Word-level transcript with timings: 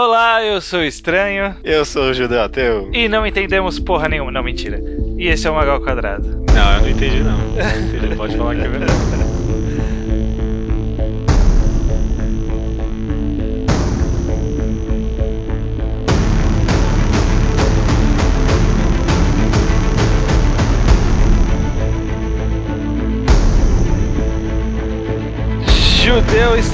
Olá, 0.00 0.44
eu 0.44 0.60
sou 0.60 0.78
o 0.78 0.84
Estranho. 0.84 1.56
Eu 1.64 1.84
sou 1.84 2.10
o 2.10 2.14
Judeu 2.14 2.40
Ateu. 2.40 2.88
E 2.92 3.08
não 3.08 3.26
entendemos 3.26 3.80
porra 3.80 4.08
nenhuma. 4.08 4.30
Não, 4.30 4.44
mentira. 4.44 4.80
E 5.16 5.26
esse 5.26 5.44
é 5.44 5.50
o 5.50 5.56
Magal 5.56 5.80
Quadrado. 5.80 6.44
Não, 6.54 6.74
eu 6.74 6.82
não 6.82 6.88
entendi 6.88 7.20
não. 7.20 7.36
não 7.36 7.58
entendi. 7.58 8.14
Pode 8.14 8.36
falar 8.36 8.54
que 8.54 8.60
é 8.60 8.68
verdade. 8.68 8.92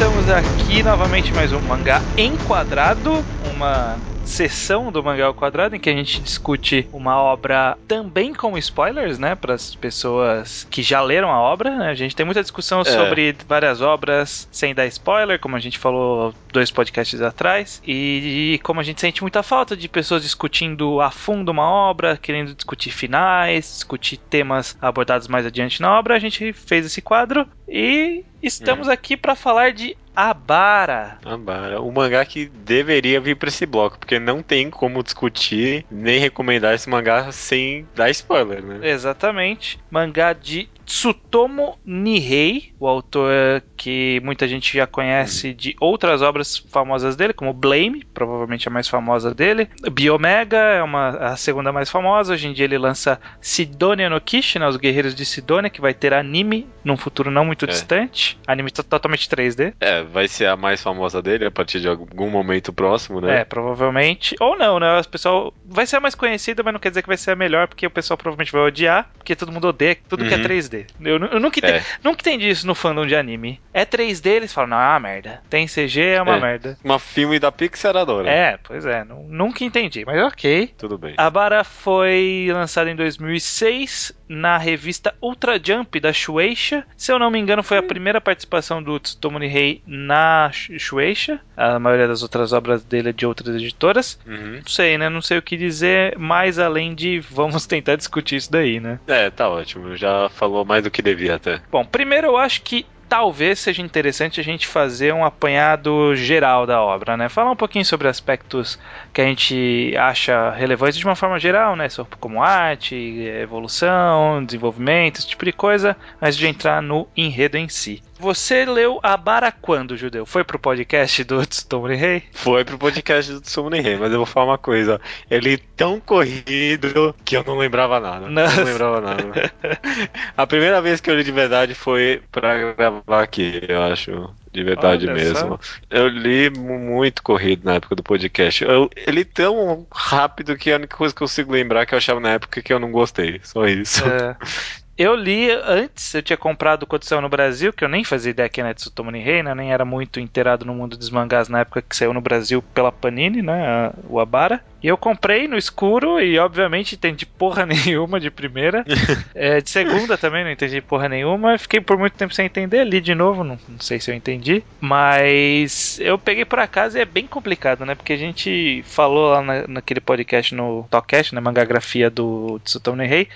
estamos 0.04 0.28
aqui 0.28 0.82
novamente 0.82 1.32
mais 1.32 1.50
um 1.50 1.60
mangá 1.60 1.98
enquadrado, 2.18 3.24
uma 3.54 3.96
sessão 4.24 4.90
do 4.90 5.02
Mangá 5.02 5.26
ao 5.26 5.34
Quadrado 5.34 5.76
em 5.76 5.80
que 5.80 5.88
a 5.88 5.92
gente 5.92 6.20
discute 6.20 6.88
uma 6.92 7.20
obra 7.20 7.76
também 7.86 8.32
com 8.32 8.56
spoilers, 8.56 9.18
né, 9.18 9.34
para 9.34 9.54
as 9.54 9.74
pessoas 9.74 10.66
que 10.70 10.82
já 10.82 11.00
leram 11.00 11.30
a 11.30 11.40
obra. 11.40 11.76
Né? 11.76 11.88
A 11.88 11.94
gente 11.94 12.16
tem 12.16 12.24
muita 12.24 12.42
discussão 12.42 12.80
é. 12.80 12.84
sobre 12.84 13.36
várias 13.46 13.80
obras 13.80 14.48
sem 14.50 14.74
dar 14.74 14.86
spoiler, 14.86 15.38
como 15.38 15.56
a 15.56 15.60
gente 15.60 15.78
falou 15.78 16.34
dois 16.52 16.70
podcasts 16.70 17.20
atrás, 17.20 17.82
e, 17.86 18.54
e, 18.54 18.58
como 18.60 18.80
a 18.80 18.82
gente 18.82 19.00
sente 19.00 19.22
muita 19.22 19.42
falta 19.42 19.76
de 19.76 19.88
pessoas 19.88 20.22
discutindo 20.22 21.00
a 21.00 21.10
fundo 21.10 21.50
uma 21.50 21.68
obra, 21.68 22.16
querendo 22.16 22.54
discutir 22.54 22.90
finais, 22.90 23.74
discutir 23.74 24.16
temas 24.16 24.76
abordados 24.80 25.28
mais 25.28 25.46
adiante 25.46 25.80
na 25.80 25.98
obra, 25.98 26.14
a 26.14 26.18
gente 26.18 26.52
fez 26.52 26.86
esse 26.86 27.02
quadro 27.02 27.46
e 27.68 28.24
estamos 28.46 28.88
hum. 28.88 28.90
aqui 28.90 29.16
para 29.16 29.34
falar 29.34 29.72
de 29.72 29.96
Abara. 30.14 31.18
Abara, 31.24 31.80
o 31.80 31.90
mangá 31.90 32.24
que 32.24 32.46
deveria 32.46 33.20
vir 33.20 33.36
para 33.36 33.48
esse 33.48 33.66
bloco, 33.66 33.98
porque 33.98 34.18
não 34.18 34.42
tem 34.42 34.70
como 34.70 35.02
discutir 35.02 35.84
nem 35.90 36.20
recomendar 36.20 36.74
esse 36.74 36.88
mangá 36.88 37.32
sem 37.32 37.86
dar 37.96 38.10
spoiler, 38.10 38.62
né? 38.62 38.88
Exatamente. 38.88 39.78
Mangá 39.90 40.32
de 40.32 40.68
Tsutomu 40.84 41.78
Nihei, 41.84 42.72
o 42.78 42.86
autor 42.86 43.62
que 43.76 44.20
muita 44.24 44.46
gente 44.48 44.76
já 44.76 44.86
conhece 44.86 45.48
uhum. 45.48 45.54
de 45.54 45.76
outras 45.80 46.22
obras 46.22 46.56
famosas 46.56 47.16
dele, 47.16 47.32
como 47.32 47.52
Blame, 47.52 48.04
provavelmente 48.14 48.68
a 48.68 48.70
mais 48.70 48.88
famosa 48.88 49.34
dele. 49.34 49.68
Biomega 49.92 50.56
é 50.56 50.82
uma, 50.82 51.10
a 51.10 51.36
segunda 51.36 51.72
mais 51.72 51.90
famosa. 51.90 52.34
Hoje 52.34 52.48
em 52.48 52.52
dia 52.52 52.64
ele 52.64 52.78
lança 52.78 53.20
Sidonia 53.40 54.08
no 54.08 54.20
Kishi, 54.20 54.58
né, 54.58 54.66
Os 54.66 54.76
Guerreiros 54.76 55.14
de 55.14 55.24
Sidonia, 55.24 55.70
que 55.70 55.80
vai 55.80 55.94
ter 55.94 56.14
anime 56.14 56.66
num 56.84 56.96
futuro 56.96 57.30
não 57.30 57.44
muito 57.44 57.64
é. 57.64 57.68
distante. 57.68 58.38
Anime 58.46 58.70
totalmente 58.70 59.28
3D. 59.28 59.74
É, 59.80 60.02
vai 60.02 60.28
ser 60.28 60.46
a 60.46 60.56
mais 60.56 60.82
famosa 60.82 61.20
dele 61.20 61.46
a 61.46 61.50
partir 61.50 61.80
de 61.80 61.88
algum 61.88 62.30
momento 62.30 62.72
próximo, 62.72 63.20
né? 63.20 63.40
É, 63.40 63.44
provavelmente. 63.44 64.36
Ou 64.40 64.56
não, 64.56 64.78
né? 64.78 65.00
O 65.00 65.08
pessoal 65.08 65.52
vai 65.64 65.86
ser 65.86 65.96
a 65.96 66.00
mais 66.00 66.14
conhecida, 66.14 66.62
mas 66.62 66.72
não 66.72 66.80
quer 66.80 66.90
dizer 66.90 67.02
que 67.02 67.08
vai 67.08 67.16
ser 67.16 67.32
a 67.32 67.36
melhor, 67.36 67.68
porque 67.68 67.86
o 67.86 67.90
pessoal 67.90 68.16
provavelmente 68.16 68.52
vai 68.52 68.62
odiar, 68.62 69.10
porque 69.16 69.36
todo 69.36 69.52
mundo 69.52 69.68
odeia 69.68 69.96
tudo 70.08 70.22
uhum. 70.22 70.28
que 70.28 70.34
é 70.34 70.38
3D. 70.38 70.73
Uhum. 70.74 70.84
3D. 70.84 70.86
Eu, 71.00 71.16
eu 71.16 71.40
nunca, 71.40 71.58
entendi, 71.58 71.78
é. 71.78 71.84
nunca 72.02 72.20
entendi 72.20 72.50
isso 72.50 72.66
no 72.66 72.74
fandom 72.74 73.06
de 73.06 73.14
anime. 73.14 73.60
É 73.72 73.84
3D, 73.84 74.26
eles 74.26 74.52
falam, 74.52 74.70
não, 74.70 74.80
é 74.80 74.88
uma 74.88 75.00
merda. 75.00 75.42
Tem 75.48 75.66
CG, 75.66 76.00
é 76.00 76.22
uma 76.22 76.36
é. 76.36 76.40
merda. 76.40 76.78
Uma 76.82 76.98
filme 76.98 77.38
da 77.38 77.52
Pixar 77.52 77.96
adora. 77.96 78.28
É, 78.28 78.58
pois 78.62 78.84
é. 78.84 79.04
Nunca 79.04 79.64
entendi, 79.64 80.04
mas 80.04 80.20
ok. 80.22 80.74
Tudo 80.76 80.98
bem. 80.98 81.14
A 81.16 81.30
Bara 81.30 81.64
foi 81.64 82.48
lançada 82.52 82.90
em 82.90 82.96
2006 82.96 84.12
na 84.28 84.56
revista 84.56 85.14
Ultra 85.20 85.60
Jump 85.62 86.00
da 86.00 86.12
Shueisha. 86.12 86.84
Se 86.96 87.12
eu 87.12 87.18
não 87.18 87.30
me 87.30 87.38
engano, 87.38 87.62
foi 87.62 87.78
a 87.78 87.82
primeira 87.82 88.20
participação 88.20 88.82
do 88.82 88.98
Tsutomu 88.98 89.38
Nihei 89.38 89.82
na 89.86 90.50
Shueisha. 90.52 91.40
A 91.56 91.78
maioria 91.78 92.08
das 92.08 92.22
outras 92.22 92.52
obras 92.52 92.84
dele 92.84 93.10
é 93.10 93.12
de 93.12 93.26
outras 93.26 93.54
editoras. 93.54 94.18
Uhum. 94.26 94.60
Não 94.62 94.66
sei, 94.66 94.98
né? 94.98 95.08
Não 95.08 95.22
sei 95.22 95.38
o 95.38 95.42
que 95.42 95.56
dizer 95.56 96.18
mais 96.18 96.58
além 96.58 96.94
de 96.94 97.20
vamos 97.20 97.66
tentar 97.66 97.96
discutir 97.96 98.36
isso 98.36 98.50
daí, 98.50 98.80
né? 98.80 98.98
É, 99.06 99.30
tá 99.30 99.48
ótimo. 99.48 99.96
Já 99.96 100.28
falou 100.30 100.63
mais 100.64 100.82
do 100.82 100.90
que 100.90 101.02
devia 101.02 101.36
até. 101.36 101.60
Bom, 101.70 101.84
primeiro 101.84 102.28
eu 102.28 102.36
acho 102.36 102.62
que 102.62 102.86
talvez 103.08 103.60
seja 103.60 103.82
interessante 103.82 104.40
a 104.40 104.44
gente 104.44 104.66
fazer 104.66 105.12
um 105.12 105.24
apanhado 105.24 106.16
geral 106.16 106.66
da 106.66 106.82
obra, 106.82 107.16
né? 107.16 107.28
Falar 107.28 107.50
um 107.50 107.56
pouquinho 107.56 107.84
sobre 107.84 108.08
aspectos 108.08 108.78
que 109.12 109.20
a 109.20 109.24
gente 109.24 109.94
acha 109.96 110.50
relevantes 110.50 110.98
de 110.98 111.04
uma 111.04 111.14
forma 111.14 111.38
geral, 111.38 111.76
né? 111.76 111.86
Como 112.18 112.42
arte, 112.42 112.96
evolução, 113.40 114.44
desenvolvimento, 114.44 115.18
esse 115.18 115.28
tipo 115.28 115.44
de 115.44 115.52
coisa, 115.52 115.96
antes 116.20 116.36
de 116.36 116.46
entrar 116.46 116.82
no 116.82 117.06
enredo 117.16 117.56
em 117.56 117.68
si. 117.68 118.02
Você 118.24 118.64
leu 118.64 118.98
a 119.02 119.18
Bara 119.18 119.52
quando, 119.52 119.98
Judeu? 119.98 120.24
Foi 120.24 120.42
pro 120.42 120.58
podcast 120.58 121.22
do 121.24 121.44
Tsutomu 121.44 121.88
Rei? 121.88 122.22
Foi 122.32 122.64
pro 122.64 122.78
podcast 122.78 123.30
do 123.30 123.40
Tsutomu 123.42 123.68
Rei, 123.68 123.98
mas 123.98 124.10
eu 124.10 124.16
vou 124.16 124.24
falar 124.24 124.46
uma 124.52 124.56
coisa. 124.56 124.98
Ele 125.30 125.58
tão 125.58 126.00
corrido 126.00 127.14
que 127.22 127.36
eu 127.36 127.44
não 127.44 127.58
lembrava 127.58 128.00
nada. 128.00 128.26
Nossa. 128.26 128.56
Não 128.56 128.64
lembrava 128.64 129.00
nada. 129.02 129.52
a 130.34 130.46
primeira 130.46 130.80
vez 130.80 131.02
que 131.02 131.10
eu 131.10 131.16
li 131.16 131.22
de 131.22 131.32
verdade 131.32 131.74
foi 131.74 132.22
pra 132.32 132.72
gravar 132.72 133.22
aqui, 133.22 133.60
eu 133.68 133.82
acho 133.82 134.34
de 134.50 134.64
verdade 134.64 135.04
Olha 135.06 135.14
mesmo. 135.16 135.36
Só. 135.36 135.58
Eu 135.90 136.08
li 136.08 136.48
muito 136.48 137.22
corrido 137.22 137.66
na 137.66 137.74
época 137.74 137.94
do 137.94 138.02
podcast. 138.02 138.64
Eu, 138.64 138.88
ele 139.06 139.20
é 139.20 139.24
tão 139.24 139.86
rápido 139.92 140.56
que 140.56 140.72
a 140.72 140.76
única 140.76 140.96
coisa 140.96 141.14
que 141.14 141.22
eu 141.22 141.26
consigo 141.26 141.52
lembrar 141.52 141.82
é 141.82 141.86
que 141.86 141.92
eu 141.92 141.98
achava 141.98 142.20
na 142.20 142.30
época 142.30 142.62
que 142.62 142.72
eu 142.72 142.78
não 142.78 142.90
gostei. 142.90 143.38
Só 143.42 143.66
isso. 143.66 144.02
É. 144.08 144.34
Eu 144.96 145.16
li 145.16 145.50
antes, 145.50 146.14
eu 146.14 146.22
tinha 146.22 146.36
comprado 146.36 146.86
quando 146.86 147.02
saiu 147.02 147.20
no 147.20 147.28
Brasil, 147.28 147.72
que 147.72 147.84
eu 147.84 147.88
nem 147.88 148.04
fazia 148.04 148.30
ideia 148.30 148.48
que 148.48 148.60
era 148.60 148.72
Tsutomu 148.72 149.10
Nihei, 149.10 149.42
né? 149.42 149.52
Nem 149.52 149.72
era 149.72 149.84
muito 149.84 150.20
inteirado 150.20 150.64
no 150.64 150.72
mundo 150.72 150.96
dos 150.96 151.10
mangás 151.10 151.48
na 151.48 151.60
época 151.60 151.82
que 151.82 151.96
saiu 151.96 152.12
no 152.12 152.20
Brasil 152.20 152.62
pela 152.72 152.92
Panini, 152.92 153.42
né? 153.42 153.90
O 154.08 154.20
Abara. 154.20 154.62
E 154.80 154.86
eu 154.86 154.96
comprei 154.96 155.48
no 155.48 155.56
escuro 155.56 156.20
e, 156.20 156.38
obviamente, 156.38 156.94
entendi 156.94 157.26
porra 157.26 157.66
nenhuma 157.66 158.20
de 158.20 158.30
primeira. 158.30 158.84
é, 159.34 159.60
de 159.60 159.68
segunda 159.68 160.16
também 160.16 160.44
não 160.44 160.50
entendi 160.50 160.80
porra 160.80 161.08
nenhuma. 161.08 161.58
Fiquei 161.58 161.80
por 161.80 161.98
muito 161.98 162.12
tempo 162.12 162.32
sem 162.32 162.46
entender, 162.46 162.84
li 162.84 163.00
de 163.00 163.16
novo, 163.16 163.42
não, 163.42 163.58
não 163.68 163.80
sei 163.80 163.98
se 163.98 164.12
eu 164.12 164.14
entendi. 164.14 164.62
Mas 164.80 165.98
eu 166.00 166.16
peguei 166.16 166.44
por 166.44 166.60
acaso 166.60 166.96
e 166.96 167.00
é 167.00 167.04
bem 167.04 167.26
complicado, 167.26 167.84
né? 167.84 167.96
Porque 167.96 168.12
a 168.12 168.18
gente 168.18 168.84
falou 168.86 169.30
lá 169.30 169.42
na, 169.42 169.66
naquele 169.66 170.00
podcast 170.00 170.54
no 170.54 170.86
Talkcast, 170.88 171.34
na 171.34 171.40
né? 171.40 171.44
mangagrafia 171.44 172.08
do 172.08 172.60
Tsutomu 172.62 172.98
Nihei 172.98 173.28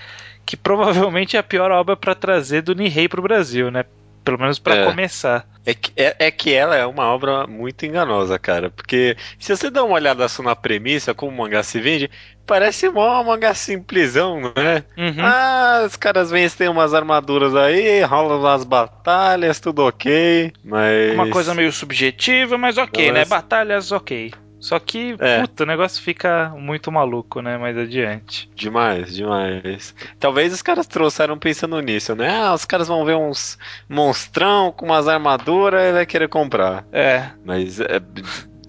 que 0.49 0.57
provavelmente 0.57 1.37
é 1.37 1.39
a 1.39 1.43
pior 1.43 1.69
obra 1.69 1.95
para 1.95 2.15
trazer 2.15 2.63
do 2.63 2.73
Nihei 2.73 3.07
pro 3.07 3.21
Brasil, 3.21 3.69
né? 3.69 3.85
Pelo 4.23 4.39
menos 4.39 4.57
para 4.57 4.77
é. 4.77 4.85
começar. 4.85 5.45
É 5.63 5.75
que, 5.75 5.91
é, 5.95 6.15
é, 6.17 6.31
que 6.31 6.51
ela 6.51 6.75
é 6.75 6.83
uma 6.87 7.05
obra 7.05 7.45
muito 7.45 7.85
enganosa, 7.85 8.39
cara. 8.39 8.71
Porque 8.71 9.15
se 9.37 9.55
você 9.55 9.69
dá 9.69 9.83
uma 9.83 9.93
olhada 9.93 10.27
só 10.27 10.41
na 10.41 10.55
premissa, 10.55 11.13
como 11.13 11.31
o 11.31 11.37
mangá 11.37 11.61
se 11.61 11.79
vende, 11.79 12.09
parece 12.47 12.89
mó 12.89 13.23
mangá 13.23 13.53
simplesão, 13.53 14.41
né? 14.41 14.83
Uhum. 14.97 15.23
Ah, 15.23 15.83
os 15.85 15.95
caras 15.95 16.31
vêm, 16.31 16.49
têm 16.49 16.67
umas 16.67 16.95
armaduras 16.95 17.55
aí, 17.55 18.01
rolam 18.01 18.39
umas 18.39 18.63
batalhas, 18.63 19.59
tudo 19.59 19.85
ok. 19.85 20.51
Mas. 20.63 21.13
Uma 21.13 21.29
coisa 21.29 21.53
meio 21.53 21.71
subjetiva, 21.71 22.57
mas 22.57 22.75
ok, 22.79 23.11
né? 23.11 23.23
Batalhas 23.23 23.91
ok. 23.91 24.31
Só 24.59 24.77
que, 24.79 25.15
é. 25.19 25.41
puta, 25.41 25.63
o 25.63 25.67
negócio 25.67 26.01
fica 26.01 26.53
muito 26.57 26.91
maluco, 26.91 27.41
né? 27.41 27.57
Mais 27.57 27.77
adiante. 27.77 28.49
Demais, 28.53 29.15
demais. 29.15 29.95
Talvez 30.19 30.53
os 30.53 30.61
caras 30.61 30.85
trouxeram 30.85 31.37
pensando 31.37 31.79
nisso, 31.79 32.15
né? 32.15 32.39
Ah, 32.41 32.53
os 32.53 32.65
caras 32.65 32.87
vão 32.87 33.05
ver 33.05 33.15
uns 33.15 33.57
monstrão 33.87 34.71
com 34.71 34.85
umas 34.85 35.07
armaduras 35.07 35.83
e 35.85 35.93
vai 35.93 36.05
querer 36.05 36.27
comprar. 36.27 36.85
É. 36.91 37.29
Mas 37.45 37.79
é, 37.79 38.01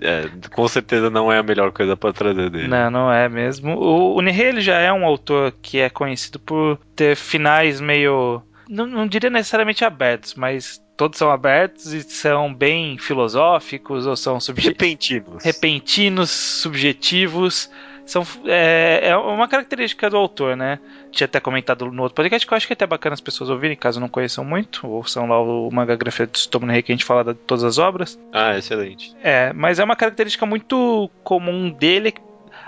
é, 0.00 0.30
com 0.54 0.66
certeza 0.66 1.10
não 1.10 1.30
é 1.30 1.38
a 1.38 1.42
melhor 1.42 1.72
coisa 1.72 1.96
para 1.96 2.12
trazer 2.12 2.50
dele. 2.50 2.68
Não, 2.68 2.90
não 2.90 3.12
é 3.12 3.28
mesmo. 3.28 3.76
O, 3.76 4.16
o 4.16 4.20
Nihei, 4.20 4.46
ele 4.48 4.60
já 4.60 4.78
é 4.78 4.92
um 4.92 5.04
autor 5.04 5.52
que 5.60 5.78
é 5.78 5.90
conhecido 5.90 6.38
por 6.38 6.78
ter 6.96 7.16
finais 7.16 7.80
meio. 7.80 8.42
Não, 8.68 8.86
não 8.86 9.06
diria 9.06 9.30
necessariamente 9.30 9.84
abertos, 9.84 10.34
mas 10.34 10.80
todos 11.00 11.16
são 11.16 11.30
abertos 11.30 11.94
e 11.94 12.02
são 12.02 12.52
bem 12.52 12.98
filosóficos 12.98 14.06
ou 14.06 14.14
são 14.14 14.36
repentinos, 14.54 15.42
repentinos, 15.42 16.30
subjetivos. 16.30 17.70
São, 18.04 18.22
é, 18.44 19.08
é, 19.08 19.16
uma 19.16 19.48
característica 19.48 20.10
do 20.10 20.18
autor, 20.18 20.54
né? 20.58 20.78
Tinha 21.10 21.24
até 21.24 21.40
comentado 21.40 21.90
no 21.90 22.02
outro 22.02 22.16
podcast 22.16 22.46
que 22.46 22.52
eu 22.52 22.56
acho 22.56 22.66
que 22.66 22.74
é 22.74 22.74
até 22.74 22.86
bacana 22.86 23.14
as 23.14 23.20
pessoas 23.20 23.48
ouvirem, 23.48 23.78
caso 23.78 23.98
não 23.98 24.10
conheçam 24.10 24.44
muito, 24.44 24.86
ou 24.86 25.02
são 25.06 25.26
lá 25.26 25.40
o 25.40 25.70
manga 25.70 25.96
grafia 25.96 26.26
do 26.26 26.32
Tsutomu 26.32 26.66
Rei 26.66 26.82
que 26.82 26.92
a 26.92 26.94
gente 26.94 27.04
fala 27.06 27.32
de 27.32 27.34
todas 27.34 27.64
as 27.64 27.78
obras. 27.78 28.18
Ah, 28.30 28.58
excelente. 28.58 29.16
É, 29.22 29.54
mas 29.54 29.78
é 29.78 29.84
uma 29.84 29.96
característica 29.96 30.44
muito 30.44 31.10
comum 31.24 31.70
dele. 31.70 32.12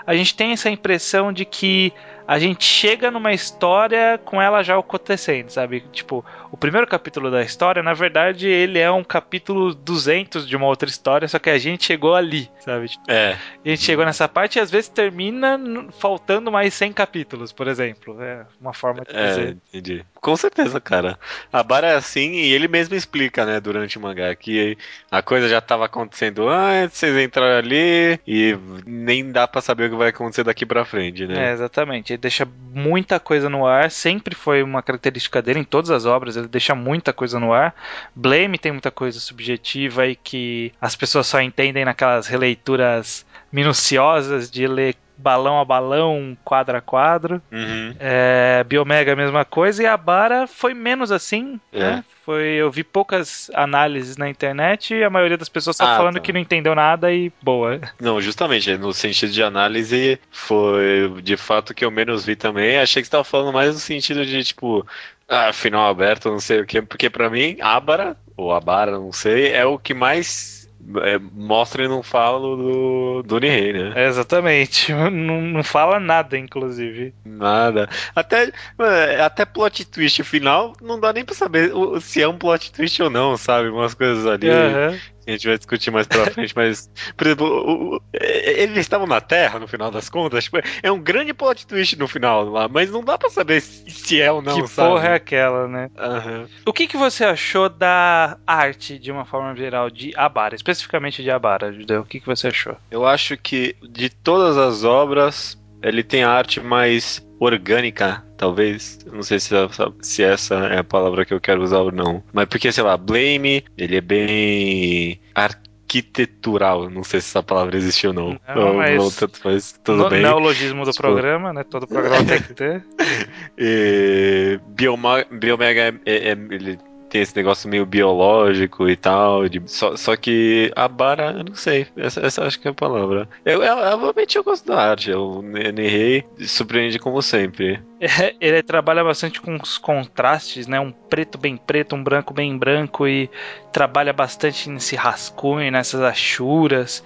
A 0.07 0.15
gente 0.15 0.35
tem 0.35 0.53
essa 0.53 0.71
impressão 0.71 1.31
de 1.31 1.45
que 1.45 1.93
a 2.27 2.39
gente 2.39 2.63
chega 2.63 3.11
numa 3.11 3.33
história 3.33 4.19
com 4.25 4.41
ela 4.41 4.63
já 4.63 4.77
acontecendo, 4.77 5.49
sabe? 5.49 5.83
Tipo, 5.91 6.25
o 6.53 6.57
primeiro 6.57 6.85
capítulo 6.85 7.31
da 7.31 7.41
história, 7.41 7.81
na 7.81 7.93
verdade, 7.95 8.47
ele 8.47 8.77
é 8.77 8.89
um 8.91 9.03
capítulo 9.03 9.73
200 9.73 10.47
de 10.47 10.55
uma 10.55 10.67
outra 10.67 10.87
história, 10.87 11.27
só 11.27 11.39
que 11.39 11.49
a 11.49 11.57
gente 11.57 11.83
chegou 11.83 12.13
ali, 12.15 12.47
sabe? 12.59 12.91
É. 13.07 13.35
a 13.65 13.69
gente 13.69 13.81
chegou 13.81 14.05
nessa 14.05 14.27
parte 14.29 14.57
e 14.57 14.61
às 14.61 14.69
vezes 14.69 14.87
termina 14.87 15.59
faltando 15.99 16.51
mais 16.51 16.73
100 16.75 16.93
capítulos, 16.93 17.51
por 17.51 17.67
exemplo. 17.67 18.21
É 18.21 18.45
uma 18.61 18.71
forma 18.73 19.03
de 19.03 19.15
É, 19.15 19.27
dizer. 19.27 19.57
entendi. 19.73 20.05
Com 20.21 20.37
certeza, 20.37 20.79
cara. 20.79 21.17
A 21.51 21.63
Bara 21.63 21.87
é 21.87 21.95
assim 21.95 22.31
e 22.33 22.53
ele 22.53 22.67
mesmo 22.67 22.95
explica, 22.95 23.45
né, 23.45 23.59
durante 23.59 23.97
o 23.97 24.01
mangá, 24.01 24.33
que 24.35 24.77
a 25.11 25.21
coisa 25.21 25.49
já 25.49 25.59
tava 25.59 25.85
acontecendo 25.85 26.47
antes, 26.47 26.97
vocês 26.97 27.17
entraram 27.17 27.57
ali 27.57 28.19
e 28.27 28.55
nem 28.85 29.31
dá 29.31 29.47
pra 29.47 29.59
saber 29.59 29.87
o 29.87 29.89
que 29.89 29.95
vai 29.97 30.09
acontecer 30.09 30.43
daqui 30.43 30.65
pra 30.65 30.85
frente, 30.85 31.23
É, 31.23 31.27
né? 31.27 31.51
exatamente. 31.51 32.13
Ele 32.13 32.17
deixa 32.19 32.47
muita 32.73 33.19
coisa 33.19 33.49
no 33.49 33.65
ar, 33.65 33.89
sempre 33.91 34.35
foi 34.35 34.61
uma 34.63 34.81
característica 34.83 35.41
dele 35.41 35.59
em 35.59 35.63
todas 35.63 35.89
as 35.89 36.05
obras, 36.05 36.42
deixa 36.47 36.75
muita 36.75 37.13
coisa 37.13 37.39
no 37.39 37.53
ar. 37.53 37.73
Blame 38.15 38.57
tem 38.57 38.71
muita 38.71 38.91
coisa 38.91 39.19
subjetiva 39.19 40.07
e 40.07 40.15
que 40.15 40.71
as 40.81 40.95
pessoas 40.95 41.27
só 41.27 41.41
entendem 41.41 41.85
naquelas 41.85 42.27
releituras 42.27 43.25
minuciosas 43.51 44.49
de 44.49 44.67
ler 44.67 44.95
balão 45.17 45.59
a 45.59 45.65
balão, 45.65 46.37
quadro 46.43 46.77
a 46.77 46.81
quadro. 46.81 47.41
Uhum. 47.51 47.95
É, 47.99 48.63
Biomega 48.65 49.13
a 49.13 49.15
mesma 49.15 49.45
coisa 49.45 49.83
e 49.83 49.85
a 49.85 49.95
Bara 49.97 50.47
foi 50.47 50.73
menos 50.73 51.11
assim, 51.11 51.59
É. 51.71 51.79
né? 51.79 52.03
Foi, 52.25 52.41
eu 52.53 52.71
vi 52.71 52.85
poucas 52.85 53.51
análises 53.53 54.15
na 54.15 54.29
internet 54.29 54.93
e 54.93 55.03
a 55.03 55.09
maioria 55.09 55.37
das 55.37 55.49
pessoas 55.49 55.75
só 55.75 55.83
Ah, 55.85 55.97
falando 55.97 56.13
tá. 56.15 56.19
que 56.21 56.31
não 56.31 56.39
entendeu 56.39 56.73
nada 56.73 57.11
e 57.11 57.29
boa. 57.41 57.81
Não, 57.99 58.21
justamente, 58.21 58.77
no 58.77 58.93
sentido 58.93 59.31
de 59.33 59.43
análise, 59.43 60.17
foi 60.31 61.13
de 61.21 61.35
fato 61.35 61.73
que 61.73 61.83
eu 61.83 61.91
menos 61.91 62.23
vi 62.25 62.37
também. 62.37 62.77
Achei 62.77 63.01
que 63.01 63.07
você 63.07 63.11
tava 63.11 63.25
falando 63.25 63.51
mais 63.53 63.73
no 63.73 63.79
sentido 63.79 64.25
de, 64.25 64.41
tipo, 64.41 64.87
ah, 65.27 65.51
final 65.51 65.89
aberto, 65.89 66.29
não 66.29 66.39
sei 66.39 66.61
o 66.61 66.65
quê, 66.65 66.81
porque 66.81 67.09
pra 67.09 67.29
mim, 67.29 67.57
Abara, 67.59 68.15
ou 68.37 68.53
Abara, 68.53 68.91
não 68.93 69.11
sei, 69.11 69.51
é 69.51 69.65
o 69.65 69.77
que 69.77 69.93
mais 69.93 70.62
é, 71.01 71.17
mostra 71.17 71.83
e 71.83 71.87
não 71.87 72.03
falo 72.03 72.55
do, 72.55 73.23
do 73.23 73.39
Nihei, 73.39 73.73
né? 73.73 73.93
É, 73.95 74.07
exatamente. 74.07 74.91
Não, 75.13 75.41
não 75.41 75.63
fala 75.63 75.99
nada, 75.99 76.37
inclusive. 76.37 77.13
Nada. 77.25 77.89
Até, 78.15 78.51
é, 78.79 79.21
até 79.21 79.45
plot 79.45 79.85
twist 79.85 80.23
final, 80.23 80.73
não 80.81 80.99
dá 80.99 81.13
nem 81.13 81.23
pra 81.23 81.35
saber 81.35 81.71
se 82.01 82.21
é 82.21 82.27
um 82.27 82.37
plot 82.37 82.71
twist 82.71 83.01
ou 83.01 83.09
não, 83.09 83.37
sabe? 83.37 83.69
Umas 83.69 83.93
coisas 83.93 84.25
ali. 84.25 84.49
Aham. 84.49 84.97
A 85.25 85.31
gente 85.31 85.47
vai 85.47 85.57
discutir 85.57 85.89
mais 85.91 86.05
pra 86.07 86.25
frente, 86.31 86.53
mas, 86.55 86.89
por 87.15 87.27
exemplo, 87.27 87.47
o- 87.47 87.95
o- 87.95 88.01
eles 88.13 88.77
estavam 88.79 89.07
na 89.07 89.21
Terra 89.21 89.59
no 89.59 89.67
final 89.67 89.89
das 89.89 90.09
contas. 90.09 90.43
Tipo, 90.43 90.59
é 90.81 90.91
um 90.91 90.99
grande 90.99 91.33
plot 91.33 91.65
twist 91.65 91.97
no 91.97 92.07
final 92.07 92.43
lá, 92.45 92.67
mas 92.67 92.91
não 92.91 93.03
dá 93.03 93.17
pra 93.17 93.29
saber 93.29 93.61
se 93.61 93.89
se 93.89 94.21
é 94.21 94.31
ou 94.31 94.41
não, 94.41 94.61
que 94.61 94.67
sabe? 94.67 94.89
porra 94.89 95.07
é 95.09 95.13
aquela, 95.15 95.67
né? 95.67 95.89
Aham. 95.97 96.47
O 96.65 96.73
que, 96.73 96.87
que 96.87 96.97
você 96.97 97.23
achou 97.23 97.69
da 97.69 98.37
arte, 98.45 98.99
de 98.99 99.11
uma 99.11 99.23
forma 99.25 99.55
geral, 99.55 99.89
de 99.89 100.11
Abara? 100.15 100.55
Especificamente 100.55 101.23
de 101.23 101.31
Abara, 101.31 101.71
Judeu. 101.71 102.01
O 102.01 102.05
que, 102.05 102.19
que 102.19 102.25
você 102.25 102.47
achou? 102.47 102.75
Eu 102.91 103.05
acho 103.05 103.37
que 103.37 103.75
de 103.81 104.09
todas 104.09 104.57
as 104.57 104.83
obras, 104.83 105.57
ele 105.83 106.03
tem 106.03 106.23
a 106.23 106.29
arte 106.31 106.59
mais 106.59 107.25
orgânica, 107.39 108.23
talvez. 108.37 108.99
Não 109.11 109.21
sei 109.21 109.39
se, 109.39 109.53
se 110.01 110.23
essa 110.23 110.55
é 110.67 110.79
a 110.79 110.83
palavra 110.83 111.25
que 111.25 111.33
eu 111.33 111.41
quero 111.41 111.61
usar 111.61 111.79
ou 111.79 111.91
não. 111.91 112.23
Mas 112.31 112.45
porque, 112.47 112.71
sei 112.71 112.83
lá, 112.83 112.95
Blame, 112.97 113.63
ele 113.77 113.97
é 113.97 114.01
bem 114.01 115.19
arquitetural. 115.35 116.89
Não 116.89 117.03
sei 117.03 117.19
se 117.21 117.27
essa 117.29 117.43
palavra 117.43 117.75
existe 117.77 118.07
ou 118.07 118.13
não. 118.13 118.39
Não, 118.55 118.67
Ou- 118.69 118.73
mas- 118.75 118.99
ou 119.03 119.11
tanto 119.11 119.39
faz, 119.39 119.79
tudo 119.83 120.03
no, 120.03 120.09
bem. 120.09 120.21
Neologismo 120.21 120.85
do 120.85 120.91
Tipo- 120.91 121.03
programa, 121.03 121.53
né? 121.53 121.63
Todo 121.63 121.85
programa 121.87 122.23
tem 122.25 122.41
que 122.41 122.53
ter. 122.53 122.83
E 123.57 124.59
Bioma, 124.69 125.25
Biomega 125.31 125.81
é, 125.81 125.93
é- 126.05 126.29
é- 126.29 126.31
ele 126.31 126.79
tem 127.13 127.21
esse 127.21 127.35
negócio 127.35 127.69
meio 127.69 127.85
biológico 127.85 128.89
e 128.89 128.95
tal. 128.95 129.47
de- 129.47 129.61
só, 129.67 129.95
só 129.95 130.15
que 130.15 130.71
a 130.75 130.87
Bara, 130.87 131.31
eu 131.37 131.43
não 131.43 131.55
sei. 131.55 131.85
Essa, 131.95 132.21
essa 132.25 132.43
acho 132.45 132.59
que 132.59 132.67
é 132.67 132.71
a 132.71 132.73
palavra. 132.73 133.29
Eu, 133.45 133.61
eu, 133.63 133.77
eu 133.77 133.99
realmente 133.99 134.35
eu 134.37 134.43
gosto 134.43 134.65
da 134.67 134.81
arte. 134.91 135.11
O 135.13 135.41
Nihei 135.41 136.25
surpreende 136.39 136.97
como 136.99 137.21
sempre. 137.21 137.79
É, 138.03 138.35
Ele 138.41 138.61
trabalha 138.61 139.01
bastante 139.01 139.39
com 139.39 139.55
os 139.55 139.77
contrastes, 139.77 140.67
né? 140.67 140.77
Um 140.77 140.91
preto 140.91 141.37
bem 141.37 141.55
preto, 141.55 141.95
um 141.95 142.03
branco 142.03 142.33
bem 142.33 142.57
branco 142.57 143.07
e 143.07 143.29
trabalha 143.71 144.11
bastante 144.11 144.69
nesse 144.69 144.93
rascunho, 144.97 145.71
nessas 145.71 146.01
achuras. 146.01 147.01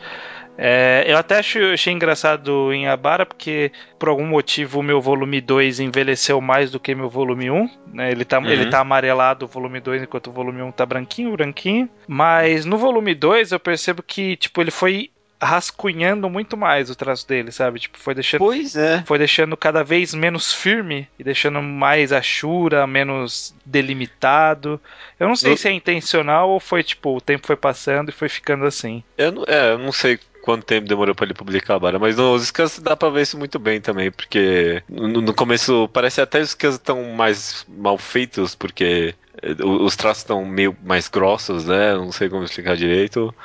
É, 0.58 1.04
eu 1.08 1.18
até 1.18 1.38
acho, 1.38 1.60
achei 1.74 1.94
engraçado 1.94 2.74
em 2.74 2.88
Abara 2.88 3.26
porque 3.26 3.72
por 4.00 4.10
algum 4.10 4.26
motivo 4.26 4.80
o 4.80 4.84
meu 4.84 5.00
volume 5.00 5.40
2 5.40 5.80
envelheceu 5.80 6.42
mais 6.42 6.72
do 6.72 6.80
que 6.80 6.96
meu 6.96 7.10
volume 7.10 7.52
1. 7.52 7.70
Né? 7.94 8.12
Ele, 8.12 8.26
tá, 8.26 8.40
Uhum. 8.40 8.48
ele 8.48 8.70
tá 8.70 8.80
amarelado 8.80 9.46
o 9.46 9.48
volume 9.48 9.80
2 9.80 10.04
enquanto 10.04 10.28
o 10.28 10.32
volume 10.34 10.62
1 10.62 10.72
tá 10.72 10.86
branquinho, 10.86 11.32
branquinho. 11.34 11.88
Mas 12.08 12.66
no 12.66 12.78
volume 12.78 13.14
2 13.14 13.52
eu 13.52 13.60
percebo 13.60 14.02
que 14.02 14.36
tipo, 14.36 14.60
ele 14.62 14.72
foi 14.72 15.12
rascunhando 15.40 16.28
muito 16.30 16.58
mais 16.58 16.90
o 16.90 16.96
traço 16.96 17.28
dele, 17.28 17.52
sabe? 17.52 17.80
Tipo, 17.80 18.00
foi 18.00 18.16
deixando 18.16 18.40
Pois 18.40 18.76
é. 18.76 19.04
foi 19.06 19.20
deixando 19.20 19.56
cada 19.56 19.84
vez 19.84 20.14
menos 20.16 20.52
firme 20.52 21.08
e 21.20 21.24
deixando 21.24 21.62
mais 21.62 22.12
achura, 22.12 22.88
menos 22.88 23.54
delimitado. 23.64 24.82
Eu 25.20 25.28
não 25.28 25.36
sei 25.36 25.56
se 25.56 25.68
é 25.68 25.72
intencional 25.72 26.50
ou 26.50 26.60
foi 26.60 26.84
tipo, 26.84 27.16
o 27.16 27.22
tempo 27.22 27.46
foi 27.46 27.56
passando 27.56 28.10
e 28.10 28.14
foi 28.14 28.30
ficando 28.30 28.66
assim. 28.66 29.04
Eu 29.18 29.32
não, 29.32 29.44
é, 29.48 29.74
eu 29.74 29.78
não 29.80 29.92
sei 29.92 30.20
quanto 30.48 30.66
tempo 30.66 30.88
demorou 30.88 31.14
pra 31.14 31.26
ele 31.26 31.34
publicar 31.34 31.76
a 31.76 32.00
mas 32.00 32.16
nos 32.16 32.48
scans 32.48 32.80
dá 32.80 32.96
pra 32.96 33.10
ver 33.10 33.24
isso 33.24 33.38
muito 33.38 33.60
bem 33.60 33.82
também, 33.82 34.10
porque 34.10 34.82
no, 34.88 35.20
no 35.22 35.34
começo 35.34 35.90
parece 35.90 36.22
até 36.22 36.40
os 36.40 36.52
scans 36.52 36.76
estão 36.76 37.04
mais 37.12 37.66
mal 37.68 37.98
feitos, 37.98 38.56
porque 38.56 39.14
eh, 39.42 39.56
os 39.62 39.98
traços 39.98 40.24
estão 40.24 40.46
meio 40.46 40.74
mais 40.86 41.10
grossos, 41.10 41.66
né? 41.66 41.94
Não 41.96 42.14
sei 42.14 42.30
como 42.30 42.46
explicar 42.46 42.78
direito. 42.78 43.36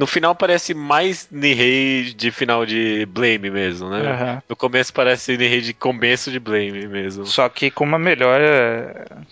No 0.00 0.06
final 0.06 0.34
parece 0.34 0.72
mais 0.72 1.28
Nihei 1.30 2.14
de 2.14 2.30
final 2.30 2.64
de 2.64 3.04
Blame 3.04 3.50
mesmo, 3.50 3.90
né? 3.90 4.00
Aham. 4.10 4.42
No 4.48 4.56
começo 4.56 4.94
parece 4.94 5.36
Nihei 5.36 5.60
de 5.60 5.74
começo 5.74 6.30
de 6.30 6.40
Blame 6.40 6.86
mesmo. 6.86 7.26
Só 7.26 7.46
que 7.50 7.70
com 7.70 7.84
uma 7.84 7.98
melhor. 7.98 8.40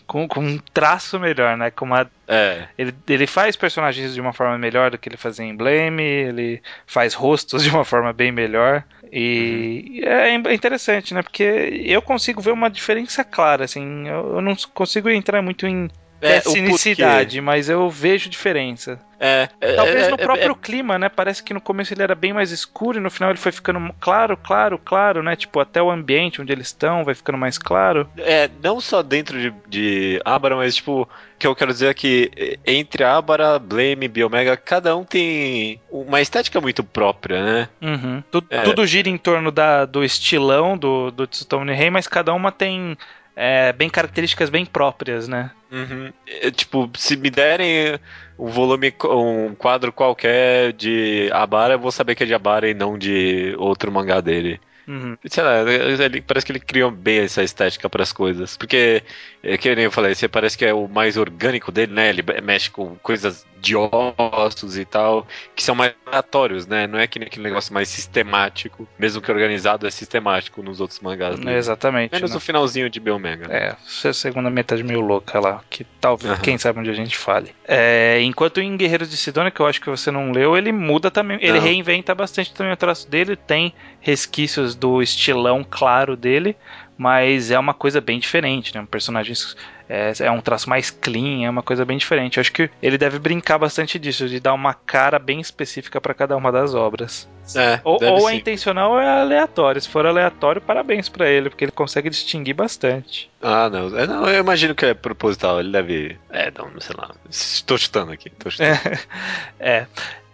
Com, 0.06 0.29
com 0.29 0.41
um 0.41 0.59
traço 0.59 1.19
melhor, 1.19 1.56
né? 1.56 1.70
Com 1.70 1.87
uma, 1.87 2.06
É, 2.29 2.69
ele, 2.76 2.94
ele 3.09 3.26
faz 3.26 3.56
personagens 3.56 4.12
de 4.12 4.20
uma 4.20 4.35
forma 4.35 4.59
melhor 4.59 4.91
do 4.91 4.99
que 4.99 5.09
ele 5.09 5.17
fazia 5.17 5.47
em 5.47 5.56
Blame, 5.56 6.03
ele 6.03 6.62
faz 6.87 7.15
rostos 7.15 7.62
de 7.65 7.70
uma 7.70 7.82
forma 7.82 8.12
bem 8.12 8.31
melhor. 8.31 8.85
E 9.11 10.03
é 10.05 10.35
é 10.35 10.55
interessante, 10.55 11.15
né? 11.15 11.23
Porque 11.23 11.43
eu 11.87 12.03
consigo 12.03 12.43
ver 12.43 12.53
uma 12.53 12.69
diferença 12.69 13.25
clara, 13.25 13.65
assim. 13.65 14.06
Eu, 14.06 14.35
eu 14.35 14.41
não 14.43 14.55
consigo 14.75 15.09
entrar 15.09 15.41
muito 15.41 15.67
em 15.67 15.88
é 16.20 16.41
tecnicidade, 16.41 17.41
mas 17.41 17.69
eu 17.69 17.88
vejo 17.91 18.29
diferença. 18.29 19.00
É, 19.20 19.49
é, 19.61 19.73
Talvez 19.75 20.06
é, 20.06 20.11
no 20.11 20.15
é- 20.15 20.19
próprio 20.19 20.53
é- 20.53 20.55
clima, 20.62 20.97
né? 20.97 21.09
Parece 21.09 21.43
que 21.43 21.53
no 21.53 21.61
começo 21.61 21.93
ele 21.93 22.05
era 22.05 22.15
bem 22.15 22.32
mais 22.32 22.53
escuro 22.53 22.99
e 22.99 23.00
no 23.00 23.11
final 23.11 23.31
ele 23.31 23.38
foi 23.38 23.50
ficando 23.50 23.93
claro, 23.99 24.37
claro, 24.37 24.79
claro, 24.79 25.25
né? 25.25 25.35
Tipo, 25.35 25.59
até 25.59 25.82
o 25.82 25.91
ambiente 25.91 26.41
onde 26.41 26.53
eles 26.53 26.69
estão 26.69 27.05
vai 27.05 27.15
ficando 27.17 27.37
mais 27.37 27.59
claro. 27.59 28.09
É, 28.17 28.49
não 28.62 28.81
só 28.81 29.03
dentro 29.03 29.37
de, 29.41 29.53
de 29.69 30.23
Abara, 30.25 30.55
mas 30.55 30.76
tipo, 30.76 31.03
o 31.03 31.09
que 31.37 31.49
eu 31.49 31.55
quero 31.56 31.73
dizer 31.73 31.88
é 31.88 31.94
que 31.94 32.59
entre 32.65 33.03
Abara, 33.03 33.59
Blame, 33.59 34.06
Biomega, 34.06 34.56
cada 34.56 34.97
um 34.97 35.03
tem 35.03 35.81
uma 35.91 36.20
estética 36.20 36.61
muito 36.61 36.85
própria, 36.85 37.44
né? 37.44 37.69
Uhum. 37.82 38.23
Tu- 38.31 38.44
É. 38.50 38.62
Tudo 38.62 38.87
gira 38.87 39.09
em 39.09 39.19
torno 39.19 39.50
da, 39.50 39.85
do 39.85 40.05
estilão 40.05 40.79
do, 40.79 41.10
do 41.10 41.27
Tsutomu 41.27 41.65
Rei, 41.72 41.91
mas 41.91 42.06
cada 42.06 42.32
uma 42.32 42.53
tem 42.53 42.96
é, 43.41 43.73
bem 43.73 43.89
características 43.89 44.51
bem 44.51 44.67
próprias, 44.67 45.29
né? 45.29 45.53
Uhum. 45.71 46.13
É, 46.27 46.51
tipo, 46.51 46.91
se 46.97 47.17
me 47.17 47.31
derem 47.31 47.97
um 48.37 48.49
volume, 48.49 48.93
um 49.05 49.55
quadro 49.55 49.93
qualquer 49.93 50.73
de 50.73 51.31
Abara, 51.33 51.75
eu 51.75 51.79
vou 51.79 51.93
saber 51.93 52.17
que 52.17 52.25
é 52.25 52.27
de 52.27 52.35
Abara 52.35 52.69
e 52.69 52.75
não 52.75 52.99
de 52.99 53.55
outro 53.57 53.93
mangá 53.93 54.21
dele. 54.21 54.61
Uhum. 54.89 55.19
Sei 55.27 55.45
lá, 55.45 55.61
ele, 55.71 56.23
parece 56.23 56.47
que 56.47 56.53
ele 56.53 56.61
criou 56.61 56.91
bem 56.91 57.19
essa 57.19 57.43
estética 57.43 57.91
para 57.91 58.03
as 58.03 58.11
coisas. 58.11 58.57
Porque, 58.57 59.03
é, 59.43 59.59
que 59.59 59.75
nem 59.75 59.85
eu 59.85 59.93
falei, 59.93 60.15
você 60.15 60.27
parece 60.27 60.57
que 60.57 60.65
é 60.65 60.73
o 60.73 60.89
mais 60.89 61.19
orgânico 61.19 61.71
dele, 61.71 61.93
né? 61.93 62.09
Ele 62.09 62.25
mexe 62.43 62.71
com 62.71 62.97
coisas 62.97 63.47
de 63.61 63.75
ossos 63.77 64.79
e 64.79 64.85
tal, 64.85 65.27
que 65.55 65.63
são 65.63 65.75
mais 65.75 65.93
aleatórios, 66.07 66.67
né? 66.67 66.87
Não 66.87 66.99
é 66.99 67.07
que 67.07 67.19
nem 67.19 67.27
aquele 67.27 67.45
negócio 67.45 67.75
mais 67.75 67.89
sistemático, 67.89 68.89
mesmo 68.99 69.21
que 69.21 69.31
organizado 69.31 69.87
é 69.87 69.91
sistemático 69.91 70.63
nos 70.63 70.81
outros 70.81 71.01
mangás. 71.01 71.39
dele. 71.39 71.57
Exatamente. 71.57 72.13
Menos 72.13 72.31
né? 72.31 72.37
o 72.37 72.41
finalzinho 72.41 72.89
de 72.89 73.01
Biomega. 73.01 73.47
É, 73.51 73.77
essa 73.87 74.13
segunda 74.13 74.49
metade 74.49 74.83
meio 74.83 75.01
louca 75.01 75.41
lá, 75.41 75.63
que 75.69 75.85
talvez, 76.01 76.33
Aham. 76.33 76.41
quem 76.41 76.57
sabe 76.57 76.79
onde 76.79 76.91
a 76.91 76.95
gente 76.95 77.17
fale. 77.17 77.55
É, 77.67 78.21
enquanto 78.23 78.61
em 78.61 78.77
Guerreiros 78.77 79.11
de 79.11 79.17
Sidônia, 79.17 79.51
que 79.51 79.61
eu 79.61 79.67
acho 79.67 79.81
que 79.81 79.91
você 79.91 80.11
não 80.11 80.31
leu, 80.31 80.57
ele 80.57 80.73
muda 80.73 81.11
também, 81.11 81.39
ele 81.41 81.59
Não. 81.59 81.61
reinventa 81.61 82.15
bastante 82.15 82.55
também 82.55 82.73
o 82.73 82.77
traço 82.77 83.11
dele, 83.11 83.37
tem 83.37 83.75
resquícios 84.01 84.75
do 84.79 85.03
estilão 85.03 85.65
claro 85.69 86.17
dele, 86.17 86.56
mas 86.97 87.51
é 87.51 87.58
uma 87.58 87.73
coisa 87.73 88.01
bem 88.01 88.19
diferente, 88.19 88.75
né? 88.75 88.87
Personagens 88.91 89.56
É, 89.89 90.13
é 90.20 90.31
um 90.31 90.41
traço 90.41 90.69
mais 90.69 90.91
clean, 90.91 91.47
é 91.47 91.51
uma 91.51 91.63
coisa 91.63 91.82
bem 91.85 91.97
diferente. 91.97 92.37
Eu 92.37 92.43
acho 92.43 92.53
que 92.53 92.69
ele 92.82 92.99
deve 92.99 93.19
brincar 93.19 93.56
bastante 93.56 93.99
disso, 93.99 94.29
de 94.29 94.39
dar 94.39 94.53
uma 94.53 94.75
cara 94.75 95.19
bem 95.19 95.41
específica 95.41 95.99
para 95.99 96.13
cada 96.13 96.37
uma 96.37 96.53
das 96.53 96.75
obras. 96.75 97.27
É, 97.56 97.81
ou, 97.82 97.99
ou 98.03 98.29
é 98.29 98.35
intencional 98.35 98.93
ou 98.93 99.01
é 99.01 99.20
aleatório. 99.20 99.81
Se 99.81 99.89
for 99.89 100.05
aleatório, 100.05 100.61
parabéns 100.61 101.08
para 101.08 101.27
ele, 101.27 101.49
porque 101.49 101.65
ele 101.65 101.73
consegue 101.73 102.11
distinguir 102.11 102.55
bastante. 102.55 103.31
Ah, 103.41 103.70
não. 103.70 103.97
É, 103.97 104.06
não. 104.06 104.29
Eu 104.29 104.41
imagino 104.41 104.75
que 104.75 104.85
é 104.85 104.93
proposital. 104.93 105.61
Ele 105.61 105.73
deve. 105.73 106.19
É, 106.29 106.51
não, 106.51 106.79
sei 106.81 106.94
lá. 106.99 107.15
Estou 107.31 107.79
chutando 107.79 108.13
aqui. 108.13 108.29
Tô 108.31 108.51
chutando. 108.51 108.79
É. 109.58 109.70
é. 109.70 109.87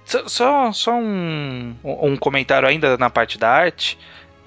Só, 0.05 0.71
só 0.73 0.95
um, 0.95 1.75
um 1.83 2.17
comentário 2.17 2.69
ainda 2.69 2.99
na 2.99 3.09
parte 3.09 3.39
da 3.39 3.49
arte. 3.49 3.97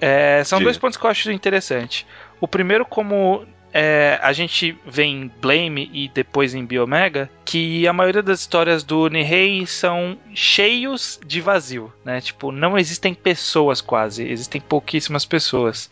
É, 0.00 0.42
são 0.44 0.58
Diga. 0.58 0.66
dois 0.66 0.78
pontos 0.78 0.96
que 0.96 1.04
eu 1.04 1.10
acho 1.10 1.30
interessante. 1.30 2.06
O 2.40 2.46
primeiro, 2.46 2.84
como 2.84 3.46
é, 3.72 4.18
a 4.22 4.32
gente 4.32 4.76
vê 4.86 5.04
em 5.04 5.30
Blame 5.40 5.90
e 5.92 6.08
depois 6.08 6.54
em 6.54 6.64
Biomega 6.64 7.28
que 7.44 7.86
a 7.86 7.92
maioria 7.92 8.22
das 8.22 8.40
histórias 8.40 8.82
do 8.82 9.08
Nihei 9.08 9.66
são 9.66 10.16
cheios 10.34 11.20
de 11.26 11.40
vazio, 11.40 11.92
né? 12.04 12.20
Tipo, 12.20 12.50
não 12.50 12.78
existem 12.78 13.12
pessoas 13.12 13.80
quase, 13.80 14.26
existem 14.26 14.60
pouquíssimas 14.60 15.24
pessoas. 15.24 15.90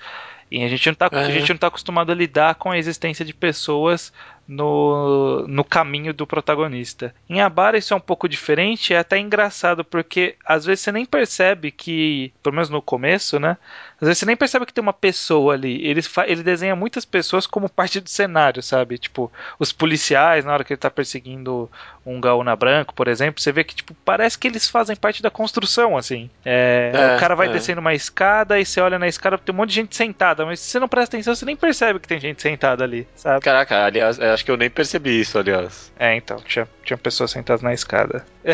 E 0.51 0.63
a 0.63 0.69
gente 0.69 0.87
não 0.87 0.95
tá, 0.95 1.09
é. 1.13 1.19
a 1.19 1.31
gente 1.31 1.51
não 1.51 1.59
tá 1.59 1.67
acostumado 1.67 2.13
a 2.13 2.15
lidar 2.15 2.55
com 2.55 2.71
a 2.71 2.79
existência 2.79 3.25
de 3.25 3.35
pessoas 3.35 4.13
no, 4.49 5.47
no 5.49 5.65
caminho 5.65 6.15
do 6.15 6.27
protagonista. 6.27 7.15
Em 7.29 7.41
Abara 7.41 7.79
isso 7.79 7.93
é 7.93 7.97
um 7.97 8.01
pouco 8.01 8.29
diferente, 8.29 8.95
é 8.95 8.99
até 8.99 9.19
engraçado, 9.19 9.85
porque 9.85 10.37
às 10.45 10.65
vezes 10.65 10.85
você 10.85 10.93
nem 10.93 11.05
percebe 11.05 11.71
que, 11.71 12.33
pelo 12.43 12.55
menos 12.55 12.71
no 12.71 12.81
começo, 12.81 13.39
né? 13.41 13.57
Às 14.01 14.09
vezes 14.09 14.19
você 14.19 14.27
nem 14.27 14.37
percebe 14.37 14.67
que 14.67 14.73
tem 14.73 14.83
uma 14.83 14.93
pessoa 14.93 15.55
ali. 15.55 15.87
Ele, 15.87 16.01
ele 16.27 16.43
desenha 16.43 16.77
muitas 16.77 17.05
pessoas 17.05 17.47
como 17.47 17.69
parte 17.69 17.99
do 17.99 18.11
cenário, 18.11 18.63
sabe? 18.63 18.99
Tipo, 18.99 19.33
os 19.59 19.73
policiais, 19.73 20.45
na 20.45 20.53
hora 20.53 20.65
que 20.65 20.73
ele 20.75 20.79
tá 20.79 20.91
perseguindo 20.91 21.71
um 22.05 22.21
gaúna 22.21 22.55
branco, 22.55 22.95
por 22.95 23.09
exemplo, 23.09 23.41
você 23.41 23.51
vê 23.51 23.65
que, 23.65 23.75
tipo, 23.75 23.95
parece 24.05 24.39
que 24.39 24.47
eles 24.47 24.69
fazem 24.69 24.95
parte 24.95 25.23
da 25.23 25.31
construção, 25.31 25.97
assim. 25.97 26.31
É, 26.45 26.93
é, 26.95 27.17
o 27.17 27.19
cara 27.19 27.35
vai 27.35 27.49
é. 27.49 27.53
descendo 27.53 27.81
uma 27.81 27.95
escada 27.95 28.61
e 28.61 28.67
você 28.67 28.81
olha 28.81 28.99
na 28.99 29.09
escada, 29.09 29.39
tem 29.39 29.55
um 29.55 29.59
monte 29.59 29.71
de 29.71 29.77
gente 29.77 29.97
sentada, 29.97 30.45
mas 30.45 30.61
se 30.61 30.71
você 30.71 30.79
não 30.79 30.89
presta 30.89 31.17
atenção, 31.17 31.35
você 31.35 31.45
nem 31.45 31.57
percebe 31.57 31.99
que 31.99 32.07
tem 32.07 32.21
gente 32.21 32.41
sentada 32.41 32.85
ali, 32.85 33.09
sabe? 33.17 33.41
Caraca, 33.41 33.85
aliás, 33.85 34.21
acho 34.37 34.45
que 34.45 34.51
eu 34.51 34.57
nem 34.57 34.69
percebi 34.69 35.19
isso, 35.19 35.39
aliás. 35.39 35.93
É, 35.99 36.15
então, 36.15 36.37
tinha, 36.37 36.69
tinha 36.85 36.97
pessoas 36.97 37.31
sentadas 37.31 37.63
na 37.63 37.73
escada. 37.73 38.25
É, 38.45 38.53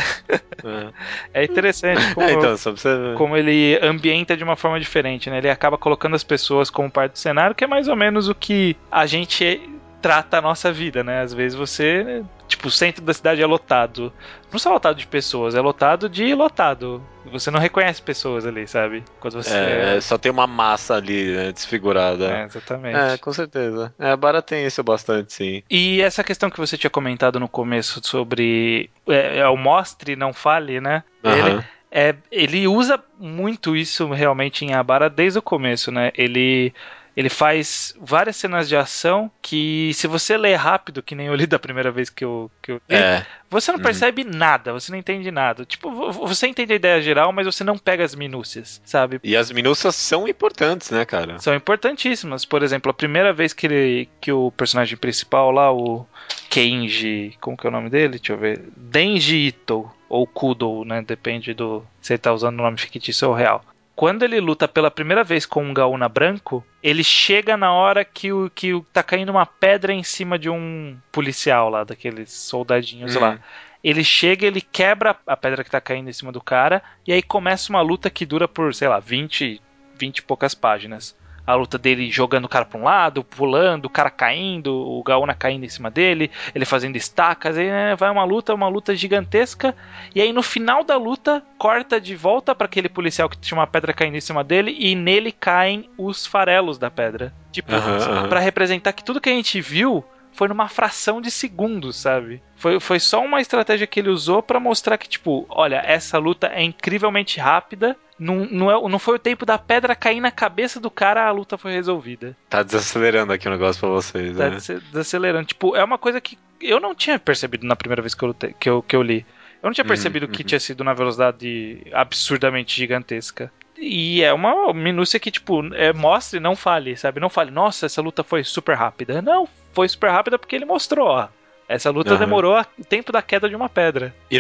é 1.43 1.45
interessante 1.45 2.15
como, 2.15 2.27
é, 2.31 2.33
então, 2.33 2.57
você... 2.57 2.89
como 3.19 3.37
ele 3.37 3.79
ambienta 3.83 4.37
de 4.37 4.45
uma 4.45 4.57
forma 4.57 4.79
diferente, 4.79 5.29
né? 5.29 5.39
Ele 5.39 5.51
acaba 5.51 5.77
colocando 5.77 6.15
as 6.15 6.23
pessoas 6.23 6.71
como 6.71 6.91
parte 6.91 7.13
do 7.13 7.19
cenário, 7.19 7.55
que 7.55 7.65
é 7.65 7.67
mais 7.67 7.89
ou 7.89 7.97
menos 7.97 8.29
o 8.29 8.35
que 8.35 8.77
a 8.91 9.07
gente 9.07 9.61
trata 10.03 10.39
a 10.39 10.43
nossa 10.43 10.73
vida, 10.73 11.05
né? 11.05 11.23
Às 11.23 11.33
vezes 11.33 11.57
você, 11.57 12.25
tipo, 12.49 12.67
o 12.67 12.71
centro 12.71 13.05
da 13.05 13.15
cidade 13.15 13.41
é 13.41 13.47
lotado. 13.47 14.13
Não 14.51 14.59
só 14.59 14.73
lotado 14.73 14.97
de 14.97 15.07
pessoas, 15.07 15.55
é 15.55 15.61
lotado 15.61 16.09
de 16.09 16.35
lotado. 16.35 17.01
Você 17.27 17.51
não 17.51 17.61
reconhece 17.61 18.03
pessoas 18.03 18.45
ali, 18.45 18.67
sabe? 18.67 19.05
Quando 19.21 19.35
você 19.35 19.57
é, 19.57 19.97
é... 19.97 20.01
só 20.01 20.19
tem 20.19 20.31
uma 20.31 20.47
massa 20.47 20.97
ali, 20.97 21.35
né, 21.35 21.53
desfigurada. 21.53 22.27
É, 22.27 22.45
exatamente. 22.45 22.99
É, 22.99 23.17
com 23.17 23.33
certeza. 23.33 23.95
É, 23.99 24.11
a 24.11 24.17
Bara 24.17 24.43
tem 24.43 24.67
isso 24.67 24.83
bastante, 24.83 25.33
sim. 25.33 25.63
E 25.71 26.03
essa 26.03 26.25
questão 26.25 26.51
que 26.51 26.59
você 26.59 26.77
tinha 26.77 26.91
comentado 26.91 27.39
no 27.39 27.49
começo 27.49 28.01
sobre 28.03 28.91
é, 29.09 29.39
é 29.39 29.49
o 29.49 29.57
mostre, 29.57 30.17
não 30.17 30.33
fale, 30.33 30.81
né? 30.81 31.05
Uhum. 31.23 31.33
Ele, 31.33 31.65
é, 31.93 32.15
ele 32.31 32.67
usa 32.67 32.99
muito 33.19 33.77
isso 33.77 34.11
realmente 34.11 34.65
em 34.65 34.75
Abara 34.75 35.09
desde 35.09 35.39
o 35.39 35.43
começo, 35.43 35.93
né? 35.93 36.11
Ele 36.17 36.75
ele 37.17 37.29
faz 37.29 37.95
várias 38.01 38.37
cenas 38.37 38.69
de 38.69 38.77
ação 38.77 39.31
que, 39.41 39.93
se 39.95 40.07
você 40.07 40.37
ler 40.37 40.55
rápido, 40.57 41.03
que 41.03 41.15
nem 41.15 41.27
eu 41.27 41.35
li 41.35 41.47
da 41.47 41.59
primeira 41.59 41.91
vez 41.91 42.09
que 42.09 42.25
eu, 42.25 42.51
que 42.63 42.73
eu 42.73 42.81
li, 42.89 42.97
é. 42.97 43.27
você 43.51 43.71
não 43.71 43.79
uhum. 43.79 43.85
percebe 43.85 44.25
nada, 44.25 44.73
você 44.73 44.91
não 44.91 44.99
entende 44.99 45.31
nada. 45.31 45.65
Tipo, 45.65 46.11
você 46.13 46.47
entende 46.47 46.73
a 46.73 46.77
ideia 46.77 47.03
geral, 47.03 47.33
mas 47.33 47.47
você 47.47 47.63
não 47.63 47.77
pega 47.77 48.03
as 48.05 48.15
minúcias, 48.15 48.81
sabe? 48.85 49.21
E 49.23 49.37
as 49.37 49.51
minúcias 49.51 49.95
são 49.95 50.27
importantes, 50.27 50.91
né, 50.91 51.05
cara? 51.05 51.39
São 51.39 51.55
importantíssimas. 51.55 52.45
Por 52.45 52.63
exemplo, 52.63 52.91
a 52.91 52.95
primeira 52.95 53.33
vez 53.33 53.53
que, 53.53 53.67
ele, 53.67 54.09
que 54.21 54.33
o 54.33 54.51
personagem 54.51 54.97
principal 54.97 55.51
lá, 55.51 55.71
o 55.71 56.07
Kenji, 56.49 57.37
como 57.41 57.57
que 57.57 57.67
é 57.67 57.69
o 57.69 57.73
nome 57.73 57.91
dele? 57.91 58.19
Deixa 58.19 58.33
eu 58.33 58.39
ver. 58.39 58.63
Denji 58.77 59.49
Ito 59.49 59.91
ou 60.09 60.27
Kudo, 60.27 60.85
né? 60.85 61.03
Depende 61.03 61.53
do 61.53 61.85
se 62.01 62.15
ele 62.15 62.19
tá 62.19 62.33
usando 62.33 62.59
o 62.59 62.63
nome 62.63 62.79
fictício 62.79 63.29
ou 63.29 63.35
real. 63.35 63.65
Quando 64.03 64.25
ele 64.25 64.41
luta 64.41 64.67
pela 64.67 64.91
primeira 64.91 65.23
vez 65.23 65.47
com 65.47 65.63
um 65.63 65.73
Gaúna 65.73 66.09
branco, 66.09 66.67
ele 66.83 67.05
chega 67.05 67.57
na 67.57 67.73
hora 67.73 68.05
que, 68.05 68.33
o, 68.33 68.51
que 68.51 68.75
o, 68.75 68.83
tá 68.93 69.01
caindo 69.01 69.29
uma 69.29 69.47
pedra 69.47 69.93
em 69.93 70.03
cima 70.03 70.37
de 70.37 70.51
um 70.51 70.99
policial 71.13 71.69
lá, 71.69 71.85
daqueles 71.85 72.33
soldadinhos 72.33 73.15
hum. 73.15 73.21
lá. 73.21 73.39
Ele 73.85 74.03
chega, 74.03 74.45
ele 74.45 74.61
quebra 74.61 75.17
a 75.25 75.37
pedra 75.37 75.63
que 75.63 75.71
tá 75.71 75.81
caindo 75.81 76.11
em 76.11 76.13
cima 76.13 76.33
do 76.33 76.41
cara, 76.41 76.83
e 77.07 77.13
aí 77.13 77.23
começa 77.23 77.71
uma 77.71 77.81
luta 77.81 78.11
que 78.11 78.27
dura 78.27 78.49
por, 78.49 78.75
sei 78.75 78.89
lá, 78.89 78.99
20, 78.99 79.63
20 79.97 80.19
e 80.19 80.23
poucas 80.23 80.53
páginas 80.53 81.17
a 81.47 81.55
luta 81.55 81.79
dele 81.79 82.11
jogando 82.11 82.45
o 82.45 82.49
cara 82.49 82.65
pra 82.65 82.79
um 82.79 82.85
lado, 82.85 83.25
pulando, 83.25 83.87
o 83.87 83.91
cara 83.91 84.11
caindo, 84.11 84.73
o 84.73 85.03
Gaona 85.03 85.35
caindo 85.35 85.65
em 85.65 85.69
cima 85.69 85.91
dele, 85.91 86.31
ele 86.55 86.65
fazendo 86.65 86.97
estacas, 86.97 87.59
aí 87.59 87.69
né, 87.69 87.97
vai 87.97 88.11
uma 88.11 88.25
luta, 88.25 88.55
uma 88.55 88.69
luta 88.69 88.95
gigantesca, 88.95 89.75
e 90.15 90.21
aí 90.21 90.33
no 90.33 90.43
final 90.43 90.85
da 90.85 90.97
luta 90.97 91.43
corta 91.59 92.01
de 92.01 92.15
volta 92.15 92.55
para 92.55 92.67
aquele 92.67 92.89
policial 92.89 93.29
que 93.29 93.39
tinha 93.39 93.59
uma 93.59 93.67
pedra 93.67 93.93
caindo 93.93 94.17
em 94.17 94.21
cima 94.21 94.45
dele 94.45 94.77
e 94.79 94.95
nele 94.95 95.33
caem 95.33 95.89
os 95.99 96.27
farelos 96.27 96.79
da 96.79 96.91
pedra. 96.91 97.33
Tipo, 97.51 97.73
uhum, 97.73 98.29
para 98.29 98.41
representar 98.41 98.93
que 98.93 99.05
tudo 99.05 99.21
que 99.21 99.29
a 99.29 99.33
gente 99.33 99.61
viu 99.61 100.05
foi 100.33 100.49
numa 100.49 100.69
fração 100.69 101.21
de 101.21 101.31
segundos, 101.31 101.97
sabe? 101.97 102.43
Foi, 102.57 102.81
foi 102.81 102.99
só 102.99 103.23
uma 103.23 103.41
estratégia 103.41 103.87
que 103.87 104.01
ele 104.01 104.09
usou 104.09 104.43
para 104.43 104.59
mostrar 104.59 104.97
que, 104.97 105.09
tipo, 105.09 105.47
olha, 105.49 105.83
essa 105.85 106.19
luta 106.19 106.49
é 106.49 106.63
incrivelmente 106.63 107.39
rápida. 107.39 107.97
Não, 108.19 108.45
não, 108.47 108.71
é, 108.71 108.89
não 108.89 108.99
foi 108.99 109.17
o 109.17 109.19
tempo 109.19 109.45
da 109.45 109.59
pedra 109.59 109.97
cair 109.97 110.21
na 110.21 110.31
cabeça 110.31 110.79
do 110.79 110.91
cara, 110.91 111.27
a 111.27 111.31
luta 111.31 111.59
foi 111.59 111.73
resolvida. 111.73 112.37
Tá 112.49 112.63
desacelerando 112.63 113.33
aqui 113.33 113.49
o 113.49 113.51
negócio 113.51 113.81
pra 113.81 113.89
vocês, 113.91 114.37
tá 114.37 114.51
né? 114.51 114.59
desacelerando. 114.91 115.47
Tipo, 115.47 115.75
é 115.75 115.83
uma 115.83 115.99
coisa 115.99 116.21
que 116.21 116.39
eu 116.61 116.79
não 116.79 116.95
tinha 116.95 117.19
percebido 117.19 117.67
na 117.67 117.75
primeira 117.75 118.03
vez 118.03 118.15
que 118.15 118.25
eu, 118.25 118.35
que 118.35 118.71
eu, 118.71 118.83
que 118.83 118.95
eu 118.95 119.03
li. 119.03 119.27
Eu 119.63 119.69
não 119.69 119.73
tinha 119.73 119.85
uhum, 119.85 119.89
percebido 119.89 120.27
uhum, 120.27 120.33
que 120.33 120.45
tinha 120.45 120.61
sido 120.61 120.85
na 120.85 120.93
velocidade 120.93 121.87
absurdamente 121.93 122.77
gigantesca. 122.77 123.51
E 123.79 124.23
é 124.23 124.33
uma 124.33 124.73
minúcia 124.73 125.19
que, 125.19 125.31
tipo, 125.31 125.75
é, 125.75 125.93
mostre 125.93 126.39
e 126.39 126.43
não 126.43 126.55
fale, 126.55 126.97
sabe? 126.97 127.21
Não 127.21 127.29
fale, 127.29 127.51
nossa, 127.51 127.87
essa 127.87 128.01
luta 128.01 128.23
foi 128.23 128.45
super 128.45 128.77
rápida. 128.77 129.21
Não, 129.21 129.49
foi 129.73 129.89
super 129.89 130.11
rápida 130.11 130.39
porque 130.39 130.55
ele 130.55 130.65
mostrou, 130.65 131.09
ó. 131.09 131.29
Essa 131.73 131.91
luta 131.91 132.13
uhum. 132.13 132.19
demorou 132.19 132.61
o 132.79 132.85
tempo 132.85 133.11
da 133.11 133.23
queda 133.23 133.49
de 133.49 133.57
uma 133.57 133.69
pedra. 133.69 134.15
E, 134.31 134.37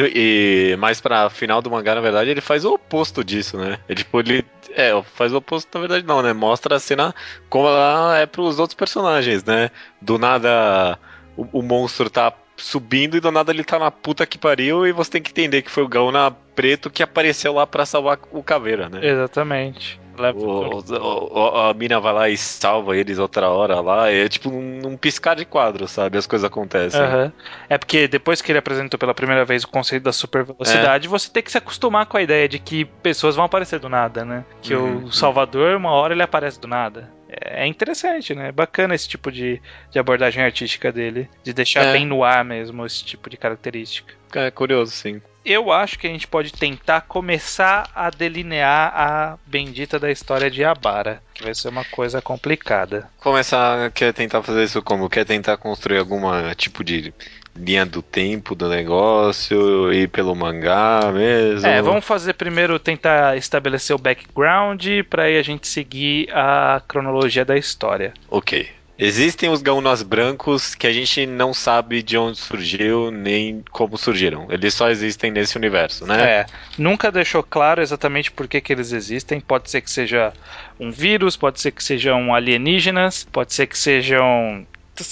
e 0.72 0.76
mais 0.76 1.00
pra 1.00 1.30
final 1.30 1.62
do 1.62 1.70
mangá, 1.70 1.94
na 1.94 2.00
verdade, 2.02 2.28
ele 2.30 2.42
faz 2.42 2.64
o 2.64 2.74
oposto 2.74 3.24
disso, 3.24 3.56
né? 3.56 3.78
Ele, 3.88 3.98
tipo, 3.98 4.20
ele. 4.20 4.44
É, 4.74 4.90
faz 5.14 5.32
o 5.32 5.38
oposto, 5.38 5.68
na 5.74 5.80
verdade, 5.80 6.06
não, 6.06 6.20
né? 6.20 6.32
Mostra 6.34 6.76
a 6.76 6.80
cena 6.80 7.14
como 7.48 7.68
ela 7.68 8.18
é 8.18 8.26
pros 8.26 8.58
outros 8.58 8.74
personagens, 8.74 9.42
né? 9.44 9.70
Do 10.00 10.18
nada 10.18 10.98
o, 11.36 11.60
o 11.60 11.62
monstro 11.62 12.10
tá 12.10 12.32
subindo 12.56 13.16
e 13.16 13.20
do 13.20 13.32
nada 13.32 13.50
ele 13.50 13.64
tá 13.64 13.78
na 13.78 13.90
puta 13.90 14.26
que 14.26 14.38
pariu 14.38 14.86
e 14.86 14.92
você 14.92 15.12
tem 15.12 15.22
que 15.22 15.30
entender 15.30 15.62
que 15.62 15.70
foi 15.70 15.82
o 15.82 15.88
Gauna 15.88 16.30
preto 16.54 16.90
que 16.90 17.02
apareceu 17.02 17.54
lá 17.54 17.66
para 17.66 17.86
salvar 17.86 18.18
o 18.30 18.42
caveira, 18.42 18.88
né? 18.88 19.00
Exatamente. 19.02 20.01
O, 20.34 21.38
o, 21.38 21.58
a 21.58 21.74
mina 21.74 22.00
vai 22.00 22.12
lá 22.12 22.28
e 22.28 22.36
salva 22.36 22.96
eles 22.96 23.18
outra 23.18 23.48
hora 23.48 23.80
lá. 23.80 24.10
É 24.10 24.28
tipo 24.28 24.50
um, 24.50 24.80
um 24.86 24.96
piscar 24.96 25.34
de 25.34 25.44
quadro, 25.44 25.88
sabe? 25.88 26.18
As 26.18 26.26
coisas 26.26 26.44
acontecem. 26.44 27.00
Uhum. 27.00 27.32
É 27.68 27.78
porque 27.78 28.06
depois 28.08 28.42
que 28.42 28.52
ele 28.52 28.58
apresentou 28.58 28.98
pela 28.98 29.14
primeira 29.14 29.44
vez 29.44 29.64
o 29.64 29.68
conceito 29.68 30.04
da 30.04 30.12
super 30.12 30.44
velocidade, 30.44 31.06
é. 31.06 31.10
você 31.10 31.30
tem 31.30 31.42
que 31.42 31.50
se 31.50 31.58
acostumar 31.58 32.06
com 32.06 32.16
a 32.16 32.22
ideia 32.22 32.48
de 32.48 32.58
que 32.58 32.84
pessoas 32.84 33.36
vão 33.36 33.44
aparecer 33.44 33.78
do 33.78 33.88
nada, 33.88 34.24
né? 34.24 34.44
Que 34.60 34.74
uhum. 34.74 35.04
o 35.04 35.12
Salvador, 35.12 35.76
uma 35.76 35.90
hora 35.90 36.14
ele 36.14 36.22
aparece 36.22 36.60
do 36.60 36.68
nada 36.68 37.10
é 37.32 37.66
interessante, 37.66 38.34
né? 38.34 38.48
É 38.48 38.52
bacana 38.52 38.94
esse 38.94 39.08
tipo 39.08 39.32
de, 39.32 39.60
de 39.90 39.98
abordagem 39.98 40.44
artística 40.44 40.92
dele, 40.92 41.28
de 41.42 41.52
deixar 41.52 41.86
é. 41.86 41.92
bem 41.92 42.06
no 42.06 42.22
ar 42.22 42.44
mesmo 42.44 42.84
esse 42.84 43.04
tipo 43.04 43.30
de 43.30 43.36
característica. 43.36 44.14
É 44.34 44.50
curioso, 44.50 44.92
sim. 44.92 45.20
Eu 45.44 45.72
acho 45.72 45.98
que 45.98 46.06
a 46.06 46.10
gente 46.10 46.26
pode 46.26 46.52
tentar 46.52 47.02
começar 47.02 47.90
a 47.94 48.10
delinear 48.10 48.92
a 48.94 49.38
bendita 49.44 49.98
da 49.98 50.10
história 50.10 50.50
de 50.50 50.64
Abara, 50.64 51.22
que 51.34 51.42
vai 51.42 51.54
ser 51.54 51.68
uma 51.68 51.84
coisa 51.84 52.22
complicada. 52.22 53.08
Começar, 53.18 53.90
quer 53.90 54.12
tentar 54.12 54.42
fazer 54.42 54.62
isso 54.62 54.80
como? 54.82 55.10
Quer 55.10 55.24
tentar 55.24 55.56
construir 55.56 55.98
algum 55.98 56.20
tipo 56.54 56.84
de 56.84 57.12
linha 57.54 57.84
do 57.84 58.00
tempo 58.02 58.54
do 58.54 58.68
negócio, 58.68 59.92
ir 59.92 60.08
pelo 60.08 60.34
mangá 60.34 61.10
mesmo. 61.12 61.66
É, 61.66 61.82
vamos 61.82 62.04
fazer 62.04 62.34
primeiro 62.34 62.78
tentar 62.78 63.36
estabelecer 63.36 63.94
o 63.94 63.98
background 63.98 64.86
para 65.10 65.24
aí 65.24 65.38
a 65.38 65.42
gente 65.42 65.68
seguir 65.68 66.28
a 66.32 66.80
cronologia 66.86 67.44
da 67.44 67.56
história. 67.56 68.14
Ok. 68.30 68.68
Existem 69.04 69.48
os 69.48 69.60
gaunas 69.60 70.00
brancos 70.00 70.76
que 70.76 70.86
a 70.86 70.92
gente 70.92 71.26
não 71.26 71.52
sabe 71.52 72.04
de 72.04 72.16
onde 72.16 72.38
surgiu 72.38 73.10
nem 73.10 73.64
como 73.72 73.98
surgiram. 73.98 74.46
Eles 74.48 74.74
só 74.74 74.88
existem 74.90 75.28
nesse 75.28 75.56
universo, 75.56 76.06
né? 76.06 76.22
É. 76.22 76.46
Nunca 76.78 77.10
deixou 77.10 77.42
claro 77.42 77.82
exatamente 77.82 78.30
por 78.30 78.46
que, 78.46 78.60
que 78.60 78.72
eles 78.72 78.92
existem. 78.92 79.40
Pode 79.40 79.68
ser 79.68 79.80
que 79.80 79.90
seja 79.90 80.32
um 80.78 80.92
vírus, 80.92 81.36
pode 81.36 81.60
ser 81.60 81.72
que 81.72 81.82
sejam 81.82 82.32
alienígenas, 82.32 83.24
pode 83.24 83.52
ser 83.52 83.66
que 83.66 83.76
sejam. 83.76 84.64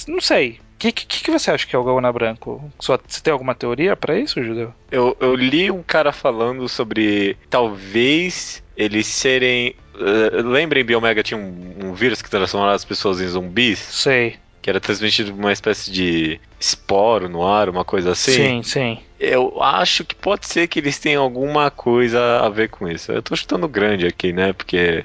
Não 0.06 0.20
sei 0.20 0.61
que, 0.80 0.92
que, 0.92 1.25
que 1.25 1.30
você 1.30 1.50
acha 1.50 1.66
que 1.66 1.76
é 1.76 1.78
o 1.78 1.84
Gaúna 1.84 2.10
Branco? 2.10 2.72
Você 2.80 3.20
tem 3.22 3.32
alguma 3.32 3.54
teoria 3.54 3.94
para 3.94 4.18
isso, 4.18 4.42
Judeu? 4.42 4.72
Eu, 4.90 5.14
eu 5.20 5.34
li 5.34 5.70
um 5.70 5.82
cara 5.82 6.10
falando 6.10 6.66
sobre 6.68 7.37
talvez 7.50 8.62
eles 8.76 9.06
serem. 9.06 9.76
Uh, 9.94 10.49
lembrem, 10.49 10.82
Biomega 10.82 11.22
tinha 11.22 11.38
um, 11.38 11.75
um 11.84 11.92
vírus 11.92 12.22
que 12.22 12.30
transformava 12.30 12.75
as 12.75 12.84
pessoas 12.84 13.20
em 13.20 13.26
zumbis? 13.26 13.78
Sei 13.78 14.38
que 14.62 14.68
era 14.68 14.78
transmitido 14.78 15.32
uma 15.32 15.52
espécie 15.52 15.90
de 15.90 16.38
esporo 16.58 17.28
no 17.28 17.46
ar, 17.46 17.68
uma 17.68 17.84
coisa 17.84 18.12
assim. 18.12 18.32
Sim, 18.32 18.62
sim. 18.62 18.99
Eu 19.18 19.62
acho 19.62 20.04
que 20.04 20.14
pode 20.14 20.46
ser 20.46 20.68
que 20.68 20.78
eles 20.78 20.99
tenham 20.99 21.22
alguma 21.22 21.70
coisa 21.70 22.40
a 22.40 22.49
ver 22.50 22.68
com 22.68 22.87
isso. 22.87 23.10
Eu 23.10 23.22
tô 23.22 23.34
chutando 23.34 23.66
grande 23.66 24.06
aqui, 24.06 24.32
né? 24.32 24.52
Porque 24.52 25.04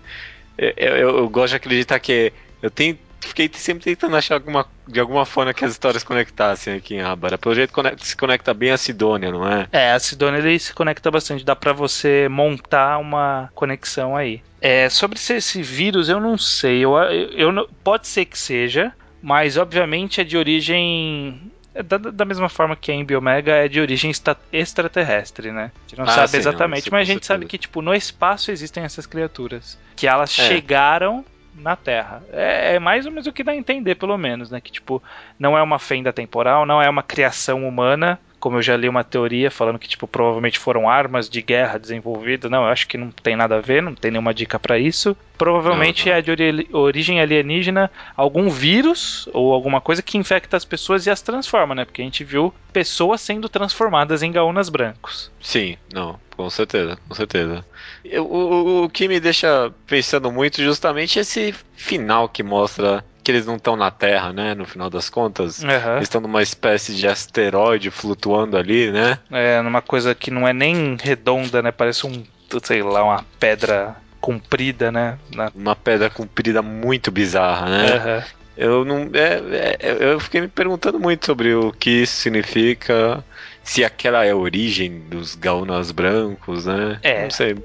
eu, 0.58 0.74
eu, 0.75 1.17
eu 1.20 1.29
gosto 1.29 1.51
de 1.51 1.55
acreditar 1.55 2.00
que 2.00 2.34
eu 2.62 2.70
tenho 2.70 2.98
fiquei 3.27 3.50
sempre 3.53 3.84
tentando 3.84 4.15
achar 4.15 4.36
alguma, 4.36 4.65
de 4.88 5.00
alguma 5.00 5.25
forma 5.25 5.53
que 5.53 5.65
as 5.65 5.72
histórias 5.72 6.03
conectassem 6.03 6.75
aqui 6.75 6.96
em 6.96 7.01
Abara. 7.01 7.38
Pelo 7.38 7.55
jeito 7.55 7.74
conecta, 7.74 8.03
se 8.03 8.15
conecta 8.15 8.53
bem 8.53 8.72
a 8.72 8.77
Sidônia, 8.77 9.32
não 9.32 9.48
é? 9.48 9.67
É, 9.72 9.91
a 9.91 10.00
Sidônia 10.00 10.39
ele 10.39 10.60
se 10.60 10.74
conecta 10.74 11.10
bastante. 11.12 11.44
Dá 11.44 11.55
para 11.55 11.74
você 11.74 12.27
montar 12.29 12.98
uma 12.98 13.50
conexão 13.53 14.15
aí. 14.15 14.41
É, 14.62 14.89
sobre 14.89 15.20
esse 15.20 15.62
vírus, 15.62 16.10
eu 16.10 16.20
não 16.20 16.38
sei. 16.38 16.84
Eu, 16.84 16.96
eu, 16.96 17.53
eu, 17.53 17.70
pode 17.84 18.08
ser 18.08 18.25
que 18.25 18.38
seja, 18.38 18.94
mas 19.22 19.58
obviamente 19.58 20.22
é 20.22 20.24
de 20.24 20.38
origem 20.38 21.51
é 21.75 21.84
da, 21.84 21.98
da, 21.98 22.24
mesma 22.24 22.48
forma 22.48 22.74
que 22.74 22.89
a 22.89 22.96
Embiomega 22.96 23.51
é 23.51 23.67
de 23.67 23.82
origem 23.82 24.10
extraterrestre, 24.53 25.51
né? 25.51 25.72
A 25.75 25.82
gente 25.82 25.98
não 26.00 26.05
ah, 26.05 26.08
sabe 26.08 26.29
sim, 26.29 26.38
exatamente, 26.38 26.89
não, 26.89 26.98
mas 26.98 27.10
a 27.10 27.12
gente 27.12 27.25
sabe 27.25 27.46
que, 27.46 27.58
tipo, 27.58 27.82
no 27.82 27.94
espaço 27.94 28.50
existem 28.50 28.86
essas 28.86 29.05
criaturas. 29.05 29.77
Que 29.94 30.08
elas 30.08 30.29
é. 30.39 30.48
chegaram 30.48 31.25
na 31.56 31.76
Terra. 31.76 32.22
É, 32.32 32.76
é, 32.76 32.80
mais 32.80 33.06
ou 33.06 33.12
menos 33.12 33.28
o 33.28 33.34
que 33.34 33.44
dá 33.44 33.52
a 33.52 33.56
entender, 33.56 33.96
pelo 33.96 34.18
menos, 34.18 34.52
né? 34.52 34.60
Que, 34.60 34.72
tipo, 34.72 35.02
não 35.40 35.58
é 35.58 35.62
uma 35.62 35.80
fenda 35.80 36.12
temporal, 36.12 36.66
não 36.66 36.82
é 36.82 36.90
uma 36.90 37.04
criação 37.04 37.68
humana, 37.68 38.20
como 38.46 38.58
eu 38.58 38.62
já 38.62 38.78
li 38.78 38.88
uma 38.88 39.04
teoria 39.04 39.50
falando 39.50 39.80
que, 39.80 39.90
tipo, 39.90 40.08
provavelmente 40.08 40.60
foram 40.60 40.88
armas 40.88 41.28
de 41.28 41.42
guerra 41.42 41.80
desenvolvidas. 41.80 42.52
Não, 42.52 42.62
eu 42.62 42.70
acho 42.70 42.88
que 42.88 42.96
não 42.96 43.10
tem 43.10 43.36
nada 43.36 43.56
a 43.58 43.60
ver, 43.60 43.82
não 43.82 43.96
tem 43.96 44.12
nenhuma 44.12 44.36
dica 44.36 44.60
para 44.60 44.78
isso. 44.78 45.18
Provavelmente 45.36 46.06
não, 46.06 46.12
não. 46.12 46.20
é 46.20 46.22
de 46.22 46.30
ori 46.30 46.70
origem 46.72 47.20
alienígena 47.20 47.90
algum 48.16 48.48
vírus 48.48 49.28
ou 49.34 49.52
alguma 49.52 49.82
coisa 49.82 50.04
que 50.04 50.20
infecta 50.20 50.56
as 50.56 50.64
pessoas 50.64 51.08
e 51.08 51.10
as 51.10 51.24
transforma, 51.24 51.74
né? 51.74 51.86
Porque 51.86 52.04
a 52.04 52.06
gente 52.06 52.24
viu 52.24 52.54
pessoas 52.72 53.20
sendo 53.20 53.50
transformadas 53.50 54.22
em 54.22 54.32
gaúnas 54.32 54.70
brancos. 54.70 55.32
Sim, 55.42 55.75
não, 55.92 56.20
com 56.38 56.48
certeza, 56.48 57.00
com 57.10 57.16
certeza. 57.16 57.66
Eu, 58.04 58.28
o, 58.28 58.84
o 58.84 58.90
que 58.92 59.08
me 59.08 59.20
deixa 59.20 59.74
pensando 59.88 60.32
muito 60.32 60.62
justamente 60.62 61.18
é 61.18 61.24
esse 61.24 61.52
final 61.75 62.30
que 62.30 62.44
mostra 62.44 63.04
que 63.25 63.32
eles 63.32 63.46
não 63.46 63.55
estão 63.55 63.75
na 63.75 63.89
Terra, 63.89 64.32
né? 64.32 64.53
No 64.53 64.65
final 64.65 64.88
das 64.88 65.10
contas. 65.10 65.63
Uhum. 65.63 65.96
Eles 65.96 66.03
estão 66.03 66.22
numa 66.22 66.44
espécie 66.44 66.94
de 66.94 67.08
asteroide 67.08 67.89
flutuando 67.89 68.55
ali, 68.55 68.91
né? 68.91 69.17
É, 69.32 69.60
numa 69.63 69.82
coisa 69.82 70.13
que 70.13 70.29
não 70.29 70.48
é 70.48 70.53
nem 70.53 70.96
redonda, 71.01 71.62
né? 71.63 71.72
Parece 71.72 72.05
um, 72.05 72.24
sei 72.62 72.84
lá, 72.84 73.03
uma 73.03 73.25
pedra 73.39 73.96
comprida, 74.22 74.91
né? 74.91 75.17
Na... 75.34 75.51
Uma 75.55 75.75
pedra 75.75 76.08
comprida 76.08 76.62
muito 76.62 77.12
bizarra, 77.12 77.67
né? 77.67 77.96
Uhum. 77.96 78.24
Eu 78.58 78.86
não. 78.86 79.10
É, 79.13 79.75
é, 79.79 79.98
eu 80.13 80.20
fiquei 80.20 80.41
me 80.41 80.48
perguntando 80.48 81.00
muito 81.00 81.25
sobre 81.25 81.53
o 81.55 81.74
que 81.74 82.03
isso 82.03 82.15
significa 82.17 83.24
se 83.63 83.84
aquela 83.84 84.24
é 84.24 84.29
a 84.29 84.36
origem 84.36 85.00
dos 85.10 85.34
gaunas 85.34 85.91
brancos, 85.91 86.67
né? 86.67 87.00
É. 87.01 87.24
Não 87.24 87.32
sei. 87.32 87.55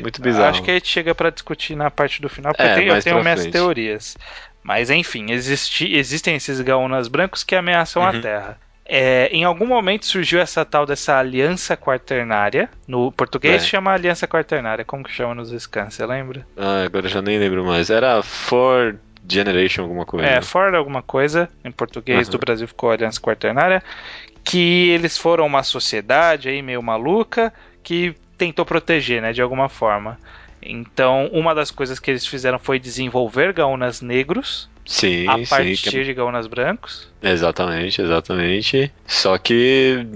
Muito 0.00 0.22
bizarro. 0.22 0.50
Acho 0.50 0.62
que 0.62 0.70
a 0.70 0.74
gente 0.74 0.88
chega 0.88 1.14
para 1.14 1.30
discutir 1.30 1.74
na 1.74 1.90
parte 1.90 2.22
do 2.22 2.28
final, 2.28 2.54
porque 2.54 2.70
é, 2.70 2.74
tem, 2.76 2.86
eu 2.86 3.02
tenho 3.02 3.20
minhas 3.20 3.40
frente. 3.40 3.52
teorias. 3.52 4.16
Mas 4.64 4.88
enfim, 4.88 5.30
existi, 5.30 5.94
existem 5.94 6.36
esses 6.36 6.58
gaúnas 6.62 7.06
brancos 7.06 7.44
que 7.44 7.54
ameaçam 7.54 8.02
uhum. 8.02 8.08
a 8.08 8.20
Terra. 8.20 8.58
É, 8.86 9.28
em 9.28 9.44
algum 9.44 9.66
momento 9.66 10.04
surgiu 10.04 10.40
essa 10.40 10.64
tal 10.64 10.84
dessa 10.86 11.18
aliança 11.18 11.76
quaternária. 11.76 12.68
No 12.88 13.12
português 13.12 13.62
é. 13.62 13.66
chama 13.66 13.92
aliança 13.92 14.26
quaternária. 14.26 14.84
Como 14.84 15.04
que 15.04 15.12
chama 15.12 15.34
nos 15.34 15.50
scans, 15.62 15.94
você 15.94 16.06
lembra? 16.06 16.46
Ah, 16.56 16.84
agora 16.84 17.08
já 17.08 17.20
nem 17.20 17.38
lembro 17.38 17.64
mais. 17.64 17.90
Era 17.90 18.22
For 18.22 18.96
Generation 19.28 19.82
alguma 19.82 20.06
coisa. 20.06 20.26
É, 20.26 20.40
For 20.40 20.74
alguma 20.74 21.02
coisa. 21.02 21.48
Em 21.62 21.70
português 21.70 22.26
uhum. 22.26 22.32
do 22.32 22.38
Brasil 22.38 22.66
ficou 22.66 22.90
aliança 22.90 23.20
quaternária. 23.20 23.82
Que 24.42 24.90
eles 24.90 25.16
foram 25.16 25.46
uma 25.46 25.62
sociedade 25.62 26.48
aí 26.48 26.60
meio 26.62 26.82
maluca 26.82 27.52
que 27.82 28.14
tentou 28.36 28.64
proteger, 28.64 29.22
né, 29.22 29.32
de 29.32 29.40
alguma 29.40 29.68
forma. 29.68 30.18
Então, 30.64 31.28
uma 31.32 31.54
das 31.54 31.70
coisas 31.70 31.98
que 31.98 32.10
eles 32.10 32.26
fizeram 32.26 32.58
foi 32.58 32.78
desenvolver 32.78 33.52
gaunas 33.52 34.00
negros 34.00 34.68
Sim, 34.86 35.26
a 35.28 35.38
partir 35.48 35.76
sim, 35.76 36.02
de 36.02 36.12
gaunas 36.12 36.46
brancos. 36.46 37.08
Exatamente, 37.22 38.02
exatamente. 38.02 38.92
Só 39.06 39.38
que 39.38 40.06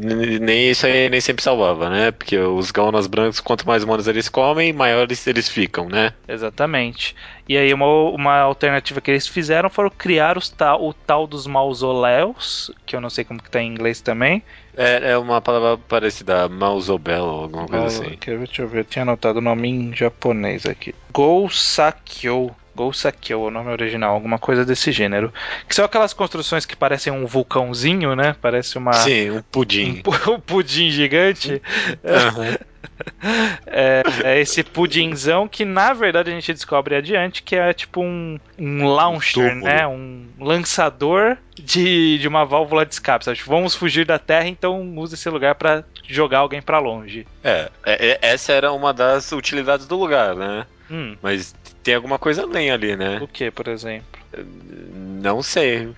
nem 0.41 0.71
isso 0.71 0.87
aí 0.87 1.09
nem 1.09 1.21
sempre 1.23 1.43
salvava, 1.43 1.89
né? 1.89 2.11
Porque 2.11 2.37
os 2.37 2.71
gaunas 2.71 3.07
brancos, 3.07 3.41
quanto 3.41 3.67
mais 3.67 3.83
humanos 3.83 4.07
eles 4.07 4.29
comem, 4.29 4.73
maiores 4.75 5.27
eles 5.27 5.49
ficam, 5.49 5.89
né? 5.89 6.13
Exatamente. 6.29 7.17
E 7.49 7.57
aí 7.57 7.73
uma, 7.73 7.87
uma 7.87 8.39
alternativa 8.41 9.01
que 9.01 9.11
eles 9.11 9.27
fizeram 9.27 9.71
foi 9.71 9.89
criar 9.89 10.37
os 10.37 10.51
tal, 10.51 10.87
o 10.87 10.93
tal 10.93 11.27
dos 11.27 11.47
mausoléus, 11.47 12.71
que 12.85 12.95
eu 12.95 13.01
não 13.01 13.09
sei 13.09 13.25
como 13.25 13.43
que 13.43 13.51
tá 13.51 13.63
em 13.63 13.69
inglês 13.69 14.03
também. 14.03 14.43
É, 14.77 15.13
é 15.13 15.19
uma 15.19 15.41
palavra 15.41 15.79
parecida, 15.89 16.47
mausobel 16.47 17.25
ou 17.25 17.43
alguma 17.45 17.67
coisa 17.67 17.87
assim. 17.87 18.17
Quer 18.19 18.37
ver, 18.39 18.47
deixa 18.47 18.63
eu 18.63 18.69
ver, 18.69 18.81
eu 18.81 18.85
tinha 18.85 19.03
anotado 19.03 19.39
o 19.39 19.43
nome 19.43 19.69
em 19.69 19.97
japonês 19.97 20.67
aqui. 20.67 20.95
Gousakyo 21.11 22.55
Gousakyo, 22.79 23.41
o 23.41 23.51
nome 23.51 23.73
original, 23.73 24.15
alguma 24.15 24.39
coisa 24.39 24.65
desse 24.65 24.93
gênero. 24.93 25.33
Que 25.67 25.75
são 25.75 25.85
aquelas 25.85 26.13
construções 26.13 26.65
que 26.65 26.77
parecem 26.77 27.13
um 27.13 27.27
vulcãozinho, 27.27 28.15
né? 28.15 28.37
Parece 28.41 28.79
uma. 28.79 28.93
Sim, 28.93 29.31
um 29.31 29.43
pudim. 29.43 30.01
Um, 30.07 30.35
um 30.35 30.41
pudim 30.41 30.89
gigante. 30.89 31.61
Uhum. 32.05 32.57
É, 33.67 34.03
é, 34.25 34.41
esse 34.41 34.63
pudinzão 34.63 35.47
que 35.47 35.65
na 35.65 35.93
verdade 35.93 36.31
a 36.31 36.35
gente 36.35 36.53
descobre 36.53 36.97
adiante 36.97 37.43
que 37.43 37.55
é 37.55 37.73
tipo 37.73 38.01
um, 38.01 38.39
um 38.59 38.87
launcher, 38.87 39.57
um 39.57 39.61
né? 39.63 39.87
Um 39.87 40.27
lançador 40.39 41.37
de, 41.55 42.19
de 42.19 42.29
uma 42.29 42.45
válvula 42.45 42.87
de 42.87 42.95
escape. 42.95 43.25
Sabe? 43.25 43.37
Tipo, 43.39 43.51
vamos 43.51 43.75
fugir 43.75 44.05
da 44.05 44.19
Terra, 44.19 44.49
então 44.49 44.81
usa 44.97 45.15
esse 45.15 45.29
lugar 45.29 45.57
para 45.57 45.85
jogar 46.07 46.39
alguém 46.39 46.63
para 46.63 46.79
longe. 46.79 47.27
É, 47.43 47.71
é, 47.85 48.07
é, 48.11 48.19
essa 48.23 48.53
era 48.53 48.73
uma 48.73 48.93
das 48.93 49.33
utilidades 49.33 49.87
do 49.87 49.97
lugar, 49.97 50.37
né? 50.37 50.65
Hum. 50.91 51.17
Mas 51.23 51.55
tem 51.89 51.95
alguma 51.95 52.19
coisa 52.19 52.43
além 52.43 52.71
ali, 52.71 52.95
né? 52.95 53.19
O 53.23 53.27
que, 53.27 53.51
por 53.51 53.67
exemplo? 53.67 54.21
Não 55.23 55.43
sei. 55.43 55.89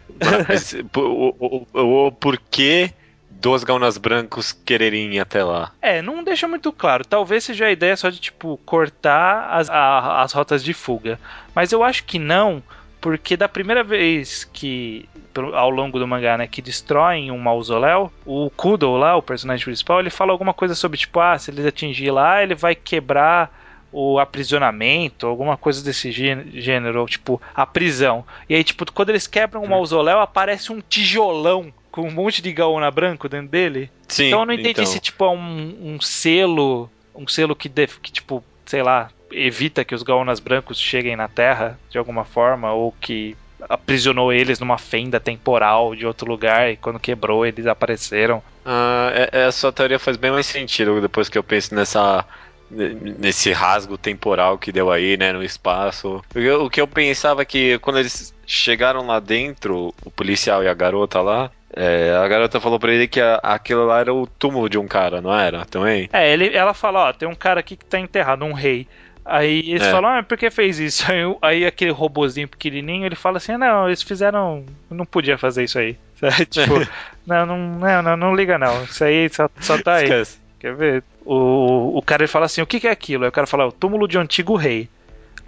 Mas, 0.49 0.73
o, 0.97 1.35
o, 1.41 1.67
o, 1.75 2.07
o 2.07 2.13
porquê 2.13 2.93
dos 3.29 3.65
gaunas 3.65 3.99
brancos 3.99 4.53
quererem 4.53 5.13
ir 5.15 5.19
até 5.19 5.43
lá. 5.43 5.73
É, 5.83 6.01
não 6.01 6.23
deixa 6.23 6.47
muito 6.47 6.71
claro. 6.71 7.05
Talvez 7.05 7.43
seja 7.43 7.67
a 7.67 7.73
ideia 7.73 7.97
só 7.97 8.09
de, 8.09 8.21
tipo, 8.21 8.57
cortar 8.65 9.49
as, 9.51 9.69
a, 9.69 10.23
as 10.23 10.33
rotas 10.33 10.63
de 10.63 10.73
fuga. 10.73 11.19
Mas 11.57 11.73
eu 11.73 11.83
acho 11.83 12.05
que 12.05 12.21
não, 12.21 12.63
porque 13.01 13.37
da 13.37 13.49
primeira 13.49 13.83
vez 13.83 14.45
que, 14.45 15.09
ao 15.53 15.71
longo 15.71 15.99
do 15.99 16.07
mangá, 16.07 16.39
né, 16.39 16.47
que 16.47 16.63
destroem 16.63 17.33
um 17.33 17.39
mausoléu, 17.39 18.13
o 18.25 18.49
Kudo 18.51 18.93
lá, 18.93 19.17
o 19.17 19.23
personagem 19.23 19.65
principal, 19.65 19.99
ele 19.99 20.11
fala 20.11 20.31
alguma 20.31 20.55
coisa 20.55 20.77
sobre, 20.77 20.99
tipo, 20.99 21.19
ah, 21.19 21.37
se 21.37 21.51
eles 21.51 21.67
atingir 21.67 22.13
lá, 22.13 22.45
ele 22.45 22.55
vai 22.55 22.77
quebrar 22.77 23.60
o 23.93 24.19
aprisionamento, 24.19 25.27
alguma 25.27 25.57
coisa 25.57 25.83
desse 25.83 26.11
gênero, 26.13 27.07
tipo, 27.07 27.41
a 27.55 27.67
prisão. 27.67 28.25
E 28.49 28.55
aí, 28.55 28.63
tipo, 28.63 28.91
quando 28.93 29.11
eles 29.11 29.27
quebram 29.27 29.63
o 29.63 29.65
um 29.65 29.69
mausoléu, 29.69 30.21
aparece 30.21 30.73
um 30.73 30.81
tijolão 30.81 31.73
com 31.91 32.03
um 32.03 32.11
monte 32.11 32.41
de 32.41 32.53
gaúna 32.53 32.91
branco 32.91 33.29
dentro 33.29 33.49
dele. 33.49 33.91
Sim, 34.07 34.27
então 34.27 34.41
eu 34.41 34.47
não 34.47 34.55
entendi 34.55 34.71
então... 34.71 34.87
se, 34.87 35.01
tipo, 35.01 35.25
é 35.25 35.31
um, 35.31 35.95
um 35.95 36.01
selo, 36.01 36.91
um 37.15 37.27
selo 37.27 37.57
que, 37.57 37.69
def, 37.69 37.99
que, 37.99 38.13
tipo, 38.13 38.45
sei 38.65 38.83
lá, 38.83 39.11
evita 39.33 39.85
que 39.85 39.95
os 39.95 40.03
gaúnas 40.03 40.39
brancos 40.41 40.79
cheguem 40.79 41.17
na 41.17 41.29
Terra 41.29 41.79
de 41.91 41.99
alguma 41.99 42.25
forma, 42.25 42.73
ou 42.73 42.95
que 43.01 43.37
aprisionou 43.69 44.33
eles 44.33 44.59
numa 44.59 44.79
fenda 44.79 45.21
temporal 45.21 45.95
de 45.95 46.07
outro 46.07 46.31
lugar 46.31 46.71
e 46.71 46.77
quando 46.77 46.99
quebrou 46.99 47.45
eles 47.45 47.67
apareceram. 47.67 48.43
Ah, 48.65 49.11
é, 49.15 49.47
essa 49.47 49.73
teoria 49.73 49.99
faz 49.99 50.17
bem 50.17 50.31
mais 50.31 50.47
sentido 50.47 51.01
depois 51.01 51.29
que 51.29 51.37
eu 51.37 51.43
penso 51.43 51.75
nessa 51.75 52.25
nesse 52.71 53.53
rasgo 53.53 53.99
temporal 53.99 54.59
que 54.59 54.73
deu 54.73 54.91
aí, 54.91 55.17
né, 55.17 55.33
no 55.33 55.43
espaço. 55.43 56.23
O 56.63 56.71
que 56.71 56.81
eu 56.81 56.87
pensava 56.87 57.45
que 57.45 57.79
quando 57.81 57.99
eles 57.99 58.35
chegaram 58.47 59.07
lá 59.07 59.21
dentro, 59.21 59.95
o 60.05 60.11
policial 60.11 60.63
e 60.63 60.69
a 60.69 60.75
garota 60.75 61.21
lá, 61.21 61.51
é, 61.75 62.17
a 62.17 62.27
garota 62.27 62.61
falou 62.61 62.79
pra 62.79 62.93
ele 62.93 63.07
que 63.07 63.21
a, 63.21 63.37
aquilo 63.37 63.87
lá 63.87 64.01
era 64.01 64.13
o 64.13 64.27
túmulo 64.27 64.69
de 64.69 64.79
um 64.79 64.89
cara, 64.89 65.21
não 65.21 65.33
era? 65.33 65.65
Também? 65.65 66.09
É, 66.13 66.33
ele, 66.33 66.55
ela 66.55 66.75
fala, 66.75 67.09
ó, 67.09 67.13
tem 67.13 67.29
um 67.29 67.35
cara 67.35 67.61
aqui 67.61 67.77
que 67.77 67.85
tá 67.85 67.99
enterrado, 67.99 68.45
um 68.45 68.53
rei. 68.53 68.87
Aí 69.25 69.61
eles 69.71 69.83
é. 69.83 69.91
falam, 69.91 70.11
ah, 70.11 70.23
por 70.23 70.37
que 70.37 70.51
fez 70.51 70.81
isso? 70.81 71.05
Aí, 71.13 71.37
aí, 71.43 71.67
aquele 71.67 71.93
robozinho 71.93 72.49
pequenininho, 72.49 73.07
ele 73.07 73.15
fala 73.15 73.37
assim, 73.37 73.57
não, 73.57 73.87
eles 73.87 74.03
fizeram, 74.03 74.65
não 74.91 75.05
podia 75.05 75.39
fazer 75.39 75.65
isso 75.65 75.79
aí. 75.79 75.97
tipo, 76.51 76.75
não, 77.27 77.47
não, 77.47 77.59
não, 77.59 78.03
não, 78.03 78.17
não, 78.17 78.35
liga 78.35 78.59
não, 78.59 78.83
isso 78.85 79.05
aí 79.05 79.29
só, 79.29 79.49
só 79.61 79.81
tá 79.81 79.97
aí. 79.97 80.05
Esquece. 80.05 80.39
Quer 80.61 80.75
ver? 80.75 81.03
O, 81.25 81.97
o 81.99 82.03
cara 82.03 82.23
ele 82.23 82.29
fala 82.29 82.45
assim: 82.45 82.61
o 82.61 82.67
que, 82.67 82.79
que 82.79 82.87
é 82.87 82.91
aquilo? 82.91 83.25
Aí 83.25 83.31
o 83.31 83.33
cara 83.33 83.47
fala: 83.47 83.67
o 83.67 83.73
túmulo 83.73 84.07
de 84.07 84.19
um 84.19 84.21
antigo 84.21 84.55
rei. 84.55 84.89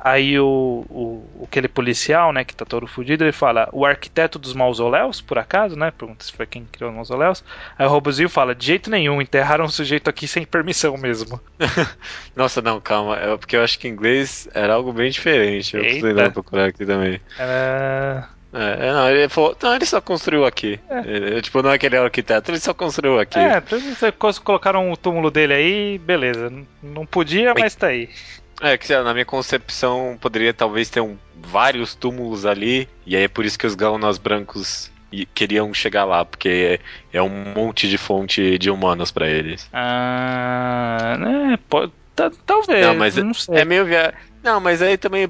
Aí 0.04 0.36
o, 0.36 0.84
o, 0.90 1.44
aquele 1.44 1.68
policial, 1.68 2.32
né, 2.32 2.42
que 2.42 2.56
tá 2.56 2.64
todo 2.64 2.86
fudido, 2.86 3.22
ele 3.22 3.30
fala: 3.30 3.68
o 3.72 3.84
arquiteto 3.84 4.38
dos 4.38 4.54
mausoléus, 4.54 5.20
por 5.20 5.38
acaso, 5.38 5.76
né? 5.76 5.92
Pergunta 5.92 6.24
se 6.24 6.32
foi 6.32 6.46
quem 6.46 6.64
criou 6.64 6.90
os 6.90 6.96
mausoléus. 6.96 7.44
Aí 7.78 7.86
o 7.86 7.90
robozinho 7.90 8.28
fala: 8.28 8.54
de 8.54 8.66
jeito 8.66 8.90
nenhum, 8.90 9.20
enterraram 9.20 9.66
o 9.66 9.70
sujeito 9.70 10.08
aqui 10.08 10.26
sem 10.26 10.46
permissão 10.46 10.96
mesmo. 10.96 11.38
Nossa, 12.34 12.62
não, 12.62 12.80
calma. 12.80 13.16
É 13.16 13.36
porque 13.36 13.54
eu 13.54 13.62
acho 13.62 13.78
que 13.78 13.86
em 13.86 13.92
inglês 13.92 14.48
era 14.54 14.74
algo 14.74 14.92
bem 14.94 15.10
diferente. 15.10 15.76
Eu 15.76 15.82
preciso 15.82 16.14
dar 16.14 16.32
procurar 16.32 16.66
aqui 16.68 16.86
também. 16.86 17.20
Era. 17.38 18.28
É, 18.52 18.88
é, 18.88 18.92
não, 18.92 19.10
ele 19.10 19.28
falou, 19.28 19.56
não, 19.62 19.74
ele 19.74 19.86
só 19.86 20.00
construiu 20.00 20.44
aqui. 20.44 20.78
É. 20.90 20.98
Ele, 21.06 21.42
tipo, 21.42 21.62
não 21.62 21.70
é 21.70 21.74
aquele 21.74 21.96
arquiteto, 21.96 22.50
ele 22.50 22.60
só 22.60 22.74
construiu 22.74 23.18
aqui. 23.18 23.38
É, 23.38 23.62
colocaram 24.44 24.92
o 24.92 24.96
túmulo 24.96 25.30
dele 25.30 25.54
aí, 25.54 25.98
beleza. 25.98 26.52
Não 26.82 27.06
podia, 27.06 27.54
mas 27.58 27.74
tá 27.74 27.88
aí. 27.88 28.10
É, 28.60 28.76
que 28.76 28.94
na 28.94 29.12
minha 29.12 29.24
concepção 29.24 30.16
poderia 30.20 30.52
talvez 30.52 30.88
ter 30.90 31.00
um, 31.00 31.16
vários 31.36 31.94
túmulos 31.94 32.46
ali, 32.46 32.88
e 33.06 33.16
aí 33.16 33.24
é 33.24 33.28
por 33.28 33.44
isso 33.44 33.58
que 33.58 33.66
os 33.66 33.74
gaunas 33.74 34.18
brancos 34.18 34.90
queriam 35.34 35.72
chegar 35.74 36.04
lá, 36.04 36.24
porque 36.24 36.78
é, 37.12 37.18
é 37.18 37.22
um 37.22 37.52
monte 37.54 37.88
de 37.88 37.98
fonte 37.98 38.58
de 38.58 38.70
humanos 38.70 39.10
para 39.10 39.28
eles. 39.28 39.68
Ah, 39.72 41.16
né, 41.18 41.58
pode, 41.68 41.92
talvez, 42.46 42.86
não, 42.86 42.94
mas 42.94 43.16
não 43.16 43.34
sei. 43.34 43.56
É 43.56 43.64
meio 43.64 43.84
via... 43.84 44.14
Não, 44.42 44.60
mas 44.60 44.82
aí 44.82 44.96
também 44.96 45.26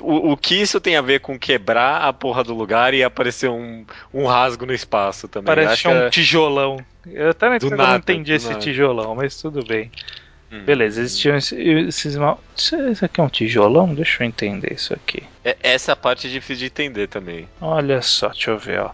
o, 0.00 0.32
o, 0.32 0.36
que 0.36 0.56
isso 0.56 0.80
tem 0.80 0.96
a 0.96 1.02
ver 1.02 1.20
com 1.20 1.38
quebrar 1.38 2.02
a 2.02 2.12
porra 2.12 2.42
do 2.42 2.52
lugar 2.54 2.92
e 2.92 3.04
aparecer 3.04 3.48
um, 3.48 3.84
um 4.12 4.26
rasgo 4.26 4.66
no 4.66 4.74
espaço 4.74 5.28
também? 5.28 5.54
Parece 5.54 5.86
um 5.86 5.92
é... 5.92 6.10
tijolão. 6.10 6.78
Eu 7.06 7.30
até 7.30 7.48
não, 7.48 7.76
nada, 7.76 7.98
entendi 7.98 8.32
esse 8.32 8.48
nada. 8.48 8.60
tijolão, 8.60 9.14
mas 9.14 9.40
tudo 9.40 9.64
bem. 9.64 9.90
Hum. 10.52 10.64
Beleza, 10.64 11.00
existiam 11.00 11.36
esses 11.36 12.16
mal. 12.16 12.42
Isso 12.56 13.04
aqui 13.04 13.20
é 13.20 13.24
um 13.24 13.28
tijolão? 13.28 13.94
Deixa 13.94 14.24
eu 14.24 14.26
entender 14.26 14.72
isso 14.72 14.92
aqui. 14.92 15.22
É, 15.44 15.56
essa 15.62 15.94
parte 15.94 16.26
é 16.26 16.30
difícil 16.30 16.56
de 16.56 16.66
entender 16.66 17.06
também. 17.06 17.48
Olha 17.60 18.02
só, 18.02 18.30
deixa 18.30 18.50
eu 18.50 18.58
ver, 18.58 18.80
ó. 18.80 18.90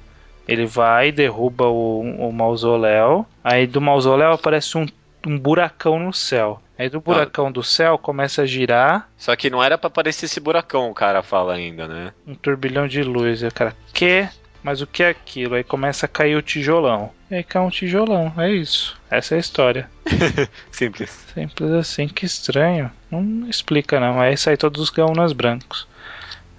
Ele 0.47 0.67
vai, 0.67 1.11
derruba 1.11 1.67
o, 1.67 2.01
o 2.01 2.33
mausoléu. 2.33 3.27
Aí 3.43 3.67
do 3.67 3.81
mausoléu 3.81 4.33
aparece 4.33 4.77
um, 4.77 4.87
um 5.27 5.39
buracão 5.39 5.99
no 5.99 6.13
céu. 6.13 6.61
Aí 6.79 6.89
do 6.91 7.01
buracão 7.01 7.47
ah. 7.47 7.51
do 7.51 7.63
céu 7.63 7.97
começa 7.97 8.43
a 8.43 8.47
girar. 8.47 9.09
Só 9.17 9.35
que 9.35 9.51
não 9.51 9.63
era 9.63 9.79
para 9.79 9.89
aparecer 9.89 10.27
esse 10.27 10.41
buracão, 10.41 10.91
o 10.91 10.95
cara 10.95 11.23
fala 11.23 11.55
ainda, 11.55 11.89
né? 11.89 12.13
Um 12.27 12.35
turbilhão 12.35 12.87
de 12.87 13.03
luz. 13.03 13.43
E 13.43 13.47
o 13.47 13.53
cara, 13.53 13.75
que? 13.93 14.29
Mas 14.63 14.81
o 14.81 14.87
que 14.87 15.03
é 15.03 15.09
aquilo? 15.09 15.55
Aí 15.55 15.65
começa 15.65 16.07
a 16.07 16.09
cair 16.09 16.37
o 16.37 16.43
tijolão. 16.43 17.11
E 17.31 17.37
aí 17.37 17.45
cai 17.45 17.63
um 17.63 17.71
tijolão. 17.71 18.33
É 18.37 18.51
isso. 18.51 19.01
Essa 19.11 19.35
é 19.35 19.37
a 19.37 19.41
história. 19.41 19.89
Simples. 20.71 21.11
Simples 21.33 21.71
assim, 21.71 22.09
que 22.09 22.27
estranho. 22.27 22.91
Não 23.11 23.49
explica 23.49 24.01
não. 24.01 24.21
Aí 24.21 24.37
sai 24.37 24.57
todos 24.57 24.83
os 24.83 24.91
gaunas 24.91 25.33
brancos. 25.33 25.87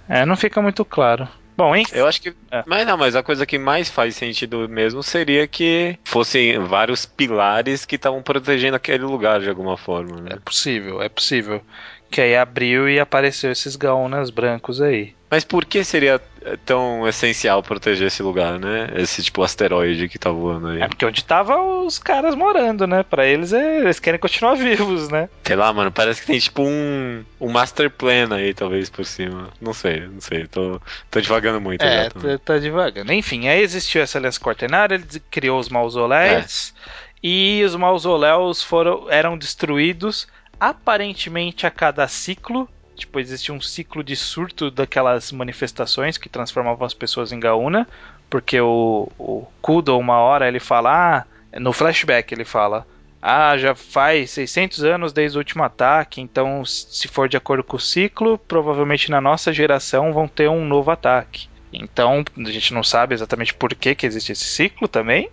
É, 0.08 0.24
não 0.24 0.36
fica 0.36 0.62
muito 0.62 0.84
claro. 0.84 1.28
Bom, 1.58 1.74
hein? 1.74 1.84
Eu 1.92 2.06
acho 2.06 2.22
que. 2.22 2.32
É. 2.52 2.62
Mas 2.64 2.86
não, 2.86 2.96
mas 2.96 3.16
a 3.16 3.22
coisa 3.22 3.44
que 3.44 3.58
mais 3.58 3.90
faz 3.90 4.14
sentido 4.14 4.68
mesmo 4.68 5.02
seria 5.02 5.44
que 5.48 5.98
fossem 6.04 6.56
vários 6.60 7.04
pilares 7.04 7.84
que 7.84 7.96
estavam 7.96 8.22
protegendo 8.22 8.76
aquele 8.76 9.02
lugar 9.02 9.40
de 9.40 9.48
alguma 9.48 9.76
forma. 9.76 10.20
Né? 10.20 10.30
É 10.34 10.36
possível, 10.36 11.02
é 11.02 11.08
possível. 11.08 11.60
Que 12.08 12.20
aí 12.20 12.36
abriu 12.36 12.88
e 12.88 13.00
apareceu 13.00 13.50
esses 13.50 13.74
gaonas 13.74 14.30
brancos 14.30 14.80
aí. 14.80 15.17
Mas 15.30 15.44
por 15.44 15.64
que 15.64 15.84
seria 15.84 16.20
tão 16.64 17.06
essencial 17.06 17.62
proteger 17.62 18.06
esse 18.06 18.22
lugar, 18.22 18.58
né? 18.58 18.88
Esse 18.94 19.22
tipo 19.22 19.42
asteroide 19.42 20.08
que 20.08 20.18
tá 20.18 20.30
voando 20.30 20.68
aí. 20.68 20.82
É 20.82 20.88
porque 20.88 21.04
onde 21.04 21.24
tava 21.24 21.60
os 21.60 21.98
caras 21.98 22.34
morando, 22.34 22.86
né? 22.86 23.02
Pra 23.02 23.26
eles, 23.26 23.52
é, 23.52 23.80
eles 23.80 24.00
querem 24.00 24.18
continuar 24.18 24.54
vivos, 24.56 25.08
né? 25.08 25.28
Sei 25.44 25.56
lá, 25.56 25.72
mano, 25.72 25.92
parece 25.92 26.20
que 26.20 26.28
tem 26.28 26.38
tipo 26.38 26.62
um, 26.62 27.24
um 27.40 27.50
master 27.50 27.90
plan 27.90 28.34
aí, 28.34 28.54
talvez, 28.54 28.88
por 28.88 29.04
cima. 29.04 29.48
Não 29.60 29.74
sei, 29.74 30.00
não 30.06 30.20
sei. 30.20 30.46
Tô, 30.46 30.80
tô 31.10 31.20
devagando 31.20 31.60
muito. 31.60 31.82
É, 31.82 32.08
tá, 32.08 32.38
tá 32.44 32.58
devagando. 32.58 33.12
Enfim, 33.12 33.48
aí 33.48 33.60
existiu 33.60 34.02
essa 34.02 34.18
aliança 34.18 34.40
quaternária, 34.40 34.94
ele 34.94 35.06
criou 35.30 35.58
os 35.58 35.68
mausoléus. 35.68 36.74
É. 36.94 37.08
E 37.22 37.62
os 37.64 37.74
mausoléus 37.74 38.62
foram, 38.62 39.10
eram 39.10 39.36
destruídos 39.36 40.28
aparentemente 40.60 41.66
a 41.66 41.70
cada 41.70 42.06
ciclo. 42.08 42.68
Tipo, 42.98 43.20
existia 43.20 43.54
um 43.54 43.60
ciclo 43.60 44.02
de 44.02 44.16
surto 44.16 44.70
daquelas 44.70 45.32
manifestações 45.32 46.18
que 46.18 46.28
transformavam 46.28 46.86
as 46.86 46.94
pessoas 46.94 47.32
em 47.32 47.40
gaúna. 47.40 47.86
Porque 48.28 48.60
o, 48.60 49.10
o 49.18 49.46
Kudo, 49.62 49.96
uma 49.98 50.18
hora, 50.18 50.46
ele 50.48 50.60
fala. 50.60 50.90
Ah, 51.18 51.58
no 51.58 51.72
flashback 51.72 52.32
ele 52.32 52.44
fala. 52.44 52.86
Ah, 53.20 53.56
já 53.56 53.74
faz 53.74 54.30
600 54.30 54.84
anos 54.84 55.12
desde 55.12 55.36
o 55.36 55.40
último 55.40 55.64
ataque, 55.64 56.20
então, 56.20 56.64
se 56.64 57.08
for 57.08 57.28
de 57.28 57.36
acordo 57.36 57.64
com 57.64 57.76
o 57.76 57.80
ciclo, 57.80 58.38
provavelmente 58.38 59.10
na 59.10 59.20
nossa 59.20 59.52
geração 59.52 60.12
vão 60.12 60.28
ter 60.28 60.48
um 60.48 60.64
novo 60.64 60.90
ataque. 60.92 61.48
Então, 61.72 62.24
a 62.36 62.50
gente 62.50 62.72
não 62.72 62.82
sabe 62.82 63.14
exatamente 63.14 63.52
por 63.52 63.74
que, 63.74 63.94
que 63.94 64.06
existe 64.06 64.32
esse 64.32 64.44
ciclo 64.44 64.88
também. 64.88 65.28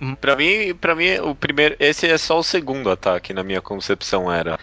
Mas... 0.00 0.16
Para 0.16 0.36
mim, 0.36 0.74
para 0.74 0.94
mim 0.94 1.18
o 1.18 1.34
primeiro, 1.34 1.76
esse 1.78 2.08
é 2.08 2.16
só 2.16 2.38
o 2.38 2.42
segundo 2.42 2.90
ataque 2.90 3.34
na 3.34 3.42
minha 3.42 3.60
concepção 3.60 4.32
era. 4.32 4.58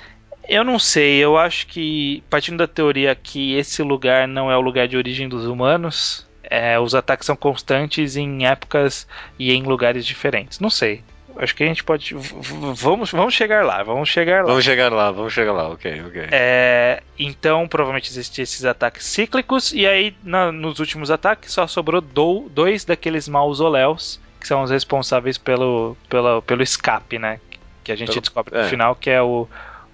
Eu 0.52 0.66
não 0.66 0.78
sei, 0.78 1.16
eu 1.16 1.38
acho 1.38 1.66
que 1.66 2.22
partindo 2.30 2.58
da 2.58 2.68
teoria 2.68 3.16
que 3.16 3.56
esse 3.56 3.82
lugar 3.82 4.28
não 4.28 4.52
é 4.52 4.58
o 4.58 4.60
lugar 4.60 4.86
de 4.86 4.98
origem 4.98 5.30
dos 5.30 5.46
humanos, 5.46 6.28
é, 6.44 6.78
os 6.78 6.94
ataques 6.94 7.26
são 7.26 7.38
constantes 7.38 8.18
em 8.18 8.46
épocas 8.46 9.08
e 9.40 9.54
em 9.54 9.64
lugares 9.64 10.06
diferentes. 10.06 10.60
Não 10.60 10.70
sei. 10.70 11.06
Acho 11.38 11.56
que 11.56 11.64
a 11.64 11.68
gente 11.68 11.86
pode. 11.86 12.14
Vamos, 12.76 13.12
vamos 13.12 13.34
chegar 13.34 13.64
lá, 13.64 13.82
vamos 13.82 14.10
chegar 14.10 14.44
lá. 14.44 14.50
Vamos 14.50 14.66
chegar 14.66 14.92
lá, 14.92 15.10
vamos 15.10 15.32
chegar 15.32 15.54
lá, 15.54 15.70
ok, 15.70 16.04
ok. 16.06 16.28
É, 16.32 17.02
então, 17.18 17.66
provavelmente 17.66 18.10
existiam 18.10 18.44
esses 18.44 18.66
ataques 18.66 19.06
cíclicos, 19.06 19.72
e 19.72 19.88
aí 19.88 20.14
na, 20.22 20.52
nos 20.52 20.80
últimos 20.80 21.10
ataques 21.10 21.54
só 21.54 21.66
sobrou 21.66 22.02
do, 22.02 22.50
dois 22.50 22.84
daqueles 22.84 23.30
mausoléus, 23.30 24.20
que 24.38 24.46
são 24.46 24.64
os 24.64 24.70
responsáveis 24.70 25.38
pelo, 25.38 25.96
pelo, 26.10 26.42
pelo 26.42 26.62
escape, 26.62 27.18
né? 27.18 27.40
Que 27.86 27.94
a 27.94 27.96
gente 27.96 28.10
pelo, 28.10 28.20
descobre 28.20 28.54
no 28.54 28.66
é. 28.66 28.68
final, 28.68 28.94
que 28.96 29.10
é 29.10 29.22
o, 29.22 29.48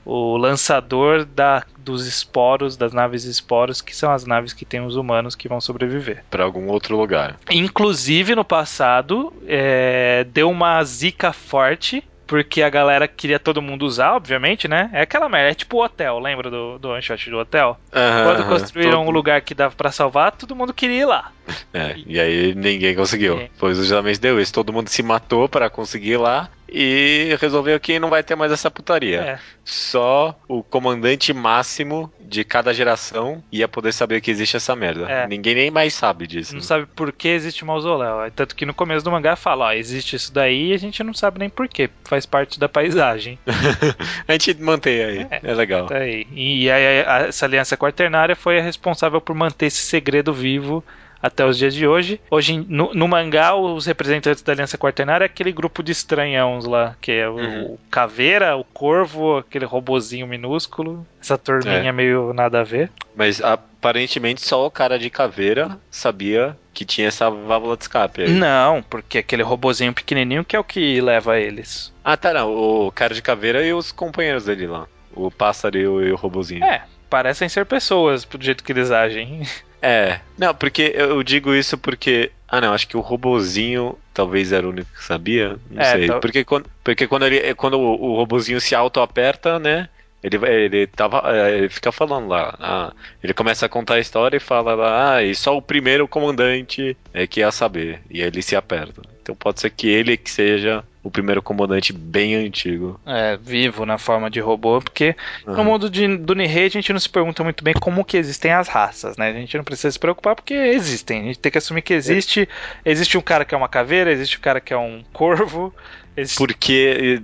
o 0.10 0.38
lançador 0.38 1.26
da, 1.26 1.66
dos 1.78 2.08
esporos, 2.08 2.78
das 2.78 2.94
naves 2.94 3.26
esporos, 3.26 3.82
que 3.82 3.94
são 3.94 4.10
as 4.10 4.26
naves 4.26 4.54
que 4.54 4.64
tem 4.64 4.80
os 4.80 4.96
humanos 4.96 5.36
que 5.36 5.50
vão 5.50 5.60
sobreviver. 5.60 6.24
Para 6.32 6.46
algum 6.46 6.70
outro 6.70 6.96
lugar. 6.96 7.38
Inclusive, 7.52 8.34
no 8.34 8.46
passado, 8.46 9.34
é, 9.46 10.26
deu 10.32 10.50
uma 10.50 10.82
zica 10.86 11.34
forte 11.34 12.02
porque 12.28 12.62
a 12.62 12.70
galera 12.70 13.08
queria 13.08 13.40
todo 13.40 13.62
mundo 13.62 13.86
usar, 13.86 14.16
obviamente, 14.16 14.68
né? 14.68 14.90
É 14.94 15.02
aquela 15.02 15.30
merda, 15.30 15.52
é 15.52 15.54
tipo 15.56 15.78
o 15.78 15.84
hotel, 15.84 16.20
lembra 16.20 16.52
do, 16.52 16.78
do 16.78 16.90
one 16.90 17.02
shot 17.02 17.30
do 17.30 17.38
hotel? 17.38 17.80
Uhum, 17.94 18.24
Quando 18.24 18.48
construíram 18.50 19.00
todo... 19.00 19.08
um 19.08 19.12
lugar 19.12 19.42
que 19.42 19.56
dava 19.56 19.74
para 19.76 19.92
salvar, 19.92 20.34
todo 20.34 20.56
mundo 20.56 20.74
queria 20.74 21.02
ir 21.02 21.06
lá. 21.06 21.32
É, 21.74 21.96
e 22.06 22.20
aí 22.20 22.54
ninguém 22.54 22.96
conseguiu. 22.96 23.40
É. 23.40 23.50
Pois 23.58 23.78
justamente 23.78 24.20
deu 24.20 24.40
isso, 24.40 24.54
todo 24.54 24.74
mundo 24.74 24.90
se 24.90 25.02
matou 25.02 25.48
para 25.48 25.70
conseguir 25.70 26.12
ir 26.12 26.18
lá 26.18 26.50
e 26.70 27.36
resolveu 27.40 27.80
que 27.80 28.00
não 28.00 28.10
vai 28.10 28.22
ter 28.22 28.36
mais 28.36 28.52
essa 28.52 28.70
putaria. 28.70 29.22
É. 29.22 29.40
Só 29.64 30.38
o 30.48 30.62
comandante 30.64 31.34
máximo 31.34 32.12
de 32.20 32.44
cada 32.44 32.74
geração 32.74 33.42
ia 33.52 33.68
poder 33.68 33.94
saber 33.94 34.22
que 34.22 34.30
existe 34.30 34.58
essa 34.58 34.76
merda. 34.76 35.10
É. 35.10 35.28
Ninguém 35.28 35.56
nem 35.56 35.72
mais 35.72 35.94
sabe 35.94 36.28
disso. 36.28 36.54
Não 36.54 36.62
sabe 36.62 36.86
por 36.86 37.12
que 37.12 37.30
existe 37.30 37.64
o 37.64 37.68
mausoléu. 37.68 38.30
Tanto 38.36 38.56
que 38.56 38.66
no 38.66 38.74
começo 38.74 39.04
do 39.04 39.12
mangá 39.12 39.36
fala, 39.36 39.66
ó, 39.66 39.72
existe 39.72 40.16
isso 40.16 40.34
daí 40.34 40.72
e 40.72 40.74
a 40.74 40.78
gente 40.78 41.04
não 41.04 41.14
sabe 41.14 41.40
nem 41.40 41.50
por 41.50 41.68
quê. 41.68 41.90
Faz 42.04 42.17
parte 42.26 42.60
da 42.60 42.68
paisagem. 42.68 43.38
a 44.28 44.32
gente 44.34 44.54
mantém 44.56 45.04
aí. 45.04 45.28
É, 45.30 45.42
é 45.44 45.54
legal. 45.54 45.88
Tá 45.88 45.98
aí. 45.98 46.28
E 46.32 46.70
aí, 46.70 47.04
essa 47.28 47.46
aliança 47.46 47.78
quaternária 47.78 48.36
foi 48.36 48.60
a 48.60 48.62
responsável 48.62 49.22
por 49.22 49.36
manter 49.36 49.68
esse 49.68 49.82
segredo 49.82 50.34
vivo 50.34 50.84
até 51.22 51.46
os 51.46 51.58
dias 51.58 51.74
de 51.74 51.88
hoje. 51.88 52.20
Hoje, 52.30 52.66
no, 52.68 52.94
no 52.94 53.08
mangá, 53.08 53.56
os 53.56 53.86
representantes 53.86 54.42
da 54.42 54.54
Aliança 54.54 54.78
Quaternária 54.78 55.26
é 55.26 55.28
aquele 55.28 55.52
grupo 55.52 55.82
de 55.84 55.92
estranhões 55.92 56.66
lá, 56.66 56.96
que 57.02 57.12
é 57.12 57.30
o, 57.30 57.36
uhum. 57.36 57.64
o 57.64 57.80
Caveira, 57.90 58.56
o 58.56 58.64
Corvo, 58.64 59.38
aquele 59.38 59.66
robozinho 59.66 60.28
minúsculo. 60.28 61.06
Essa 61.22 61.38
turminha 61.38 61.90
é. 61.90 61.92
meio 61.92 62.34
nada 62.34 62.62
a 62.62 62.64
ver. 62.64 62.92
Mas 63.16 63.42
aparentemente 63.42 64.42
só 64.42 64.66
o 64.66 64.72
cara 64.72 65.00
de 65.00 65.10
caveira 65.10 65.78
sabia 65.90 66.58
que 66.74 66.86
tinha 66.86 67.08
essa 67.08 67.30
válvula 67.30 67.76
de 67.76 67.84
escape 67.84 68.22
aí. 68.22 68.30
Não, 68.30 68.84
porque 68.84 69.18
aquele 69.18 69.42
robozinho 69.42 69.94
pequenininho 69.94 70.46
que 70.46 70.56
é 70.56 70.60
o 70.60 70.64
que 70.64 71.02
leva 71.02 71.40
eles. 71.40 71.92
Ah, 72.04 72.16
tá, 72.16 72.34
não. 72.34 72.54
O 72.54 72.92
cara 72.92 73.14
de 73.14 73.22
caveira 73.22 73.66
e 73.66 73.74
os 73.74 73.92
companheiros 73.92 74.46
dele 74.46 74.68
lá. 74.68 74.88
O 75.14 75.32
pássaro 75.32 75.78
e 75.78 75.88
o, 75.88 76.04
e 76.04 76.12
o 76.12 76.16
robozinho. 76.16 76.64
É, 76.64 76.84
parecem 77.10 77.50
ser 77.50 77.66
pessoas, 77.66 78.24
do 78.24 78.44
jeito 78.44 78.64
que 78.64 78.72
eles 78.72 78.92
agem. 78.92 79.42
É, 79.88 80.20
não, 80.38 80.54
porque 80.54 80.92
eu 80.94 81.24
digo 81.24 81.56
isso 81.56 81.78
porque. 81.78 82.30
Ah, 82.46 82.60
não, 82.60 82.74
acho 82.74 82.88
que 82.88 82.98
o 82.98 83.02
robozinho 83.02 83.98
talvez 84.14 84.52
era 84.52 84.68
o 84.68 84.72
único 84.72 84.92
que 84.94 85.04
sabia. 85.04 85.58
Não 85.72 85.82
é, 85.82 85.92
sei. 85.92 86.08
Tá... 86.08 86.20
Porque, 86.20 86.44
quando, 86.44 86.66
porque 86.84 87.08
quando, 87.08 87.26
ele, 87.26 87.54
quando 87.56 87.80
o, 87.80 88.12
o 88.12 88.16
robozinho 88.16 88.60
se 88.60 88.76
auto-aperta, 88.76 89.58
né? 89.58 89.88
Ele, 90.22 90.38
ele, 90.46 90.88
tava, 90.88 91.22
é, 91.26 91.58
ele 91.58 91.70
fica 91.70 91.90
falando 91.92 92.28
lá. 92.28 92.56
Ah, 92.60 92.94
ele 93.24 93.34
começa 93.34 93.66
a 93.66 93.70
contar 93.70 93.96
a 93.96 94.00
história 94.00 94.36
e 94.36 94.42
fala 94.42 94.76
lá, 94.76 95.16
ah, 95.16 95.24
e 95.24 95.34
só 95.34 95.56
o 95.56 95.62
primeiro 95.62 96.06
comandante 96.06 96.98
é 97.14 97.26
que 97.26 97.40
ia 97.40 97.52
saber. 97.52 98.02
E 98.10 98.22
ele 98.22 98.42
se 98.42 98.56
aperta. 98.58 99.02
Então 99.22 99.36
pode 99.36 99.62
ser 99.62 99.70
que 99.70 99.88
ele 99.88 100.18
que 100.18 100.30
seja 100.30 100.84
o 101.08 101.12
primeiro 101.12 101.42
comandante 101.42 101.94
bem 101.94 102.36
antigo. 102.36 103.00
É, 103.06 103.38
vivo 103.38 103.86
na 103.86 103.98
forma 103.98 104.30
de 104.30 104.40
robô, 104.40 104.82
porque 104.82 105.16
uhum. 105.46 105.56
no 105.56 105.64
mundo 105.64 105.90
de, 105.90 106.18
do 106.18 106.36
Nihei 106.36 106.66
a 106.66 106.70
gente 106.70 106.92
não 106.92 107.00
se 107.00 107.10
pergunta 107.10 107.44
muito 107.44 107.64
bem 107.64 107.74
como 107.74 108.04
que 108.04 108.18
existem 108.18 108.52
as 108.52 108.68
raças, 108.68 109.16
né? 109.16 109.30
A 109.30 109.34
gente 109.34 109.56
não 109.56 109.64
precisa 109.64 109.92
se 109.92 110.00
preocupar 110.00 110.36
porque 110.36 110.54
existem. 110.54 111.22
A 111.22 111.24
gente 111.24 111.40
tem 111.40 111.52
que 111.52 111.58
assumir 111.58 111.82
que 111.82 111.94
existe. 111.94 112.48
Existe 112.84 113.18
um 113.18 113.22
cara 113.22 113.46
que 113.46 113.56
é 113.56 113.58
uma 113.58 113.70
caveira, 113.70 114.12
existe 114.12 114.38
um 114.38 114.42
cara 114.42 114.60
que 114.60 114.74
é 114.74 114.78
um 114.78 115.02
corvo, 115.14 115.74
esse... 116.18 116.36
Por 116.36 116.52
que 116.52 116.74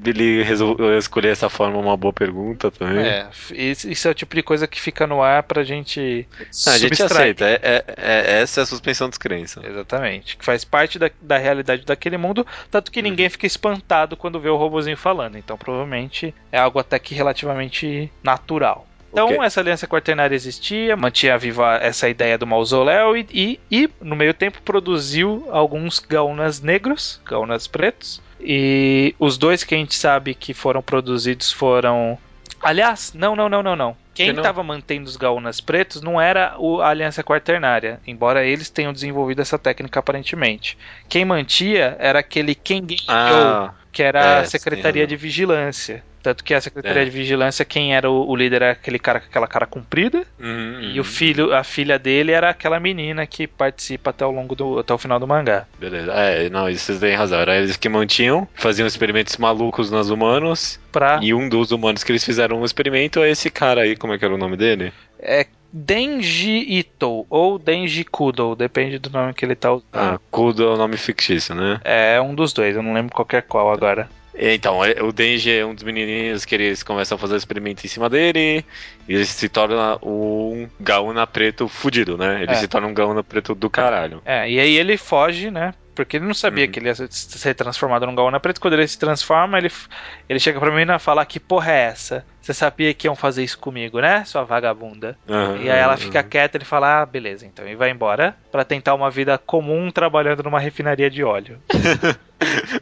ele 0.05 0.43
resolveu 0.43 0.95
escolher 0.95 1.29
essa 1.29 1.49
forma? 1.49 1.79
Uma 1.79 1.97
boa 1.97 2.13
pergunta 2.13 2.69
também. 2.69 3.05
É, 3.05 3.27
isso 3.51 4.07
é 4.07 4.11
o 4.11 4.13
tipo 4.13 4.35
de 4.35 4.43
coisa 4.43 4.67
que 4.67 4.79
fica 4.79 5.07
no 5.07 5.23
ar 5.23 5.41
pra 5.41 5.63
gente. 5.63 6.27
Não, 6.65 6.73
a 6.73 6.77
gente 6.77 7.01
aceita. 7.01 7.43
É, 7.43 7.59
é, 7.63 7.83
é, 7.97 8.41
essa 8.41 8.61
é 8.61 8.63
a 8.63 8.65
suspensão 8.67 9.07
de 9.07 9.11
descrença. 9.11 9.61
Exatamente. 9.65 10.37
Que 10.37 10.45
faz 10.45 10.63
parte 10.63 10.99
da, 10.99 11.09
da 11.19 11.37
realidade 11.39 11.83
daquele 11.85 12.17
mundo, 12.17 12.45
tanto 12.69 12.91
que 12.91 13.01
ninguém 13.01 13.29
fica 13.29 13.47
espantado 13.47 14.15
quando 14.15 14.39
vê 14.39 14.49
o 14.49 14.55
robozinho 14.55 14.95
falando. 14.95 15.39
Então, 15.39 15.57
provavelmente 15.57 16.31
é 16.51 16.59
algo 16.59 16.77
até 16.77 16.99
que 16.99 17.15
relativamente 17.15 18.11
natural. 18.21 18.87
Então, 19.11 19.27
okay. 19.27 19.39
essa 19.41 19.59
aliança 19.59 19.87
quaternária 19.87 20.35
existia, 20.35 20.97
mantinha 20.97 21.37
viva 21.37 21.77
essa 21.77 22.09
ideia 22.09 22.35
do 22.35 22.47
mausoléu 22.47 23.15
e, 23.15 23.27
e, 23.31 23.59
e, 23.69 23.89
no 24.01 24.15
meio 24.15 24.33
tempo, 24.33 24.59
produziu 24.63 25.47
alguns 25.51 25.99
gaunas 25.99 26.59
negros, 26.61 27.21
gaunas 27.23 27.67
pretos, 27.67 28.19
e 28.45 29.15
os 29.17 29.37
dois 29.37 29.63
que 29.63 29.73
a 29.73 29.77
gente 29.77 29.95
sabe 29.95 30.33
que 30.33 30.53
foram 30.53 30.81
produzidos 30.81 31.51
foram. 31.51 32.17
Aliás, 32.61 33.13
não, 33.13 33.35
não, 33.35 33.49
não, 33.49 33.63
não, 33.63 33.75
não. 33.75 33.97
Quem 34.13 34.29
estava 34.29 34.63
mantendo 34.63 35.07
os 35.07 35.17
gaunas 35.17 35.59
pretos 35.59 36.01
não 36.01 36.21
era 36.21 36.55
o, 36.59 36.81
a 36.81 36.89
Aliança 36.89 37.23
Quaternária, 37.23 37.99
embora 38.05 38.45
eles 38.45 38.69
tenham 38.69 38.93
desenvolvido 38.93 39.41
essa 39.41 39.57
técnica 39.57 39.99
aparentemente. 39.99 40.77
Quem 41.09 41.25
mantia 41.25 41.95
era 41.99 42.19
aquele 42.19 42.53
Kengen 42.53 42.99
ah, 43.07 43.73
que 43.91 44.03
era 44.03 44.19
é, 44.19 44.39
a 44.39 44.45
Secretaria 44.45 45.03
sim, 45.03 45.07
de 45.07 45.15
Vigilância. 45.15 46.03
Tanto 46.23 46.41
que 46.41 46.53
a 46.53 46.61
Secretaria 46.61 47.01
é. 47.01 47.05
de 47.05 47.11
Vigilância, 47.11 47.65
quem 47.65 47.93
era 47.93 48.09
o, 48.09 48.29
o, 48.29 48.33
líder 48.33 48.61
era 48.61 48.71
aquele 48.71 48.97
cara 48.97 49.19
com 49.19 49.27
aquela 49.27 49.45
cara 49.45 49.65
comprida. 49.65 50.25
Uhum, 50.39 50.79
e 50.93 50.97
o 50.97 51.03
filho, 51.03 51.53
a 51.53 51.65
filha 51.65 51.99
dele 51.99 52.31
era 52.31 52.49
aquela 52.49 52.79
menina 52.79 53.27
que 53.27 53.45
participa 53.45 54.11
até 54.11 54.25
o 54.25 54.31
longo 54.31 54.55
do. 54.55 54.79
até 54.79 54.93
o 54.93 54.97
final 54.97 55.19
do 55.19 55.27
mangá. 55.27 55.67
Beleza. 55.77 56.13
É, 56.13 56.49
não, 56.49 56.69
isso 56.69 56.85
vocês 56.85 56.99
têm 56.99 57.13
razão. 57.13 57.41
Era 57.41 57.57
eles 57.57 57.75
que 57.75 57.89
mantinham, 57.89 58.47
faziam 58.55 58.87
experimentos 58.87 59.35
malucos 59.35 59.91
nos 59.91 60.09
humanos. 60.09 60.79
Pra... 60.93 61.19
E 61.21 61.33
um 61.33 61.49
dos 61.49 61.73
humanos 61.73 62.05
que 62.05 62.11
eles 62.13 62.23
fizeram 62.23 62.61
um 62.61 62.65
experimento 62.65 63.21
é 63.21 63.29
esse 63.29 63.49
cara 63.49 63.81
aí, 63.81 63.97
como 63.97 64.13
é 64.13 64.17
que 64.17 64.23
era 64.23 64.33
o 64.33 64.37
nome 64.37 64.55
dele? 64.55 64.93
É 65.19 65.45
Denji 65.73 66.77
Ito 66.79 67.25
ou 67.29 67.59
Denji 67.59 68.05
Kudo, 68.05 68.55
depende 68.55 68.97
do 68.97 69.09
nome 69.09 69.33
que 69.33 69.43
ele 69.43 69.55
tá 69.55 69.73
usando. 69.73 69.87
Ah, 69.91 70.19
Kudo 70.31 70.63
é 70.63 70.67
o 70.67 70.77
nome 70.77 70.95
fictício, 70.95 71.53
né? 71.53 71.81
É 71.83 72.21
um 72.21 72.33
dos 72.33 72.53
dois, 72.53 72.75
eu 72.75 72.83
não 72.83 72.93
lembro 72.93 73.13
qualquer 73.13 73.41
qual 73.41 73.73
agora. 73.73 74.07
Então, 74.35 74.83
é, 74.83 75.01
o 75.01 75.11
Denji 75.11 75.51
é 75.51 75.65
um 75.65 75.75
dos 75.75 75.83
menininhos 75.83 76.43
que 76.43 76.55
eles 76.55 76.81
começam 76.81 77.15
a 77.15 77.19
fazer 77.19 77.35
experimento 77.35 77.85
em 77.85 77.89
cima 77.89 78.09
dele, 78.09 78.65
e 79.07 79.13
ele 79.13 79.25
se 79.25 79.47
torna 79.47 79.97
um 80.01 80.67
Gaúna 80.79 81.27
preto 81.27 81.67
fudido, 81.67 82.17
né? 82.17 82.41
Ele 82.41 82.51
é. 82.51 82.55
se 82.55 82.67
torna 82.67 82.87
um 82.87 82.93
Gaúna 82.93 83.23
preto 83.23 83.53
do 83.53 83.69
caralho. 83.69 84.21
É, 84.25 84.49
e 84.49 84.59
aí 84.59 84.75
ele 84.75 84.97
foge, 84.97 85.51
né? 85.51 85.73
Porque 85.93 86.17
ele 86.17 86.25
não 86.25 86.33
sabia 86.33 86.65
uhum. 86.65 86.71
que 86.71 86.79
ele 86.79 86.87
ia 86.87 86.95
ser 86.95 87.53
transformado 87.53 88.05
num 88.05 88.15
Gaúna 88.15 88.39
preto. 88.39 88.59
Quando 88.59 88.73
ele 88.73 88.87
se 88.87 88.97
transforma, 88.97 89.59
ele, 89.59 89.71
ele 90.27 90.39
chega 90.39 90.59
pra 90.59 90.71
mim 90.71 90.91
e 90.91 90.99
fala: 90.99 91.25
Que 91.25 91.39
porra 91.39 91.71
é 91.71 91.81
essa? 91.83 92.25
Você 92.43 92.53
sabia 92.53 92.93
que 92.93 93.07
iam 93.07 93.15
fazer 93.15 93.41
isso 93.41 93.57
comigo, 93.57 94.01
né, 94.01 94.25
sua 94.25 94.43
vagabunda? 94.43 95.17
Uhum, 95.25 95.61
e 95.61 95.71
aí 95.71 95.79
ela 95.79 95.95
fica 95.95 96.21
uhum. 96.21 96.27
quieta 96.27 96.57
e 96.57 96.59
ele 96.59 96.65
fala: 96.65 97.01
Ah, 97.01 97.05
beleza, 97.05 97.45
então. 97.45 97.65
E 97.65 97.73
vai 97.73 97.89
embora 97.89 98.35
para 98.51 98.65
tentar 98.65 98.93
uma 98.93 99.09
vida 99.09 99.37
comum 99.37 99.89
trabalhando 99.89 100.43
numa 100.43 100.59
refinaria 100.59 101.09
de 101.09 101.23
óleo. 101.23 101.57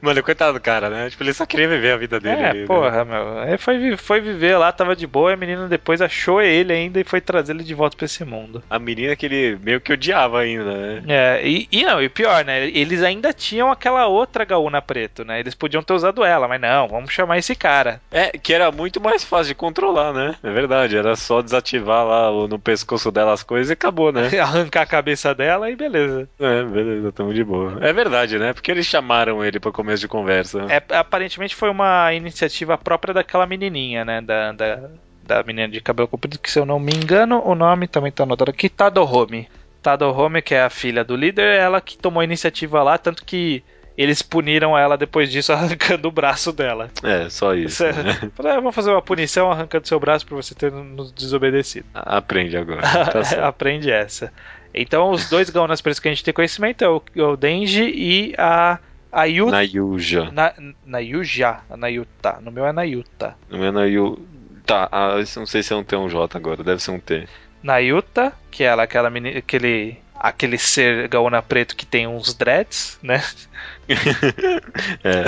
Mano, 0.01 0.23
coitado 0.23 0.53
do 0.53 0.59
cara, 0.59 0.89
né? 0.89 1.09
Tipo, 1.09 1.23
ele 1.23 1.33
só 1.33 1.45
queria 1.45 1.67
viver 1.67 1.91
a 1.91 1.97
vida 1.97 2.19
dele. 2.19 2.41
É, 2.41 2.49
ali, 2.49 2.59
né? 2.61 2.67
porra, 2.67 3.03
né? 3.03 3.11
meu. 3.11 3.39
Aí 3.39 3.57
foi, 3.57 3.97
foi 3.97 4.21
viver 4.21 4.57
lá, 4.57 4.71
tava 4.71 4.95
de 4.95 5.05
boa, 5.05 5.31
e 5.31 5.33
a 5.33 5.37
menina 5.37 5.67
depois 5.67 6.01
achou 6.01 6.41
ele 6.41 6.73
ainda 6.73 6.99
e 6.99 7.03
foi 7.03 7.21
trazer 7.21 7.53
ele 7.53 7.63
de 7.63 7.73
volta 7.73 7.95
pra 7.95 8.05
esse 8.05 8.23
mundo. 8.23 8.63
A 8.69 8.79
menina 8.79 9.15
que 9.15 9.25
ele 9.25 9.57
meio 9.61 9.81
que 9.81 9.93
odiava 9.93 10.39
ainda, 10.39 10.63
né? 10.63 11.03
É, 11.07 11.47
e, 11.47 11.67
e 11.71 11.83
não, 11.83 12.01
e 12.01 12.09
pior, 12.09 12.43
né? 12.43 12.67
Eles 12.69 13.03
ainda 13.03 13.33
tinham 13.33 13.71
aquela 13.71 14.07
outra 14.07 14.45
gaúna 14.45 14.81
preto, 14.81 15.23
né? 15.23 15.39
Eles 15.39 15.55
podiam 15.55 15.83
ter 15.83 15.93
usado 15.93 16.23
ela, 16.23 16.47
mas 16.47 16.61
não, 16.61 16.87
vamos 16.87 17.11
chamar 17.11 17.37
esse 17.37 17.55
cara. 17.55 18.01
É, 18.11 18.31
que 18.31 18.53
era 18.53 18.71
muito 18.71 18.99
mais 18.99 19.23
fácil 19.23 19.50
de 19.51 19.55
controlar, 19.55 20.13
né? 20.13 20.35
É 20.41 20.51
verdade, 20.51 20.97
era 20.97 21.15
só 21.15 21.41
desativar 21.41 22.05
lá 22.05 22.31
no 22.47 22.57
pescoço 22.57 23.11
dela 23.11 23.33
as 23.33 23.43
coisas 23.43 23.69
e 23.69 23.73
acabou, 23.73 24.11
né? 24.11 24.29
Arrancar 24.39 24.81
a 24.81 24.85
cabeça 24.85 25.35
dela 25.35 25.69
e 25.69 25.75
beleza. 25.75 26.27
É, 26.39 26.63
beleza, 26.63 27.11
tamo 27.11 27.33
de 27.33 27.43
boa. 27.43 27.77
É 27.81 27.93
verdade, 27.93 28.39
né? 28.39 28.53
Porque 28.53 28.71
eles 28.71 28.85
chamaram 28.85 29.43
ele 29.43 29.59
para 29.59 29.71
começo 29.71 30.01
de 30.01 30.07
conversa. 30.07 30.65
É, 30.69 30.81
aparentemente 30.95 31.55
foi 31.55 31.69
uma 31.69 32.13
iniciativa 32.13 32.77
própria 32.77 33.13
daquela 33.13 33.45
menininha, 33.45 34.05
né? 34.05 34.21
Da, 34.21 34.51
da, 34.53 34.89
da 35.23 35.43
menina 35.43 35.67
de 35.67 35.81
cabelo 35.81 36.07
comprido, 36.07 36.39
que 36.39 36.49
se 36.49 36.59
eu 36.59 36.65
não 36.65 36.79
me 36.79 36.93
engano, 36.93 37.41
o 37.45 37.53
nome 37.53 37.87
também 37.87 38.11
tá 38.11 38.23
anotado 38.23 38.51
aqui, 38.51 38.69
Tadohome. 38.69 39.47
Tadohome, 39.81 40.41
que 40.41 40.53
é 40.53 40.61
a 40.61 40.69
filha 40.69 41.03
do 41.03 41.15
líder, 41.15 41.55
ela 41.55 41.81
que 41.81 41.97
tomou 41.97 42.21
a 42.21 42.23
iniciativa 42.23 42.83
lá, 42.83 42.97
tanto 42.97 43.25
que 43.25 43.63
eles 43.97 44.21
puniram 44.21 44.77
ela 44.77 44.97
depois 44.97 45.31
disso 45.31 45.51
arrancando 45.53 46.07
o 46.07 46.11
braço 46.11 46.51
dela. 46.51 46.89
É, 47.03 47.29
só 47.29 47.53
isso. 47.53 47.83
Né? 47.83 48.31
Vamos 48.37 48.75
fazer 48.75 48.91
uma 48.91 49.01
punição 49.01 49.51
arrancando 49.51 49.87
seu 49.87 49.99
braço 49.99 50.25
por 50.25 50.35
você 50.35 50.55
ter 50.55 50.71
nos 50.71 51.11
desobedecido. 51.11 51.85
Aprende 51.93 52.57
agora. 52.57 52.81
Tá 52.81 53.21
Aprende 53.47 53.91
essa. 53.91 54.31
Então, 54.73 55.11
os 55.11 55.29
dois 55.29 55.49
Gaunas 55.49 55.81
pretos 55.81 55.99
que 55.99 56.07
a 56.07 56.11
gente 56.11 56.23
tem 56.23 56.33
conhecimento 56.33 56.83
é 56.83 56.89
o, 56.89 57.01
o 57.17 57.35
Denji 57.35 57.83
e 57.83 58.33
a 58.37 58.79
Ayu... 59.11 59.51
Nayuja. 59.51 60.31
Na, 60.31 60.53
Nayuja. 60.85 61.59
Nayuta. 61.77 62.39
No 62.41 62.51
meu 62.51 62.65
é 62.65 62.71
Nayuta. 62.71 63.35
No 63.49 63.57
meu 63.57 63.67
é 63.67 63.71
Nayuta. 63.71 64.21
Tá, 64.65 64.87
ah, 64.91 65.15
não 65.35 65.45
sei 65.45 65.63
se 65.63 65.73
é 65.73 65.75
um 65.75 65.83
T 65.83 65.95
ou 65.95 66.05
um 66.05 66.09
J 66.09 66.37
agora, 66.37 66.63
deve 66.63 66.81
ser 66.81 66.91
um 66.91 66.99
T. 66.99 67.27
Nayuta, 67.61 68.33
que 68.49 68.63
é 68.63 68.67
ela, 68.67 68.83
aquela 68.83 69.09
menina, 69.09 69.39
aquele, 69.39 69.97
aquele 70.15 70.57
ser 70.57 71.07
gaúna 71.07 71.41
preto 71.41 71.75
que 71.75 71.85
tem 71.85 72.07
uns 72.07 72.33
dreads, 72.33 72.97
né? 73.01 73.21
É, 75.03 75.23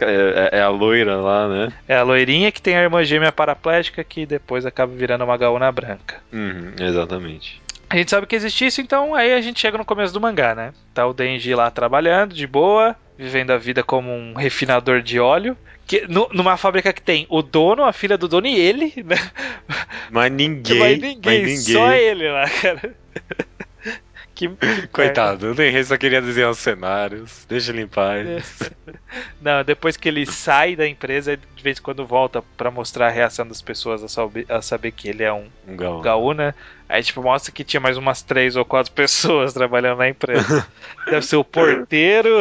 é, 0.00 0.58
é, 0.58 0.62
a 0.62 0.68
loira 0.68 1.16
lá, 1.16 1.48
né? 1.48 1.72
É 1.86 1.96
a 1.96 2.02
loirinha 2.02 2.50
que 2.50 2.60
tem 2.60 2.76
a 2.76 2.82
irmã 2.82 3.02
gêmea 3.04 3.32
paraplégica 3.32 4.02
que 4.02 4.26
depois 4.26 4.66
acaba 4.66 4.92
virando 4.94 5.24
uma 5.24 5.36
gaúna 5.36 5.70
branca. 5.70 6.16
Uhum, 6.32 6.72
exatamente. 6.78 7.60
A 7.88 7.96
gente 7.96 8.10
sabe 8.10 8.26
que 8.26 8.34
existe 8.34 8.66
isso, 8.66 8.80
então 8.80 9.14
aí 9.14 9.34
a 9.34 9.40
gente 9.40 9.60
chega 9.60 9.76
no 9.76 9.84
começo 9.84 10.14
do 10.14 10.20
mangá, 10.20 10.54
né? 10.54 10.72
Tá 10.94 11.06
o 11.06 11.12
Denji 11.12 11.54
lá 11.54 11.70
trabalhando, 11.70 12.34
de 12.34 12.46
boa, 12.46 12.96
vivendo 13.18 13.50
a 13.50 13.58
vida 13.58 13.82
como 13.82 14.10
um 14.10 14.34
refinador 14.34 15.02
de 15.02 15.20
óleo. 15.20 15.56
Que, 15.86 16.06
no, 16.08 16.28
numa 16.32 16.56
fábrica 16.56 16.92
que 16.92 17.02
tem 17.02 17.26
o 17.28 17.42
dono, 17.42 17.84
a 17.84 17.92
filha 17.92 18.16
do 18.16 18.28
dono 18.28 18.46
e 18.46 18.58
ele, 18.58 18.94
né? 19.04 19.16
Mas 20.10 20.30
ninguém. 20.32 20.78
Mas 20.78 21.00
ninguém, 21.00 21.20
mas 21.24 21.42
ninguém. 21.42 21.74
só 21.74 21.92
ele 21.92 22.30
lá, 22.30 22.48
cara. 22.48 22.94
Que, 24.42 24.88
Coitado, 24.88 25.52
o 25.52 25.54
Nem 25.54 25.82
só 25.84 25.96
queria 25.96 26.20
desenhar 26.20 26.50
os 26.50 26.58
cenários. 26.58 27.46
Deixa 27.48 27.70
ele 27.70 27.82
em 27.82 27.86
paz. 27.86 28.72
Não, 29.40 29.62
depois 29.62 29.96
que 29.96 30.08
ele 30.08 30.26
sai 30.26 30.74
da 30.74 30.86
empresa, 30.86 31.36
de 31.36 31.62
vez 31.62 31.78
em 31.78 31.82
quando 31.82 32.04
volta 32.04 32.42
para 32.56 32.70
mostrar 32.70 33.06
a 33.06 33.10
reação 33.10 33.46
das 33.46 33.62
pessoas 33.62 34.02
a 34.02 34.08
saber, 34.08 34.44
a 34.48 34.60
saber 34.60 34.90
que 34.90 35.08
ele 35.08 35.22
é 35.22 35.32
um, 35.32 35.46
um 35.68 35.76
gaúna. 35.76 36.02
gaúna. 36.02 36.54
Aí, 36.88 37.02
tipo, 37.04 37.22
mostra 37.22 37.52
que 37.52 37.62
tinha 37.62 37.80
mais 37.80 37.96
umas 37.96 38.20
três 38.22 38.56
ou 38.56 38.64
quatro 38.64 38.90
pessoas 38.92 39.52
trabalhando 39.52 39.98
na 39.98 40.08
empresa. 40.08 40.66
Deve 41.06 41.24
ser 41.24 41.36
o 41.36 41.44
porteiro, 41.44 42.40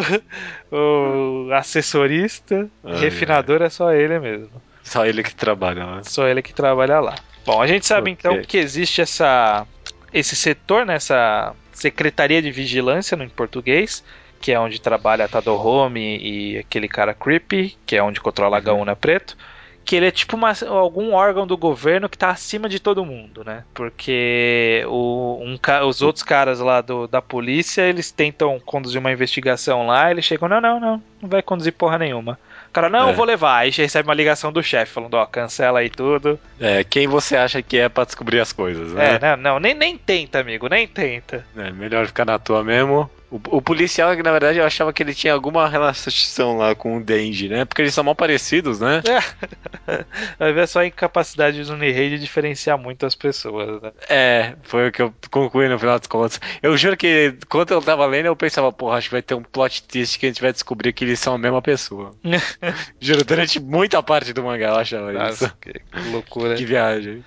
o 0.72 1.50
assessorista, 1.54 2.68
Ai, 2.84 3.00
refinador 3.00 3.62
é. 3.62 3.66
é 3.66 3.70
só 3.70 3.94
ele 3.94 4.20
mesmo. 4.20 4.62
Só 4.84 5.06
ele 5.06 5.22
que 5.22 5.36
trabalha 5.36 5.86
lá. 5.86 6.04
Só 6.04 6.28
ele 6.28 6.42
que 6.42 6.54
trabalha 6.54 7.00
lá. 7.00 7.16
Bom, 7.46 7.62
a 7.62 7.68
gente 7.68 7.86
sabe 7.86 8.12
okay. 8.12 8.32
então 8.32 8.44
que 8.44 8.58
existe 8.58 9.02
essa 9.02 9.66
esse 10.14 10.36
setor 10.36 10.86
nessa 10.86 11.54
Secretaria 11.72 12.42
de 12.42 12.52
Vigilância 12.52 13.18
no 13.18 13.24
em 13.24 13.30
português, 13.30 14.04
que 14.40 14.52
é 14.52 14.60
onde 14.60 14.82
trabalha 14.82 15.26
a 15.26 15.28
Tadorome 15.28 16.18
e 16.18 16.58
aquele 16.58 16.88
cara 16.88 17.14
Creepy, 17.14 17.78
que 17.86 17.96
é 17.96 18.04
onde 18.04 18.20
controla 18.20 18.58
a 18.58 18.60
uhum. 18.60 18.66
Gaúna 18.66 18.96
Preto. 18.96 19.38
Que 19.84 19.96
ele 19.96 20.06
é 20.06 20.12
tipo 20.12 20.36
uma, 20.36 20.54
algum 20.68 21.14
órgão 21.14 21.48
do 21.48 21.58
governo 21.58 22.08
que 22.08 22.16
está 22.16 22.30
acima 22.30 22.70
de 22.70 22.80
todo 22.80 23.04
mundo, 23.04 23.44
né? 23.44 23.64
Porque 23.74 24.84
o, 24.88 25.40
um, 25.42 25.58
os 25.88 26.04
outros 26.04 26.24
caras 26.24 26.60
lá 26.60 26.82
do, 26.82 27.08
da 27.08 27.20
polícia, 27.20 27.82
eles 27.82 28.12
tentam 28.12 28.60
conduzir 28.60 29.00
uma 29.00 29.12
investigação 29.12 29.88
lá, 29.88 30.12
eles 30.12 30.24
chegam, 30.24 30.48
não, 30.48 30.62
não, 30.62 30.80
não, 30.80 31.04
não 31.20 31.30
vai 31.30 31.42
conduzir 31.42 31.74
porra 31.74 31.98
nenhuma. 31.98 32.38
O 32.72 32.74
cara, 32.74 32.90
não, 32.90 33.10
é. 33.10 33.14
vou 33.14 33.26
levar. 33.26 33.58
Aí 33.58 33.70
recebe 33.70 34.08
uma 34.08 34.16
ligação 34.16 34.50
do 34.50 34.64
chefe 34.64 34.94
falando, 34.94 35.16
ó, 35.16 35.26
cancela 35.26 35.80
aí 35.80 35.90
tudo. 35.90 36.40
É, 36.58 36.86
quem 36.86 37.06
você 37.06 37.36
acha 37.36 37.62
que 37.62 37.78
é 37.78 37.90
pra 37.90 38.06
descobrir 38.06 38.40
as 38.40 38.54
coisas, 38.54 38.94
né? 38.94 39.16
É, 39.16 39.20
não, 39.20 39.36
não 39.36 39.60
nem, 39.60 39.74
nem 39.74 39.98
tenta, 39.98 40.40
amigo, 40.40 40.70
nem 40.70 40.88
tenta. 40.88 41.46
É, 41.58 41.70
melhor 41.70 42.08
ficar 42.08 42.24
na 42.24 42.40
tua 42.40 42.64
mesmo. 42.64 43.12
O, 43.32 43.40
o, 43.58 43.62
policial, 43.62 44.14
que 44.14 44.22
na 44.22 44.32
verdade 44.32 44.60
eu 44.60 44.66
achava 44.66 44.92
que 44.92 45.02
ele 45.02 45.14
tinha 45.14 45.32
alguma 45.34 45.66
relação 45.70 46.58
lá 46.58 46.76
com 46.76 46.98
o 46.98 47.04
Denji, 47.04 47.48
né? 47.48 47.64
Porque 47.64 47.82
eles 47.82 47.94
são 47.94 48.04
mal 48.04 48.14
parecidos, 48.14 48.82
né? 48.82 49.02
É. 49.08 50.04
Vai 50.38 50.52
ver 50.52 50.68
só 50.68 50.82
a 50.82 50.86
incapacidade 50.86 51.64
do 51.64 51.78
Nihei 51.78 52.10
de 52.10 52.20
diferenciar 52.20 52.78
muito 52.78 53.06
as 53.06 53.16
pessoas, 53.16 53.82
né? 53.82 53.92
É, 54.10 54.56
foi 54.64 54.90
o 54.90 54.92
que 54.92 55.02
eu 55.02 55.14
concluí 55.32 55.70
no 55.70 55.80
final 55.80 55.98
das 55.98 56.08
contas. 56.08 56.42
Eu 56.62 56.76
juro 56.76 56.98
que 56.98 57.34
quando 57.48 57.72
eu 57.72 57.82
tava 57.82 58.06
lendo, 58.06 58.26
eu 58.26 58.36
pensava, 58.36 58.70
porra, 58.70 58.98
acho 58.98 59.08
que 59.08 59.16
vai 59.16 59.22
ter 59.22 59.34
um 59.34 59.44
plot 59.44 59.84
twist 59.84 60.20
que 60.20 60.26
a 60.26 60.30
gente 60.30 60.42
vai 60.42 60.52
descobrir 60.52 60.92
que 60.92 61.06
eles 61.06 61.20
são 61.20 61.34
a 61.34 61.38
mesma 61.38 61.62
pessoa. 61.62 62.14
juro, 63.00 63.24
durante 63.24 63.62
muita 63.62 64.04
parte 64.04 64.34
do 64.34 64.44
mangá 64.44 64.68
eu 64.68 64.76
achava 64.76 65.10
Nossa, 65.14 65.46
isso. 65.46 65.58
Que 65.62 65.82
loucura. 66.12 66.56
Que 66.56 66.66
viagem 66.66 67.24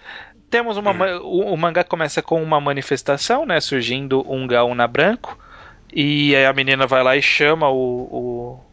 temos 0.50 0.76
uma. 0.76 0.92
O, 1.20 1.52
o, 1.52 1.56
mangá 1.56 1.82
começa 1.82 2.22
com 2.22 2.40
uma 2.40 2.60
manifestação, 2.60 3.44
né? 3.44 3.58
Surgindo 3.60 4.24
um 4.30 4.46
Gaúna 4.46 4.86
branco. 4.86 5.36
E 5.94 6.34
aí 6.34 6.44
a 6.44 6.52
menina 6.52 6.88
vai 6.88 7.04
lá 7.04 7.16
e 7.16 7.22
chama 7.22 7.70
o, 7.70 7.78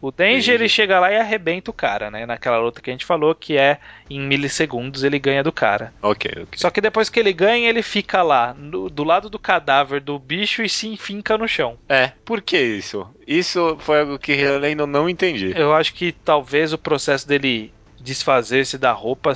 o, 0.00 0.08
o 0.08 0.10
Denji, 0.10 0.50
ele 0.50 0.68
chega 0.68 0.98
lá 0.98 1.12
e 1.12 1.16
arrebenta 1.16 1.70
o 1.70 1.74
cara, 1.74 2.10
né? 2.10 2.26
Naquela 2.26 2.58
luta 2.58 2.82
que 2.82 2.90
a 2.90 2.92
gente 2.92 3.06
falou, 3.06 3.32
que 3.32 3.56
é 3.56 3.78
em 4.10 4.20
milissegundos 4.20 5.04
ele 5.04 5.20
ganha 5.20 5.42
do 5.42 5.52
cara. 5.52 5.94
Ok, 6.02 6.28
ok. 6.32 6.48
Só 6.56 6.68
que 6.68 6.80
depois 6.80 7.08
que 7.08 7.20
ele 7.20 7.32
ganha, 7.32 7.68
ele 7.68 7.82
fica 7.82 8.22
lá, 8.22 8.52
no, 8.54 8.90
do 8.90 9.04
lado 9.04 9.30
do 9.30 9.38
cadáver 9.38 10.00
do 10.00 10.18
bicho 10.18 10.62
e 10.62 10.68
se 10.68 10.88
enfinca 10.88 11.38
no 11.38 11.46
chão. 11.46 11.78
É, 11.88 12.10
por 12.24 12.42
que 12.42 12.58
isso? 12.60 13.08
Isso 13.24 13.76
foi 13.78 14.00
algo 14.00 14.18
que 14.18 14.32
eu 14.32 14.60
ainda 14.60 14.84
não 14.84 15.08
entendi. 15.08 15.52
Eu 15.56 15.72
acho 15.72 15.94
que 15.94 16.10
talvez 16.10 16.72
o 16.72 16.78
processo 16.78 17.26
dele 17.28 17.72
desfazer-se 18.00 18.76
da 18.76 18.90
roupa 18.90 19.32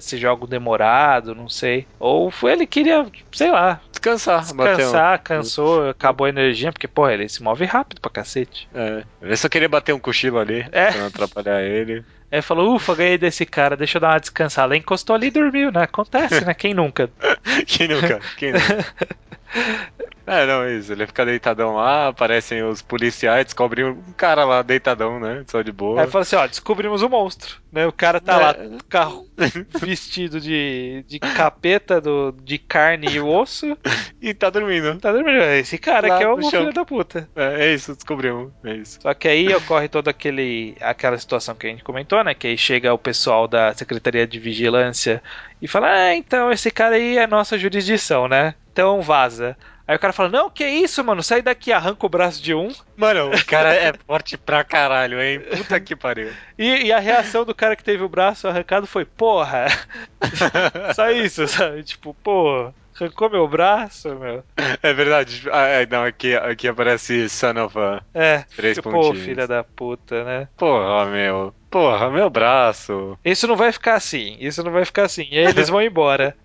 seja 0.00 0.28
algo 0.28 0.46
demorado, 0.46 1.34
não 1.34 1.48
sei. 1.48 1.86
Ou 1.98 2.30
foi 2.30 2.52
ele 2.52 2.66
queria, 2.66 3.06
sei 3.32 3.50
lá. 3.50 3.80
Descansar. 3.90 4.40
Descansar, 4.40 5.18
um... 5.18 5.22
cansou, 5.22 5.88
acabou 5.90 6.26
a 6.26 6.30
energia, 6.30 6.72
porque, 6.72 6.88
pô, 6.88 7.08
ele 7.08 7.28
se 7.28 7.42
move 7.42 7.64
rápido 7.64 8.00
pra 8.00 8.10
cacete. 8.10 8.68
É. 8.74 9.04
Ele 9.20 9.36
só 9.36 9.48
queria 9.48 9.68
bater 9.68 9.94
um 9.94 9.98
cochilo 9.98 10.38
ali, 10.38 10.66
é. 10.72 10.90
pra 10.90 11.00
não 11.00 11.06
atrapalhar 11.06 11.62
ele. 11.62 12.04
Aí 12.30 12.40
falou, 12.40 12.74
ufa, 12.74 12.94
ganhei 12.94 13.18
desse 13.18 13.44
cara, 13.44 13.76
deixa 13.76 13.98
eu 13.98 14.00
dar 14.00 14.12
uma 14.12 14.18
descansada. 14.18 14.74
Ele 14.74 14.80
encostou 14.80 15.14
ali 15.14 15.26
e 15.26 15.30
dormiu, 15.30 15.70
né? 15.70 15.82
Acontece, 15.82 16.42
né? 16.44 16.54
Quem 16.54 16.72
nunca? 16.72 17.10
Quem 17.66 17.88
nunca? 17.88 18.20
Quem 18.38 18.52
nunca? 18.52 18.86
É, 20.26 20.46
não, 20.46 20.68
isso. 20.68 20.92
Ele 20.92 21.06
fica 21.06 21.26
deitadão 21.26 21.74
lá, 21.74 22.08
aparecem 22.08 22.62
os 22.62 22.80
policiais, 22.80 23.44
descobrem 23.44 23.84
um 23.84 24.12
cara 24.16 24.44
lá 24.44 24.62
deitadão, 24.62 25.18
né? 25.18 25.44
Só 25.48 25.62
de 25.62 25.72
boa. 25.72 26.00
Aí 26.00 26.06
fala 26.06 26.22
assim: 26.22 26.36
ó, 26.36 26.46
descobrimos 26.46 27.02
o 27.02 27.06
um 27.06 27.08
monstro, 27.08 27.56
né? 27.72 27.86
O 27.86 27.92
cara 27.92 28.20
tá 28.20 28.34
é. 28.34 28.38
lá, 28.38 28.56
carro, 28.88 29.26
vestido 29.80 30.40
de, 30.40 31.04
de 31.08 31.18
capeta 31.18 32.00
do, 32.00 32.32
de 32.42 32.56
carne 32.58 33.08
e 33.08 33.20
osso. 33.20 33.76
e 34.20 34.32
tá 34.32 34.48
dormindo. 34.48 34.98
Tá 34.98 35.12
dormindo. 35.12 35.42
É 35.42 35.58
esse 35.58 35.76
cara 35.76 36.06
lá 36.06 36.18
que 36.18 36.24
é 36.24 36.28
o 36.28 36.50
filho 36.50 36.72
da 36.72 36.84
puta. 36.84 37.28
É, 37.34 37.66
é, 37.66 37.74
isso, 37.74 37.94
descobrimos. 37.94 38.52
É 38.64 38.74
isso. 38.74 39.00
Só 39.02 39.12
que 39.14 39.26
aí 39.26 39.52
ocorre 39.54 39.88
toda 39.88 40.10
aquele, 40.10 40.76
aquela 40.80 41.18
situação 41.18 41.54
que 41.54 41.66
a 41.66 41.70
gente 41.70 41.82
comentou, 41.82 42.22
né? 42.22 42.32
Que 42.32 42.46
aí 42.46 42.58
chega 42.58 42.94
o 42.94 42.98
pessoal 42.98 43.48
da 43.48 43.74
Secretaria 43.74 44.26
de 44.26 44.38
Vigilância 44.38 45.22
e 45.62 45.68
fala: 45.68 45.88
Ah, 45.88 46.14
então 46.14 46.50
esse 46.50 46.70
cara 46.72 46.96
aí 46.96 47.16
é 47.16 47.26
nossa 47.26 47.56
jurisdição, 47.56 48.26
né? 48.26 48.56
Então 48.72 49.00
vaza. 49.00 49.56
Aí 49.86 49.94
o 49.94 49.98
cara 49.98 50.12
fala: 50.12 50.28
Não, 50.28 50.50
que 50.50 50.66
isso, 50.66 51.02
mano? 51.04 51.22
Sai 51.22 51.40
daqui, 51.40 51.72
arranca 51.72 52.04
o 52.04 52.08
braço 52.08 52.42
de 52.42 52.52
um. 52.52 52.72
Mano, 52.96 53.30
o 53.30 53.44
cara 53.44 53.72
é 53.72 53.92
forte 54.04 54.36
pra 54.36 54.64
caralho, 54.64 55.22
hein? 55.22 55.40
Puta 55.40 55.78
que 55.78 55.94
pariu. 55.94 56.32
E, 56.58 56.86
e 56.86 56.92
a 56.92 56.98
reação 56.98 57.44
do 57.44 57.54
cara 57.54 57.76
que 57.76 57.84
teve 57.84 58.02
o 58.02 58.08
braço 58.08 58.48
arrancado 58.48 58.88
foi: 58.88 59.04
Porra. 59.04 59.66
Só 60.94 61.10
isso, 61.10 61.46
sabe? 61.46 61.84
Tipo, 61.84 62.12
pô. 62.12 62.72
Arrancou 62.94 63.30
meu 63.30 63.48
braço, 63.48 64.14
meu. 64.16 64.44
É 64.82 64.92
verdade. 64.92 65.48
Ah, 65.50 65.66
é, 65.66 65.86
não, 65.86 66.04
aqui, 66.04 66.34
aqui 66.34 66.68
aparece 66.68 67.28
Son 67.28 67.64
of 67.64 67.78
a. 67.78 68.02
É. 68.12 68.44
Três 68.54 68.76
tipo, 68.76 68.90
pontinhos. 68.90 69.18
Pô, 69.18 69.24
filha 69.24 69.46
da 69.46 69.64
puta, 69.64 70.22
né? 70.24 70.48
Porra, 70.56 71.06
meu. 71.06 71.54
Porra, 71.72 72.10
meu 72.10 72.28
braço. 72.28 73.18
Isso 73.24 73.48
não 73.48 73.56
vai 73.56 73.72
ficar 73.72 73.94
assim. 73.94 74.36
Isso 74.38 74.62
não 74.62 74.70
vai 74.70 74.84
ficar 74.84 75.04
assim. 75.04 75.26
E 75.30 75.38
aí 75.38 75.46
eles 75.46 75.70
vão 75.70 75.80
embora. 75.82 76.36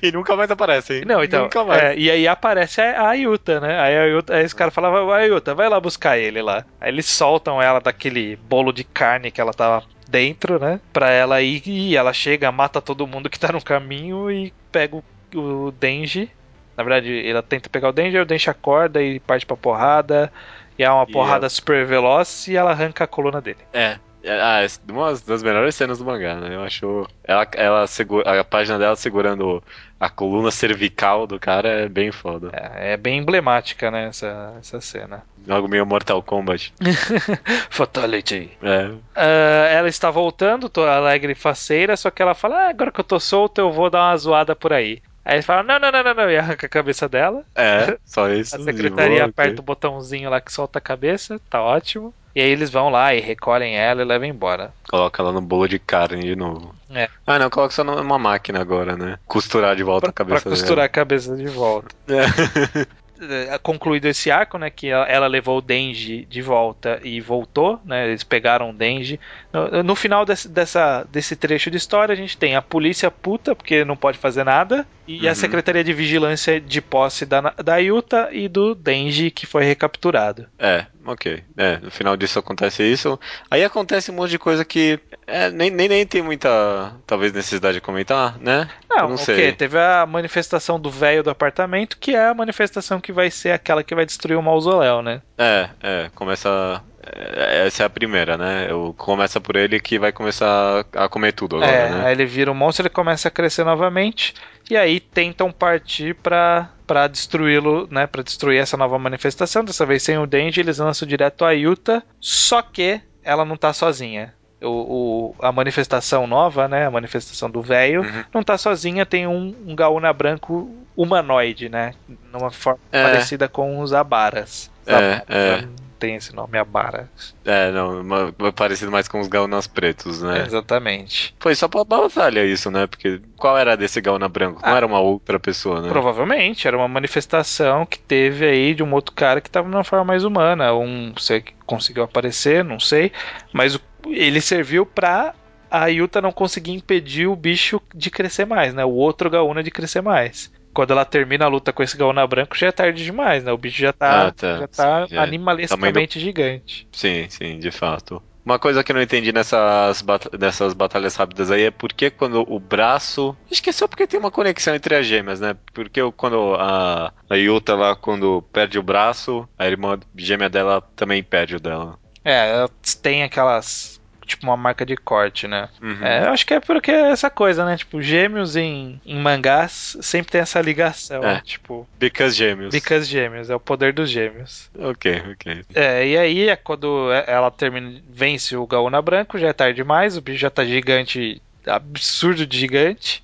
e 0.00 0.12
nunca 0.12 0.36
mais 0.36 0.48
aparecem. 0.48 1.04
Não, 1.04 1.22
então. 1.24 1.42
Nunca 1.42 1.64
mais. 1.64 1.82
É, 1.82 1.96
e 1.96 2.08
aí 2.08 2.28
aparece 2.28 2.80
a, 2.80 3.08
a 3.08 3.12
Yuta, 3.14 3.58
né? 3.58 3.80
Aí, 3.80 3.98
a 3.98 4.04
Yuta, 4.04 4.36
aí 4.36 4.44
esse 4.44 4.54
cara 4.54 4.70
falava, 4.70 5.04
vai, 5.04 5.28
Yuta, 5.28 5.52
vai 5.52 5.68
lá 5.68 5.80
buscar 5.80 6.16
ele 6.16 6.40
lá. 6.40 6.64
Aí 6.80 6.90
eles 6.90 7.06
soltam 7.06 7.60
ela 7.60 7.80
daquele 7.80 8.36
bolo 8.36 8.72
de 8.72 8.84
carne 8.84 9.32
que 9.32 9.40
ela 9.40 9.52
tava 9.52 9.82
dentro, 10.08 10.60
né? 10.60 10.78
Pra 10.92 11.10
ela 11.10 11.42
ir 11.42 11.62
e 11.66 11.96
ela 11.96 12.12
chega, 12.12 12.52
mata 12.52 12.80
todo 12.80 13.08
mundo 13.08 13.28
que 13.28 13.38
tá 13.38 13.50
no 13.50 13.60
caminho 13.60 14.30
e 14.30 14.52
pega 14.70 14.94
o, 14.94 15.04
o 15.34 15.72
Denji. 15.72 16.30
Na 16.76 16.84
verdade, 16.84 17.28
ela 17.28 17.42
tenta 17.42 17.68
pegar 17.68 17.88
o 17.88 17.92
Denji, 17.92 18.16
o 18.16 18.24
Denji 18.24 18.48
acorda 18.48 19.02
e 19.02 19.18
parte 19.18 19.44
pra 19.44 19.56
porrada. 19.56 20.32
E 20.78 20.84
é 20.84 20.90
uma 20.90 21.04
e 21.08 21.12
porrada 21.12 21.48
super 21.48 21.84
veloz 21.84 22.46
e 22.46 22.56
ela 22.56 22.70
arranca 22.70 23.02
a 23.02 23.08
coluna 23.08 23.40
dele. 23.40 23.58
É, 23.72 23.98
ah, 24.24 24.62
é 24.62 24.92
uma 24.92 25.12
das 25.26 25.42
melhores 25.42 25.74
cenas 25.74 25.98
do 25.98 26.04
mangá, 26.04 26.36
né? 26.36 26.54
Eu 26.54 26.62
acho. 26.62 27.06
Ela, 27.24 27.48
ela 27.54 27.86
segura, 27.86 28.40
a 28.40 28.44
página 28.44 28.78
dela 28.78 28.96
segurando 28.96 29.62
a 29.98 30.08
coluna 30.08 30.50
cervical 30.50 31.26
do 31.26 31.38
cara 31.38 31.68
é 31.68 31.88
bem 31.88 32.10
foda. 32.10 32.50
É, 32.52 32.92
é 32.92 32.96
bem 32.96 33.18
emblemática, 33.18 33.90
né? 33.90 34.08
Essa, 34.08 34.54
essa 34.58 34.80
cena. 34.80 35.22
Algo 35.48 35.68
meio 35.68 35.86
Mortal 35.86 36.22
Kombat. 36.22 36.72
Fatality. 37.70 38.50
É. 38.62 38.86
Uh, 38.86 39.66
ela 39.70 39.88
está 39.88 40.10
voltando, 40.10 40.68
tô 40.68 40.84
alegre 40.84 41.32
e 41.32 41.36
faceira, 41.36 41.96
só 41.96 42.10
que 42.10 42.22
ela 42.22 42.34
fala: 42.34 42.66
ah, 42.66 42.68
agora 42.70 42.92
que 42.92 43.00
eu 43.00 43.04
tô 43.04 43.18
solto, 43.18 43.60
eu 43.60 43.72
vou 43.72 43.90
dar 43.90 44.10
uma 44.10 44.16
zoada 44.16 44.54
por 44.54 44.72
aí. 44.72 45.02
Aí 45.24 45.36
ele 45.36 45.42
fala, 45.42 45.62
não, 45.62 45.78
não, 45.78 45.92
não, 45.92 46.02
não, 46.02 46.14
não, 46.14 46.30
e 46.30 46.36
arranca 46.36 46.66
a 46.66 46.70
cabeça 46.70 47.08
dela. 47.08 47.44
É, 47.54 47.96
só 48.04 48.30
isso. 48.30 48.56
A 48.56 48.60
secretaria 48.60 49.18
boa, 49.18 49.28
aperta 49.30 49.52
okay. 49.52 49.60
o 49.60 49.62
botãozinho 49.62 50.30
lá 50.30 50.40
que 50.40 50.52
solta 50.52 50.78
a 50.78 50.82
cabeça, 50.82 51.40
tá 51.50 51.62
ótimo. 51.62 52.14
E 52.34 52.40
aí 52.40 52.48
eles 52.48 52.70
vão 52.70 52.88
lá 52.88 53.12
e 53.12 53.20
recolhem 53.20 53.76
ela 53.76 54.02
e 54.02 54.04
levam 54.04 54.28
embora. 54.28 54.72
Coloca 54.88 55.20
ela 55.20 55.32
no 55.32 55.40
bolo 55.40 55.68
de 55.68 55.80
carne 55.80 56.22
de 56.22 56.36
novo. 56.36 56.74
É. 56.88 57.08
Ah, 57.26 57.38
não, 57.38 57.50
coloca 57.50 57.74
só 57.74 57.82
numa 57.82 58.18
máquina 58.18 58.60
agora, 58.60 58.96
né? 58.96 59.18
Costurar 59.26 59.74
de 59.74 59.82
volta 59.82 60.02
pra, 60.02 60.10
a 60.10 60.12
cabeça 60.12 60.42
Pra 60.42 60.50
costurar 60.50 60.76
dela. 60.76 60.86
a 60.86 60.88
cabeça 60.88 61.36
de 61.36 61.48
volta. 61.48 61.94
É. 62.08 62.86
É, 63.20 63.58
concluído 63.58 64.06
esse 64.06 64.30
arco, 64.30 64.56
né, 64.56 64.70
que 64.70 64.88
ela 64.88 65.26
levou 65.26 65.58
o 65.58 65.60
Denji 65.60 66.24
de 66.24 66.40
volta 66.40 67.00
e 67.04 67.20
voltou, 67.20 67.80
né, 67.84 68.08
eles 68.08 68.24
pegaram 68.24 68.70
o 68.70 68.72
Denji. 68.72 69.20
No, 69.52 69.82
no 69.82 69.94
final 69.94 70.24
desse, 70.24 70.48
dessa, 70.48 71.06
desse 71.10 71.36
trecho 71.36 71.70
de 71.70 71.76
história, 71.76 72.12
a 72.12 72.16
gente 72.16 72.38
tem 72.38 72.56
a 72.56 72.62
polícia 72.62 73.10
puta, 73.10 73.54
porque 73.54 73.84
não 73.84 73.96
pode 73.96 74.16
fazer 74.16 74.44
nada, 74.44 74.86
e 75.06 75.24
uhum. 75.24 75.30
a 75.30 75.34
Secretaria 75.34 75.84
de 75.84 75.92
Vigilância 75.92 76.60
de 76.60 76.80
posse 76.80 77.26
da, 77.26 77.40
da 77.62 77.76
Yuta 77.76 78.30
e 78.32 78.48
do 78.48 78.74
Denji, 78.74 79.30
que 79.30 79.44
foi 79.44 79.64
recapturado. 79.64 80.46
É, 80.58 80.86
ok. 81.12 81.42
É, 81.56 81.78
no 81.78 81.90
final 81.90 82.16
disso 82.16 82.38
acontece 82.38 82.82
isso. 82.82 83.18
Aí 83.50 83.64
acontece 83.64 84.10
um 84.10 84.14
monte 84.14 84.30
de 84.30 84.38
coisa 84.38 84.64
que 84.64 84.98
é, 85.26 85.50
nem, 85.50 85.70
nem, 85.70 85.88
nem 85.88 86.06
tem 86.06 86.22
muita, 86.22 86.92
talvez, 87.06 87.32
necessidade 87.32 87.74
de 87.74 87.80
comentar, 87.80 88.38
né? 88.38 88.68
Não, 88.88 89.10
não 89.10 89.16
sei. 89.16 89.34
Okay. 89.34 89.52
Teve 89.52 89.78
a 89.78 90.06
manifestação 90.06 90.78
do 90.78 90.90
velho 90.90 91.22
do 91.22 91.30
apartamento, 91.30 91.98
que 91.98 92.14
é 92.14 92.28
a 92.28 92.34
manifestação 92.34 93.00
que 93.00 93.12
vai 93.12 93.30
ser 93.30 93.52
aquela 93.52 93.82
que 93.82 93.94
vai 93.94 94.06
destruir 94.06 94.36
o 94.36 94.42
mausoléu, 94.42 95.02
né? 95.02 95.22
É, 95.38 95.68
é. 95.82 96.10
Começa 96.14 96.82
é, 97.02 97.66
essa 97.66 97.82
é 97.82 97.86
a 97.86 97.90
primeira, 97.90 98.36
né? 98.36 98.66
Eu, 98.68 98.94
começa 98.96 99.40
por 99.40 99.56
ele 99.56 99.80
que 99.80 99.98
vai 99.98 100.12
começar 100.12 100.84
a 100.92 101.08
comer 101.08 101.32
tudo 101.32 101.56
agora, 101.56 101.72
é, 101.72 101.90
né? 101.90 102.06
Aí 102.06 102.12
ele 102.12 102.26
vira 102.26 102.50
um 102.50 102.54
monstro, 102.54 102.82
ele 102.82 102.90
começa 102.90 103.28
a 103.28 103.30
crescer 103.30 103.64
novamente 103.64 104.34
e 104.70 104.76
aí 104.76 105.00
tentam 105.00 105.50
partir 105.50 106.14
para 106.14 106.70
para 106.90 107.06
destruí-lo, 107.06 107.86
né, 107.88 108.04
para 108.04 108.20
destruir 108.20 108.58
essa 108.58 108.76
nova 108.76 108.98
manifestação. 108.98 109.62
Dessa 109.62 109.86
vez 109.86 110.02
sem 110.02 110.18
o 110.18 110.26
Denji, 110.26 110.60
eles 110.60 110.78
lançam 110.78 111.06
direto 111.06 111.44
a 111.44 111.52
Yuta, 111.52 112.02
só 112.18 112.60
que 112.60 113.00
ela 113.22 113.44
não 113.44 113.56
tá 113.56 113.72
sozinha. 113.72 114.34
O, 114.60 114.66
o, 114.66 115.34
a 115.38 115.52
manifestação 115.52 116.26
nova, 116.26 116.66
né? 116.66 116.84
A 116.84 116.90
manifestação 116.90 117.48
do 117.48 117.62
velho, 117.62 118.02
uhum. 118.02 118.24
não 118.34 118.42
tá 118.42 118.58
sozinha, 118.58 119.06
tem 119.06 119.24
um, 119.24 119.54
um 119.64 119.76
Gaúna 119.76 120.12
branco 120.12 120.68
humanoide, 120.96 121.68
né? 121.68 121.94
Numa 122.32 122.50
forma 122.50 122.80
é. 122.90 123.04
parecida 123.04 123.48
com 123.48 123.78
os 123.78 123.94
Abaras. 123.94 124.68
É, 124.84 125.22
é 125.28 125.64
tem 126.00 126.16
esse 126.16 126.34
nome, 126.34 126.58
Abara. 126.58 127.10
É, 127.44 127.70
não, 127.70 128.00
uma, 128.00 128.32
parecido 128.52 128.90
mais 128.90 129.06
com 129.06 129.20
os 129.20 129.28
Gaunas 129.28 129.66
pretos, 129.66 130.22
né? 130.22 130.42
exatamente. 130.46 131.34
Foi 131.38 131.54
só 131.54 131.68
pra 131.68 131.84
batalha 131.84 132.44
isso, 132.44 132.70
né? 132.70 132.86
Porque 132.86 133.20
qual 133.36 133.56
era 133.58 133.76
desse 133.76 134.00
Gauna 134.00 134.28
branco? 134.28 134.62
Não 134.64 134.72
ah, 134.72 134.76
era 134.76 134.86
uma 134.86 134.98
outra 134.98 135.38
pessoa, 135.38 135.82
né? 135.82 135.88
Provavelmente, 135.88 136.66
era 136.66 136.76
uma 136.76 136.88
manifestação 136.88 137.84
que 137.84 137.98
teve 137.98 138.46
aí 138.46 138.74
de 138.74 138.82
um 138.82 138.92
outro 138.94 139.14
cara 139.14 139.40
que 139.40 139.50
tava 139.50 139.68
numa 139.68 139.84
forma 139.84 140.06
mais 140.06 140.24
humana. 140.24 140.74
Um, 140.74 141.12
sei 141.18 141.42
que 141.42 141.52
conseguiu 141.66 142.02
aparecer, 142.02 142.64
não 142.64 142.80
sei. 142.80 143.12
Mas 143.52 143.78
ele 144.06 144.40
serviu 144.40 144.86
pra 144.86 145.34
a 145.70 145.86
Yuta 145.86 146.20
não 146.20 146.32
conseguir 146.32 146.72
impedir 146.72 147.28
o 147.28 147.36
bicho 147.36 147.80
de 147.94 148.10
crescer 148.10 148.46
mais, 148.46 148.72
né? 148.72 148.84
O 148.84 148.90
outro 148.90 149.30
Gaúna 149.30 149.62
de 149.62 149.70
crescer 149.70 150.00
mais 150.00 150.50
quando 150.72 150.92
ela 150.92 151.04
termina 151.04 151.44
a 151.44 151.48
luta 151.48 151.72
com 151.72 151.82
esse 151.82 151.96
Gaúna 151.96 152.26
branco, 152.26 152.56
já 152.56 152.68
é 152.68 152.72
tarde 152.72 153.04
demais, 153.04 153.44
né? 153.44 153.52
O 153.52 153.58
bicho 153.58 153.80
já 153.80 153.92
tá, 153.92 154.28
ah, 154.28 154.32
tá. 154.32 154.58
Já 154.58 154.68
tá 154.68 155.06
sim, 155.08 155.16
animalescamente 155.16 156.18
do... 156.18 156.22
gigante. 156.22 156.88
Sim, 156.92 157.26
sim, 157.28 157.58
de 157.58 157.70
fato. 157.70 158.22
Uma 158.44 158.58
coisa 158.58 158.82
que 158.82 158.90
eu 158.90 158.96
não 158.96 159.02
entendi 159.02 159.32
nessas, 159.32 160.04
nessas 160.38 160.72
batalhas 160.72 161.14
rápidas 161.14 161.50
aí 161.50 161.64
é 161.64 161.70
porque 161.70 162.10
quando 162.10 162.44
o 162.50 162.58
braço. 162.58 163.36
Acho 163.50 163.62
que 163.62 163.70
é 163.70 163.72
só 163.72 163.86
porque 163.86 164.06
tem 164.06 164.18
uma 164.18 164.30
conexão 164.30 164.74
entre 164.74 164.96
as 164.96 165.06
gêmeas, 165.06 165.40
né? 165.40 165.54
Porque 165.74 166.00
quando 166.16 166.54
a, 166.54 167.12
a 167.28 167.34
Yuta 167.34 167.74
lá, 167.74 167.94
quando 167.94 168.42
perde 168.52 168.78
o 168.78 168.82
braço, 168.82 169.46
a 169.58 169.66
irmã 169.66 170.00
gêmea 170.16 170.48
dela 170.48 170.80
também 170.96 171.22
perde 171.22 171.56
o 171.56 171.60
dela. 171.60 171.98
É, 172.24 172.50
ela 172.50 172.70
tem 173.02 173.22
aquelas 173.22 173.99
tipo 174.30 174.46
uma 174.46 174.56
marca 174.56 174.84
de 174.84 174.96
corte, 174.96 175.46
né? 175.46 175.68
Uhum. 175.82 176.04
É, 176.04 176.24
eu 176.24 176.30
acho 176.30 176.46
que 176.46 176.54
é 176.54 176.60
porque 176.60 176.90
é 176.90 177.10
essa 177.10 177.30
coisa, 177.30 177.64
né? 177.64 177.76
Tipo, 177.76 178.00
gêmeos 178.02 178.56
em, 178.56 179.00
em 179.04 179.18
mangás 179.18 179.96
sempre 180.00 180.32
tem 180.32 180.40
essa 180.40 180.60
ligação. 180.60 181.22
É. 181.22 181.40
Tipo. 181.40 181.88
Because 181.98 182.36
gêmeos. 182.36 182.72
Because 182.72 183.06
gêmeos, 183.06 183.50
é 183.50 183.54
o 183.54 183.60
poder 183.60 183.92
dos 183.92 184.10
gêmeos. 184.10 184.70
Ok, 184.78 185.22
ok. 185.32 185.64
É, 185.74 186.06
e 186.06 186.16
aí 186.16 186.48
é 186.48 186.56
quando 186.56 187.10
ela 187.26 187.50
termina, 187.50 188.00
vence 188.08 188.56
o 188.56 188.66
Gaúna 188.66 189.02
Branco, 189.02 189.38
já 189.38 189.48
é 189.48 189.52
tarde 189.52 189.76
demais, 189.76 190.16
o 190.16 190.20
bicho 190.20 190.38
já 190.38 190.50
tá 190.50 190.64
gigante 190.64 191.40
absurdo 191.66 192.46
de 192.46 192.58
gigante. 192.58 193.22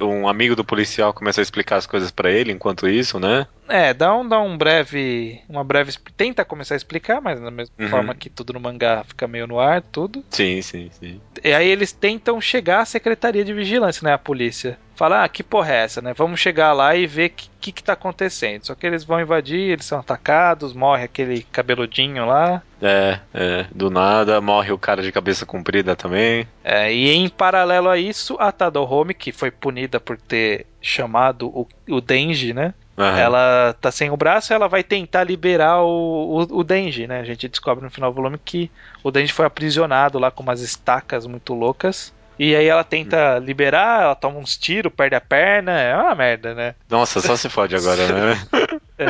Um 0.00 0.28
amigo 0.28 0.54
do 0.54 0.64
policial 0.64 1.12
começa 1.12 1.40
a 1.40 1.42
explicar 1.42 1.76
as 1.76 1.86
coisas 1.86 2.10
para 2.10 2.30
ele 2.30 2.52
enquanto 2.52 2.88
isso, 2.88 3.18
né? 3.18 3.46
É, 3.68 3.92
dá 3.92 4.14
um, 4.14 4.26
dá 4.26 4.40
um 4.40 4.56
breve. 4.56 5.40
Uma 5.48 5.62
breve. 5.62 5.92
Tenta 6.16 6.44
começar 6.44 6.74
a 6.74 6.76
explicar, 6.76 7.20
mas 7.20 7.40
da 7.40 7.50
mesma 7.50 7.74
uhum. 7.78 7.88
forma 7.88 8.14
que 8.14 8.30
tudo 8.30 8.54
no 8.54 8.60
mangá 8.60 9.04
fica 9.04 9.28
meio 9.28 9.46
no 9.46 9.60
ar, 9.60 9.82
tudo. 9.82 10.24
Sim, 10.30 10.62
sim, 10.62 10.90
sim. 10.98 11.20
E 11.44 11.52
aí 11.52 11.68
eles 11.68 11.92
tentam 11.92 12.40
chegar 12.40 12.80
à 12.80 12.84
Secretaria 12.84 13.44
de 13.44 13.52
Vigilância, 13.52 14.04
né? 14.04 14.12
A 14.12 14.18
polícia. 14.18 14.78
Fala, 14.98 15.22
ah, 15.22 15.28
que 15.28 15.44
porra 15.44 15.74
é 15.74 15.84
essa, 15.84 16.02
né? 16.02 16.12
Vamos 16.12 16.40
chegar 16.40 16.72
lá 16.72 16.96
e 16.96 17.06
ver 17.06 17.26
o 17.26 17.30
que, 17.30 17.48
que, 17.60 17.70
que 17.70 17.84
tá 17.84 17.92
acontecendo. 17.92 18.66
Só 18.66 18.74
que 18.74 18.84
eles 18.84 19.04
vão 19.04 19.20
invadir, 19.20 19.70
eles 19.70 19.84
são 19.84 20.00
atacados, 20.00 20.72
morre 20.72 21.04
aquele 21.04 21.42
cabeludinho 21.52 22.26
lá. 22.26 22.60
É, 22.82 23.20
é, 23.32 23.66
do 23.72 23.90
nada, 23.90 24.40
morre 24.40 24.72
o 24.72 24.78
cara 24.78 25.00
de 25.00 25.12
cabeça 25.12 25.46
comprida 25.46 25.94
também. 25.94 26.48
É, 26.64 26.92
e 26.92 27.10
em 27.10 27.28
paralelo 27.28 27.88
a 27.88 27.96
isso, 27.96 28.36
a 28.40 28.50
Tadahome, 28.50 29.14
que 29.14 29.30
foi 29.30 29.52
punida 29.52 30.00
por 30.00 30.16
ter 30.16 30.66
chamado 30.82 31.46
o, 31.46 31.68
o 31.88 32.00
Denji, 32.00 32.52
né? 32.52 32.74
Uhum. 32.96 33.04
Ela 33.04 33.76
tá 33.80 33.92
sem 33.92 34.10
o 34.10 34.16
braço 34.16 34.52
ela 34.52 34.66
vai 34.66 34.82
tentar 34.82 35.22
liberar 35.22 35.80
o, 35.80 36.40
o, 36.40 36.58
o, 36.58 36.64
Denji, 36.64 37.06
né? 37.06 37.20
A 37.20 37.24
gente 37.24 37.46
descobre 37.46 37.84
no 37.84 37.90
final 37.90 38.10
do 38.10 38.16
volume 38.16 38.40
que 38.44 38.68
o 39.04 39.12
Denji 39.12 39.32
foi 39.32 39.46
aprisionado 39.46 40.18
lá 40.18 40.32
com 40.32 40.42
umas 40.42 40.60
estacas 40.60 41.24
muito 41.24 41.54
loucas. 41.54 42.12
E 42.38 42.54
aí 42.54 42.66
ela 42.66 42.84
tenta 42.84 43.38
liberar, 43.38 44.02
ela 44.02 44.14
toma 44.14 44.38
uns 44.38 44.56
tiros, 44.56 44.92
perde 44.92 45.16
a 45.16 45.20
perna, 45.20 45.72
é 45.72 45.96
uma 45.96 46.14
merda, 46.14 46.54
né? 46.54 46.74
Nossa, 46.88 47.20
só 47.20 47.36
se 47.36 47.48
fode 47.48 47.74
agora, 47.74 48.06
né? 48.06 48.38
é. 48.98 49.06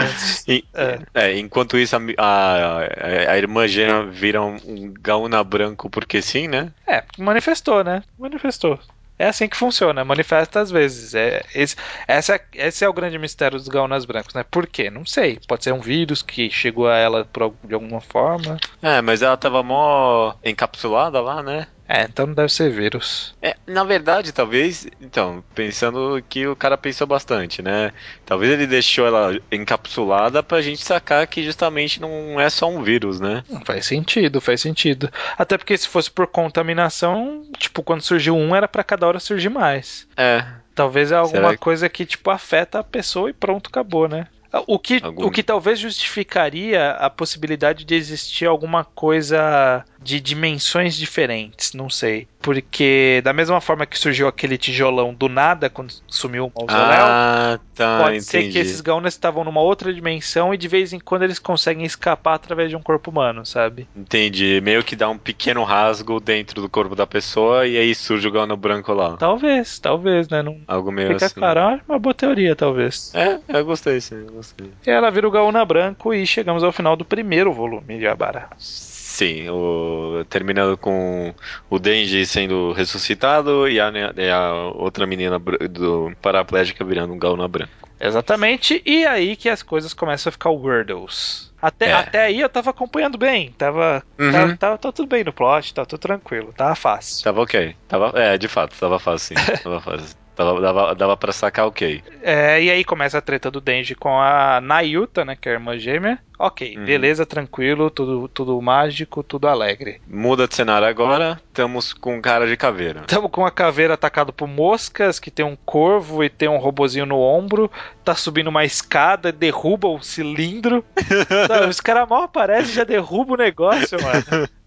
E, 0.47 0.65
é. 0.75 0.99
é. 1.15 1.39
enquanto 1.39 1.77
isso, 1.77 1.97
a, 1.97 2.01
a, 2.19 3.33
a 3.33 3.39
irmã 3.39 3.67
Gena 3.67 4.05
vira 4.05 4.43
um, 4.43 4.57
um 4.67 4.95
gaúna 4.99 5.43
branco 5.45 5.91
porque 5.91 6.23
sim, 6.23 6.49
né? 6.49 6.73
É, 6.87 7.05
manifestou, 7.19 7.85
né? 7.85 8.03
Manifestou. 8.19 8.79
É 9.19 9.27
assim 9.27 9.49
que 9.49 9.57
funciona, 9.57 10.05
manifesta 10.05 10.61
às 10.61 10.71
vezes. 10.71 11.13
É, 11.15 11.43
esse, 11.53 11.75
essa, 12.07 12.37
é, 12.37 12.43
esse 12.55 12.85
é 12.85 12.89
o 12.89 12.93
grande 12.93 13.19
mistério 13.19 13.59
dos 13.59 13.67
gaunas 13.67 14.05
brancos, 14.05 14.33
né? 14.33 14.45
Por 14.49 14.67
quê? 14.67 14.89
Não 14.91 15.05
sei. 15.05 15.41
Pode 15.49 15.65
ser 15.65 15.73
um 15.73 15.81
vírus 15.81 16.23
que 16.23 16.49
chegou 16.49 16.89
a 16.89 16.97
ela 16.97 17.25
por, 17.25 17.53
de 17.65 17.75
alguma 17.75 18.01
forma. 18.01 18.59
É, 18.81 19.03
mas 19.03 19.21
ela 19.21 19.37
tava 19.37 19.63
mó 19.63 20.35
encapsulada 20.45 21.21
lá, 21.21 21.43
né? 21.43 21.67
É, 21.89 22.03
então 22.03 22.27
não 22.27 22.35
deve 22.35 22.53
ser 22.53 22.71
vírus. 22.71 23.35
É, 23.41 23.57
na 23.67 23.83
verdade, 23.83 24.31
talvez. 24.31 24.87
Então, 25.01 25.43
pensando 25.55 26.23
que 26.29 26.47
o 26.47 26.55
cara 26.55 26.77
pensou 26.77 27.07
bastante, 27.07 27.63
né? 27.63 27.93
Talvez 28.27 28.53
ele 28.53 28.67
deixou 28.67 29.07
ela 29.07 29.39
encapsulada 29.51 30.43
pra 30.43 30.61
gente 30.61 30.85
sacar 30.85 31.27
que 31.27 31.43
justamente 31.43 31.99
não 31.99 32.39
é 32.39 32.51
só 32.51 32.69
um 32.69 32.83
vírus, 32.83 33.19
né? 33.19 33.43
Faz 33.65 33.87
sentido, 33.87 34.41
faz 34.41 34.61
sentido. 34.61 35.11
Até 35.39 35.57
porque 35.57 35.79
se 35.79 35.89
fosse 35.89 36.11
por 36.11 36.27
contaminação, 36.27 37.47
tipo, 37.57 37.83
quando 37.83 38.03
surgiu 38.03 38.37
um, 38.37 38.55
era 38.55 38.69
para 38.69 38.85
cada 38.85 39.07
hora 39.07 39.19
surgir 39.19 39.49
mais. 39.49 40.07
É. 40.15 40.45
Talvez 40.75 41.11
é 41.11 41.17
alguma 41.17 41.53
que... 41.53 41.57
coisa 41.57 41.89
que, 41.89 42.05
tipo, 42.05 42.31
afeta 42.31 42.81
a 42.81 42.85
pessoa 42.85 43.31
e 43.31 43.33
pronto, 43.33 43.69
acabou, 43.69 44.07
né? 44.07 44.27
O 44.67 44.79
que, 44.79 45.01
Algum... 45.03 45.27
o 45.27 45.31
que 45.31 45.43
talvez 45.43 45.79
justificaria 45.79 46.93
a 46.93 47.11
possibilidade 47.11 47.85
de 47.85 47.95
existir 47.95 48.47
alguma 48.47 48.83
coisa 48.83 49.85
de 50.01 50.21
dimensões 50.21 50.97
diferentes, 50.97 51.75
não 51.75 51.91
sei. 51.91 52.27
Porque 52.41 53.21
da 53.25 53.33
mesma 53.33 53.61
forma 53.61 53.85
que 53.85 53.99
surgiu 53.99 54.27
aquele 54.29 54.57
tijolão 54.57 55.13
do 55.13 55.29
nada 55.29 55.69
quando 55.69 55.93
sumiu 56.07 56.47
o 56.47 56.53
mausoléu, 56.55 57.05
ah, 57.05 57.59
tá, 57.75 57.99
pode 57.99 58.19
entendi. 58.19 58.25
ser 58.25 58.49
que 58.51 58.59
esses 58.59 58.81
Gaunas 58.81 59.15
estavam 59.15 59.45
numa 59.45 59.61
outra 59.61 59.93
dimensão 59.93 60.55
e 60.55 60.57
de 60.57 60.69
vez 60.69 60.93
em 60.93 61.01
quando 61.01 61.25
eles 61.25 61.39
conseguem 61.39 61.85
escapar 61.85 62.35
através 62.35 62.71
de 62.71 62.77
um 62.77 62.83
corpo 62.83 63.11
humano, 63.11 63.45
sabe? 63.45 63.89
Entendi. 63.95 64.61
Meio 64.63 64.83
que 64.85 64.97
dá 64.97 65.11
um 65.11 65.19
pequeno 65.19 65.63
rasgo 65.65 66.21
dentro 66.21 66.63
do 66.63 66.69
corpo 66.69 66.95
da 66.95 67.07
pessoa 67.07 67.67
e 67.67 67.77
aí 67.77 67.95
surge 67.95 68.27
o 68.29 68.33
Gauna 68.33 68.57
branco 68.57 68.93
lá. 68.95 69.17
Talvez, 69.17 69.79
talvez, 69.79 70.29
né? 70.29 70.43
Não 70.43 70.59
Algo 70.67 70.93
meio 70.93 71.09
fica 71.15 71.27
assim. 71.27 71.35
claro. 71.35 71.61
Ah, 71.61 71.81
uma 71.89 71.99
boa 71.99 72.15
teoria, 72.15 72.55
talvez. 72.55 73.13
É, 73.15 73.39
eu 73.49 73.65
gostei, 73.65 74.01
sim, 74.01 74.25
gostei. 74.39 74.71
E 74.87 74.91
ela 74.91 75.11
vira 75.11 75.29
o 75.29 75.31
Gauna 75.31 75.65
branco 75.65 76.15
e 76.15 76.27
chegamos 76.27 76.65
ao 76.65 76.73
final 76.73 76.97
do 76.97 77.05
primeiro 77.05 77.53
volume 77.53 77.99
de 77.99 78.07
Abara. 78.07 78.49
Sim, 78.57 79.49
o, 79.49 80.25
terminando 80.29 80.77
com 80.77 81.35
o 81.69 81.79
Denji 81.81 82.25
sendo 82.25 82.73
ressuscitado 82.73 83.69
e 83.69 83.81
a, 83.81 83.91
e 84.17 84.31
a 84.31 84.53
outra 84.77 85.07
menina 85.07 85.41
do 85.41 86.13
paraplégica 86.23 86.85
virando 86.85 87.15
um 87.15 87.19
gauna 87.19 87.49
branco. 87.49 87.89
Exatamente, 88.01 88.81
e 88.87 89.05
aí 89.05 89.35
que 89.35 89.49
as 89.49 89.61
coisas 89.61 89.93
começam 89.93 90.31
a 90.31 90.33
ficar 90.33 90.51
Wordles. 90.51 91.53
Até, 91.61 91.89
é. 91.89 91.93
até 91.95 92.25
aí 92.27 92.41
eu 92.41 92.49
tava 92.49 92.71
acompanhando 92.71 93.19
bem, 93.19 93.51
tava, 93.59 94.05
uhum. 94.17 94.31
tava, 94.31 94.57
tava, 94.57 94.79
tava, 94.79 94.93
tudo 94.93 95.09
bem 95.09 95.25
no 95.25 95.33
plot, 95.33 95.75
tava 95.75 95.87
tudo 95.87 95.99
tranquilo, 95.99 96.55
tava 96.57 96.77
fácil. 96.77 97.25
Tava 97.25 97.43
ok, 97.43 97.75
tava, 97.89 98.13
é, 98.15 98.39
de 98.39 98.47
fato, 98.47 98.79
tava 98.79 99.01
fácil 99.01 99.37
sim, 99.37 99.45
tava 99.65 99.81
fácil. 99.81 100.17
Dava, 100.39 100.61
dava, 100.61 100.95
dava 100.95 101.17
pra 101.17 101.33
sacar 101.33 101.67
ok. 101.67 102.01
É, 102.23 102.63
e 102.63 102.71
aí 102.71 102.85
começa 102.85 103.19
a 103.19 103.21
treta 103.21 103.51
do 103.51 103.61
Denji 103.61 103.97
com 103.97 104.21
a 104.21 104.61
Nayuta, 104.61 105.25
né? 105.25 105.35
Que 105.35 105.49
é 105.49 105.53
a 105.53 105.55
irmã 105.57 105.77
gêmea. 105.77 106.17
Ok, 106.39 106.77
uhum. 106.77 106.85
beleza, 106.85 107.27
tranquilo, 107.27 107.91
tudo, 107.91 108.29
tudo 108.29 108.63
mágico, 108.63 109.25
tudo 109.25 109.49
alegre. 109.49 110.01
Muda 110.07 110.47
de 110.47 110.55
cenário 110.55 110.87
agora, 110.87 111.41
estamos 111.49 111.93
com 111.93 112.23
cara 112.23 112.47
de 112.47 112.57
caveira. 112.57 113.01
Estamos 113.01 113.29
com 113.33 113.45
a 113.45 113.51
caveira 113.51 113.95
atacado 113.95 114.33
por 114.33 114.47
moscas, 114.47 115.19
que 115.19 115.33
tem 115.33 115.45
um 115.45 115.57
corvo 115.57 116.23
e 116.23 116.31
tem 116.31 116.49
um 116.49 116.59
robozinho 116.59 117.07
no 117.07 117.19
ombro, 117.19 117.69
tá 118.05 118.15
subindo 118.15 118.47
uma 118.47 118.65
escada, 118.65 119.33
derruba 119.33 119.89
o 119.89 120.01
cilindro. 120.01 120.85
os 121.69 121.81
caras 121.81 122.09
mal 122.09 122.23
aparecem 122.23 122.71
e 122.71 122.77
já 122.77 122.85
derruba 122.85 123.35
o 123.35 123.37
negócio, 123.37 123.99
mano. 124.01 124.49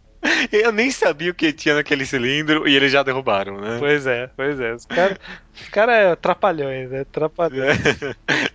Eu 0.51 0.72
nem 0.72 0.91
sabia 0.91 1.32
o 1.32 1.34
que 1.34 1.51
tinha 1.51 1.76
naquele 1.76 2.05
cilindro 2.05 2.67
e 2.67 2.76
eles 2.76 2.91
já 2.91 3.01
derrubaram, 3.01 3.59
né? 3.59 3.78
Pois 3.80 4.05
é, 4.05 4.30
pois 4.36 4.59
é. 4.59 4.74
Os 4.74 4.86
caras 4.86 5.17
cara 5.72 5.93
é 5.93 6.15
trapalhões, 6.15 6.89
né? 6.89 7.05
Trapalhões. 7.11 7.78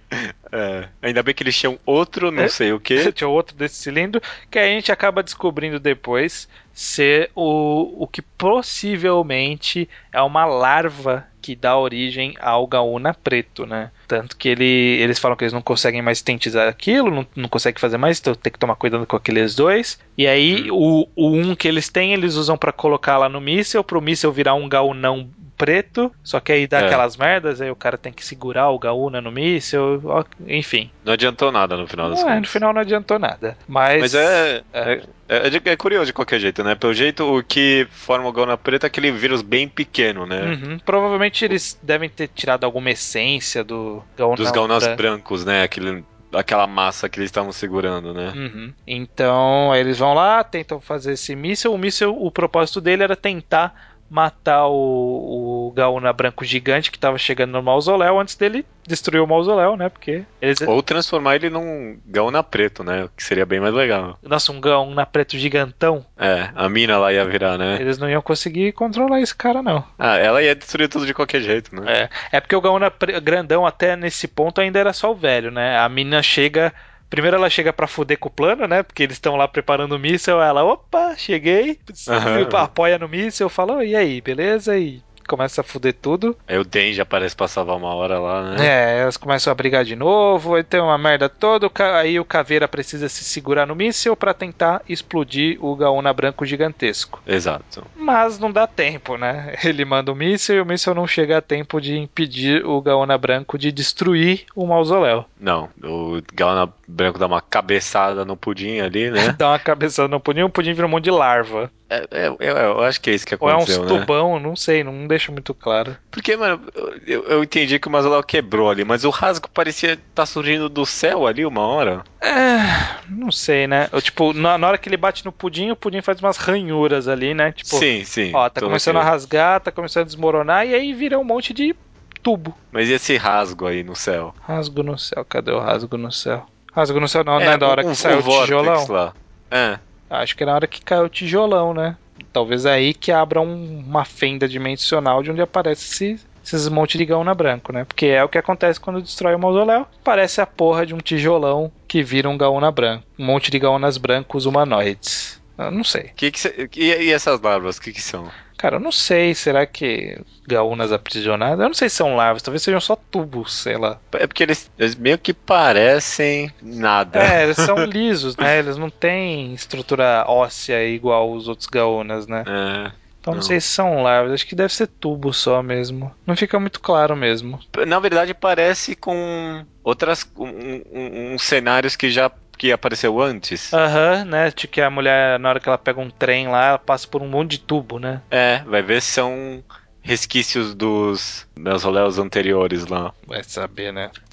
É. 0.53 0.88
Ainda 1.03 1.22
bem 1.22 1.34
que 1.34 1.42
eles 1.42 1.59
tinham 1.59 1.78
outro, 1.84 2.30
não 2.30 2.44
é? 2.44 2.49
sei 2.49 2.72
o 2.72 2.80
que. 2.80 3.11
Tinha 3.12 3.28
outro 3.28 3.57
desse 3.57 3.76
cilindro, 3.76 4.20
que 4.51 4.59
a 4.59 4.66
gente 4.66 4.92
acaba 4.92 5.22
descobrindo 5.22 5.80
depois 5.80 6.49
ser 6.72 7.30
o, 7.34 8.05
o 8.05 8.07
que 8.07 8.20
possivelmente 8.20 9.88
é 10.12 10.20
uma 10.20 10.44
larva 10.44 11.26
que 11.40 11.57
dá 11.57 11.78
origem 11.78 12.34
ao 12.40 12.66
Gaúna 12.66 13.14
preto, 13.14 13.64
né? 13.64 13.90
Tanto 14.09 14.36
que 14.36 14.49
ele, 14.49 14.99
eles 15.01 15.18
falam 15.18 15.36
que 15.36 15.44
eles 15.44 15.53
não 15.53 15.62
conseguem 15.62 16.03
mais 16.03 16.18
sintetizar 16.18 16.68
aquilo, 16.68 17.11
não, 17.11 17.26
não 17.34 17.49
conseguem 17.49 17.80
fazer 17.80 17.97
mais, 17.97 18.18
então 18.18 18.34
tem 18.34 18.53
que 18.53 18.59
tomar 18.59 18.74
cuidado 18.74 19.07
com 19.07 19.16
aqueles 19.16 19.55
dois. 19.55 19.99
E 20.18 20.26
aí, 20.26 20.70
hum. 20.70 21.07
o, 21.14 21.28
o 21.28 21.30
um 21.36 21.55
que 21.55 21.68
eles 21.68 21.88
têm, 21.88 22.12
eles 22.12 22.34
usam 22.34 22.59
para 22.59 22.72
colocar 22.72 23.16
lá 23.16 23.28
no 23.28 23.40
míssil, 23.40 23.84
pro 23.84 24.03
míssil 24.03 24.32
virar 24.32 24.55
um 24.55 24.68
gaunão 24.68 25.30
preto, 25.57 26.12
só 26.22 26.38
que 26.40 26.52
aí 26.52 26.66
dá 26.66 26.80
é. 26.80 26.86
aquelas 26.86 27.16
merdas, 27.16 27.61
aí 27.61 27.70
o 27.70 27.76
cara 27.76 27.96
tem 27.96 28.12
que 28.12 28.24
segurar 28.24 28.70
o 28.70 28.78
Gaúna 28.78 29.20
no 29.20 29.32
míssil, 29.32 30.02
enfim. 30.46 30.90
Não 31.04 31.14
adiantou 31.14 31.50
nada 31.50 31.76
no 31.76 31.86
final 31.86 32.11
das 32.11 32.20
contas. 32.20 32.36
É, 32.36 32.40
no 32.40 32.46
final 32.46 32.72
não 32.72 32.80
adiantou 32.80 33.18
nada. 33.18 33.57
Mas, 33.66 34.00
Mas 34.00 34.14
é, 34.14 34.62
é, 34.72 35.02
é, 35.28 35.48
é, 35.48 35.72
é 35.72 35.76
curioso 35.76 36.07
de 36.07 36.12
qualquer 36.12 36.38
jeito, 36.38 36.62
né? 36.62 36.74
Pelo 36.74 36.92
jeito, 36.92 37.24
o 37.24 37.42
que 37.42 37.86
forma 37.90 38.28
o 38.28 38.32
Gaúna 38.32 38.57
preto 38.57 38.84
é 38.84 38.86
aquele 38.86 39.11
vírus 39.11 39.42
bem 39.42 39.68
pequeno, 39.68 40.26
né? 40.26 40.42
Uhum. 40.42 40.78
Provavelmente 40.78 41.44
eles 41.44 41.78
devem 41.82 42.09
ter 42.09 42.28
tirado 42.28 42.64
alguma 42.64 42.90
essência 42.90 43.64
do 43.64 44.02
Gaúna 44.16 44.36
Dos 44.36 44.50
Gaúnas 44.50 44.86
brancos, 44.96 45.44
né? 45.44 45.62
Aquele 45.62 46.04
aquela 46.32 46.66
massa 46.66 47.09
que 47.09 47.18
eles 47.18 47.28
estavam 47.28 47.52
segurando, 47.52 48.12
né? 48.12 48.32
Uhum. 48.34 48.72
Então, 48.86 49.74
eles 49.74 49.98
vão 49.98 50.12
lá, 50.12 50.44
tentam 50.44 50.80
fazer 50.80 51.12
esse 51.12 51.34
míssil. 51.34 51.72
O 51.72 51.78
míssil, 51.78 52.14
o 52.14 52.30
propósito 52.30 52.80
dele 52.80 53.02
era 53.02 53.16
tentar 53.16 53.95
matar 54.09 54.66
o, 54.66 55.68
o 55.68 55.72
Gaúna 55.72 56.12
branco 56.12 56.44
gigante 56.44 56.90
que 56.90 56.96
estava 56.96 57.18
chegando 57.18 57.52
no 57.52 57.62
mausoléu 57.62 58.20
antes 58.20 58.34
dele 58.34 58.64
destruir 58.86 59.20
o 59.20 59.26
mausoléu, 59.26 59.76
né? 59.76 59.88
Porque 59.88 60.24
eles... 60.40 60.61
Ou 60.61 60.82
transformar 60.82 61.36
ele 61.36 61.50
num 61.50 61.98
Gaúna 62.07 62.42
preto, 62.42 62.84
né? 62.84 63.09
Que 63.16 63.22
seria 63.22 63.44
bem 63.44 63.61
mais 63.61 63.74
legal. 63.74 64.18
Nossa, 64.22 64.52
um 64.52 64.61
Gaúna 64.61 65.04
preto 65.04 65.36
gigantão. 65.36 66.07
É, 66.16 66.50
a 66.54 66.68
mina 66.68 66.96
lá 66.96 67.12
ia 67.12 67.24
virar, 67.24 67.59
né? 67.59 67.78
Eles 67.80 67.98
não 67.98 68.09
iam 68.09 68.22
conseguir 68.22 68.72
controlar 68.72 69.20
esse 69.20 69.34
cara, 69.34 69.62
não. 69.62 69.84
Ah, 69.98 70.16
ela 70.16 70.42
ia 70.42 70.54
destruir 70.54 70.88
tudo 70.88 71.04
de 71.04 71.14
qualquer 71.14 71.40
jeito, 71.40 71.74
né? 71.74 72.09
É, 72.32 72.36
é 72.36 72.40
porque 72.40 72.57
o 72.57 72.61
Gaúna 72.61 72.92
grandão 73.22 73.66
até 73.66 73.96
nesse 73.96 74.28
ponto 74.28 74.61
ainda 74.61 74.78
era 74.78 74.92
só 74.92 75.11
o 75.11 75.16
velho, 75.16 75.50
né? 75.50 75.78
A 75.78 75.88
mina 75.88 76.22
chega 76.22 76.72
Primeiro 77.09 77.36
ela 77.36 77.48
chega 77.48 77.72
pra 77.72 77.86
fuder 77.86 78.18
com 78.18 78.28
o 78.28 78.32
plano, 78.32 78.66
né? 78.66 78.82
Porque 78.82 79.02
eles 79.02 79.16
estão 79.16 79.36
lá 79.36 79.46
preparando 79.46 79.92
o 79.92 79.98
míssel. 79.98 80.42
Ela, 80.42 80.64
opa, 80.64 81.14
cheguei. 81.16 81.78
Uhum. 82.09 82.57
Apoia 82.57 82.98
no 82.98 83.09
míssel, 83.09 83.48
falou, 83.48 83.82
e 83.82 83.94
aí, 83.94 84.20
beleza? 84.20 84.76
E 84.76 85.02
começa 85.26 85.60
a 85.60 85.64
fuder 85.64 85.94
tudo. 85.94 86.36
Aí 86.46 86.58
o 86.58 86.64
Denji 86.64 87.00
aparece 87.00 87.34
pra 87.34 87.48
salvar 87.48 87.76
uma 87.76 87.94
hora 87.94 88.18
lá, 88.18 88.50
né? 88.50 88.66
É, 88.66 89.00
elas 89.00 89.16
começam 89.16 89.50
a 89.50 89.54
brigar 89.54 89.84
de 89.84 89.96
novo, 89.96 90.54
aí 90.54 90.62
tem 90.62 90.80
uma 90.80 90.98
merda 90.98 91.28
toda, 91.28 91.70
aí 91.94 92.18
o 92.18 92.24
Caveira 92.24 92.68
precisa 92.68 93.08
se 93.08 93.24
segurar 93.24 93.66
no 93.66 93.74
míssil 93.74 94.16
para 94.16 94.34
tentar 94.34 94.82
explodir 94.88 95.62
o 95.64 95.74
Gaona 95.76 96.12
branco 96.12 96.44
gigantesco. 96.44 97.22
Exato. 97.26 97.84
Mas 97.96 98.38
não 98.38 98.50
dá 98.50 98.66
tempo, 98.66 99.16
né? 99.16 99.54
Ele 99.64 99.84
manda 99.84 100.12
o 100.12 100.16
míssil 100.16 100.56
e 100.56 100.60
o 100.60 100.66
míssil 100.66 100.94
não 100.94 101.06
chega 101.06 101.38
a 101.38 101.42
tempo 101.42 101.80
de 101.80 101.96
impedir 101.96 102.64
o 102.64 102.80
Gaona 102.80 103.16
branco 103.18 103.58
de 103.58 103.72
destruir 103.72 104.44
o 104.54 104.66
mausoléu. 104.66 105.24
Não, 105.38 105.68
o 105.82 106.20
Gaona 106.32 106.72
branco 106.86 107.18
dá 107.18 107.26
uma 107.26 107.40
cabeçada 107.40 108.24
no 108.24 108.36
pudim 108.36 108.80
ali, 108.80 109.10
né? 109.10 109.34
dá 109.38 109.50
uma 109.50 109.58
cabeçada 109.58 110.08
no 110.08 110.20
pudim, 110.20 110.42
o 110.42 110.50
pudim 110.50 110.72
vira 110.72 110.86
um 110.86 110.90
monte 110.90 111.04
de 111.04 111.10
larva. 111.10 111.70
É, 111.88 112.06
é, 112.10 112.26
eu, 112.26 112.36
eu, 112.38 112.80
acho 112.82 113.00
que 113.00 113.10
é 113.10 113.14
isso 113.14 113.26
que 113.26 113.34
aconteceu, 113.34 113.82
Ou 113.82 113.82
é 113.82 113.86
uns 113.86 113.92
né? 113.92 114.00
tubão, 114.00 114.40
não 114.40 114.56
sei, 114.56 114.82
não 114.82 115.06
deixa 115.16 115.32
muito 115.32 115.54
claro. 115.54 115.96
Porque, 116.10 116.36
mano, 116.36 116.60
eu, 117.06 117.24
eu 117.24 117.42
entendi 117.42 117.78
que 117.78 117.88
o 117.88 117.90
mausoléu 117.90 118.22
quebrou 118.22 118.70
ali, 118.70 118.84
mas 118.84 119.04
o 119.04 119.10
rasgo 119.10 119.48
parecia 119.48 119.94
estar 119.94 120.04
tá 120.14 120.26
surgindo 120.26 120.68
do 120.68 120.84
céu 120.84 121.26
ali 121.26 121.44
uma 121.44 121.62
hora. 121.62 122.04
É, 122.20 123.00
não 123.08 123.32
sei, 123.32 123.66
né? 123.66 123.88
Eu, 123.92 124.00
tipo, 124.02 124.32
na, 124.32 124.58
na, 124.58 124.68
hora 124.68 124.78
que 124.78 124.88
ele 124.88 124.96
bate 124.96 125.24
no 125.24 125.32
pudim, 125.32 125.70
o 125.70 125.76
pudim 125.76 126.02
faz 126.02 126.20
umas 126.20 126.36
ranhuras 126.36 127.08
ali, 127.08 127.34
né? 127.34 127.52
Tipo, 127.52 127.76
sim, 127.76 128.04
sim. 128.04 128.30
Ó, 128.34 128.48
tá 128.48 128.60
começando 128.60 128.96
aqui. 128.96 129.06
a 129.06 129.10
rasgar, 129.10 129.60
tá 129.60 129.72
começando 129.72 130.02
a 130.02 130.06
desmoronar, 130.06 130.66
e 130.66 130.74
aí 130.74 130.92
vira 130.92 131.18
um 131.18 131.24
monte 131.24 131.54
de 131.54 131.74
tubo. 132.22 132.54
Mas 132.70 132.88
e 132.88 132.92
esse 132.92 133.16
rasgo 133.16 133.66
aí 133.66 133.82
no 133.82 133.96
céu? 133.96 134.34
Rasgo 134.42 134.82
no 134.82 134.98
céu, 134.98 135.24
cadê 135.24 135.50
o 135.50 135.58
rasgo 135.58 135.96
no 135.96 136.12
céu? 136.12 136.46
Rasgo 136.72 137.00
no 137.00 137.08
céu 137.08 137.24
não, 137.24 137.40
é, 137.40 137.44
não 137.44 137.52
é 137.52 137.58
da 137.58 137.68
hora 137.68 137.86
um, 137.86 137.90
que 137.90 137.96
saiu 137.96 138.18
o 138.18 138.42
tijolão? 138.42 138.86
Lá. 138.88 139.14
É. 139.50 139.78
Acho 140.10 140.36
que 140.36 140.42
é 140.42 140.46
na 140.46 140.54
hora 140.54 140.66
que 140.66 140.82
caiu 140.82 141.04
o 141.04 141.08
tijolão, 141.08 141.72
né? 141.72 141.96
Talvez 142.32 142.64
é 142.64 142.72
aí 142.72 142.94
que 142.94 143.12
abra 143.12 143.40
um, 143.40 143.78
uma 143.78 144.04
fenda 144.04 144.48
dimensional 144.48 145.22
de 145.22 145.30
onde 145.30 145.42
aparece 145.42 146.14
esse, 146.14 146.26
esses 146.44 146.68
montes 146.68 146.98
de 146.98 147.04
gauna 147.04 147.34
branco, 147.34 147.72
né? 147.72 147.84
Porque 147.84 148.06
é 148.06 148.22
o 148.22 148.28
que 148.28 148.38
acontece 148.38 148.80
quando 148.80 149.02
destrói 149.02 149.34
o 149.34 149.38
mausoléu. 149.38 149.86
Parece 150.04 150.40
a 150.40 150.46
porra 150.46 150.86
de 150.86 150.94
um 150.94 150.98
tijolão 150.98 151.72
que 151.88 152.02
vira 152.02 152.28
um 152.28 152.38
gauna 152.38 152.70
branco. 152.70 153.04
Um 153.18 153.26
monte 153.26 153.50
de 153.50 153.58
gaunas 153.58 153.96
brancos 153.96 154.46
humanoides. 154.46 155.40
Eu 155.58 155.70
não 155.70 155.84
sei. 155.84 156.10
Que 156.14 156.30
que 156.30 156.38
cê, 156.38 156.68
e, 156.76 156.84
e, 156.84 157.12
essas 157.12 157.40
larvas, 157.40 157.78
o 157.78 157.80
que, 157.80 157.92
que 157.92 158.02
são? 158.02 158.30
Cara, 158.57 158.76
eu 158.76 158.80
não 158.80 158.92
sei. 158.92 159.34
Será 159.34 159.66
que 159.66 160.18
gaúnas 160.46 160.92
aprisionadas? 160.92 161.61
Eu 161.61 161.68
não 161.68 161.74
sei 161.74 161.88
se 161.88 161.96
são 161.96 162.16
larvas, 162.16 162.42
talvez 162.42 162.62
sejam 162.62 162.80
só 162.80 162.96
tubos, 162.96 163.52
sei 163.52 163.76
lá. 163.76 163.98
É 164.12 164.26
porque 164.26 164.42
eles, 164.42 164.70
eles 164.78 164.94
meio 164.94 165.18
que 165.18 165.34
parecem 165.34 166.52
nada. 166.62 167.22
É, 167.22 167.44
eles 167.44 167.57
são 167.57 167.76
lisos, 167.84 168.36
né? 168.36 168.59
Eles 168.59 168.76
não 168.76 168.90
têm 168.90 169.54
estrutura 169.54 170.24
óssea 170.26 170.84
igual 170.84 171.32
os 171.32 171.48
outros 171.48 171.68
gaúnas, 171.68 172.26
né? 172.26 172.44
É. 172.46 172.92
Então 173.26 173.32
não. 173.32 173.38
não 173.40 173.42
sei 173.42 173.61
se 173.61 173.66
são 173.66 174.04
larvas, 174.04 174.34
acho 174.34 174.46
que 174.46 174.54
deve 174.54 174.72
ser 174.72 174.86
tubo 174.86 175.32
só 175.32 175.61
mesmo. 175.61 176.14
Não 176.24 176.36
fica 176.36 176.61
muito 176.61 176.80
claro 176.80 177.16
mesmo. 177.16 177.59
Na 177.84 177.98
verdade, 177.98 178.32
parece 178.32 178.94
com 178.94 179.66
outras 179.82 180.24
um, 180.36 180.46
um, 180.46 181.34
um 181.34 181.38
cenários 181.38 181.96
que 181.96 182.09
já 182.09 182.30
que 182.57 182.72
apareceu 182.72 183.20
antes. 183.20 183.72
Aham, 183.72 184.18
uhum, 184.18 184.24
né? 184.24 184.50
Tipo 184.50 184.74
que 184.74 184.80
a 184.80 184.90
mulher, 184.90 185.38
na 185.38 185.48
hora 185.48 185.61
que 185.61 185.68
ela 185.68 185.78
pega 185.78 186.00
um 186.00 186.11
trem 186.11 186.48
lá, 186.48 186.68
ela 186.68 186.78
passa 186.78 187.07
por 187.07 187.22
um 187.22 187.28
monte 187.28 187.52
de 187.52 187.61
tubo, 187.61 187.98
né? 187.98 188.20
É, 188.30 188.62
vai 188.66 188.82
ver 188.82 189.00
se 189.00 189.12
são 189.12 189.64
resquícios 190.07 190.74
dos 190.74 191.46
mausoléus 191.59 192.18
anteriores 192.18 192.86
lá. 192.86 193.12
Vai 193.26 193.42
saber, 193.42 193.92
né? 193.92 194.11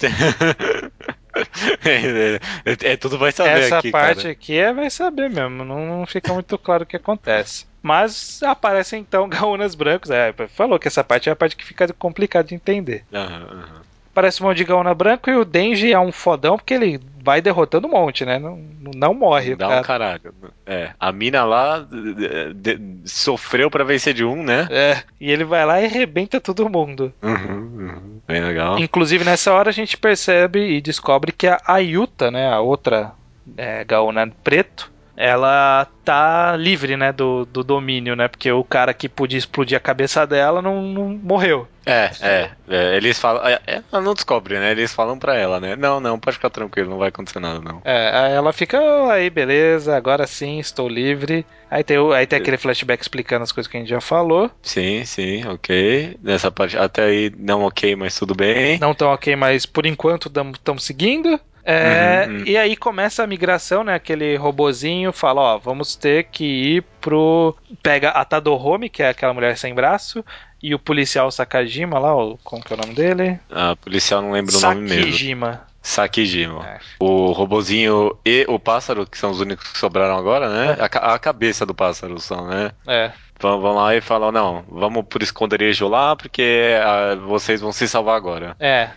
é, 1.84 2.38
é, 2.64 2.92
é, 2.92 2.96
tudo 2.96 3.18
vai 3.18 3.32
saber 3.32 3.60
Essa 3.62 3.78
aqui, 3.78 3.90
parte 3.90 4.22
cara. 4.22 4.30
aqui 4.30 4.56
é 4.56 4.72
vai 4.72 4.88
saber 4.88 5.28
mesmo, 5.28 5.64
não, 5.64 5.84
não 5.84 6.06
fica 6.06 6.32
muito 6.32 6.56
claro 6.56 6.84
o 6.84 6.86
que 6.86 6.96
acontece. 6.96 7.66
Mas 7.82 8.42
aparecem 8.42 9.00
então 9.00 9.28
gaúnas 9.28 9.74
brancos. 9.74 10.10
É, 10.10 10.32
falou 10.48 10.78
que 10.78 10.88
essa 10.88 11.04
parte 11.04 11.28
é 11.28 11.32
a 11.32 11.36
parte 11.36 11.56
que 11.56 11.64
fica 11.64 11.92
complicado 11.92 12.46
de 12.46 12.54
entender. 12.54 13.04
Uhum, 13.12 13.58
uhum. 13.58 13.83
Parece 14.14 14.42
um 14.42 14.46
monte 14.46 14.58
de 14.58 14.64
gaúna 14.64 14.94
branco 14.94 15.28
e 15.28 15.36
o 15.36 15.44
Denji 15.44 15.92
é 15.92 15.98
um 15.98 16.12
fodão 16.12 16.56
porque 16.56 16.74
ele 16.74 17.00
vai 17.22 17.40
derrotando 17.40 17.88
um 17.88 17.90
monte, 17.90 18.24
né? 18.24 18.38
Não, 18.38 18.58
não 18.94 19.14
morre. 19.14 19.56
Dá 19.56 19.68
cara. 19.68 19.80
um 19.80 19.82
caralho. 19.82 20.34
É, 20.66 20.90
a 21.00 21.10
mina 21.10 21.44
lá 21.44 21.80
de, 21.80 22.54
de, 22.54 22.80
sofreu 23.04 23.70
para 23.70 23.82
vencer 23.82 24.14
de 24.14 24.24
um, 24.24 24.42
né? 24.42 24.68
É, 24.70 25.02
e 25.20 25.30
ele 25.30 25.42
vai 25.42 25.64
lá 25.64 25.80
e 25.80 25.86
arrebenta 25.86 26.40
todo 26.40 26.68
mundo. 26.68 27.12
Uhum, 27.22 27.32
uhum. 27.32 28.20
Bem 28.28 28.42
legal. 28.42 28.78
Inclusive 28.78 29.24
nessa 29.24 29.52
hora 29.52 29.70
a 29.70 29.72
gente 29.72 29.96
percebe 29.96 30.60
e 30.60 30.80
descobre 30.80 31.32
que 31.32 31.46
a 31.46 31.60
Ayuta, 31.66 32.30
né, 32.30 32.52
a 32.52 32.60
outra 32.60 33.12
é, 33.56 33.84
gaúna 33.84 34.30
preto, 34.42 34.92
ela 35.16 35.86
tá 36.04 36.56
livre, 36.56 36.96
né, 36.96 37.12
do, 37.12 37.44
do 37.46 37.62
domínio, 37.62 38.14
né? 38.14 38.28
Porque 38.28 38.50
o 38.50 38.64
cara 38.64 38.92
que 38.92 39.08
podia 39.08 39.38
explodir 39.38 39.76
a 39.76 39.80
cabeça 39.80 40.26
dela 40.26 40.60
não, 40.60 40.82
não 40.82 41.08
morreu. 41.08 41.66
É, 41.86 42.10
é, 42.20 42.50
é, 42.68 42.96
Eles 42.96 43.18
falam. 43.18 43.46
É, 43.46 43.60
é, 43.66 43.82
ela 43.92 44.02
não 44.02 44.14
descobre, 44.14 44.58
né? 44.58 44.70
Eles 44.70 44.92
falam 44.92 45.18
pra 45.18 45.36
ela, 45.36 45.60
né? 45.60 45.76
Não, 45.76 46.00
não, 46.00 46.18
pode 46.18 46.36
ficar 46.36 46.50
tranquilo, 46.50 46.90
não 46.90 46.98
vai 46.98 47.08
acontecer 47.08 47.40
nada, 47.40 47.60
não. 47.60 47.82
É, 47.84 48.10
aí 48.14 48.32
ela 48.32 48.52
fica, 48.52 48.80
oh, 48.80 49.10
aí, 49.10 49.28
beleza, 49.28 49.94
agora 49.96 50.26
sim, 50.26 50.58
estou 50.58 50.88
livre. 50.88 51.44
Aí 51.70 51.82
tem, 51.82 51.96
aí 52.14 52.26
tem 52.26 52.38
aquele 52.38 52.56
flashback 52.56 53.02
explicando 53.02 53.42
as 53.42 53.52
coisas 53.52 53.70
que 53.70 53.76
a 53.76 53.80
gente 53.80 53.88
já 53.88 54.00
falou. 54.00 54.50
Sim, 54.62 55.04
sim, 55.04 55.46
ok. 55.46 56.16
Nessa 56.22 56.50
parte, 56.50 56.78
até 56.78 57.04
aí, 57.04 57.32
não 57.36 57.62
ok, 57.62 57.96
mas 57.96 58.18
tudo 58.18 58.34
bem. 58.34 58.78
Não 58.78 58.94
tão 58.94 59.08
ok, 59.08 59.36
mas 59.36 59.66
por 59.66 59.84
enquanto 59.84 60.30
estamos 60.54 60.84
seguindo. 60.84 61.38
É, 61.64 62.26
uhum, 62.28 62.36
uhum. 62.36 62.44
E 62.46 62.56
aí 62.56 62.76
começa 62.76 63.22
a 63.22 63.26
migração, 63.26 63.82
né? 63.82 63.94
Aquele 63.94 64.36
robozinho 64.36 65.12
fala, 65.12 65.40
ó, 65.40 65.58
vamos 65.58 65.96
ter 65.96 66.24
que 66.24 66.44
ir 66.44 66.84
pro... 67.00 67.56
Pega 67.82 68.10
a 68.10 68.24
Tadoromi, 68.24 68.88
que 68.88 69.02
é 69.02 69.08
aquela 69.08 69.32
mulher 69.32 69.56
sem 69.56 69.74
braço, 69.74 70.24
e 70.62 70.74
o 70.74 70.78
policial 70.78 71.30
Sakajima 71.30 71.98
lá, 71.98 72.14
ó, 72.14 72.36
como 72.44 72.62
que 72.62 72.72
é 72.72 72.76
o 72.76 72.80
nome 72.80 72.94
dele? 72.94 73.38
Ah, 73.50 73.76
policial 73.76 74.20
não 74.22 74.32
lembro 74.32 74.52
Sakijima. 74.52 74.70
o 74.70 74.74
nome 74.74 74.88
mesmo. 74.88 75.04
Sakijima. 75.04 75.74
Sakijima. 75.84 76.66
É. 76.66 76.78
O 76.98 77.32
robozinho 77.32 78.16
e 78.24 78.46
o 78.48 78.58
pássaro, 78.58 79.06
que 79.06 79.18
são 79.18 79.30
os 79.30 79.40
únicos 79.40 79.70
que 79.70 79.78
sobraram 79.78 80.16
agora, 80.16 80.48
né? 80.48 80.76
É. 80.78 80.82
A, 80.82 81.14
a, 81.14 81.18
cabeça 81.18 81.66
do 81.66 81.74
pássaro 81.74 82.18
são, 82.18 82.46
né? 82.48 82.72
É. 82.86 83.12
Vão, 83.38 83.60
vão 83.60 83.74
lá 83.74 83.94
e 83.94 84.00
falam, 84.00 84.32
não, 84.32 84.64
vamos 84.66 85.04
por 85.06 85.22
esconderijo 85.22 85.86
lá, 85.86 86.16
porque 86.16 86.74
ah, 86.82 87.14
vocês 87.26 87.60
vão 87.60 87.70
se 87.70 87.86
salvar 87.86 88.16
agora. 88.16 88.56
É. 88.58 88.88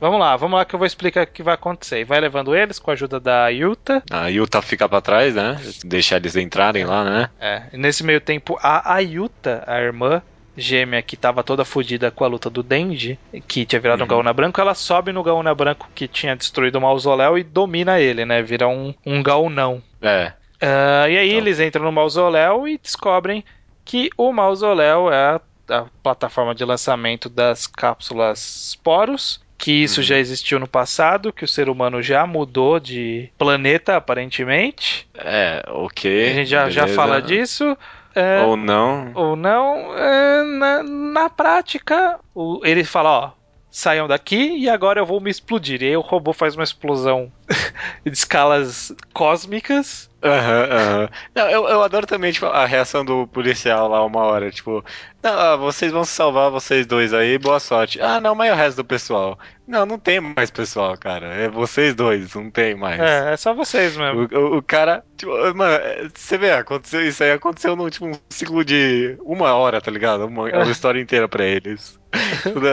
Vamos 0.00 0.20
lá, 0.20 0.36
vamos 0.36 0.58
lá 0.58 0.64
que 0.64 0.74
eu 0.74 0.78
vou 0.78 0.86
explicar 0.86 1.24
o 1.24 1.26
que 1.26 1.42
vai 1.42 1.54
acontecer. 1.54 2.04
Vai 2.04 2.20
levando 2.20 2.54
eles 2.54 2.78
com 2.78 2.90
a 2.90 2.94
ajuda 2.94 3.18
da 3.18 3.48
Yuta. 3.48 4.02
A 4.10 4.28
Yuta 4.28 4.60
fica 4.60 4.88
para 4.88 5.00
trás, 5.00 5.34
né? 5.34 5.58
Deixar 5.84 6.16
eles 6.16 6.36
entrarem 6.36 6.84
lá, 6.84 7.02
né? 7.04 7.30
É. 7.40 7.62
E 7.72 7.78
nesse 7.78 8.04
meio 8.04 8.20
tempo, 8.20 8.58
a 8.60 8.94
Ayuta, 8.94 9.64
a 9.66 9.80
irmã 9.80 10.22
gêmea 10.56 11.02
que 11.02 11.16
tava 11.16 11.42
toda 11.42 11.64
fodida 11.64 12.10
com 12.10 12.24
a 12.24 12.28
luta 12.28 12.48
do 12.48 12.62
Denji, 12.62 13.18
que 13.46 13.64
tinha 13.64 13.80
virado 13.80 14.00
uhum. 14.00 14.06
um 14.06 14.08
Gaúna 14.08 14.32
Branco, 14.32 14.60
ela 14.60 14.74
sobe 14.74 15.12
no 15.12 15.22
Gaúna 15.22 15.54
Branco 15.54 15.88
que 15.94 16.08
tinha 16.08 16.34
destruído 16.36 16.76
o 16.76 16.80
mausoléu 16.80 17.38
e 17.38 17.42
domina 17.42 18.00
ele, 18.00 18.24
né? 18.24 18.42
Vira 18.42 18.68
um, 18.68 18.94
um 19.04 19.22
Gaunão. 19.22 19.82
É. 20.00 20.32
Uh, 20.56 21.08
e 21.10 21.18
aí 21.18 21.28
então. 21.28 21.38
eles 21.38 21.60
entram 21.60 21.84
no 21.84 21.92
mausoléu 21.92 22.66
e 22.66 22.78
descobrem 22.78 23.44
que 23.84 24.10
o 24.16 24.32
mausoléu 24.32 25.12
é 25.12 25.16
a, 25.16 25.40
a 25.70 25.84
plataforma 26.02 26.54
de 26.54 26.64
lançamento 26.64 27.28
das 27.28 27.66
cápsulas 27.66 28.78
Poros 28.82 29.44
que 29.58 29.72
isso 29.72 30.00
uhum. 30.00 30.06
já 30.06 30.18
existiu 30.18 30.58
no 30.58 30.68
passado, 30.68 31.32
que 31.32 31.44
o 31.44 31.48
ser 31.48 31.68
humano 31.68 32.02
já 32.02 32.26
mudou 32.26 32.78
de 32.78 33.30
planeta, 33.38 33.96
aparentemente. 33.96 35.08
É, 35.14 35.64
ok. 35.68 36.30
A 36.30 36.34
gente 36.34 36.50
já, 36.50 36.70
já 36.70 36.86
fala 36.86 37.20
disso. 37.20 37.76
É, 38.14 38.42
ou 38.42 38.56
não. 38.56 39.12
Ou 39.14 39.36
não. 39.36 39.96
É, 39.96 40.42
na, 40.42 40.82
na 40.82 41.30
prática, 41.30 42.18
o, 42.34 42.60
ele 42.64 42.84
fala, 42.84 43.10
ó, 43.10 43.30
saiam 43.70 44.08
daqui 44.08 44.56
e 44.56 44.68
agora 44.68 45.00
eu 45.00 45.06
vou 45.06 45.20
me 45.20 45.30
explodir. 45.30 45.82
E 45.82 45.86
aí 45.86 45.96
o 45.96 46.00
robô 46.00 46.32
faz 46.32 46.54
uma 46.54 46.64
explosão 46.64 47.32
de 48.04 48.12
escalas 48.12 48.92
cósmicas 49.12 50.08
Aham, 50.26 50.68
uhum, 50.70 51.02
uhum. 51.02 51.50
eu, 51.50 51.68
eu 51.68 51.82
adoro 51.82 52.06
também 52.06 52.32
tipo, 52.32 52.46
a 52.46 52.66
reação 52.66 53.04
do 53.04 53.26
policial 53.28 53.88
lá 53.88 54.04
uma 54.04 54.22
hora, 54.22 54.50
tipo, 54.50 54.84
não, 55.22 55.38
ah, 55.38 55.56
vocês 55.56 55.92
vão 55.92 56.04
se 56.04 56.12
salvar, 56.12 56.50
vocês 56.50 56.86
dois 56.86 57.14
aí, 57.14 57.38
boa 57.38 57.60
sorte. 57.60 58.00
Ah, 58.00 58.20
não, 58.20 58.34
mas 58.34 58.52
o 58.52 58.56
resto 58.56 58.76
do 58.78 58.84
pessoal. 58.84 59.38
Não, 59.66 59.84
não 59.84 59.98
tem 59.98 60.20
mais 60.20 60.50
pessoal, 60.50 60.96
cara. 60.96 61.26
É 61.26 61.48
vocês 61.48 61.94
dois, 61.94 62.34
não 62.34 62.50
tem 62.50 62.74
mais. 62.74 63.00
É, 63.00 63.34
é 63.34 63.36
só 63.36 63.52
vocês 63.52 63.96
mesmo. 63.96 64.28
O, 64.32 64.38
o, 64.38 64.56
o 64.58 64.62
cara, 64.62 65.04
tipo, 65.16 65.32
mano, 65.54 65.74
é, 65.74 66.08
você 66.12 66.38
vê, 66.38 66.52
aconteceu, 66.52 67.06
isso 67.06 67.22
aí 67.22 67.32
aconteceu 67.32 67.76
no 67.76 67.84
último 67.84 68.18
ciclo 68.30 68.64
de 68.64 69.16
uma 69.20 69.54
hora, 69.54 69.80
tá 69.80 69.90
ligado? 69.90 70.26
Uma, 70.26 70.44
uma 70.44 70.70
história 70.70 71.00
inteira 71.00 71.28
pra 71.28 71.44
eles. 71.44 71.98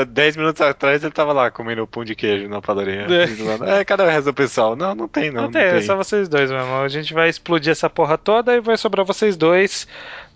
Dez 0.08 0.36
minutos 0.36 0.62
atrás 0.62 1.04
ele 1.04 1.12
tava 1.12 1.34
lá 1.34 1.52
comendo 1.52 1.88
pão 1.88 2.04
de 2.04 2.16
queijo 2.16 2.48
na 2.48 2.62
padaria. 2.62 3.08
É, 3.10 3.80
é 3.80 3.86
cadê 3.86 4.04
o 4.04 4.08
resto 4.08 4.26
do 4.26 4.34
pessoal? 4.34 4.76
Não, 4.76 4.96
não 4.96 5.08
tem, 5.08 5.30
não. 5.30 5.34
Não, 5.34 5.42
não 5.44 5.52
tem, 5.52 5.62
tem, 5.62 5.80
é 5.80 5.82
só 5.82 5.96
vocês 5.96 6.28
dois 6.28 6.52
mesmo. 6.52 6.74
A 6.76 6.88
gente 6.88 7.14
vai 7.14 7.30
explodir 7.30 7.72
essa 7.72 7.90
porra 7.90 8.18
toda 8.18 8.56
e 8.56 8.62
vai 8.62 8.78
sobrar 8.78 9.06
vocês 9.06 9.36
dois 9.36 9.88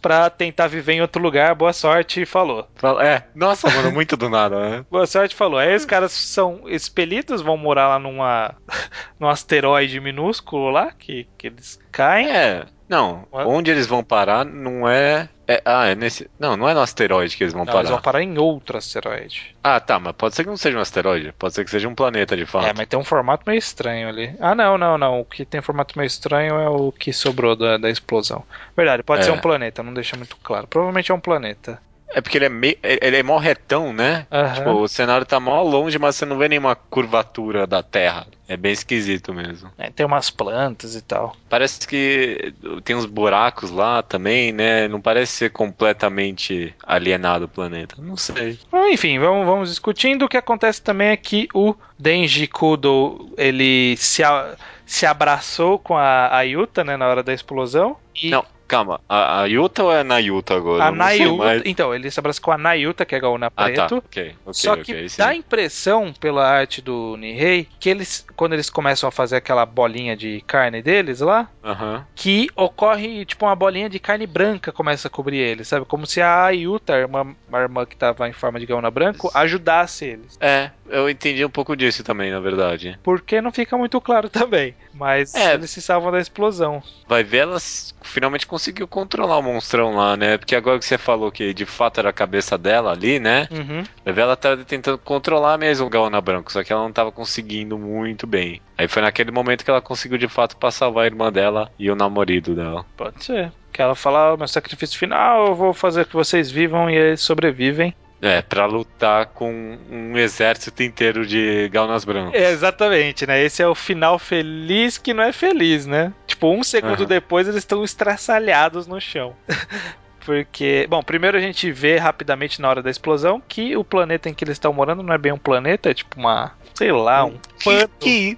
pra 0.02 0.30
tentar 0.30 0.68
viver 0.68 0.94
em 0.94 1.02
outro 1.02 1.22
lugar. 1.22 1.56
Boa 1.56 1.74
sorte 1.74 2.26
falou. 2.26 2.68
É, 3.02 3.24
nossa, 3.36 3.70
mano, 3.70 3.92
muito 3.92 4.16
do 4.16 4.30
nada, 4.30 4.70
né? 4.70 4.86
Boa 4.90 5.06
sorte 5.06 5.36
falou. 5.36 5.60
Aí 5.60 5.76
os 5.76 5.86
caras 5.86 6.12
são 6.12 6.62
expelidos, 6.68 7.42
vão 7.42 7.58
morar 7.58 7.88
lá 7.88 8.00
numa 8.00 8.56
num 9.20 9.28
asteroide 9.28 10.00
minúsculo 10.00 10.70
lá, 10.70 10.92
que, 10.92 11.28
que 11.38 11.48
eles 11.48 11.80
caem. 11.92 12.30
É, 12.30 12.66
não, 12.88 13.28
onde 13.32 13.70
eles 13.70 13.88
vão 13.88 14.04
parar 14.04 14.46
não 14.46 14.88
é, 14.88 15.30
é. 15.48 15.62
Ah, 15.64 15.88
é 15.88 15.96
nesse. 15.96 16.30
Não, 16.38 16.58
não 16.58 16.68
é 16.68 16.74
no 16.74 16.82
asteroide 16.82 17.36
que 17.38 17.44
eles 17.44 17.54
vão 17.54 17.64
não, 17.64 17.68
parar. 17.68 17.80
Eles 17.80 17.92
vão 17.92 18.02
parar 18.02 18.22
em 18.22 18.38
outro 18.38 18.78
asteroide. 18.78 19.56
Ah, 19.64 19.80
tá, 19.80 20.00
mas 20.00 20.14
pode 20.16 20.36
ser 20.36 20.44
que 20.44 20.50
não 20.50 20.58
seja 20.58 20.78
um 20.78 20.82
asteroide. 20.82 21.34
Pode 21.38 21.54
ser 21.54 21.64
que 21.64 21.72
seja 21.72 21.88
um 21.88 21.96
planeta 21.96 22.36
de 22.36 22.46
fato. 22.46 22.68
É, 22.68 22.74
mas 22.74 22.88
tem 22.88 23.00
um 23.00 23.04
formato 23.04 23.44
meio 23.48 23.58
estranho 23.58 24.10
ali. 24.10 24.36
Ah, 24.40 24.54
não, 24.54 24.78
não, 24.78 24.98
não. 24.98 25.22
O 25.22 25.26
que 25.26 25.46
tem 25.46 25.62
formato 25.62 25.98
meio 25.98 26.08
estranho 26.08 26.56
é 26.56 26.70
o 26.70 26.92
que 26.92 27.14
sobrou 27.14 27.56
da, 27.56 27.78
da 27.78 27.90
explosão. 27.90 28.44
Verdade, 28.76 29.04
pode 29.04 29.22
é. 29.22 29.24
ser 29.26 29.32
um 29.32 29.40
planeta, 29.40 29.82
não 29.82 29.94
deixa 29.94 30.18
muito 30.18 30.36
claro. 30.44 30.68
Provavelmente 30.68 31.12
é 31.12 31.16
um 31.16 31.20
planeta. 31.20 31.82
É 32.10 32.22
porque 32.22 32.38
ele 32.38 32.46
é 32.46 32.50
meio, 32.50 32.78
ele 32.82 33.18
é 33.18 33.24
mó 33.24 33.38
retão, 33.38 33.92
né? 33.92 34.26
Uhum. 34.32 34.54
Tipo, 34.54 34.70
o 34.72 34.88
cenário 34.88 35.26
tá 35.26 35.40
mó 35.40 35.62
longe, 35.62 36.00
mas 36.00 36.16
você 36.16 36.26
não 36.26 36.38
vê 36.38 36.48
nenhuma 36.48 36.76
curvatura 36.76 37.68
da 37.68 37.84
Terra. 37.84 38.28
É 38.48 38.56
bem 38.56 38.72
esquisito 38.72 39.34
mesmo. 39.34 39.70
É, 39.78 39.90
tem 39.90 40.06
umas 40.06 40.30
plantas 40.30 40.96
e 40.96 41.02
tal. 41.02 41.36
Parece 41.50 41.86
que 41.86 42.54
tem 42.86 42.96
uns 42.96 43.06
buracos 43.06 43.70
lá 43.70 44.02
também, 44.02 44.54
né? 44.54 44.88
Não 44.88 45.02
parece 45.02 45.34
ser 45.34 45.52
completamente 45.52 46.74
alienado 46.82 47.46
o 47.46 47.50
planeta. 47.50 47.96
Não 48.00 48.16
sei. 48.16 48.58
Enfim, 48.90 49.20
vamos, 49.20 49.46
vamos 49.46 49.70
discutindo. 49.70 50.24
O 50.24 50.30
que 50.30 50.38
acontece 50.38 50.82
também 50.82 51.10
é 51.10 51.18
que 51.18 51.50
o 51.54 51.76
Denji 52.00 52.48
Kudo, 52.48 53.34
ele 53.38 53.98
se, 53.98 54.24
a, 54.24 54.56
se 54.86 55.06
abraçou 55.06 55.78
com 55.78 55.98
a, 55.98 56.38
a 56.38 56.42
Yuta, 56.44 56.86
né, 56.86 56.96
na 56.96 57.08
hora 57.08 57.22
da 57.22 57.34
explosão. 57.34 57.98
E... 58.16 58.30
Não, 58.30 58.46
Calma, 58.68 59.00
a, 59.08 59.42
a 59.42 59.46
Yuta 59.46 59.84
ou 59.84 59.92
é 59.94 60.02
a 60.02 60.04
Nayuta 60.04 60.56
agora? 60.56 60.84
A 60.84 60.92
Nayuta. 60.92 61.44
Mais... 61.44 61.62
Então, 61.66 61.96
ele 61.96 62.12
se 62.12 62.20
abraça 62.20 62.42
com 62.42 62.52
a 62.52 62.58
Nayuta, 62.58 63.06
que 63.06 63.16
é 63.16 63.18
a 63.18 63.22
Gaona 63.22 63.50
preto. 63.50 63.82
Ah, 63.82 63.88
tá. 63.88 63.96
okay, 63.96 64.36
okay, 64.46 64.54
só 64.54 64.76
que 64.76 64.92
okay, 64.92 65.08
dá 65.18 65.30
a 65.30 65.36
impressão, 65.36 66.14
pela 66.20 66.46
arte 66.46 66.82
do 66.82 67.16
Nihei, 67.18 67.68
que 67.80 67.90
eles, 67.90 68.26
quando 68.36 68.54
eles 68.54 68.70
começam 68.70 69.08
a 69.08 69.12
fazer 69.12 69.38
aquela 69.38 69.66
bolinha 69.66 70.18
de 70.18 70.42
carne 70.46 70.82
deles 70.82 71.22
lá, 71.22 71.50
uh 71.64 71.70
-huh. 71.70 72.04
que 72.14 72.50
ocorre, 72.56 73.26
tipo, 73.26 73.46
uma 73.46 73.56
bolinha 73.56 73.90
de 73.90 74.00
carne 74.00 74.28
branca 74.28 74.72
começa 74.72 75.08
a 75.08 75.12
cobrir 75.12 75.38
eles, 75.38 75.68
sabe? 75.68 75.86
Como 75.86 76.06
se 76.06 76.22
a 76.22 76.46
Ayuta, 76.46 76.94
a 76.94 77.00
irmã, 77.00 77.36
a 77.52 77.60
irmã 77.60 77.86
que 77.86 77.96
tava 77.96 78.28
em 78.28 78.34
forma 78.34 78.60
de 78.60 78.66
Gaona 78.66 78.92
branco, 78.92 79.32
ajudasse 79.34 80.06
eles. 80.06 80.38
É, 80.42 80.72
eu 80.90 81.10
entendi 81.10 81.44
um 81.44 81.50
pouco 81.50 81.76
disso 81.76 82.04
também, 82.04 82.32
na 82.32 82.40
verdade. 82.40 83.00
Porque 83.04 83.42
não 83.42 83.52
fica 83.52 83.78
muito 83.78 84.00
claro 84.02 84.28
também. 84.30 84.76
Mas 84.94 85.34
é, 85.36 85.54
eles 85.54 85.70
se 85.70 85.82
salvam 85.82 86.12
da 86.12 86.20
explosão. 86.20 86.82
Vai 87.08 87.24
ver, 87.24 87.40
ela 87.40 87.58
finalmente 88.02 88.48
conseguiu 88.58 88.88
controlar 88.88 89.38
o 89.38 89.44
monstrão 89.44 89.96
lá, 89.96 90.18
né? 90.18 90.36
Porque 90.36 90.56
agora 90.56 90.80
que 90.80 90.86
você 90.86 90.98
falou 90.98 91.32
que 91.32 91.54
de 91.54 91.66
fato 91.66 92.00
era 92.00 92.10
a 92.10 92.14
cabeça 92.14 92.58
dela 92.58 92.92
ali, 92.92 93.20
né? 93.20 93.48
Uhum. 93.52 93.84
Ela 94.04 94.36
tá 94.36 94.58
tentando 94.58 94.98
controlar 94.98 95.60
mesmo 95.60 95.86
o 95.86 95.90
Gaona 95.90 96.20
Branco, 96.20 96.52
só 96.52 96.64
que 96.64 96.74
ela 96.74 96.82
não 96.82 96.92
tava 96.92 97.12
conseguindo 97.12 97.78
muito 97.78 98.26
bem. 98.26 98.60
Aí 98.76 98.88
foi 98.88 99.04
naquele 99.04 99.30
momento 99.30 99.64
que 99.64 99.70
ela 99.70 99.82
conseguiu 99.82 100.18
de 100.18 100.28
fato 100.28 100.58
pra 100.58 100.72
salvar 100.72 101.04
a 101.04 101.08
irmã 101.08 101.32
dela 101.32 101.72
e 101.78 101.92
o 101.92 101.96
namorado 101.96 102.56
dela. 102.56 102.84
Pode 102.98 103.24
ser. 103.24 103.52
Que 103.72 103.80
ela 103.80 103.94
fala, 103.94 104.34
oh, 104.34 104.38
meu 104.38 104.48
sacrifício 104.48 104.98
final, 104.98 105.48
eu 105.48 105.56
vou 105.56 105.72
fazer 105.72 106.06
que 106.08 106.16
vocês 106.16 106.50
vivam 106.50 106.90
e 106.90 106.96
eles 106.96 107.22
sobrevivem. 107.22 107.94
É, 108.22 108.42
pra 108.42 108.66
lutar 108.66 109.28
com 109.28 109.78
um 109.92 110.18
exército 110.18 110.82
inteiro 110.82 111.26
de 111.26 111.70
gaunas 111.70 112.04
brancas. 112.04 112.34
É, 112.34 112.52
exatamente, 112.52 113.28
né? 113.28 113.44
Esse 113.44 113.62
é 113.62 113.68
o 113.68 113.76
final 113.76 114.18
feliz 114.18 114.98
que 114.98 115.14
não 115.14 115.24
é 115.24 115.32
feliz, 115.32 115.86
né? 115.86 116.12
Tipo, 116.26 116.52
um 116.52 116.64
segundo 116.64 117.02
uhum. 117.02 117.06
depois 117.06 117.48
eles 117.48 117.60
estão 117.60 117.84
estraçalhados 117.84 118.88
no 118.88 119.00
chão. 119.00 119.36
Porque, 120.26 120.86
bom, 120.90 121.02
primeiro 121.02 121.38
a 121.38 121.40
gente 121.40 121.72
vê 121.72 121.98
rapidamente 121.98 122.62
na 122.62 122.68
hora 122.68 122.84
da 122.84 122.90
explosão 122.90 123.42
que 123.48 123.78
o 123.78 123.84
planeta 123.84 124.28
em 124.28 124.34
que 124.34 124.44
eles 124.44 124.56
estão 124.56 124.74
morando 124.74 125.02
não 125.02 125.14
é 125.14 125.18
bem 125.18 125.32
um 125.32 125.38
planeta, 125.38 125.90
é 125.90 125.94
tipo 125.94 126.20
uma, 126.20 126.52
sei 126.74 126.92
lá, 126.92 127.24
um 127.24 127.40
pano. 127.64 127.90
Que, 127.98 128.38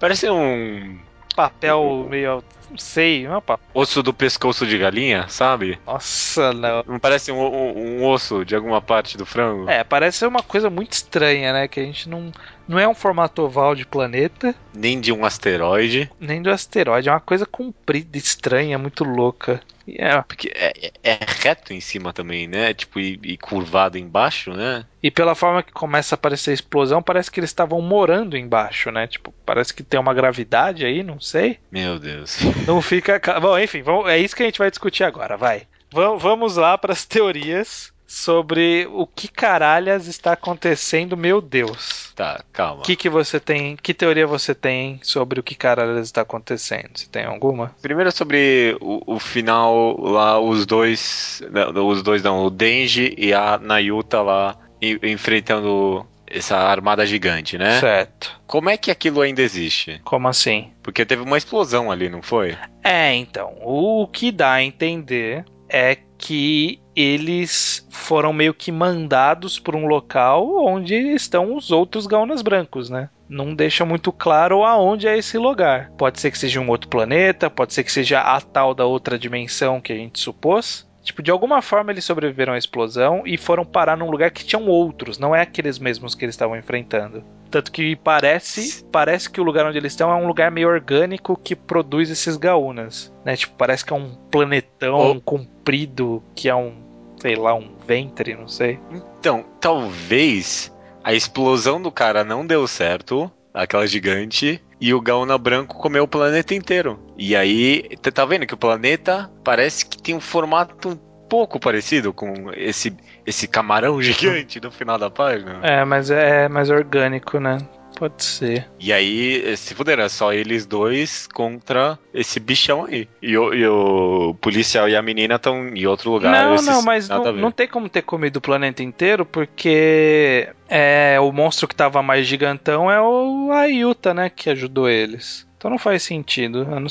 parece 0.00 0.30
um 0.30 0.98
papel 1.34 2.06
meio 2.08 2.42
não 2.76 2.78
sei, 2.78 3.26
não 3.26 3.42
Osso 3.72 4.02
do 4.02 4.12
pescoço 4.12 4.66
de 4.66 4.76
galinha, 4.76 5.26
sabe? 5.28 5.78
Nossa, 5.86 6.52
não. 6.52 6.84
Não 6.86 6.98
parece 6.98 7.32
um, 7.32 7.40
um, 7.40 8.00
um, 8.00 8.04
osso 8.04 8.44
de 8.44 8.54
alguma 8.54 8.82
parte 8.82 9.16
do 9.16 9.24
frango? 9.24 9.68
É, 9.68 9.82
parece 9.82 10.26
uma 10.26 10.42
coisa 10.42 10.68
muito 10.68 10.92
estranha, 10.92 11.52
né? 11.54 11.68
Que 11.68 11.80
a 11.80 11.82
gente 11.82 12.08
não. 12.08 12.30
Não 12.68 12.78
é 12.78 12.86
um 12.86 12.94
formato 12.94 13.42
oval 13.42 13.74
de 13.74 13.86
planeta. 13.86 14.54
Nem 14.74 15.00
de 15.00 15.12
um 15.12 15.24
asteroide. 15.24 16.10
Nem 16.20 16.42
do 16.42 16.50
asteroide. 16.50 17.08
É 17.08 17.12
uma 17.12 17.20
coisa 17.20 17.46
comprida, 17.46 18.18
estranha, 18.18 18.76
muito 18.76 19.04
louca. 19.04 19.62
É. 19.88 20.20
Porque 20.22 20.52
é, 20.54 20.72
é, 20.82 20.92
é, 21.12 21.18
reto 21.42 21.72
em 21.72 21.80
cima 21.80 22.12
também, 22.12 22.46
né? 22.46 22.74
Tipo, 22.74 22.98
e, 22.98 23.18
e, 23.22 23.36
curvado 23.36 23.96
embaixo, 23.96 24.52
né? 24.52 24.84
E 25.02 25.10
pela 25.10 25.34
forma 25.34 25.62
que 25.62 25.72
começa 25.72 26.14
a 26.14 26.16
aparecer 26.16 26.50
a 26.50 26.54
explosão, 26.54 27.00
parece 27.00 27.30
que 27.30 27.38
eles 27.38 27.50
estavam 27.50 27.80
morando 27.80 28.36
embaixo, 28.36 28.90
né? 28.90 29.06
Tipo, 29.06 29.32
parece 29.44 29.72
que 29.72 29.84
tem 29.84 30.00
uma 30.00 30.12
gravidade 30.12 30.84
aí, 30.84 31.02
não 31.02 31.20
sei. 31.20 31.58
Meu 31.70 31.98
Deus. 31.98 32.38
Não 32.66 32.82
fica. 32.82 33.20
Bom, 33.40 33.58
enfim, 33.58 33.80
vamos... 33.82 34.08
é 34.08 34.18
isso 34.18 34.34
que 34.34 34.42
a 34.42 34.46
gente 34.46 34.58
vai 34.58 34.70
discutir 34.70 35.04
agora, 35.04 35.36
vai. 35.36 35.62
Vamos 35.90 36.56
lá 36.56 36.76
para 36.76 36.92
as 36.92 37.04
teorias 37.04 37.92
sobre 38.06 38.88
o 38.92 39.06
que 39.06 39.28
caralhas 39.28 40.06
está 40.06 40.32
acontecendo, 40.32 41.16
meu 41.16 41.40
Deus. 41.40 42.12
Tá, 42.14 42.42
calma. 42.52 42.82
Que 42.82 42.96
que 42.96 43.08
você 43.08 43.38
tem, 43.38 43.76
que 43.76 43.94
teoria 43.94 44.26
você 44.26 44.54
tem 44.54 45.00
sobre 45.02 45.38
o 45.38 45.42
que 45.42 45.54
caralhas 45.54 46.06
está 46.06 46.22
acontecendo? 46.22 46.90
Você 46.94 47.06
tem 47.06 47.24
alguma? 47.24 47.74
Primeiro 47.80 48.10
sobre 48.10 48.76
o, 48.80 49.14
o 49.14 49.18
final 49.18 50.00
lá, 50.00 50.40
os 50.40 50.66
dois, 50.66 51.42
não, 51.50 51.88
os 51.88 52.02
dois 52.02 52.22
não, 52.22 52.44
o 52.44 52.50
Denji 52.50 53.14
e 53.16 53.32
a 53.32 53.58
Nayuta 53.58 54.20
lá 54.22 54.56
enfrentando 54.80 56.06
essa 56.38 56.56
armada 56.56 57.06
gigante, 57.06 57.56
né? 57.58 57.80
Certo. 57.80 58.40
Como 58.46 58.70
é 58.70 58.76
que 58.76 58.90
aquilo 58.90 59.20
ainda 59.20 59.42
existe? 59.42 60.00
Como 60.04 60.28
assim? 60.28 60.70
Porque 60.82 61.04
teve 61.04 61.22
uma 61.22 61.38
explosão 61.38 61.90
ali, 61.90 62.08
não 62.08 62.22
foi? 62.22 62.56
É, 62.82 63.14
então. 63.14 63.54
O 63.62 64.06
que 64.06 64.30
dá 64.30 64.52
a 64.52 64.62
entender 64.62 65.44
é 65.68 65.96
que 66.18 66.80
eles 66.94 67.86
foram 67.90 68.32
meio 68.32 68.54
que 68.54 68.72
mandados 68.72 69.58
para 69.58 69.76
um 69.76 69.86
local 69.86 70.64
onde 70.64 70.94
estão 70.94 71.54
os 71.54 71.70
outros 71.70 72.06
gaunas 72.06 72.40
brancos, 72.40 72.88
né? 72.88 73.10
Não 73.28 73.54
deixa 73.54 73.84
muito 73.84 74.12
claro 74.12 74.64
aonde 74.64 75.08
é 75.08 75.18
esse 75.18 75.36
lugar. 75.36 75.90
Pode 75.98 76.20
ser 76.20 76.30
que 76.30 76.38
seja 76.38 76.60
um 76.60 76.68
outro 76.68 76.88
planeta, 76.88 77.50
pode 77.50 77.74
ser 77.74 77.84
que 77.84 77.92
seja 77.92 78.20
a 78.20 78.40
tal 78.40 78.72
da 78.72 78.86
outra 78.86 79.18
dimensão 79.18 79.80
que 79.80 79.92
a 79.92 79.96
gente 79.96 80.20
supôs. 80.20 80.86
Tipo, 81.06 81.22
de 81.22 81.30
alguma 81.30 81.62
forma 81.62 81.92
eles 81.92 82.04
sobreviveram 82.04 82.52
à 82.52 82.58
explosão 82.58 83.22
e 83.24 83.36
foram 83.38 83.64
parar 83.64 83.96
num 83.96 84.10
lugar 84.10 84.28
que 84.32 84.44
tinham 84.44 84.66
outros, 84.66 85.18
não 85.18 85.32
é 85.32 85.40
aqueles 85.40 85.78
mesmos 85.78 86.16
que 86.16 86.24
eles 86.24 86.34
estavam 86.34 86.56
enfrentando. 86.56 87.22
Tanto 87.48 87.70
que 87.70 87.94
parece, 87.94 88.84
parece 88.90 89.30
que 89.30 89.40
o 89.40 89.44
lugar 89.44 89.64
onde 89.64 89.78
eles 89.78 89.92
estão 89.92 90.10
é 90.10 90.16
um 90.16 90.26
lugar 90.26 90.50
meio 90.50 90.66
orgânico 90.66 91.38
que 91.42 91.54
produz 91.54 92.10
esses 92.10 92.36
gaúnas, 92.36 93.14
né? 93.24 93.36
Tipo, 93.36 93.54
parece 93.56 93.84
que 93.84 93.92
é 93.92 93.96
um 93.96 94.16
planetão 94.32 95.12
oh. 95.12 95.20
comprido 95.20 96.20
que 96.34 96.48
é 96.48 96.54
um, 96.56 96.74
sei 97.20 97.36
lá, 97.36 97.54
um 97.54 97.70
ventre, 97.86 98.34
não 98.34 98.48
sei. 98.48 98.80
Então, 98.90 99.44
talvez 99.60 100.74
a 101.04 101.14
explosão 101.14 101.80
do 101.80 101.92
cara 101.92 102.24
não 102.24 102.44
deu 102.44 102.66
certo, 102.66 103.30
aquela 103.54 103.86
gigante, 103.86 104.60
e 104.80 104.92
o 104.92 105.00
Gauna 105.00 105.38
branco 105.38 105.76
comeu 105.78 106.04
o 106.04 106.08
planeta 106.08 106.54
inteiro. 106.54 106.98
E 107.16 107.34
aí, 107.34 107.88
tá 108.12 108.24
vendo 108.24 108.46
que 108.46 108.54
o 108.54 108.58
planeta 108.58 109.30
parece 109.42 109.86
que 109.86 110.00
tem 110.00 110.14
um 110.14 110.20
formato 110.20 110.90
um 110.90 110.96
pouco 111.28 111.58
parecido 111.58 112.12
com 112.12 112.50
esse, 112.54 112.96
esse 113.26 113.48
camarão 113.48 114.00
gigante 114.02 114.60
no 114.60 114.70
final 114.70 114.98
da 114.98 115.10
página. 115.10 115.60
É, 115.62 115.84
mas 115.84 116.10
é 116.10 116.48
mais 116.48 116.70
orgânico, 116.70 117.40
né? 117.40 117.58
Pode 117.96 118.22
ser. 118.22 118.68
E 118.78 118.92
aí, 118.92 119.56
se 119.56 119.74
fuder, 119.74 119.98
é 119.98 120.08
só 120.08 120.30
eles 120.30 120.66
dois 120.66 121.26
contra 121.26 121.98
esse 122.12 122.38
bichão 122.38 122.84
aí. 122.84 123.08
E 123.22 123.36
o, 123.38 123.54
e 123.54 123.66
o 123.66 124.34
policial 124.38 124.86
e 124.86 124.94
a 124.94 125.00
menina 125.00 125.36
estão 125.36 125.68
em 125.68 125.86
outro 125.86 126.10
lugar. 126.10 126.30
Não, 126.30 126.54
esses, 126.54 126.66
não, 126.66 126.82
mas 126.82 127.08
não, 127.08 127.32
não, 127.32 127.50
tem 127.50 127.66
como 127.66 127.88
ter 127.88 128.02
comido 128.02 128.36
o 128.36 128.40
planeta 128.40 128.82
inteiro, 128.82 129.24
porque 129.24 130.46
é, 130.68 131.16
o 131.18 131.32
monstro 131.32 131.66
que 131.66 131.74
tava 131.74 132.02
mais 132.02 132.26
gigantão 132.26 132.90
é 132.90 133.00
o 133.00 133.50
Ayuta, 133.50 134.12
né? 134.12 134.28
Que 134.28 134.50
ajudou 134.50 134.90
eles. 134.90 135.46
Então 135.56 135.70
não 135.70 135.78
faz 135.78 136.02
sentido. 136.02 136.66
Não 136.66 136.86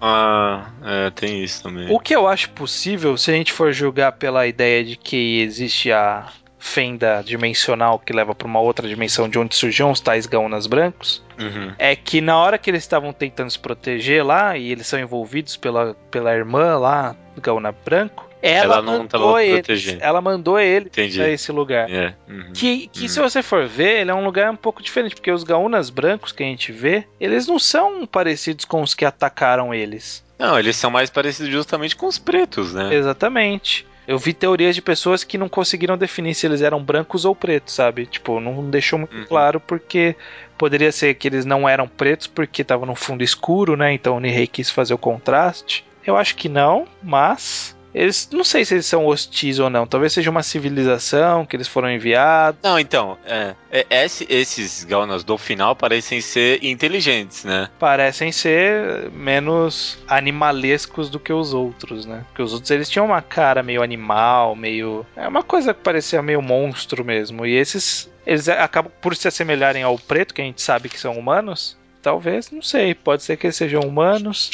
ah, 0.00 0.70
é, 0.84 1.10
tem 1.10 1.42
isso 1.42 1.62
também. 1.62 1.90
O 1.90 1.98
que 1.98 2.14
eu 2.14 2.28
acho 2.28 2.50
possível, 2.50 3.16
se 3.16 3.30
a 3.30 3.34
gente 3.34 3.52
for 3.52 3.72
julgar 3.72 4.12
pela 4.12 4.46
ideia 4.46 4.84
de 4.84 4.94
que 4.94 5.40
existe 5.40 5.90
a 5.90 6.30
fenda 6.60 7.22
dimensional 7.24 7.98
que 7.98 8.12
leva 8.12 8.34
para 8.34 8.46
uma 8.46 8.60
outra 8.60 8.86
dimensão 8.86 9.28
de 9.28 9.38
onde 9.38 9.56
surgiam 9.56 9.90
os 9.90 9.98
tais 9.98 10.26
gaunas 10.26 10.66
brancos, 10.66 11.24
uhum. 11.38 11.72
é 11.78 11.96
que 11.96 12.20
na 12.20 12.36
hora 12.36 12.58
que 12.58 12.70
eles 12.70 12.82
estavam 12.82 13.12
tentando 13.12 13.50
se 13.50 13.58
proteger 13.58 14.24
lá, 14.24 14.56
e 14.56 14.70
eles 14.70 14.86
são 14.86 15.00
envolvidos 15.00 15.56
pela, 15.56 15.96
pela 16.10 16.32
irmã 16.34 16.76
lá, 16.76 17.16
gauna 17.40 17.72
branco, 17.72 18.28
ela, 18.42 18.76
ela 18.76 18.82
não 18.82 18.98
mandou 18.98 19.38
eles, 19.38 19.96
ela 20.00 20.20
mandou 20.20 20.58
ele 20.58 20.86
Entendi. 20.86 21.20
esse 21.20 21.50
lugar. 21.50 21.90
É. 21.90 22.14
Uhum. 22.28 22.52
Que, 22.54 22.88
que 22.88 23.02
uhum. 23.02 23.08
se 23.08 23.20
você 23.20 23.42
for 23.42 23.66
ver, 23.66 24.02
ele 24.02 24.10
é 24.10 24.14
um 24.14 24.24
lugar 24.24 24.50
um 24.50 24.56
pouco 24.56 24.82
diferente, 24.82 25.14
porque 25.14 25.30
os 25.30 25.44
gaúnas 25.44 25.90
brancos 25.90 26.30
que 26.30 26.42
a 26.42 26.46
gente 26.46 26.72
vê, 26.72 27.04
eles 27.18 27.46
não 27.46 27.58
são 27.58 28.06
parecidos 28.06 28.64
com 28.64 28.82
os 28.82 28.94
que 28.94 29.04
atacaram 29.04 29.74
eles. 29.74 30.24
Não, 30.38 30.58
eles 30.58 30.76
são 30.76 30.90
mais 30.90 31.10
parecidos 31.10 31.52
justamente 31.52 31.94
com 31.94 32.06
os 32.06 32.18
pretos, 32.18 32.72
né? 32.72 32.94
Exatamente. 32.94 33.86
Eu 34.10 34.18
vi 34.18 34.32
teorias 34.32 34.74
de 34.74 34.82
pessoas 34.82 35.22
que 35.22 35.38
não 35.38 35.48
conseguiram 35.48 35.96
definir 35.96 36.34
se 36.34 36.44
eles 36.44 36.62
eram 36.62 36.82
brancos 36.82 37.24
ou 37.24 37.32
pretos, 37.32 37.74
sabe? 37.74 38.06
Tipo, 38.06 38.40
não 38.40 38.68
deixou 38.68 38.98
muito 38.98 39.16
uhum. 39.16 39.24
claro 39.24 39.60
porque 39.60 40.16
poderia 40.58 40.90
ser 40.90 41.14
que 41.14 41.28
eles 41.28 41.44
não 41.44 41.68
eram 41.68 41.86
pretos 41.86 42.26
porque 42.26 42.62
estavam 42.62 42.86
no 42.86 42.96
fundo 42.96 43.22
escuro, 43.22 43.76
né? 43.76 43.92
Então 43.92 44.16
o 44.16 44.20
Nihei 44.20 44.48
quis 44.48 44.68
fazer 44.68 44.94
o 44.94 44.98
contraste. 44.98 45.84
Eu 46.04 46.16
acho 46.16 46.34
que 46.34 46.48
não, 46.48 46.88
mas 47.00 47.76
eles 47.94 48.28
não 48.32 48.44
sei 48.44 48.64
se 48.64 48.74
eles 48.74 48.86
são 48.86 49.06
hostis 49.06 49.58
ou 49.58 49.68
não. 49.68 49.86
Talvez 49.86 50.12
seja 50.12 50.30
uma 50.30 50.42
civilização 50.42 51.44
que 51.44 51.56
eles 51.56 51.68
foram 51.68 51.90
enviados. 51.90 52.60
Não, 52.62 52.78
então, 52.78 53.18
é, 53.26 53.54
é, 53.70 54.04
esse, 54.04 54.26
esses 54.28 54.84
Gaunas 54.84 55.24
do 55.24 55.36
final 55.36 55.74
parecem 55.74 56.20
ser 56.20 56.62
inteligentes, 56.64 57.44
né? 57.44 57.68
Parecem 57.78 58.32
ser 58.32 59.10
menos 59.10 59.98
animalescos 60.06 61.10
do 61.10 61.18
que 61.18 61.32
os 61.32 61.52
outros, 61.52 62.06
né? 62.06 62.24
Porque 62.28 62.42
os 62.42 62.52
outros 62.52 62.70
eles 62.70 62.88
tinham 62.88 63.06
uma 63.06 63.22
cara 63.22 63.62
meio 63.62 63.82
animal, 63.82 64.54
meio 64.54 65.04
é 65.16 65.26
uma 65.26 65.42
coisa 65.42 65.74
que 65.74 65.80
parecia 65.80 66.22
meio 66.22 66.40
monstro 66.40 67.04
mesmo. 67.04 67.44
E 67.44 67.56
esses 67.56 68.10
eles 68.26 68.48
acabam 68.48 68.92
por 69.00 69.16
se 69.16 69.26
assemelharem 69.26 69.82
ao 69.82 69.98
preto, 69.98 70.34
que 70.34 70.40
a 70.40 70.44
gente 70.44 70.62
sabe 70.62 70.88
que 70.88 71.00
são 71.00 71.18
humanos. 71.18 71.76
Talvez, 72.02 72.50
não 72.50 72.62
sei, 72.62 72.94
pode 72.94 73.22
ser 73.22 73.36
que 73.36 73.46
eles 73.46 73.56
sejam 73.56 73.82
humanos. 73.82 74.52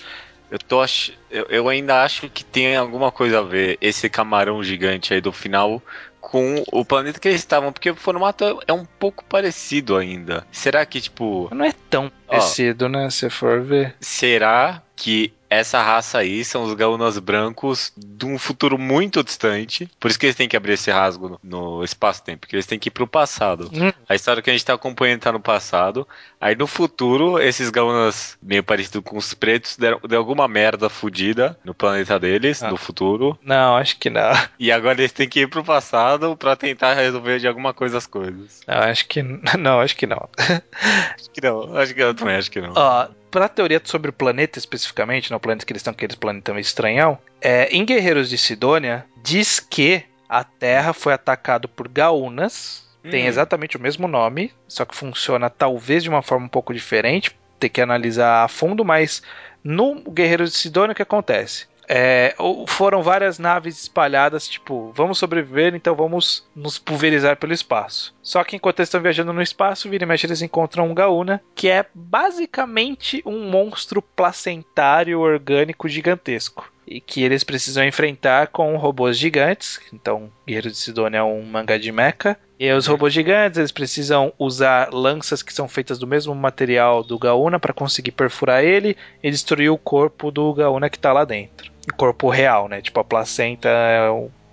Eu, 0.51 0.59
tô 0.59 0.81
ach... 0.81 1.11
eu, 1.31 1.47
eu 1.49 1.69
ainda 1.69 2.03
acho 2.03 2.29
que 2.29 2.45
tem 2.45 2.77
alguma 2.77 3.11
coisa 3.11 3.41
a 3.41 3.43
ver 3.43 3.79
esse 3.81 4.09
camarão 4.09 4.63
gigante 4.63 5.13
aí 5.13 5.21
do 5.21 5.33
final 5.33 5.83
com 6.21 6.65
o 6.73 6.85
planeta 6.85 7.21
que 7.21 7.29
eles 7.29 7.41
estavam, 7.41 7.73
porque 7.73 7.91
o 7.91 7.95
formato 7.95 8.61
é 8.67 8.73
um 8.73 8.85
pouco 8.85 9.25
parecido 9.25 9.97
ainda. 9.97 10.45
Será 10.51 10.85
que, 10.85 11.01
tipo. 11.01 11.49
Não 11.55 11.65
é 11.65 11.73
tão 11.89 12.11
parecido, 12.27 12.89
né? 12.89 13.09
Se 13.11 13.31
for 13.31 13.63
ver. 13.63 13.95
Será 14.01 14.83
que 14.97 15.33
essa 15.49 15.83
raça 15.83 16.19
aí 16.19 16.45
são 16.45 16.65
os 16.65 16.75
gaunas 16.75 17.19
brancos 17.19 17.93
de 17.97 18.27
um 18.27 18.39
futuro 18.39 18.79
muito 18.79 19.23
distante. 19.23 19.89
Por 19.99 20.11
isso 20.11 20.19
que 20.19 20.27
eles 20.27 20.37
têm 20.37 20.49
que 20.49 20.57
abrir 20.57 20.73
esse 20.73 20.91
rasgo 20.91 21.39
no, 21.43 21.77
no 21.79 21.85
espaço-tempo, 21.85 22.41
porque 22.41 22.57
eles 22.57 22.67
têm 22.67 22.79
que 22.79 22.89
ir 22.89 22.93
pro 22.93 23.07
passado. 23.07 23.71
Hum. 23.73 23.93
A 24.09 24.15
história 24.15 24.43
que 24.43 24.51
a 24.51 24.53
gente 24.53 24.65
tá 24.65 24.75
acompanhando 24.75 25.21
tá 25.21 25.33
no 25.33 25.41
passado. 25.41 26.07
Aí 26.41 26.55
no 26.55 26.67
futuro, 26.67 27.39
esses 27.39 27.71
gaunas 27.71 28.37
meio 28.43 28.63
parecidos 28.63 29.03
com 29.05 29.17
os 29.17 29.35
pretos 29.35 29.77
deram, 29.77 30.01
deu 30.07 30.19
alguma 30.19 30.47
merda 30.47 30.89
fodida 30.89 31.59
no 31.65 31.75
planeta 31.75 32.19
deles, 32.19 32.63
ah. 32.63 32.71
no 32.71 32.77
futuro. 32.77 33.39
Não, 33.43 33.77
acho 33.77 33.99
que 33.99 34.11
não. 34.11 34.27
E 34.59 34.73
agora 34.73 35.01
eles 35.01 35.13
têm 35.13 35.29
que 35.29 35.41
ir 35.41 35.49
pro 35.49 35.63
passado 35.63 36.37
para 36.37 36.57
tentar 36.57 36.95
resolver 36.95 37.39
de 37.39 37.47
alguma 37.47 37.75
coisa 37.75 37.99
as 37.99 38.07
coisas. 38.07 38.63
Não, 38.67 38.79
acho 38.79 39.07
que 39.07 39.23
não, 39.59 39.81
acho 39.81 39.97
que 39.97 40.07
não. 40.07 40.29
acho 40.39 41.31
que 41.31 41.41
não, 41.41 41.77
acho 41.77 41.95
que 41.95 42.03
eu 42.03 42.15
também 42.15 42.37
acho 42.37 42.51
que 42.51 42.61
não. 42.61 42.73
Ó, 42.75 43.09
pra 43.31 43.49
teoria 43.49 43.81
sobre 43.85 44.11
o 44.11 44.15
planeta 44.15 44.59
especificamente, 44.59 45.31
no 45.37 45.41
planeta 45.41 45.65
que 45.65 45.73
eles 45.73 45.81
estão, 45.81 45.93
aqueles 45.93 46.17
planeta 46.17 46.53
meio 46.53 46.63
estranhão, 46.63 47.19
é, 47.41 47.69
em 47.71 47.85
Guerreiros 47.85 48.29
de 48.29 48.39
Sidônia, 48.39 49.05
diz 49.23 49.61
que 49.61 50.03
a 50.29 50.43
Terra 50.43 50.93
foi 50.93 51.13
atacada 51.13 51.69
por 51.69 51.89
Gaunas, 51.89 52.87
hum. 53.05 53.11
tem 53.11 53.27
exatamente 53.27 53.77
o 53.77 53.81
mesmo 53.81 54.09
nome, 54.09 54.53
só 54.67 54.85
que 54.85 54.97
funciona 54.97 55.49
talvez 55.49 56.03
de 56.03 56.09
uma 56.09 56.23
forma 56.23 56.47
um 56.47 56.49
pouco 56.51 56.75
diferente, 56.75 57.37
tem 57.61 57.71
que 57.71 57.81
analisar 57.81 58.45
a 58.45 58.49
fundo, 58.49 58.85
mas 58.85 59.23
no 59.63 59.95
Guerreiros 60.11 60.53
de 60.53 60.59
Sidônia 60.59 60.93
o 60.93 60.97
que 60.97 61.03
acontece? 61.03 61.67
É, 61.89 62.35
foram 62.67 63.03
várias 63.03 63.39
naves 63.39 63.81
espalhadas, 63.83 64.49
tipo, 64.49 64.93
vamos 64.95 65.19
sobreviver, 65.19 65.75
então 65.75 65.95
vamos 65.95 66.45
nos 66.55 66.79
pulverizar 66.79 67.37
pelo 67.37 67.53
espaço. 67.53 68.15
Só 68.23 68.43
que 68.43 68.57
enquanto 68.57 68.81
eles 68.81 68.89
estão 68.89 69.01
viajando 69.01 69.33
no 69.33 69.43
espaço, 69.43 69.89
vira 69.89 70.05
e 70.05 70.07
mexe, 70.07 70.27
eles 70.27 70.43
encontram 70.43 70.89
um 70.89 70.95
Gaúna, 70.95 71.41
que 71.55 71.69
é 71.69 71.87
basicamente 71.95 73.23
um 73.25 73.49
monstro 73.49 74.03
placentário 74.03 75.21
orgânico 75.21 75.89
gigantesco. 75.89 76.73
E 76.89 77.01
que 77.01 77.21
eles 77.25 77.43
precisam 77.43 77.85
enfrentar 77.85 78.47
com 78.47 78.77
robôs 78.77 79.19
gigantes. 79.19 79.81
Então, 79.93 80.31
Guerreiro 80.47 80.71
de 80.71 80.77
Sidônia 80.77 81.19
é 81.19 81.23
um 81.23 81.43
mangá 81.43 81.77
de 81.77 81.91
mecha. 81.91 82.37
E 82.61 82.73
os 82.73 82.87
robôs 82.87 83.13
gigantes, 83.13 83.59
eles 83.59 83.73
precisam 83.73 84.33
usar 84.39 84.95
lanças 84.95 85.43
que 85.43 85.53
são 85.53 85.67
feitas 85.67 85.99
do 85.99 86.07
mesmo 86.07 86.33
material 86.33 87.03
do 87.03 87.19
Gaúna 87.19 87.59
para 87.59 87.75
conseguir 87.75 88.13
perfurar 88.13 88.63
ele 88.63 88.97
e 89.21 89.29
destruir 89.29 89.69
o 89.69 89.77
corpo 89.77 90.31
do 90.31 90.55
Gaúna 90.55 90.89
que 90.89 90.97
está 90.97 91.13
lá 91.13 91.25
dentro 91.25 91.76
corpo 91.95 92.29
real, 92.29 92.69
né? 92.69 92.81
Tipo, 92.81 93.01
a 93.01 93.05
placenta 93.05 93.69
é 93.69 94.09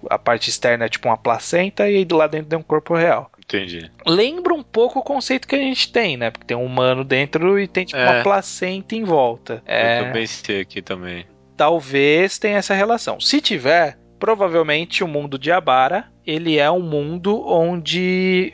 a 0.09 0.19
parte 0.19 0.49
externa 0.49 0.85
é 0.85 0.89
tipo 0.89 1.07
uma 1.07 1.17
placenta 1.17 1.89
e 1.89 2.05
lá 2.11 2.27
dentro 2.27 2.49
tem 2.49 2.59
um 2.59 2.63
corpo 2.63 2.95
real. 2.95 3.31
Entendi. 3.39 3.89
Lembra 4.05 4.53
um 4.53 4.63
pouco 4.63 4.99
o 4.99 5.03
conceito 5.03 5.47
que 5.47 5.55
a 5.55 5.59
gente 5.59 5.91
tem, 5.91 6.17
né? 6.17 6.31
Porque 6.31 6.45
tem 6.45 6.57
um 6.57 6.65
humano 6.65 7.03
dentro 7.03 7.59
e 7.59 7.67
tem 7.67 7.85
tipo 7.85 7.99
é. 7.99 8.09
uma 8.09 8.23
placenta 8.23 8.95
em 8.95 9.03
volta. 9.03 9.61
É... 9.65 10.01
Eu 10.01 10.11
pensei 10.11 10.61
aqui 10.61 10.81
também. 10.81 11.25
Talvez 11.55 12.39
tenha 12.39 12.57
essa 12.57 12.73
relação. 12.73 13.19
Se 13.19 13.39
tiver, 13.39 13.97
provavelmente 14.19 15.03
o 15.03 15.07
mundo 15.07 15.37
de 15.37 15.51
Abara, 15.51 16.07
ele 16.25 16.57
é 16.57 16.69
um 16.71 16.81
mundo 16.81 17.45
onde 17.47 18.53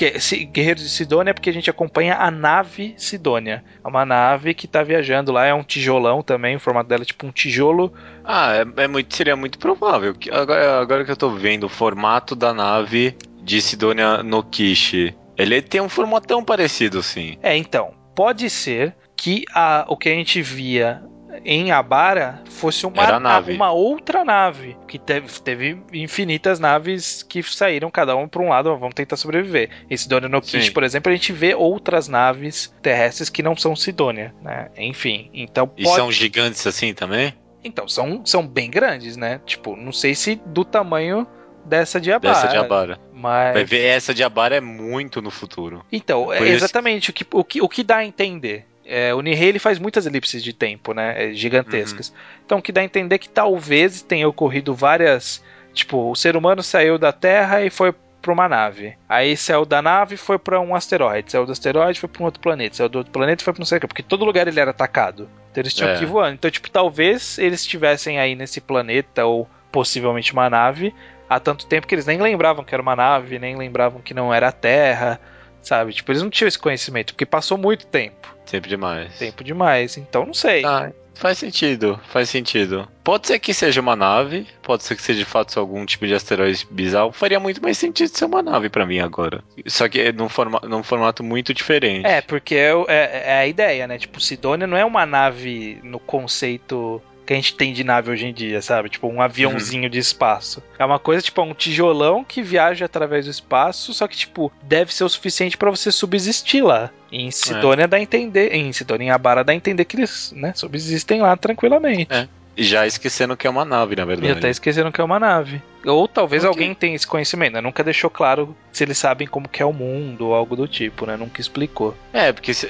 porque 0.00 0.46
Guerreiros 0.46 0.82
de 0.82 0.88
Sidônia 0.88 1.30
é 1.30 1.34
porque 1.34 1.50
a 1.50 1.52
gente 1.52 1.68
acompanha 1.68 2.16
a 2.16 2.30
nave 2.30 2.94
Sidônia. 2.96 3.62
É 3.84 3.86
uma 3.86 4.06
nave 4.06 4.54
que 4.54 4.66
tá 4.66 4.82
viajando 4.82 5.30
lá, 5.30 5.44
é 5.44 5.52
um 5.52 5.62
tijolão 5.62 6.22
também, 6.22 6.56
o 6.56 6.60
formato 6.60 6.88
dela 6.88 7.02
é 7.02 7.04
tipo 7.04 7.26
um 7.26 7.30
tijolo. 7.30 7.92
Ah, 8.24 8.54
é, 8.54 8.84
é 8.84 8.88
muito, 8.88 9.14
seria 9.14 9.36
muito 9.36 9.58
provável. 9.58 10.14
Agora, 10.32 10.80
agora 10.80 11.04
que 11.04 11.10
eu 11.10 11.16
tô 11.16 11.28
vendo 11.28 11.64
o 11.64 11.68
formato 11.68 12.34
da 12.34 12.54
nave 12.54 13.14
de 13.42 13.60
Sidônia 13.60 14.22
no 14.22 14.42
Kishi, 14.42 15.14
ele 15.36 15.60
tem 15.60 15.82
um 15.82 15.88
formatão 15.88 16.42
parecido, 16.42 17.02
sim. 17.02 17.36
É, 17.42 17.54
então, 17.54 17.92
pode 18.14 18.48
ser 18.48 18.96
que 19.14 19.44
a, 19.54 19.84
o 19.86 19.98
que 19.98 20.08
a 20.08 20.14
gente 20.14 20.40
via 20.40 21.02
em 21.44 21.70
Abara 21.70 22.42
fosse 22.48 22.86
uma, 22.86 23.18
nave. 23.18 23.52
uma 23.52 23.72
outra 23.72 24.24
nave. 24.24 24.76
Que 24.86 24.98
teve, 24.98 25.28
teve 25.40 25.82
infinitas 25.92 26.58
naves 26.58 27.22
que 27.22 27.42
saíram, 27.42 27.90
cada 27.90 28.14
uma 28.16 28.28
para 28.28 28.42
um 28.42 28.48
lado, 28.48 28.76
vamos 28.76 28.94
tentar 28.94 29.16
sobreviver. 29.16 29.70
Em 29.88 29.96
Sidonia 29.96 30.28
no 30.28 30.40
Kish, 30.40 30.70
por 30.70 30.82
exemplo, 30.82 31.10
a 31.10 31.14
gente 31.14 31.32
vê 31.32 31.54
outras 31.54 32.08
naves 32.08 32.74
terrestres 32.82 33.28
que 33.28 33.42
não 33.42 33.56
são 33.56 33.74
Sidonia, 33.74 34.34
né? 34.42 34.68
Enfim, 34.76 35.30
então 35.32 35.66
pode... 35.66 35.82
E 35.82 35.86
são 35.86 36.10
gigantes 36.10 36.66
assim 36.66 36.92
também? 36.94 37.34
Então, 37.62 37.86
são, 37.86 38.24
são 38.24 38.46
bem 38.46 38.70
grandes, 38.70 39.16
né? 39.16 39.40
Tipo, 39.44 39.76
não 39.76 39.92
sei 39.92 40.14
se 40.14 40.40
do 40.46 40.64
tamanho 40.64 41.26
dessa 41.64 42.00
de 42.00 42.10
Abara. 42.10 42.34
Dessa 42.34 42.48
de 42.48 42.56
Abara. 42.56 42.98
Mas... 43.12 43.52
Vai 43.52 43.64
ver, 43.64 43.84
essa 43.84 44.14
de 44.14 44.22
Abara 44.22 44.56
é 44.56 44.60
muito 44.60 45.20
no 45.20 45.30
futuro. 45.30 45.84
Então, 45.92 46.32
é 46.32 46.48
exatamente 46.48 47.10
o, 47.10 47.12
que, 47.12 47.26
o, 47.32 47.44
que, 47.44 47.60
o 47.60 47.68
que 47.68 47.82
dá 47.82 47.98
a 47.98 48.04
entender 48.04 48.66
é, 48.90 49.14
o 49.14 49.20
Nihei 49.20 49.48
ele 49.48 49.58
faz 49.60 49.78
muitas 49.78 50.04
elipses 50.04 50.42
de 50.42 50.52
tempo, 50.52 50.92
né? 50.92 51.30
É, 51.30 51.32
gigantescas. 51.32 52.08
Uhum. 52.08 52.14
Então, 52.44 52.60
que 52.60 52.72
dá 52.72 52.80
a 52.80 52.84
entender 52.84 53.18
que 53.18 53.28
talvez 53.28 54.02
tenha 54.02 54.28
ocorrido 54.28 54.74
várias. 54.74 55.42
Tipo, 55.72 56.10
o 56.10 56.16
ser 56.16 56.36
humano 56.36 56.60
saiu 56.60 56.98
da 56.98 57.12
Terra 57.12 57.62
e 57.62 57.70
foi 57.70 57.94
para 58.20 58.32
uma 58.32 58.48
nave. 58.48 58.96
Aí 59.08 59.36
saiu 59.36 59.64
da 59.64 59.80
nave 59.80 60.16
foi 60.16 60.38
para 60.38 60.60
um 60.60 60.74
asteroide. 60.74 61.30
Saiu 61.30 61.46
do 61.46 61.52
asteroide 61.52 62.00
foi 62.00 62.08
para 62.08 62.22
um 62.22 62.24
outro 62.24 62.40
planeta. 62.40 62.76
Saiu 62.76 62.88
do 62.88 62.98
outro 62.98 63.12
planeta 63.12 63.44
foi 63.44 63.52
para 63.52 63.60
não 63.60 63.66
sei 63.66 63.78
o 63.78 63.80
que. 63.80 63.86
Porque 63.86 64.02
todo 64.02 64.24
lugar 64.24 64.48
ele 64.48 64.58
era 64.58 64.72
atacado. 64.72 65.30
Então 65.50 65.62
eles 65.62 65.72
tinham 65.72 65.90
é. 65.90 65.96
que 65.96 66.02
ir 66.02 66.06
voando. 66.06 66.34
Então, 66.34 66.50
tipo, 66.50 66.68
talvez 66.68 67.38
eles 67.38 67.60
estivessem 67.60 68.18
aí 68.18 68.34
nesse 68.34 68.60
planeta 68.60 69.24
ou 69.24 69.48
possivelmente 69.70 70.32
uma 70.32 70.50
nave 70.50 70.92
há 71.28 71.38
tanto 71.38 71.66
tempo 71.66 71.86
que 71.86 71.94
eles 71.94 72.06
nem 72.06 72.20
lembravam 72.20 72.64
que 72.64 72.74
era 72.74 72.82
uma 72.82 72.96
nave, 72.96 73.38
nem 73.38 73.56
lembravam 73.56 74.00
que 74.00 74.12
não 74.12 74.34
era 74.34 74.48
a 74.48 74.52
Terra. 74.52 75.20
Sabe? 75.62 75.92
Tipo, 75.92 76.12
eles 76.12 76.22
não 76.22 76.30
tinham 76.30 76.48
esse 76.48 76.58
conhecimento, 76.58 77.12
porque 77.12 77.26
passou 77.26 77.58
muito 77.58 77.86
tempo. 77.86 78.34
Tempo 78.50 78.68
demais. 78.68 79.16
Tempo 79.18 79.44
demais, 79.44 79.96
então 79.96 80.26
não 80.26 80.34
sei. 80.34 80.64
Ah, 80.64 80.90
faz 81.14 81.38
sentido, 81.38 82.00
faz 82.08 82.28
sentido. 82.28 82.88
Pode 83.04 83.26
ser 83.26 83.38
que 83.38 83.52
seja 83.52 83.80
uma 83.80 83.94
nave, 83.94 84.46
pode 84.62 84.82
ser 84.82 84.96
que 84.96 85.02
seja 85.02 85.18
de 85.20 85.24
fato 85.24 85.60
algum 85.60 85.84
tipo 85.84 86.06
de 86.06 86.14
asteroide 86.14 86.66
bizarro. 86.70 87.12
Faria 87.12 87.38
muito 87.38 87.62
mais 87.62 87.76
sentido 87.76 88.08
ser 88.08 88.24
uma 88.24 88.42
nave 88.42 88.68
para 88.68 88.86
mim 88.86 88.98
agora. 88.98 89.44
Só 89.66 89.88
que 89.88 90.10
num, 90.12 90.28
forma, 90.28 90.60
num 90.64 90.82
formato 90.82 91.22
muito 91.22 91.52
diferente. 91.52 92.06
É, 92.06 92.20
porque 92.20 92.54
é, 92.54 92.72
é, 92.88 93.22
é, 93.26 93.38
a 93.38 93.46
ideia, 93.46 93.86
né? 93.86 93.98
Tipo, 93.98 94.20
Sidônia 94.20 94.66
não 94.66 94.76
é 94.76 94.84
uma 94.84 95.04
nave 95.04 95.78
no 95.84 95.98
conceito 95.98 97.00
que 97.30 97.34
a 97.34 97.36
gente 97.36 97.54
tem 97.54 97.72
de 97.72 97.84
nave 97.84 98.10
hoje 98.10 98.26
em 98.26 98.32
dia, 98.32 98.60
sabe? 98.60 98.88
Tipo, 98.88 99.06
um 99.06 99.22
aviãozinho 99.22 99.84
uhum. 99.84 99.88
de 99.88 100.00
espaço. 100.00 100.60
É 100.76 100.84
uma 100.84 100.98
coisa, 100.98 101.22
tipo, 101.22 101.40
um 101.40 101.54
tijolão 101.54 102.24
que 102.24 102.42
viaja 102.42 102.86
através 102.86 103.26
do 103.26 103.30
espaço, 103.30 103.94
só 103.94 104.08
que, 104.08 104.16
tipo, 104.16 104.50
deve 104.64 104.92
ser 104.92 105.04
o 105.04 105.08
suficiente 105.08 105.56
para 105.56 105.70
você 105.70 105.92
subsistir 105.92 106.60
lá. 106.60 106.90
Em 107.12 107.30
Sidônia 107.30 107.84
é. 107.84 107.86
dá 107.86 107.98
a 107.98 108.00
entender, 108.00 108.52
em 108.52 108.72
Sidônia 108.72 109.06
em 109.06 109.10
Abara 109.10 109.44
dá 109.44 109.52
a 109.52 109.54
entender 109.54 109.84
que 109.84 109.96
eles, 109.96 110.32
né, 110.34 110.52
subsistem 110.56 111.22
lá 111.22 111.36
tranquilamente. 111.36 112.12
É. 112.12 112.26
Já 112.58 112.84
esquecendo 112.84 113.36
que 113.36 113.46
é 113.46 113.50
uma 113.50 113.64
nave, 113.64 113.94
na 113.94 114.04
verdade. 114.04 114.34
Já 114.34 114.40
tá 114.40 114.48
esquecendo 114.48 114.90
que 114.90 115.00
é 115.00 115.04
uma 115.04 115.20
nave. 115.20 115.62
Ou 115.86 116.08
talvez 116.08 116.44
alguém 116.44 116.74
tenha 116.74 116.96
esse 116.96 117.06
conhecimento, 117.06 117.54
né? 117.54 117.60
Nunca 117.60 117.84
deixou 117.84 118.10
claro 118.10 118.56
se 118.72 118.82
eles 118.82 118.98
sabem 118.98 119.26
como 119.26 119.48
que 119.48 119.62
é 119.62 119.64
o 119.64 119.72
mundo 119.72 120.26
ou 120.26 120.34
algo 120.34 120.56
do 120.56 120.66
tipo, 120.66 121.06
né? 121.06 121.16
Nunca 121.16 121.40
explicou. 121.40 121.96
É, 122.12 122.32
porque 122.32 122.52
se, 122.52 122.68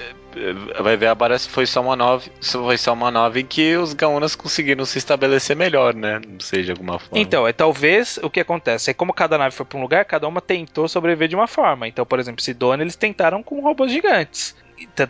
vai 0.80 0.96
ver 0.96 1.06
a 1.06 1.14
Bara 1.14 1.38
foi 1.38 1.66
só 1.66 1.80
uma 1.80 1.96
nave, 1.96 2.30
foi 2.40 2.78
só 2.78 2.92
uma 2.92 3.10
nave 3.10 3.40
em 3.40 3.46
que 3.46 3.76
os 3.76 3.92
Gaunas 3.92 4.34
conseguiram 4.34 4.84
se 4.84 4.98
estabelecer 4.98 5.56
melhor, 5.56 5.94
né? 5.94 6.20
Não 6.26 6.40
sei 6.40 6.62
de 6.62 6.70
alguma 6.70 6.98
forma. 6.98 7.18
Então, 7.18 7.46
é 7.46 7.52
talvez 7.52 8.18
o 8.22 8.30
que 8.30 8.40
acontece 8.40 8.90
é 8.90 8.94
como 8.94 9.12
cada 9.12 9.36
nave 9.36 9.54
foi 9.54 9.66
para 9.66 9.78
um 9.78 9.82
lugar, 9.82 10.04
cada 10.04 10.26
uma 10.28 10.40
tentou 10.40 10.88
sobreviver 10.88 11.28
de 11.28 11.36
uma 11.36 11.46
forma. 11.46 11.88
Então, 11.88 12.06
por 12.06 12.18
exemplo, 12.18 12.42
Sidônia 12.42 12.84
eles 12.84 12.96
tentaram 12.96 13.42
com 13.42 13.60
robôs 13.60 13.90
gigantes. 13.90 14.54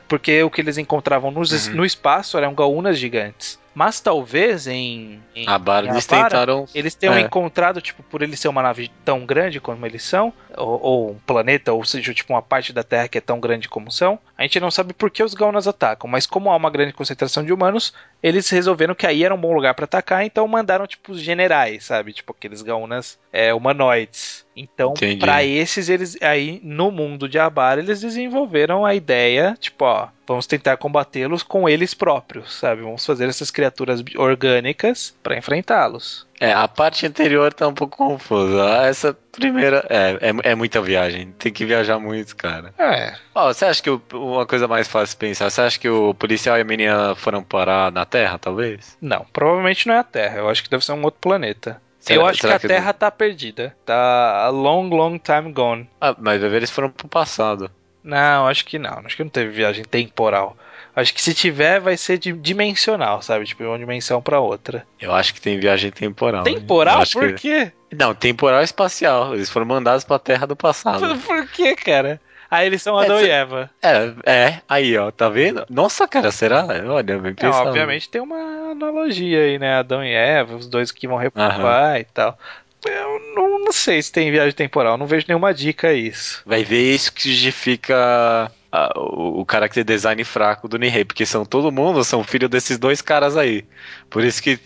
Porque 0.09 0.43
o 0.43 0.51
que 0.51 0.61
eles 0.61 0.79
encontravam 0.79 1.31
no, 1.31 1.41
uhum. 1.41 1.75
no 1.75 1.85
espaço 1.85 2.37
eram 2.37 2.55
gaunas 2.55 2.99
gigantes. 2.99 3.59
Mas 3.75 4.01
talvez 4.01 4.67
em. 4.67 5.23
em 5.35 5.49
a 5.49 5.59
Bar, 5.59 5.85
eles 5.85 6.07
tentaram. 6.07 6.67
Eles 6.75 6.95
tenham 6.95 7.15
é. 7.15 7.21
encontrado, 7.21 7.81
tipo, 7.81 8.03
por 8.03 8.21
ele 8.21 8.37
ser 8.37 8.49
uma 8.49 8.63
nave 8.63 8.91
tão 9.05 9.25
grande 9.25 9.61
como 9.61 9.87
eles 9.87 10.03
são, 10.03 10.33
ou, 10.57 10.81
ou, 10.83 11.11
um 11.13 11.19
planeta, 11.19 11.73
ou 11.73 11.85
seja, 11.85 12.13
tipo, 12.13 12.33
uma 12.33 12.43
parte 12.43 12.73
da 12.73 12.83
Terra 12.83 13.09
que 13.09 13.19
é 13.19 13.21
tão 13.21 13.39
grande 13.39 13.69
como 13.69 13.91
são, 13.91 14.19
a 14.37 14.43
gente 14.43 14.59
não 14.59 14.71
sabe 14.71 14.93
por 14.93 15.11
que 15.11 15.23
os 15.23 15.35
Gaunas 15.35 15.69
atacam. 15.69 16.11
Mas 16.11 16.27
como 16.27 16.51
há 16.51 16.57
uma 16.57 16.71
grande 16.71 16.93
concentração 16.93 17.45
de 17.45 17.53
humanos, 17.53 17.95
eles 18.23 18.51
resolveram 18.51 18.95
que 18.95 19.07
aí 19.07 19.25
era 19.25 19.35
um 19.35 19.41
bom 19.41 19.53
lugar 19.53 19.75
para 19.75 19.85
atacar, 19.85 20.25
então 20.25 20.47
mandaram, 20.49 20.87
tipo, 20.87 21.13
os 21.13 21.21
generais, 21.21 21.85
sabe? 21.85 22.13
Tipo, 22.13 22.33
aqueles 22.33 22.63
Gaunas 22.63 23.19
é, 23.33 23.55
humanoides. 23.55 24.45
Então, 24.57 24.95
para 25.19 25.45
esses, 25.45 25.89
eles 25.89 26.21
aí 26.21 26.61
no 26.63 26.91
mundo 26.91 27.29
de 27.29 27.39
Abar, 27.39 27.79
eles 27.79 28.01
desenvolveram 28.01 28.85
a 28.85 28.95
ideia, 28.95 29.57
tipo, 29.59 29.85
ó, 29.85 30.09
vamos 30.31 30.47
tentar 30.47 30.77
combatê-los 30.77 31.43
com 31.43 31.69
eles 31.69 31.93
próprios, 31.93 32.55
sabe? 32.55 32.83
Vamos 32.83 33.05
fazer 33.05 33.29
essas 33.29 33.51
criaturas 33.51 34.01
orgânicas 34.17 35.13
para 35.25 35.37
enfrentá-los. 35.37 36.25
É, 36.39 36.53
a 36.53 36.69
parte 36.69 37.05
anterior 37.05 37.53
tá 37.53 37.67
um 37.67 37.75
pouco 37.75 37.97
confusa. 37.97 38.63
Essa 38.87 39.13
primeira 39.33 39.85
é, 39.91 40.31
é, 40.31 40.51
é, 40.53 40.55
muita 40.55 40.81
viagem. 40.81 41.35
Tem 41.37 41.53
que 41.53 41.67
viajar 41.67 41.99
muito, 41.99 42.37
cara. 42.37 42.73
É. 42.79 43.15
Oh, 43.35 43.53
você 43.53 43.65
acha 43.65 43.83
que 43.83 43.91
o, 43.91 44.01
uma 44.13 44.47
coisa 44.47 44.69
mais 44.69 44.87
fácil 44.87 45.15
de 45.15 45.19
pensar? 45.19 45.51
Você 45.51 45.61
acha 45.63 45.81
que 45.81 45.89
o 45.89 46.15
policial 46.15 46.57
e 46.57 46.61
a 46.61 46.65
menina 46.65 47.17
foram 47.17 47.43
parar 47.43 47.91
na 47.91 48.05
Terra, 48.05 48.39
talvez? 48.39 48.97
Não, 49.01 49.27
provavelmente 49.33 49.89
não 49.89 49.95
é 49.95 49.99
a 49.99 50.05
Terra. 50.05 50.39
Eu 50.39 50.49
acho 50.49 50.63
que 50.63 50.71
deve 50.71 50.85
ser 50.85 50.93
um 50.93 51.03
outro 51.03 51.21
planeta. 51.21 51.83
Será, 51.99 52.21
eu 52.21 52.27
acho 52.27 52.41
que 52.41 52.47
a 52.47 52.59
que 52.59 52.69
Terra 52.69 52.93
tá 52.93 53.11
perdida. 53.11 53.77
Tá 53.85 54.45
a 54.45 54.49
long, 54.49 54.89
long 54.89 55.19
time 55.19 55.53
gone. 55.53 55.91
Ah, 56.01 56.15
mas 56.17 56.41
eles 56.41 56.71
foram 56.71 56.89
pro 56.89 57.09
passado. 57.09 57.69
Não, 58.03 58.47
acho 58.47 58.65
que 58.65 58.79
não. 58.79 59.03
Acho 59.05 59.17
que 59.17 59.23
não 59.23 59.31
teve 59.31 59.51
viagem 59.51 59.85
temporal. 59.85 60.57
Acho 60.95 61.15
que 61.15 61.23
se 61.23 61.33
tiver, 61.33 61.81
vai 61.81 61.97
ser 61.97 62.19
dimensional, 62.19 63.23
sabe? 63.23 63.45
Tipo, 63.45 63.63
de 63.63 63.69
uma 63.69 63.79
dimensão 63.79 64.21
para 64.21 64.41
outra. 64.41 64.87
Eu 65.01 65.15
acho 65.15 65.33
que 65.33 65.41
tem 65.41 65.59
viagem 65.59 65.91
temporal. 65.91 66.43
Temporal? 66.43 67.03
Por 67.13 67.35
que... 67.35 67.67
quê? 67.67 67.73
Não, 67.97 68.15
temporal 68.15 68.63
espacial. 68.63 69.35
Eles 69.35 69.49
foram 69.49 69.67
mandados 69.67 70.05
pra 70.05 70.19
Terra 70.19 70.47
do 70.47 70.57
passado. 70.57 71.01
Por, 71.01 71.19
por 71.23 71.49
quê, 71.49 71.77
cara? 71.77 72.21
Aí 72.51 72.67
eles 72.67 72.83
são 72.83 72.99
Adão 72.99 73.19
é, 73.19 73.25
e 73.25 73.31
Eva. 73.31 73.71
É, 73.81 74.13
é, 74.27 74.61
aí, 74.69 74.99
ó, 74.99 75.13
tá 75.13 75.29
vendo? 75.29 75.65
Nossa, 75.71 76.09
cara, 76.09 76.33
será? 76.33 76.67
Olha, 76.89 77.17
bem 77.17 77.33
pensado. 77.33 77.67
É, 77.67 77.69
obviamente 77.69 78.09
tem 78.09 78.21
uma 78.21 78.73
analogia 78.73 79.45
aí, 79.45 79.57
né? 79.57 79.77
Adão 79.77 80.05
e 80.05 80.13
Eva, 80.13 80.57
os 80.57 80.67
dois 80.67 80.91
que 80.91 81.07
vão 81.07 81.17
reprovar 81.17 82.01
e 82.01 82.05
tal. 82.05 82.37
Eu 82.85 83.35
não, 83.35 83.59
não, 83.59 83.73
sei 83.73 84.01
se 84.01 84.11
tem 84.11 84.31
viagem 84.31 84.55
temporal, 84.55 84.97
não 84.97 85.07
vejo 85.07 85.27
nenhuma 85.29 85.53
dica 85.53 85.89
a 85.89 85.93
isso. 85.93 86.43
Vai 86.47 86.65
ver 86.65 86.95
isso 86.95 87.13
que 87.13 87.31
justifica 87.31 88.51
a, 88.73 88.99
o, 88.99 89.43
o 89.43 89.47
character 89.51 89.85
design 89.85 90.23
fraco 90.25 90.69
do 90.69 90.79
Nihei, 90.79 91.05
porque 91.05 91.27
são 91.27 91.45
todo 91.45 91.73
mundo, 91.73 92.03
são 92.05 92.25
filho 92.25 92.49
desses 92.49 92.79
dois 92.79 93.03
caras 93.03 93.37
aí. 93.37 93.65
Por 94.09 94.25
isso 94.25 94.43
que 94.43 94.59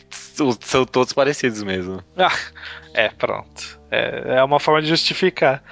são 0.61 0.85
todos 0.85 1.12
parecidos 1.12 1.62
mesmo. 1.62 2.03
Ah, 2.17 2.33
é, 2.93 3.09
pronto. 3.09 3.81
É, 3.91 4.37
é 4.39 4.45
uma 4.45 4.61
forma 4.61 4.83
de 4.83 4.89
justificar. 4.89 5.62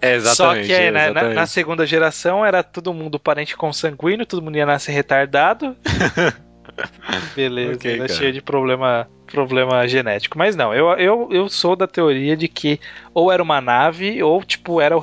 É, 0.00 0.14
exatamente. 0.14 0.66
Só 0.68 0.74
que 0.74 0.80
é, 0.80 0.90
né, 0.90 1.10
na, 1.10 1.22
na, 1.30 1.46
segunda 1.46 1.86
geração 1.86 2.44
era 2.44 2.62
todo 2.62 2.92
mundo 2.94 3.18
parente 3.18 3.56
consanguíneo, 3.56 4.26
todo 4.26 4.42
mundo 4.42 4.56
ia 4.56 4.66
nascer 4.66 4.92
retardado. 4.92 5.76
Beleza, 7.34 7.74
okay, 7.74 7.94
era 7.94 8.08
cheio 8.08 8.32
de 8.32 8.42
problema, 8.42 9.08
problema 9.26 9.86
genético. 9.86 10.38
Mas 10.38 10.56
não, 10.56 10.74
eu, 10.74 10.88
eu, 10.98 11.28
eu 11.30 11.48
sou 11.48 11.76
da 11.76 11.86
teoria 11.86 12.36
de 12.36 12.48
que 12.48 12.80
ou 13.14 13.30
era 13.30 13.42
uma 13.42 13.60
nave, 13.60 14.22
ou 14.22 14.42
tipo, 14.42 14.80
era 14.80 14.96
o, 14.96 15.02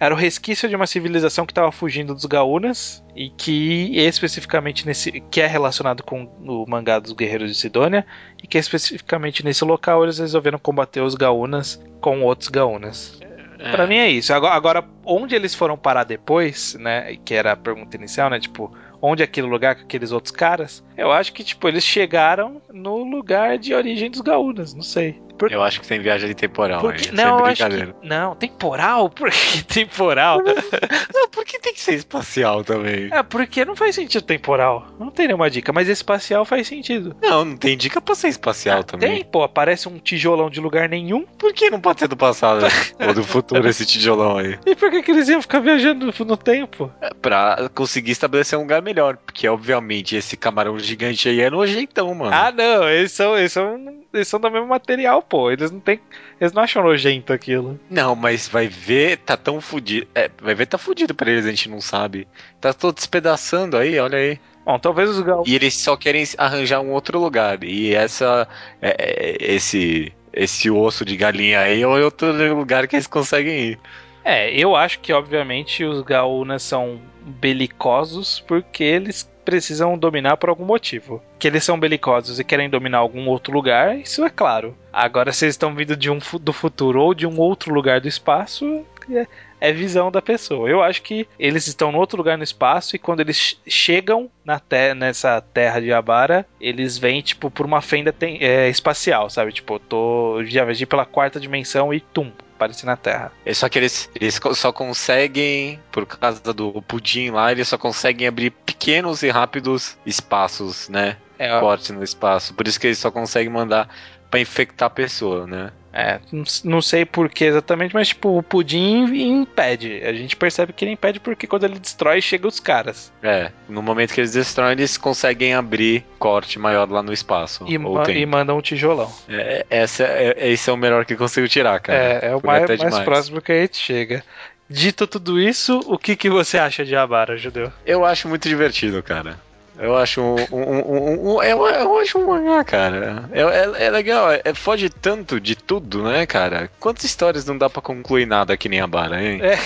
era 0.00 0.14
o 0.14 0.16
resquício 0.16 0.68
de 0.68 0.76
uma 0.76 0.86
civilização 0.86 1.46
que 1.46 1.52
estava 1.52 1.70
fugindo 1.70 2.14
dos 2.14 2.24
Gaunas 2.24 3.04
e 3.14 3.30
que 3.30 3.96
especificamente 3.98 4.86
nesse 4.86 5.20
que 5.30 5.40
é 5.40 5.46
relacionado 5.46 6.02
com 6.02 6.24
o 6.24 6.64
mangá 6.68 6.98
dos 6.98 7.12
Guerreiros 7.12 7.50
de 7.50 7.56
Sidônia 7.56 8.04
e 8.42 8.46
que 8.46 8.58
especificamente 8.58 9.44
nesse 9.44 9.64
local 9.64 10.02
eles 10.02 10.18
resolveram 10.18 10.58
combater 10.58 11.00
os 11.00 11.14
Gaunas 11.14 11.80
com 12.00 12.22
outros 12.22 12.48
Gaunas. 12.48 13.20
É. 13.62 13.70
Para 13.70 13.86
mim 13.86 13.96
é 13.96 14.08
isso. 14.08 14.34
Agora, 14.34 14.54
agora, 14.54 14.84
onde 15.04 15.36
eles 15.36 15.54
foram 15.54 15.76
parar 15.76 16.02
depois, 16.02 16.74
né? 16.74 17.16
Que 17.24 17.34
era 17.34 17.52
a 17.52 17.56
pergunta 17.56 17.96
inicial, 17.96 18.28
né? 18.28 18.40
Tipo, 18.40 18.72
onde 19.02 19.22
é 19.22 19.24
aquele 19.24 19.48
lugar 19.48 19.74
com 19.74 19.82
aqueles 19.82 20.12
outros 20.12 20.30
caras? 20.30 20.82
Eu 20.96 21.10
acho 21.10 21.32
que, 21.32 21.42
tipo, 21.42 21.66
eles 21.66 21.84
chegaram 21.84 22.62
no 22.72 23.02
lugar 23.02 23.58
de 23.58 23.74
origem 23.74 24.08
dos 24.08 24.20
Gaúnas, 24.20 24.72
não 24.72 24.82
sei. 24.82 25.20
Por... 25.38 25.50
Eu 25.50 25.62
acho 25.62 25.80
que 25.80 25.86
tem 25.86 26.00
viagem 26.00 26.32
temporal. 26.34 26.80
Porque... 26.80 27.08
Aí, 27.08 27.14
não, 27.14 27.44
acho 27.44 27.66
que... 27.66 27.94
não, 28.06 28.34
temporal? 28.34 29.10
Por 29.10 29.30
que 29.30 29.64
temporal? 29.64 30.40
não, 31.12 31.28
porque 31.28 31.58
tem 31.58 31.74
que 31.74 31.80
ser 31.80 31.94
espacial 31.94 32.64
também. 32.64 33.08
É, 33.10 33.22
porque 33.22 33.64
não 33.64 33.74
faz 33.76 33.94
sentido 33.94 34.22
temporal. 34.22 34.86
Não 34.98 35.10
tem 35.10 35.26
nenhuma 35.26 35.50
dica, 35.50 35.72
mas 35.72 35.88
espacial 35.88 36.44
faz 36.44 36.68
sentido. 36.68 37.16
Não, 37.20 37.44
não 37.44 37.56
tem 37.56 37.76
dica 37.76 38.00
pra 38.00 38.14
ser 38.14 38.28
espacial 38.28 38.80
ah, 38.80 38.84
também. 38.84 39.14
Tem, 39.14 39.24
pô, 39.24 39.42
aparece 39.42 39.88
um 39.88 39.98
tijolão 39.98 40.50
de 40.50 40.60
lugar 40.60 40.88
nenhum. 40.88 41.24
Por 41.38 41.52
que 41.52 41.70
não 41.70 41.80
pode 41.80 42.00
ser 42.00 42.08
do 42.08 42.16
passado 42.16 42.64
ou 43.06 43.14
do 43.14 43.24
futuro 43.24 43.68
esse 43.68 43.84
tijolão 43.86 44.38
aí? 44.38 44.58
E 44.66 44.74
por 44.74 44.90
que, 44.90 45.02
que 45.02 45.10
eles 45.10 45.28
iam 45.28 45.42
ficar 45.42 45.60
viajando 45.60 46.12
no 46.24 46.36
tempo? 46.36 46.90
É, 47.00 47.10
pra 47.14 47.70
conseguir 47.74 48.12
estabelecer 48.12 48.58
um 48.58 48.62
lugar 48.62 48.82
melhor. 48.82 49.16
Porque, 49.16 49.48
obviamente, 49.48 50.16
esse 50.16 50.36
camarão 50.36 50.78
gigante 50.78 51.28
aí 51.28 51.40
é 51.40 51.50
nojentão, 51.50 52.14
mano. 52.14 52.32
Ah, 52.34 52.52
não, 52.52 52.88
eles 52.88 53.12
são, 53.12 53.36
eles 53.36 53.52
são, 53.52 54.02
eles 54.12 54.28
são 54.28 54.40
do 54.40 54.50
mesmo 54.50 54.68
material, 54.68 55.22
pô. 55.32 55.50
Eles 55.50 55.70
não 55.70 55.80
tem. 55.80 55.98
Eles 56.38 56.52
não 56.52 56.62
acham 56.62 56.82
nojento 56.82 57.32
aquilo. 57.32 57.80
Não, 57.88 58.14
mas 58.14 58.46
vai 58.46 58.68
ver, 58.68 59.16
tá 59.16 59.34
tão 59.34 59.62
fudido. 59.62 60.06
É, 60.14 60.30
vai 60.42 60.54
ver, 60.54 60.66
tá 60.66 60.76
fudido 60.76 61.14
pra 61.14 61.30
eles, 61.30 61.46
a 61.46 61.48
gente 61.48 61.70
não 61.70 61.80
sabe. 61.80 62.28
Tá 62.60 62.74
todo 62.74 62.94
despedaçando 62.94 63.78
aí, 63.78 63.98
olha 63.98 64.18
aí. 64.18 64.38
Bom, 64.66 64.78
talvez 64.78 65.08
os 65.08 65.20
gaúchos. 65.20 65.50
E 65.50 65.56
eles 65.56 65.74
só 65.74 65.96
querem 65.96 66.22
arranjar 66.36 66.80
um 66.80 66.90
outro 66.90 67.18
lugar. 67.18 67.64
E 67.64 67.94
essa. 67.94 68.46
É, 68.82 68.94
é, 68.98 69.54
esse. 69.54 70.12
Esse 70.34 70.70
osso 70.70 71.04
de 71.04 71.14
galinha 71.14 71.60
aí 71.60 71.82
é 71.82 71.86
outro 71.86 72.32
lugar 72.54 72.88
que 72.88 72.96
eles 72.96 73.06
conseguem 73.06 73.72
ir. 73.72 73.78
É, 74.24 74.50
eu 74.50 74.74
acho 74.74 75.00
que 75.00 75.12
obviamente 75.12 75.84
os 75.84 76.00
Gaúnas 76.00 76.62
são 76.62 76.98
belicosos 77.22 78.40
porque 78.40 78.82
eles 78.82 79.30
precisam 79.44 79.98
dominar 79.98 80.36
por 80.36 80.48
algum 80.48 80.64
motivo. 80.64 81.22
Que 81.38 81.48
eles 81.48 81.64
são 81.64 81.78
belicosos 81.78 82.38
e 82.38 82.44
querem 82.44 82.70
dominar 82.70 82.98
algum 82.98 83.28
outro 83.28 83.52
lugar, 83.52 83.98
isso 83.98 84.24
é 84.24 84.30
claro. 84.30 84.76
Agora, 84.92 85.32
se 85.32 85.44
eles 85.44 85.54
estão 85.54 85.74
vindo 85.74 85.96
de 85.96 86.10
um 86.10 86.18
do 86.40 86.52
futuro 86.52 87.00
ou 87.00 87.14
de 87.14 87.26
um 87.26 87.38
outro 87.38 87.72
lugar 87.72 88.00
do 88.00 88.08
espaço, 88.08 88.84
é, 89.10 89.26
é 89.60 89.72
visão 89.72 90.10
da 90.10 90.20
pessoa. 90.20 90.68
Eu 90.68 90.82
acho 90.82 91.02
que 91.02 91.26
eles 91.38 91.66
estão 91.66 91.92
em 91.92 91.96
outro 91.96 92.18
lugar 92.18 92.36
no 92.36 92.44
espaço 92.44 92.96
e 92.96 92.98
quando 92.98 93.20
eles 93.20 93.60
chegam 93.66 94.30
na 94.44 94.58
te 94.58 94.94
nessa 94.94 95.40
terra 95.40 95.80
de 95.80 95.92
Abara, 95.92 96.46
eles 96.60 96.98
vêm, 96.98 97.22
tipo, 97.22 97.50
por 97.50 97.64
uma 97.64 97.80
fenda 97.80 98.14
é, 98.20 98.68
espacial, 98.68 99.30
sabe? 99.30 99.52
Tipo, 99.52 99.78
tô. 99.78 100.42
Já 100.44 100.64
viajei 100.64 100.86
pela 100.86 101.06
quarta 101.06 101.40
dimensão 101.40 101.92
e 101.94 102.00
tum, 102.00 102.30
aparecer 102.62 102.86
na 102.86 102.96
Terra. 102.96 103.32
É 103.44 103.52
só 103.52 103.68
que 103.68 103.78
eles, 103.78 104.08
eles 104.14 104.40
só 104.54 104.72
conseguem, 104.72 105.80
por 105.90 106.06
causa 106.06 106.52
do 106.52 106.80
pudim 106.82 107.30
lá, 107.30 107.50
eles 107.50 107.68
só 107.68 107.76
conseguem 107.76 108.28
abrir 108.28 108.50
pequenos 108.50 109.22
e 109.22 109.30
rápidos 109.30 109.96
espaços, 110.06 110.88
né? 110.88 111.16
É, 111.38 111.58
Corte 111.58 111.92
no 111.92 112.04
espaço. 112.04 112.54
Por 112.54 112.68
isso 112.68 112.78
que 112.78 112.86
eles 112.86 112.98
só 112.98 113.10
conseguem 113.10 113.52
mandar 113.52 113.88
para 114.30 114.40
infectar 114.40 114.86
a 114.86 114.90
pessoa, 114.90 115.46
né? 115.46 115.72
É, 115.92 116.20
não 116.64 116.80
sei 116.80 117.04
por 117.04 117.28
que 117.28 117.44
exatamente, 117.44 117.94
mas 117.94 118.08
tipo, 118.08 118.38
o 118.38 118.42
pudim 118.42 119.04
impede. 119.14 120.02
A 120.04 120.12
gente 120.12 120.34
percebe 120.36 120.72
que 120.72 120.84
ele 120.84 120.92
impede 120.92 121.20
porque 121.20 121.46
quando 121.46 121.64
ele 121.64 121.78
destrói, 121.78 122.20
chega 122.20 122.48
os 122.48 122.58
caras. 122.58 123.12
É, 123.22 123.52
no 123.68 123.82
momento 123.82 124.14
que 124.14 124.20
eles 124.20 124.32
destroem, 124.32 124.72
eles 124.72 124.96
conseguem 124.96 125.54
abrir 125.54 126.04
corte 126.18 126.58
maior 126.58 126.90
lá 126.90 127.02
no 127.02 127.12
espaço. 127.12 127.64
E, 127.68 127.76
ma 127.76 128.10
e 128.10 128.24
mandam 128.24 128.56
um 128.56 128.62
tijolão. 128.62 129.12
É, 129.28 129.66
essa, 129.68 130.04
é, 130.04 130.50
esse 130.50 130.70
é 130.70 130.72
o 130.72 130.76
melhor 130.76 131.04
que 131.04 131.14
consigo 131.14 131.46
tirar, 131.46 131.78
cara. 131.80 131.98
É, 131.98 132.30
é 132.30 132.36
o 132.36 132.40
mais, 132.44 132.66
mais 132.78 132.98
próximo 133.00 133.42
que 133.42 133.52
a 133.52 133.60
gente 133.60 133.76
chega. 133.76 134.24
Dito 134.68 135.06
tudo 135.06 135.38
isso, 135.38 135.80
o 135.86 135.98
que, 135.98 136.16
que 136.16 136.30
você 136.30 136.56
acha 136.56 136.82
de 136.82 136.96
Abara, 136.96 137.36
Judeu? 137.36 137.70
Eu 137.84 138.06
acho 138.06 138.26
muito 138.26 138.48
divertido, 138.48 139.02
cara. 139.02 139.38
Eu 139.78 139.96
acho 139.96 140.20
um, 140.20 140.36
um, 140.52 140.62
um, 140.62 141.34
um 141.34 141.42
eu, 141.42 141.66
eu, 141.66 141.98
acho 141.98 142.18
um 142.18 142.26
mangá, 142.26 142.62
cara. 142.62 143.28
É, 143.32 143.40
é, 143.40 143.86
é 143.86 143.90
legal, 143.90 144.30
é, 144.30 144.40
é, 144.44 144.54
foge 144.54 144.90
tanto 144.90 145.40
de 145.40 145.56
tudo, 145.56 146.02
né, 146.02 146.26
cara? 146.26 146.70
Quantas 146.78 147.04
histórias 147.04 147.46
não 147.46 147.56
dá 147.56 147.70
para 147.70 147.80
concluir 147.80 148.26
nada 148.26 148.56
que 148.56 148.68
nem 148.68 148.80
a 148.80 148.86
Bara, 148.86 149.22
hein? 149.22 149.40
É. 149.42 149.58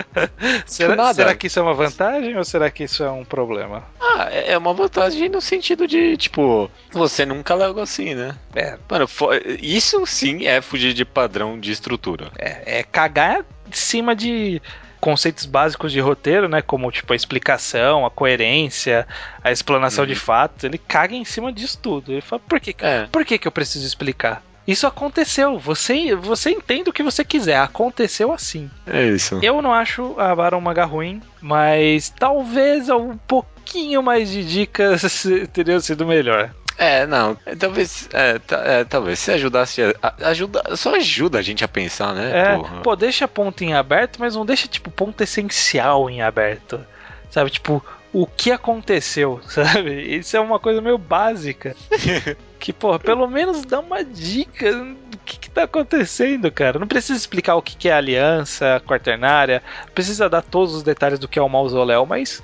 será, 0.66 0.96
nada. 0.96 1.14
será 1.14 1.34
que 1.34 1.46
isso 1.46 1.58
é 1.58 1.62
uma 1.62 1.74
vantagem 1.74 2.36
ou 2.36 2.44
será 2.44 2.70
que 2.70 2.84
isso 2.84 3.02
é 3.04 3.10
um 3.10 3.24
problema? 3.24 3.84
Ah, 4.00 4.28
é, 4.30 4.52
é 4.52 4.58
uma 4.58 4.72
vantagem 4.72 5.28
no 5.28 5.40
sentido 5.40 5.86
de, 5.86 6.16
tipo, 6.16 6.70
você 6.90 7.26
nunca 7.26 7.54
leu 7.54 7.78
assim, 7.80 8.14
né? 8.14 8.34
É. 8.54 8.78
Mano, 8.88 9.06
isso 9.60 10.06
sim 10.06 10.46
é 10.46 10.60
fugir 10.62 10.94
de 10.94 11.04
padrão 11.04 11.60
de 11.60 11.70
estrutura. 11.70 12.30
É, 12.38 12.78
é 12.78 12.82
cagar 12.82 13.44
em 13.68 13.72
cima 13.72 14.16
de 14.16 14.60
conceitos 15.04 15.44
básicos 15.44 15.92
de 15.92 16.00
roteiro, 16.00 16.48
né? 16.48 16.62
Como 16.62 16.90
tipo 16.90 17.12
a 17.12 17.16
explicação, 17.16 18.06
a 18.06 18.10
coerência, 18.10 19.06
a 19.42 19.52
explanação 19.52 20.04
uhum. 20.04 20.08
de 20.08 20.14
fatos. 20.14 20.64
Ele 20.64 20.78
caga 20.78 21.14
em 21.14 21.26
cima 21.26 21.52
disso 21.52 21.78
tudo. 21.82 22.10
Ele 22.10 22.22
fala, 22.22 22.40
por 22.40 22.58
que, 22.58 22.74
é. 22.78 23.06
por 23.12 23.22
que, 23.22 23.36
que 23.36 23.46
eu 23.46 23.52
preciso 23.52 23.86
explicar? 23.86 24.42
Isso 24.66 24.86
aconteceu. 24.86 25.58
Você, 25.58 26.14
você 26.14 26.52
entende 26.52 26.88
o 26.88 26.92
que 26.92 27.02
você 27.02 27.22
quiser. 27.22 27.58
Aconteceu 27.58 28.32
assim. 28.32 28.70
É 28.86 29.06
isso. 29.06 29.38
Eu 29.42 29.60
não 29.60 29.74
acho 29.74 30.18
a 30.18 30.34
Vara 30.34 30.56
um 30.56 30.60
manga 30.62 30.86
ruim, 30.86 31.20
mas 31.38 32.08
talvez 32.08 32.88
um 32.88 33.14
pouquinho 33.14 34.02
mais 34.02 34.30
de 34.30 34.42
dicas 34.42 35.26
teriam 35.52 35.80
sido 35.80 36.06
melhor. 36.06 36.50
É, 36.76 37.06
não, 37.06 37.36
talvez, 37.58 38.08
é, 38.12 38.40
é, 38.50 38.84
talvez 38.84 39.18
se 39.18 39.30
ajudasse, 39.30 39.80
ajuda, 40.20 40.76
só 40.76 40.94
ajuda 40.96 41.38
a 41.38 41.42
gente 41.42 41.64
a 41.64 41.68
pensar, 41.68 42.14
né? 42.14 42.30
É, 42.36 42.56
Porra. 42.56 42.80
pô, 42.82 42.96
deixa 42.96 43.28
ponto 43.28 43.62
em 43.62 43.74
aberto, 43.74 44.18
mas 44.18 44.34
não 44.34 44.44
deixa 44.44 44.66
tipo 44.66 44.90
ponto 44.90 45.20
essencial 45.22 46.10
em 46.10 46.20
aberto, 46.20 46.84
sabe? 47.30 47.50
Tipo, 47.50 47.84
o 48.12 48.26
que 48.26 48.50
aconteceu, 48.50 49.40
sabe? 49.46 50.16
Isso 50.16 50.36
é 50.36 50.40
uma 50.40 50.58
coisa 50.58 50.80
meio 50.80 50.98
básica. 50.98 51.76
que, 52.58 52.72
pô, 52.72 52.98
pelo 52.98 53.28
menos 53.28 53.62
dá 53.64 53.80
uma 53.80 54.02
dica 54.02 54.72
do 54.72 55.18
que, 55.24 55.38
que 55.38 55.50
tá 55.50 55.64
acontecendo, 55.64 56.50
cara. 56.50 56.78
Não 56.78 56.86
precisa 56.86 57.18
explicar 57.18 57.56
o 57.56 57.62
que, 57.62 57.76
que 57.76 57.88
é 57.88 57.92
a 57.92 57.98
aliança 57.98 58.82
quaternária, 58.86 59.62
precisa 59.94 60.30
dar 60.30 60.40
todos 60.40 60.74
os 60.74 60.82
detalhes 60.82 61.18
do 61.18 61.28
que 61.28 61.38
é 61.38 61.42
o 61.42 61.48
mausoléu, 61.48 62.06
mas 62.06 62.42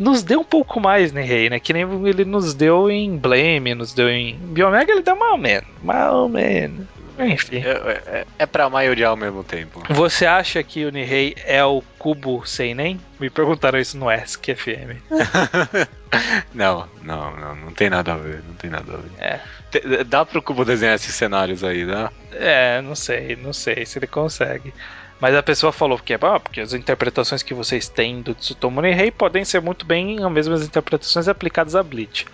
nos 0.00 0.22
deu 0.22 0.40
um 0.40 0.44
pouco 0.44 0.80
mais, 0.80 1.12
né, 1.12 1.22
Rei, 1.22 1.50
né? 1.50 1.60
Que 1.60 1.74
nem 1.74 1.82
ele 2.06 2.24
nos 2.24 2.54
deu 2.54 2.90
em 2.90 3.18
Blame, 3.18 3.74
nos 3.74 3.92
deu 3.92 4.08
em 4.08 4.34
Biomega, 4.34 4.90
ele 4.90 5.02
dá 5.02 5.14
mal 5.14 5.36
menos. 5.36 5.68
Mal 5.82 6.26
menos. 6.26 6.86
Enfim. 7.18 7.58
É, 7.58 8.02
é, 8.06 8.26
é 8.38 8.46
pra 8.46 8.70
maioria 8.70 9.08
ao 9.08 9.16
mesmo 9.16 9.44
tempo. 9.44 9.82
Você 9.90 10.24
acha 10.24 10.62
que 10.62 10.86
o 10.86 10.90
Nihei 10.90 11.34
é 11.44 11.62
o 11.62 11.82
cubo 11.98 12.46
sem 12.46 12.74
nem? 12.74 12.98
Me 13.18 13.28
perguntaram 13.28 13.78
isso 13.78 13.98
no 13.98 14.08
Ask 14.08 14.42
FM. 14.42 14.96
não, 16.54 16.88
não, 17.02 17.36
não, 17.36 17.56
não 17.56 17.72
tem 17.72 17.90
nada 17.90 18.14
a 18.14 18.16
ver, 18.16 18.42
não 18.48 18.54
tem 18.54 18.70
nada 18.70 18.94
a 18.94 18.96
ver. 18.96 19.10
É. 19.18 20.04
Dá 20.04 20.24
pro 20.24 20.40
cubo 20.40 20.64
desenhar 20.64 20.94
esses 20.94 21.14
cenários 21.14 21.62
aí, 21.62 21.84
dá? 21.84 22.10
É, 22.32 22.80
não 22.80 22.94
sei, 22.94 23.36
não 23.36 23.52
sei 23.52 23.84
se 23.84 23.98
ele 23.98 24.06
consegue. 24.06 24.72
Mas 25.20 25.34
a 25.34 25.42
pessoa 25.42 25.70
falou 25.70 25.98
que 25.98 26.14
é 26.14 26.18
ah, 26.22 26.40
porque 26.40 26.60
as 26.60 26.72
interpretações 26.72 27.42
que 27.42 27.52
vocês 27.52 27.88
têm 27.88 28.22
do 28.22 28.34
Tsutomu 28.34 28.80
Rei 28.80 29.10
podem 29.10 29.44
ser 29.44 29.60
muito 29.60 29.84
bem 29.84 30.24
as 30.24 30.32
mesmas 30.32 30.64
interpretações 30.64 31.28
aplicadas 31.28 31.76
a 31.76 31.82
Bleach. 31.82 32.24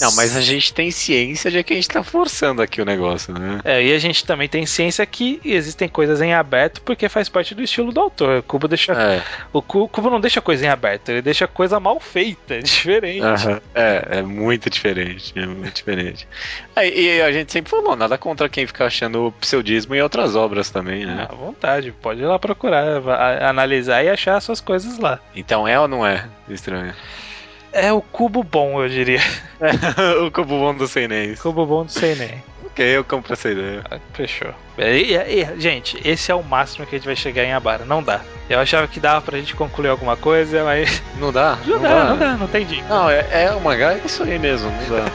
Não, 0.00 0.14
mas 0.16 0.36
a 0.36 0.40
gente 0.40 0.72
tem 0.72 0.90
ciência 0.90 1.50
de 1.50 1.62
que 1.62 1.72
a 1.72 1.76
gente 1.76 1.88
tá 1.88 2.02
forçando 2.02 2.62
aqui 2.62 2.80
o 2.80 2.84
negócio, 2.84 3.32
né? 3.34 3.60
É, 3.64 3.84
e 3.84 3.92
a 3.92 3.98
gente 3.98 4.24
também 4.24 4.48
tem 4.48 4.64
ciência 4.66 5.04
que 5.04 5.40
existem 5.44 5.88
coisas 5.88 6.20
em 6.20 6.32
aberto 6.32 6.80
porque 6.82 7.08
faz 7.08 7.28
parte 7.28 7.54
do 7.54 7.62
estilo 7.62 7.92
do 7.92 8.00
autor. 8.00 8.38
O 8.38 8.42
Cubo 8.42 8.66
deixa. 8.66 8.92
É. 8.92 9.22
O 9.52 9.60
Cubo 9.62 10.10
não 10.10 10.20
deixa 10.20 10.40
coisa 10.40 10.64
em 10.64 10.68
aberto, 10.68 11.10
ele 11.10 11.22
deixa 11.22 11.46
coisa 11.46 11.78
mal 11.78 12.00
feita, 12.00 12.60
diferente. 12.62 13.24
Uhum. 13.24 13.60
É, 13.74 14.18
é 14.18 14.22
muito 14.22 14.70
diferente. 14.70 15.32
É 15.36 15.46
muito 15.46 15.74
diferente. 15.74 16.26
É, 16.74 16.88
e 16.88 17.22
a 17.22 17.32
gente 17.32 17.52
sempre 17.52 17.70
falou, 17.70 17.94
nada 17.94 18.16
contra 18.16 18.48
quem 18.48 18.66
fica 18.66 18.86
achando 18.86 19.32
pseudismo 19.40 19.94
em 19.94 20.00
outras 20.00 20.34
obras 20.34 20.70
também, 20.70 21.04
né? 21.06 21.26
À 21.28 21.34
vontade, 21.34 21.92
pode 21.92 22.20
ir 22.20 22.26
lá 22.26 22.38
procurar, 22.38 23.02
analisar 23.42 24.02
e 24.02 24.08
achar 24.08 24.40
suas 24.40 24.60
coisas 24.60 24.98
lá. 24.98 25.20
Então 25.34 25.66
é 25.68 25.78
ou 25.78 25.88
não 25.88 26.06
é 26.06 26.26
estranho? 26.48 26.94
É 27.74 27.92
o 27.92 28.00
cubo 28.00 28.44
bom, 28.44 28.80
eu 28.80 28.88
diria. 28.88 29.20
o 30.24 30.30
cubo 30.30 30.60
bom 30.60 30.72
do 30.72 30.86
Seinen. 30.86 31.34
Cubo 31.34 31.66
bom 31.66 31.84
do 31.84 31.90
Seinen. 31.90 32.40
ok, 32.66 32.96
eu 32.96 33.02
compro 33.02 33.32
essa 33.32 33.50
ideia. 33.50 33.82
Ah, 33.90 33.98
fechou. 34.12 34.54
E, 34.78 35.14
e, 35.16 35.60
gente, 35.60 36.00
esse 36.04 36.30
é 36.30 36.34
o 36.36 36.42
máximo 36.42 36.86
que 36.86 36.94
a 36.94 36.98
gente 36.98 37.06
vai 37.06 37.16
chegar 37.16 37.42
em 37.42 37.52
Abara. 37.52 37.84
Não 37.84 38.00
dá. 38.00 38.20
Eu 38.48 38.60
achava 38.60 38.86
que 38.86 39.00
dava 39.00 39.20
pra 39.22 39.38
gente 39.38 39.56
concluir 39.56 39.88
alguma 39.88 40.16
coisa, 40.16 40.62
mas. 40.62 41.02
Não 41.18 41.32
dá? 41.32 41.58
Não, 41.66 41.76
não 41.76 41.82
dá, 41.82 41.88
dá, 41.88 42.04
não 42.04 42.18
dá, 42.18 42.36
não 42.36 42.46
tem 42.46 42.64
dica. 42.64 42.86
Não, 42.88 43.10
é, 43.10 43.26
é 43.30 43.50
o 43.50 43.60
mangá, 43.60 43.94
é 43.94 44.00
isso 44.04 44.22
aí 44.22 44.38
mesmo, 44.38 44.70
não 44.70 44.96
dá. 44.96 45.06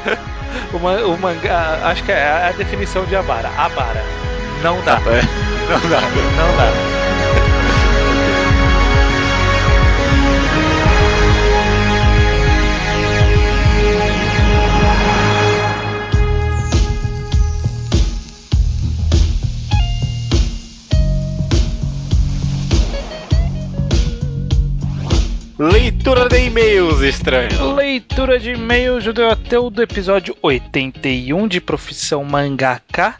o, 1.07 1.13
o, 1.13 1.17
mangá, 1.17 1.79
acho 1.83 2.03
que 2.03 2.11
é 2.11 2.49
a 2.49 2.51
definição 2.51 3.05
de 3.05 3.15
Abara. 3.15 3.49
Abara. 3.57 4.03
Não 4.63 4.81
dá. 4.81 4.95
É. 4.95 5.69
Não 5.69 5.89
dá. 5.89 6.01
Não 6.01 6.57
dá. 6.57 6.98
Leitura 25.59 26.27
de 26.29 26.45
e-mails, 26.45 27.01
estranho. 27.01 27.75
Leitura 27.75 28.39
de 28.39 28.51
e-mails, 28.51 29.03
judeu 29.03 29.29
ateu 29.29 29.69
do 29.69 29.81
episódio 29.81 30.33
81 30.41 31.49
de 31.49 31.59
Profissão 31.59 32.23
Mangaka. 32.23 33.15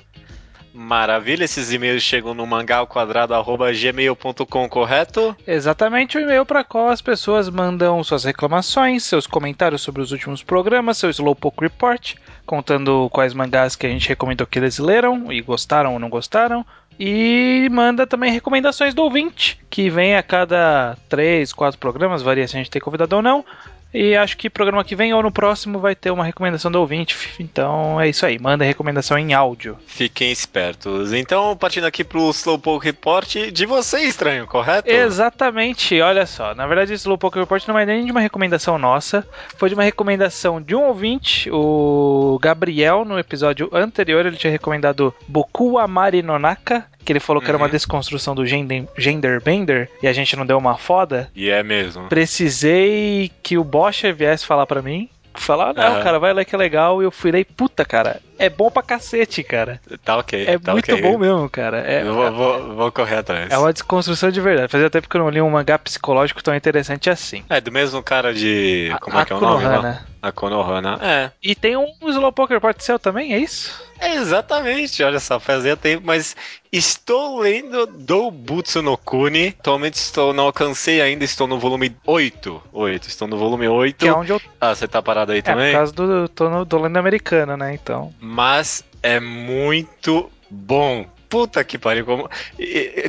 Maravilha, 0.73 1.43
esses 1.43 1.73
e-mails 1.73 2.01
chegam 2.01 2.33
no 2.33 2.47
mangalquadrado.gmail.com, 2.47 4.69
correto? 4.69 5.35
Exatamente, 5.45 6.17
o 6.17 6.21
e-mail 6.21 6.45
para 6.45 6.63
qual 6.63 6.87
as 6.87 7.01
pessoas 7.01 7.49
mandam 7.49 8.01
suas 8.05 8.23
reclamações, 8.23 9.03
seus 9.03 9.27
comentários 9.27 9.81
sobre 9.81 10.01
os 10.01 10.13
últimos 10.13 10.41
programas, 10.41 10.97
seu 10.97 11.09
Slowpoke 11.09 11.59
Report, 11.59 12.15
contando 12.45 13.09
quais 13.11 13.33
mangás 13.33 13.75
que 13.75 13.85
a 13.85 13.89
gente 13.89 14.07
recomendou 14.07 14.47
que 14.47 14.59
eles 14.59 14.79
leram 14.79 15.29
e 15.29 15.41
gostaram 15.41 15.91
ou 15.91 15.99
não 15.99 16.07
gostaram, 16.07 16.65
e 16.99 17.69
manda 17.71 18.05
também 18.05 18.31
recomendações 18.31 18.93
do 18.93 19.03
ouvinte, 19.03 19.57
que 19.69 19.89
vem 19.89 20.17
a 20.17 20.21
cada 20.21 20.97
3, 21.07 21.53
4 21.53 21.79
programas, 21.79 22.21
varia 22.21 22.47
se 22.47 22.57
a 22.57 22.59
gente 22.59 22.69
tem 22.69 22.81
convidado 22.81 23.15
ou 23.15 23.21
não. 23.21 23.45
E 23.93 24.15
acho 24.15 24.37
que 24.37 24.49
programa 24.49 24.83
que 24.83 24.95
vem 24.95 25.13
ou 25.13 25.23
no 25.23 25.31
próximo 25.31 25.79
vai 25.79 25.95
ter 25.95 26.11
uma 26.11 26.23
recomendação 26.23 26.71
do 26.71 26.79
ouvinte. 26.79 27.17
Então 27.39 27.99
é 27.99 28.07
isso 28.07 28.25
aí, 28.25 28.37
manda 28.37 28.63
recomendação 28.63 29.17
em 29.17 29.33
áudio. 29.33 29.77
Fiquem 29.87 30.31
espertos. 30.31 31.11
Então, 31.11 31.57
partindo 31.57 31.85
aqui 31.85 32.03
pro 32.03 32.29
Slowpoke 32.29 32.85
Report 32.85 33.27
de 33.51 33.65
você, 33.65 34.01
estranho, 34.01 34.45
correto? 34.45 34.89
Exatamente, 34.89 35.99
olha 36.01 36.25
só. 36.25 36.53
Na 36.53 36.67
verdade, 36.67 36.93
o 36.93 36.95
Slowpoke 36.95 37.39
Report 37.39 37.67
não 37.67 37.79
é 37.79 37.85
nem 37.85 38.05
de 38.05 38.11
uma 38.11 38.21
recomendação 38.21 38.77
nossa, 38.77 39.27
foi 39.57 39.69
de 39.69 39.75
uma 39.75 39.83
recomendação 39.83 40.61
de 40.61 40.75
um 40.75 40.83
ouvinte, 40.83 41.49
o 41.51 42.37
Gabriel, 42.41 43.03
no 43.05 43.17
episódio 43.17 43.69
anterior, 43.73 44.25
ele 44.25 44.37
tinha 44.37 44.51
recomendado 44.51 45.13
Boku 45.27 45.77
Amari 45.79 46.21
Nonaka, 46.21 46.85
que 47.09 47.13
ele 47.13 47.19
falou 47.19 47.41
que 47.41 47.49
era 47.49 47.57
uma 47.57 47.65
uhum. 47.65 47.71
desconstrução 47.71 48.35
do 48.35 48.45
gender, 48.45 48.85
gender 48.95 49.41
bender 49.41 49.89
e 49.99 50.07
a 50.07 50.13
gente 50.13 50.35
não 50.35 50.45
deu 50.45 50.59
uma 50.59 50.77
foda. 50.77 51.27
E 51.35 51.49
é 51.49 51.63
mesmo. 51.63 52.07
Precisei 52.07 53.31
que 53.41 53.57
o 53.57 53.63
Bosch 53.63 54.03
viesse 54.15 54.45
falar 54.45 54.67
para 54.67 54.79
mim. 54.79 55.09
Falar, 55.33 55.73
não, 55.73 55.95
uhum. 55.95 56.03
cara, 56.03 56.19
vai 56.19 56.33
lá 56.33 56.45
que 56.45 56.53
é 56.53 56.57
legal. 56.57 57.01
E 57.01 57.05
eu 57.05 57.11
fui 57.11 57.31
lá 57.31 57.39
e, 57.39 57.45
puta, 57.45 57.83
cara, 57.83 58.19
é 58.37 58.47
bom 58.47 58.69
pra 58.69 58.83
cacete, 58.83 59.41
cara. 59.41 59.81
Tá 60.03 60.17
ok. 60.17 60.45
É 60.45 60.59
tá 60.59 60.73
muito 60.73 60.91
okay. 60.91 61.01
bom 61.01 61.17
mesmo, 61.17 61.49
cara. 61.49 61.79
É, 61.79 62.03
eu 62.03 62.13
vou, 62.13 62.31
vou, 62.31 62.75
vou, 62.75 62.91
correr 62.91 63.17
atrás. 63.17 63.49
É 63.49 63.57
uma 63.57 63.73
desconstrução 63.73 64.29
de 64.29 64.41
verdade. 64.41 64.71
Fazia 64.71 64.89
tempo 64.89 65.09
que 65.09 65.17
eu 65.17 65.21
não 65.21 65.29
li 65.29 65.41
um 65.41 65.49
mangá 65.49 65.79
psicológico 65.79 66.43
tão 66.43 66.53
interessante 66.53 67.09
assim. 67.09 67.43
É, 67.49 67.59
do 67.59 67.71
mesmo 67.71 68.03
cara 68.03 68.33
de. 68.35 68.95
Como 69.01 69.17
a, 69.17 69.21
é 69.21 69.25
que 69.25 69.33
é 69.33 69.35
o 69.35 69.39
nome? 69.39 69.97
A 70.21 70.31
Konohana. 70.31 70.99
É. 71.01 71.31
E 71.41 71.55
tem 71.55 71.75
um 71.75 71.87
Slowpoke 72.03 72.53
Report 72.53 72.79
seu 72.81 72.99
também, 72.99 73.33
é 73.33 73.39
isso? 73.39 73.88
É, 73.99 74.15
exatamente, 74.15 75.03
olha 75.03 75.19
só, 75.19 75.39
fazia 75.39 75.75
tempo, 75.75 76.03
mas 76.05 76.35
estou 76.71 77.39
lendo 77.39 77.85
do 77.85 78.31
Butsu 78.31 78.81
no 78.81 78.97
Kuni. 78.97 79.55
Atualmente 79.59 79.95
estou, 79.95 80.33
não 80.33 80.45
alcancei 80.45 81.01
ainda, 81.01 81.25
estou 81.25 81.47
no 81.47 81.59
volume 81.59 81.95
8. 82.05 82.63
8, 82.71 83.07
estou 83.07 83.27
no 83.27 83.37
volume 83.37 83.67
8. 83.67 83.97
Que 83.97 84.07
é 84.07 84.13
onde 84.13 84.31
eu. 84.31 84.41
Ah, 84.59 84.73
você 84.73 84.87
tá 84.87 85.01
parado 85.01 85.31
aí 85.31 85.39
é, 85.39 85.41
também? 85.41 85.67
É, 85.67 85.71
por 85.71 85.77
causa 85.77 85.93
do. 85.93 86.29
tô 86.29 86.49
no, 86.49 86.63
do 86.63 86.77
lendo 86.77 86.97
americano, 86.97 87.57
né? 87.57 87.73
Então 87.73 88.13
mas 88.19 88.83
é 89.01 89.19
muito 89.19 90.29
bom. 90.49 91.05
Puta 91.29 91.63
que 91.63 91.77
pariu, 91.77 92.05
como, 92.05 92.27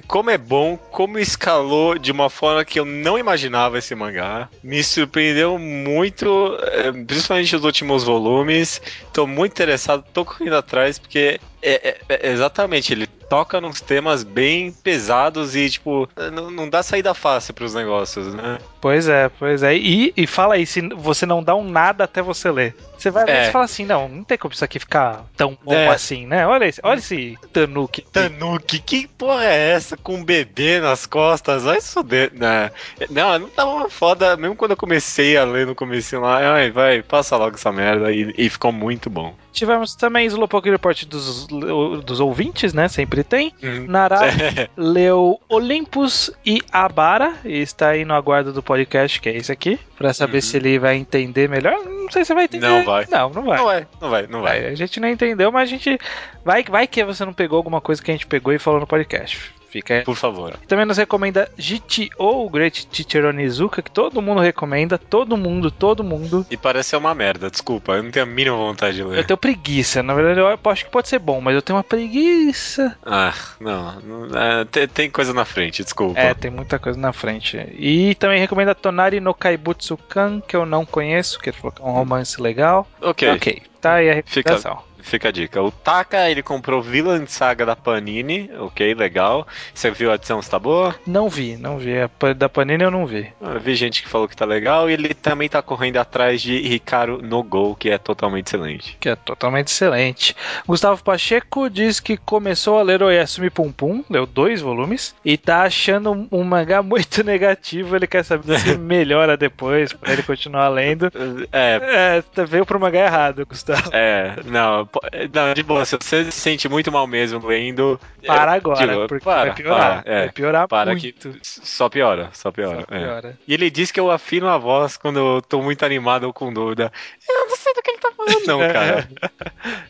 como 0.06 0.28
é 0.28 0.36
bom, 0.36 0.76
como 0.76 1.18
escalou 1.18 1.98
de 1.98 2.12
uma 2.12 2.28
forma 2.28 2.64
que 2.66 2.78
eu 2.78 2.84
não 2.84 3.18
imaginava 3.18 3.78
esse 3.78 3.94
mangá. 3.94 4.46
Me 4.62 4.84
surpreendeu 4.84 5.58
muito, 5.58 6.54
é, 6.60 6.92
principalmente 6.92 7.56
os 7.56 7.64
últimos 7.64 8.04
volumes. 8.04 8.82
Tô 9.10 9.26
muito 9.26 9.52
interessado, 9.52 10.04
tô 10.12 10.24
correndo 10.24 10.56
atrás, 10.56 10.98
porque 10.98 11.40
é, 11.62 12.00
é, 12.08 12.28
é 12.28 12.30
exatamente, 12.30 12.92
ele 12.92 13.06
toca 13.06 13.60
nos 13.60 13.80
temas 13.80 14.24
bem 14.24 14.72
pesados 14.72 15.54
e, 15.54 15.70
tipo, 15.70 16.08
não, 16.32 16.50
não 16.50 16.68
dá 16.68 16.82
saída 16.82 17.14
fácil 17.14 17.54
pros 17.54 17.74
negócios, 17.74 18.34
né? 18.34 18.58
Pois 18.80 19.08
é, 19.08 19.28
pois 19.28 19.62
é. 19.62 19.76
E, 19.76 20.12
e 20.16 20.26
fala 20.26 20.54
aí, 20.54 20.66
se 20.66 20.80
você 20.96 21.24
não 21.24 21.40
dá 21.40 21.54
um 21.54 21.62
nada 21.62 22.04
até 22.04 22.20
você 22.20 22.50
ler. 22.50 22.74
Você 22.98 23.08
vai 23.08 23.24
ler 23.24 23.32
é. 23.32 23.48
e 23.48 23.52
fala 23.52 23.66
assim, 23.66 23.86
não, 23.86 24.08
não 24.08 24.24
tem 24.24 24.36
como 24.36 24.52
isso 24.52 24.64
aqui 24.64 24.80
ficar 24.80 25.24
tão 25.36 25.56
bom 25.62 25.72
é. 25.72 25.88
assim, 25.88 26.26
né? 26.26 26.44
Olha 26.44 26.66
esse, 26.66 26.80
olha 26.82 26.98
esse 26.98 27.38
Tanuki. 27.52 28.02
Tanuki, 28.02 28.80
que 28.80 29.06
porra 29.06 29.44
é 29.44 29.70
essa 29.70 29.96
com 29.96 30.16
um 30.16 30.24
bebê 30.24 30.80
nas 30.80 31.06
costas? 31.06 31.62
Vai 31.62 31.80
se 31.80 31.94
fuder, 31.94 32.32
né? 32.34 32.72
Não, 33.10 33.38
não 33.38 33.48
tava 33.48 33.88
foda, 33.88 34.36
mesmo 34.36 34.56
quando 34.56 34.72
eu 34.72 34.76
comecei 34.76 35.36
a 35.36 35.44
ler 35.44 35.66
no 35.66 35.74
começo 35.74 36.18
lá, 36.18 36.54
ai, 36.54 36.70
vai, 36.72 37.00
passa 37.00 37.36
logo 37.36 37.54
essa 37.54 37.70
merda 37.70 38.10
e, 38.10 38.34
e 38.36 38.50
ficou 38.50 38.72
muito 38.72 39.08
bom. 39.08 39.34
Tivemos 39.52 39.94
também 39.94 40.26
Slowpoke 40.26 40.70
Report 40.70 41.04
dos 41.06 41.46
dos 41.46 42.20
ouvintes, 42.20 42.72
né? 42.72 42.88
Sempre 42.88 43.24
tem. 43.24 43.52
Uhum. 43.62 43.86
Nara 43.86 44.20
leu 44.76 45.40
Olympus 45.48 46.30
e 46.44 46.60
Abara 46.72 47.34
e 47.44 47.60
está 47.60 47.88
aí 47.90 48.04
no 48.04 48.14
aguardo 48.14 48.52
do 48.52 48.62
podcast, 48.62 49.20
que 49.20 49.28
é 49.28 49.36
esse 49.36 49.50
aqui, 49.50 49.78
para 49.96 50.12
saber 50.12 50.38
uhum. 50.38 50.42
se 50.42 50.56
ele 50.56 50.78
vai 50.78 50.96
entender 50.96 51.48
melhor. 51.48 51.76
Não 51.84 52.10
sei 52.10 52.24
se 52.24 52.34
vai 52.34 52.44
entender. 52.44 52.66
Não 52.66 52.84
vai. 52.84 53.06
Não, 53.10 53.30
não 53.30 53.42
vai. 53.42 53.58
Não 53.58 53.64
vai, 53.64 53.86
não 54.00 54.10
vai, 54.10 54.26
não 54.26 54.42
vai. 54.42 54.66
A 54.66 54.74
gente 54.74 55.00
não 55.00 55.08
entendeu, 55.08 55.50
mas 55.52 55.68
a 55.68 55.70
gente 55.70 55.98
vai, 56.44 56.62
vai 56.64 56.86
que 56.86 57.04
você 57.04 57.24
não 57.24 57.32
pegou 57.32 57.56
alguma 57.56 57.80
coisa 57.80 58.02
que 58.02 58.10
a 58.10 58.14
gente 58.14 58.26
pegou 58.26 58.52
e 58.52 58.58
falou 58.58 58.80
no 58.80 58.86
podcast. 58.86 59.59
Fica 59.70 59.94
aí. 59.94 60.02
Por 60.02 60.16
favor. 60.16 60.56
Também 60.66 60.84
nos 60.84 60.96
recomenda 60.96 61.48
GTO, 61.56 62.50
Great 62.50 62.86
Teacher 62.88 63.24
Onizuka, 63.24 63.80
que 63.80 63.90
todo 63.90 64.20
mundo 64.20 64.40
recomenda, 64.40 64.98
todo 64.98 65.36
mundo, 65.36 65.70
todo 65.70 66.02
mundo. 66.02 66.44
E 66.50 66.56
parece 66.56 66.90
ser 66.90 66.96
uma 66.96 67.14
merda, 67.14 67.48
desculpa, 67.48 67.92
eu 67.92 68.02
não 68.02 68.10
tenho 68.10 68.24
a 68.24 68.28
mínima 68.28 68.56
vontade 68.56 68.96
de 68.96 69.04
ler. 69.04 69.18
Eu 69.18 69.24
tenho 69.24 69.36
preguiça, 69.38 70.02
na 70.02 70.12
verdade 70.12 70.40
eu 70.40 70.70
acho 70.70 70.84
que 70.84 70.90
pode 70.90 71.08
ser 71.08 71.20
bom, 71.20 71.40
mas 71.40 71.54
eu 71.54 71.62
tenho 71.62 71.76
uma 71.76 71.84
preguiça. 71.84 72.96
Ah, 73.06 73.32
não, 73.60 74.26
é, 74.34 74.64
tem, 74.64 74.88
tem, 74.88 75.10
coisa 75.10 75.32
na 75.32 75.44
frente, 75.44 75.84
desculpa. 75.84 76.18
É, 76.18 76.34
tem 76.34 76.50
muita 76.50 76.78
coisa 76.78 76.98
na 76.98 77.12
frente. 77.12 77.56
E 77.78 78.14
também 78.16 78.40
recomenda 78.40 78.74
Tonari 78.74 79.20
no 79.20 79.32
Kaibutsu 79.32 79.96
Kan, 79.96 80.40
que 80.40 80.56
eu 80.56 80.66
não 80.66 80.84
conheço, 80.84 81.38
que 81.38 81.50
ele 81.50 81.56
falou 81.56 81.72
que 81.72 81.82
é 81.82 81.84
um 81.84 81.92
romance 81.92 82.40
legal. 82.40 82.88
Ok. 83.00 83.30
Ok, 83.30 83.62
tá 83.80 83.94
aí 83.94 84.10
a 84.10 84.14
recomendação. 84.14 84.76
Fica... 84.76 84.89
Fica 85.02 85.28
a 85.28 85.32
dica. 85.32 85.62
O 85.62 85.70
Taka, 85.70 86.30
ele 86.30 86.42
comprou 86.42 86.82
Villain 86.82 87.26
Saga 87.26 87.66
da 87.66 87.76
Panini, 87.76 88.50
ok, 88.58 88.94
legal. 88.94 89.46
Você 89.74 89.90
viu 89.90 90.10
a 90.10 90.14
edição, 90.14 90.40
está 90.40 90.58
boa? 90.58 90.94
Não 91.06 91.28
vi, 91.28 91.56
não 91.56 91.78
vi. 91.78 91.94
A 91.98 92.32
da 92.32 92.48
Panini 92.48 92.84
eu 92.84 92.90
não 92.90 93.06
vi. 93.06 93.32
Eu 93.40 93.60
vi 93.60 93.74
gente 93.74 94.02
que 94.02 94.08
falou 94.08 94.28
que 94.28 94.36
tá 94.36 94.44
legal 94.44 94.88
e 94.88 94.92
ele 94.92 95.14
também 95.14 95.48
tá 95.48 95.62
correndo 95.62 95.96
atrás 95.96 96.40
de 96.40 96.60
Ricardo 96.60 97.20
no 97.22 97.42
Gol, 97.42 97.74
que 97.74 97.90
é 97.90 97.98
totalmente 97.98 98.48
excelente. 98.48 98.96
Que 99.00 99.08
é 99.08 99.16
totalmente 99.16 99.68
excelente. 99.68 100.34
Gustavo 100.66 101.02
Pacheco 101.02 101.68
diz 101.68 102.00
que 102.00 102.16
começou 102.16 102.78
a 102.78 102.82
ler 102.82 103.02
Oyasumi 103.02 103.50
Pum 103.50 103.72
Pum, 103.72 104.04
leu 104.08 104.26
dois 104.26 104.60
volumes, 104.60 105.14
e 105.24 105.36
tá 105.36 105.62
achando 105.62 106.28
um 106.30 106.44
mangá 106.44 106.82
muito 106.82 107.24
negativo. 107.24 107.96
Ele 107.96 108.06
quer 108.06 108.24
saber 108.24 108.58
se 108.58 108.76
melhora 108.78 109.36
depois, 109.36 109.92
pra 109.92 110.12
ele 110.12 110.22
continuar 110.22 110.68
lendo. 110.68 111.10
É. 111.52 112.22
é 112.36 112.44
veio 112.44 112.66
pro 112.66 112.80
mangá 112.80 113.04
errado, 113.04 113.46
Gustavo. 113.46 113.90
É, 113.92 114.36
não, 114.44 114.86
não, 115.32 115.54
de 115.54 115.62
boa, 115.62 115.84
se 115.84 115.96
você 115.96 116.24
se 116.30 116.32
sente 116.32 116.68
muito 116.68 116.90
mal 116.90 117.06
mesmo 117.06 117.46
lendo. 117.46 118.00
Para 118.26 118.52
agora, 118.52 118.86
tipo, 118.86 119.08
porque 119.08 119.24
para, 119.24 119.44
vai 119.46 119.54
piorar. 119.54 120.02
Para, 120.02 120.12
é, 120.12 120.18
vai 120.20 120.32
piorar 120.32 120.68
para 120.68 120.90
muito. 120.92 121.30
Que 121.30 121.38
só 121.42 121.88
piora, 121.88 122.30
só 122.32 122.50
piora. 122.50 122.80
Só 122.80 122.86
piora. 122.86 123.28
É. 123.30 123.34
E 123.46 123.54
ele 123.54 123.70
diz 123.70 123.90
que 123.90 124.00
eu 124.00 124.10
afino 124.10 124.48
a 124.48 124.58
voz 124.58 124.96
quando 124.96 125.18
eu 125.18 125.42
tô 125.42 125.62
muito 125.62 125.84
animado 125.84 126.24
ou 126.24 126.32
com 126.32 126.52
dúvida. 126.52 126.92
Eu 127.28 127.48
não 127.48 127.56
sei 127.56 127.72
do 127.74 127.82
que 127.82 127.90
ele 127.90 127.98
tá 127.98 128.12
falando, 128.16 128.46
não, 128.46 128.58
cara. 128.72 129.08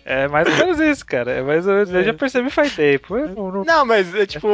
É, 0.04 0.28
mais 0.28 0.48
ou 0.48 0.54
menos 0.54 0.80
isso, 0.80 1.06
cara. 1.06 1.32
É 1.32 1.42
mais 1.42 1.66
ou 1.66 1.74
menos, 1.74 1.92
eu 1.92 2.04
já 2.04 2.14
percebi 2.14 2.50
faz 2.50 2.74
tempo. 2.74 3.16
Não, 3.16 3.50
não... 3.50 3.64
não, 3.64 3.86
mas 3.86 4.14
é 4.14 4.26
tipo. 4.26 4.48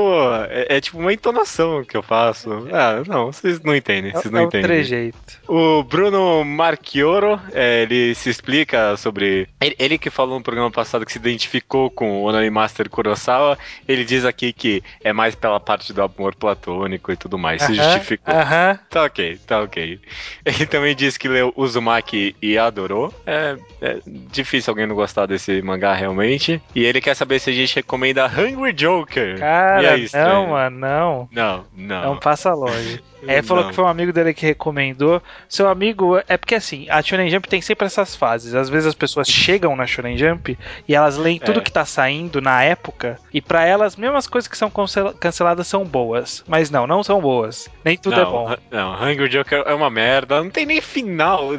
É, 0.49 0.77
é, 0.77 0.81
tipo 0.81 0.99
uma 0.99 1.13
entonação 1.13 1.85
que 1.85 1.97
eu 1.97 2.03
faço. 2.03 2.69
Ah, 2.73 3.03
não, 3.07 3.33
vocês 3.33 3.61
não 3.61 3.75
entendem. 3.75 4.13
Vocês 4.13 4.33
não 4.33 4.41
é, 4.41 4.45
entendem. 4.45 4.63
É 4.63 4.65
um 4.65 4.69
trejeito. 4.69 5.19
O 5.49 5.83
Bruno 5.83 6.45
Marchioro, 6.45 7.41
é, 7.53 7.83
ele 7.83 8.15
se 8.15 8.31
explica 8.31 8.97
sobre. 8.97 9.49
Ele, 9.61 9.77
ele 9.79 9.99
que 9.99 10.11
falou 10.11 10.36
no 10.39 10.43
programa 10.43 10.71
passado 10.71 11.05
que 11.05 11.13
se 11.13 11.19
identificou 11.19 11.91
com 11.91 12.23
o 12.23 12.25
Onani 12.25 12.51
Master 12.51 12.89
Kurosawa, 12.89 13.59
ele 13.87 14.05
diz 14.05 14.25
aqui 14.25 14.53
que 14.53 14.83
é 15.03 15.13
mais 15.13 15.35
pela 15.35 15.59
parte 15.59 15.93
do 15.93 16.03
amor 16.03 16.35
platônico 16.35 17.13
e 17.13 17.17
tudo 17.17 17.39
mais. 17.39 17.63
Uh 17.63 17.67
-huh, 17.67 17.69
se 17.69 17.75
justificou. 17.75 18.35
Uh 18.35 18.39
-huh. 18.39 18.79
Tá 18.91 19.05
ok, 19.05 19.39
tá 19.47 19.61
ok. 19.63 20.01
Ele 20.45 20.67
também 20.67 20.95
diz 20.95 21.17
que 21.17 21.29
leu 21.29 21.53
Uzumaki 21.57 22.35
e 22.41 22.59
adorou. 22.59 23.13
É, 23.27 23.57
é 23.81 23.99
difícil 24.07 24.71
alguém 24.71 24.87
não 24.87 24.95
gostar 24.95 25.27
desse 25.27 25.61
mangá 25.63 25.95
realmente. 25.95 26.61
E 26.75 26.85
ele 26.85 27.01
quer 27.01 27.15
saber 27.15 27.39
se 27.39 27.51
a 27.51 27.53
gente 27.53 27.77
recomenda 27.77 28.27
Hungry 28.27 28.73
Joker. 28.73 29.39
Cara, 29.39 29.93
aí, 29.93 30.09
não, 30.13 30.49
mano, 30.49 30.79
não. 30.79 31.29
Não, 31.33 31.65
não. 31.75 32.03
Não 32.03 32.17
passa 32.19 32.53
longe. 32.53 33.03
É, 33.27 33.43
falou 33.43 33.69
que 33.69 33.75
foi 33.75 33.85
um 33.85 33.89
amigo 33.89 34.13
dele 34.13 34.35
que 34.35 34.47
recomendou. 34.47 35.23
Seu 35.49 35.69
amigo, 35.69 36.19
é 36.29 36.37
porque 36.37 36.55
assim, 36.55 36.87
a 36.89 37.03
Shonen 37.03 37.31
Jump 37.31 37.49
tem 37.49 37.61
sempre 37.61 37.87
essas 37.87 38.15
fases. 38.15 38.55
Às 38.55 38.69
vezes 38.69 38.87
as 38.87 38.95
pessoas 38.95 39.29
chegam 39.29 39.77
na 39.77 39.87
Shonen 39.87 40.17
Jump 40.17 40.59
e 40.89 40.95
elas 40.95 41.17
leem 41.17 41.39
tudo 41.39 41.61
é. 41.61 41.63
que 41.63 41.73
tá 41.73 41.85
saindo 41.85 42.41
na 42.41 42.63
época, 42.63 43.19
e 43.33 43.41
para 43.41 43.65
elas, 43.65 43.97
mesmo 43.97 44.17
as 44.17 44.27
coisas 44.27 44.49
que 44.49 44.57
são 44.57 44.71
canceladas 45.19 45.67
são 45.67 45.85
boas. 45.85 46.45
Mas 46.47 46.71
não, 46.71 46.87
não 46.87 47.03
são 47.03 47.21
boas. 47.21 47.69
Nem 47.85 47.97
tudo 47.97 48.17
não, 48.17 48.23
é 48.23 48.25
bom. 48.25 48.57
Não, 48.71 48.95
Hungry 48.95 49.29
Joker 49.29 49.63
é 49.67 49.75
uma 49.75 49.91
merda, 49.91 50.43
não 50.43 50.51
tem 50.51 50.67
nem 50.67 50.81
final. 50.81 51.51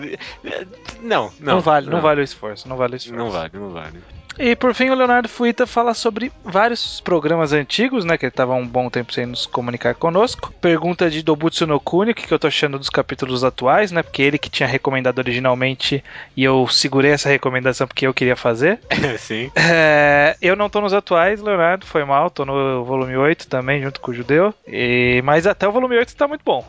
Não, 1.01 1.32
não. 1.39 1.55
Não 1.55 1.59
vale, 1.59 1.86
não, 1.86 1.93
não 1.93 2.01
vale 2.01 2.22
o 2.22 2.24
esforço, 2.24 2.68
não 2.68 2.78
vale 2.78 2.93
o 2.93 2.97
esforço. 2.97 3.18
Não 3.18 3.30
vale, 3.30 3.51
não 3.53 3.70
vale. 3.70 3.97
E 4.39 4.55
por 4.55 4.74
fim, 4.76 4.89
o 4.89 4.95
Leonardo 4.95 5.28
Fuita 5.28 5.65
fala 5.65 5.95
sobre 5.95 6.32
vários 6.43 7.01
programas 7.01 7.53
antigos, 7.53 8.05
né? 8.05 8.20
Que 8.20 8.26
ele 8.26 8.32
estava 8.32 8.53
um 8.53 8.68
bom 8.68 8.88
tempo 8.88 9.11
sem 9.11 9.26
nos 9.26 9.47
comunicar 9.47 9.95
conosco. 9.95 10.53
Pergunta 10.61 11.09
de 11.09 11.24
Dobutsu 11.24 11.56
no 11.65 11.79
Kuni, 11.79 12.11
o 12.11 12.15
que, 12.15 12.27
que 12.27 12.33
eu 12.33 12.39
tô 12.39 12.47
achando 12.47 12.77
dos 12.77 12.89
capítulos 12.89 13.43
atuais, 13.43 13.91
né? 13.91 14.03
Porque 14.03 14.21
ele 14.21 14.37
que 14.37 14.49
tinha 14.49 14.67
recomendado 14.67 15.19
originalmente 15.19 16.03
e 16.35 16.43
eu 16.43 16.67
segurei 16.67 17.11
essa 17.11 17.29
recomendação 17.29 17.87
porque 17.87 18.05
eu 18.05 18.13
queria 18.13 18.35
fazer. 18.35 18.79
Sim. 19.17 19.51
É, 19.55 20.35
eu 20.41 20.55
não 20.55 20.69
tô 20.69 20.81
nos 20.81 20.93
atuais, 20.93 21.41
Leonardo, 21.41 21.85
foi 21.85 22.03
mal, 22.03 22.29
tô 22.29 22.45
no 22.45 22.83
volume 22.83 23.15
8 23.15 23.47
também, 23.47 23.81
junto 23.81 23.99
com 24.01 24.11
o 24.11 24.13
Judeu. 24.13 24.53
E, 24.67 25.21
mas 25.23 25.47
até 25.47 25.67
o 25.67 25.71
volume 25.71 25.97
8 25.97 26.15
tá 26.15 26.27
muito 26.27 26.43
bom. 26.43 26.65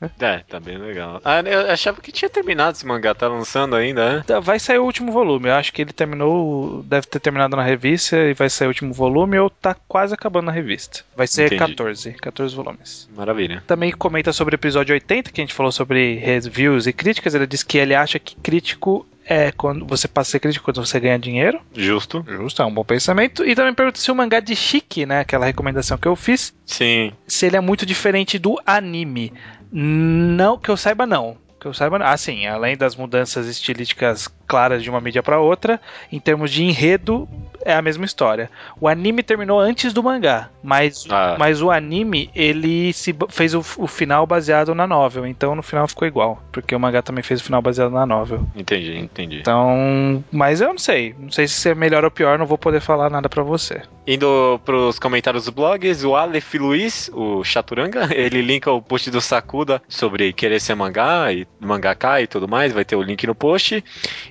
É, 0.18 0.38
tá 0.48 0.58
bem 0.58 0.78
legal. 0.78 1.20
Ah, 1.22 1.40
eu 1.40 1.70
achava 1.70 2.00
que 2.00 2.10
tinha 2.10 2.28
terminado 2.30 2.72
esse 2.72 2.86
mangá, 2.86 3.14
tá 3.14 3.28
lançando 3.28 3.76
ainda, 3.76 4.16
né? 4.16 4.24
Tá, 4.26 4.40
vai 4.40 4.58
sair 4.58 4.78
o 4.78 4.84
último 4.84 5.12
volume. 5.12 5.48
Eu 5.48 5.54
acho 5.54 5.72
que 5.72 5.82
ele 5.82 5.92
terminou, 5.92 6.82
deve 6.84 7.06
ter 7.06 7.20
terminado 7.20 7.54
na 7.54 7.62
revista 7.62 8.16
e 8.16 8.32
vai 8.32 8.48
sair 8.48 8.66
o 8.66 8.70
último 8.70 8.94
volume 8.94 9.38
ou 9.38 9.50
tá 9.50 9.76
quase 9.86 10.14
acabando 10.14 10.46
na 10.46 10.52
revista. 10.52 11.00
Vai 11.14 11.26
ser 11.26 11.52
Entendi. 11.52 11.58
14, 11.58 12.12
14 12.14 12.56
volumes. 12.56 13.08
Maravilha. 13.14 13.62
Também 13.66 13.92
comenta 14.20 14.32
sobre 14.32 14.54
o 14.54 14.56
episódio 14.56 14.92
80, 14.92 15.30
que 15.30 15.40
a 15.40 15.44
gente 15.44 15.54
falou 15.54 15.72
sobre 15.72 16.16
reviews 16.16 16.86
e 16.86 16.92
críticas. 16.92 17.34
Ele 17.34 17.46
diz 17.46 17.62
que 17.62 17.78
ele 17.78 17.94
acha 17.94 18.18
que 18.18 18.36
crítico 18.36 19.06
é 19.24 19.50
quando 19.52 19.86
você 19.86 20.06
passa 20.06 20.30
a 20.30 20.32
ser 20.32 20.40
crítico 20.40 20.64
quando 20.64 20.84
você 20.84 21.00
ganha 21.00 21.18
dinheiro. 21.18 21.60
Justo. 21.74 22.24
Justo, 22.28 22.60
é 22.60 22.66
um 22.66 22.74
bom 22.74 22.84
pensamento. 22.84 23.44
E 23.46 23.54
também 23.54 23.72
pergunta 23.72 23.98
se 23.98 24.10
o 24.10 24.14
mangá 24.14 24.40
de 24.40 24.54
Chique, 24.54 25.06
né, 25.06 25.20
aquela 25.20 25.46
recomendação 25.46 25.96
que 25.96 26.06
eu 26.06 26.14
fiz, 26.14 26.54
Sim. 26.66 27.12
se 27.26 27.46
ele 27.46 27.56
é 27.56 27.60
muito 27.60 27.86
diferente 27.86 28.38
do 28.38 28.60
anime. 28.66 29.32
Não, 29.72 30.58
que 30.58 30.68
eu 30.68 30.76
saiba, 30.76 31.06
não. 31.06 31.38
Que 31.58 31.66
eu 31.66 31.74
saiba, 31.74 31.98
assim, 32.04 32.46
além 32.46 32.76
das 32.76 32.96
mudanças 32.96 33.46
estilísticas 33.46 34.28
claras 34.50 34.82
de 34.82 34.90
uma 34.90 35.00
mídia 35.00 35.22
para 35.22 35.38
outra, 35.38 35.80
em 36.10 36.18
termos 36.18 36.50
de 36.50 36.64
enredo, 36.64 37.28
é 37.64 37.72
a 37.72 37.80
mesma 37.80 38.04
história. 38.04 38.50
O 38.80 38.88
anime 38.88 39.22
terminou 39.22 39.60
antes 39.60 39.92
do 39.92 40.02
mangá, 40.02 40.48
mas, 40.60 41.06
ah. 41.08 41.36
mas 41.38 41.62
o 41.62 41.70
anime 41.70 42.28
ele 42.34 42.92
se 42.92 43.14
fez 43.28 43.54
o, 43.54 43.60
o, 43.78 43.86
final 43.86 44.26
baseado 44.26 44.74
na 44.74 44.88
novel, 44.88 45.24
então 45.24 45.54
no 45.54 45.62
final 45.62 45.86
ficou 45.86 46.08
igual, 46.08 46.42
porque 46.50 46.74
o 46.74 46.80
mangá 46.80 47.00
também 47.00 47.22
fez 47.22 47.40
o 47.40 47.44
final 47.44 47.62
baseado 47.62 47.92
na 47.92 48.04
novel. 48.04 48.44
Entendi, 48.56 48.98
entendi. 48.98 49.38
Então, 49.38 50.24
mas 50.32 50.60
eu 50.60 50.68
não 50.68 50.78
sei, 50.78 51.14
não 51.16 51.30
sei 51.30 51.46
se 51.46 51.68
é 51.68 51.74
melhor 51.74 52.04
ou 52.04 52.10
pior, 52.10 52.36
não 52.36 52.46
vou 52.46 52.58
poder 52.58 52.80
falar 52.80 53.08
nada 53.08 53.28
para 53.28 53.44
você. 53.44 53.82
Indo 54.04 54.60
pros 54.64 54.98
comentários 54.98 55.44
dos 55.44 55.54
blogs, 55.54 56.02
o 56.02 56.16
Aleph 56.16 56.54
Luiz, 56.54 57.08
o 57.14 57.44
Chaturanga, 57.44 58.08
ele 58.14 58.42
linka 58.42 58.72
o 58.72 58.82
post 58.82 59.10
do 59.10 59.20
Sakuda 59.20 59.80
sobre 59.88 60.32
querer 60.32 60.60
ser 60.60 60.74
mangá 60.74 61.32
e 61.32 61.46
mangaka 61.60 62.20
e 62.20 62.26
tudo 62.26 62.48
mais, 62.48 62.72
vai 62.72 62.84
ter 62.84 62.96
o 62.96 63.02
link 63.02 63.24
no 63.26 63.34
post. 63.34 63.84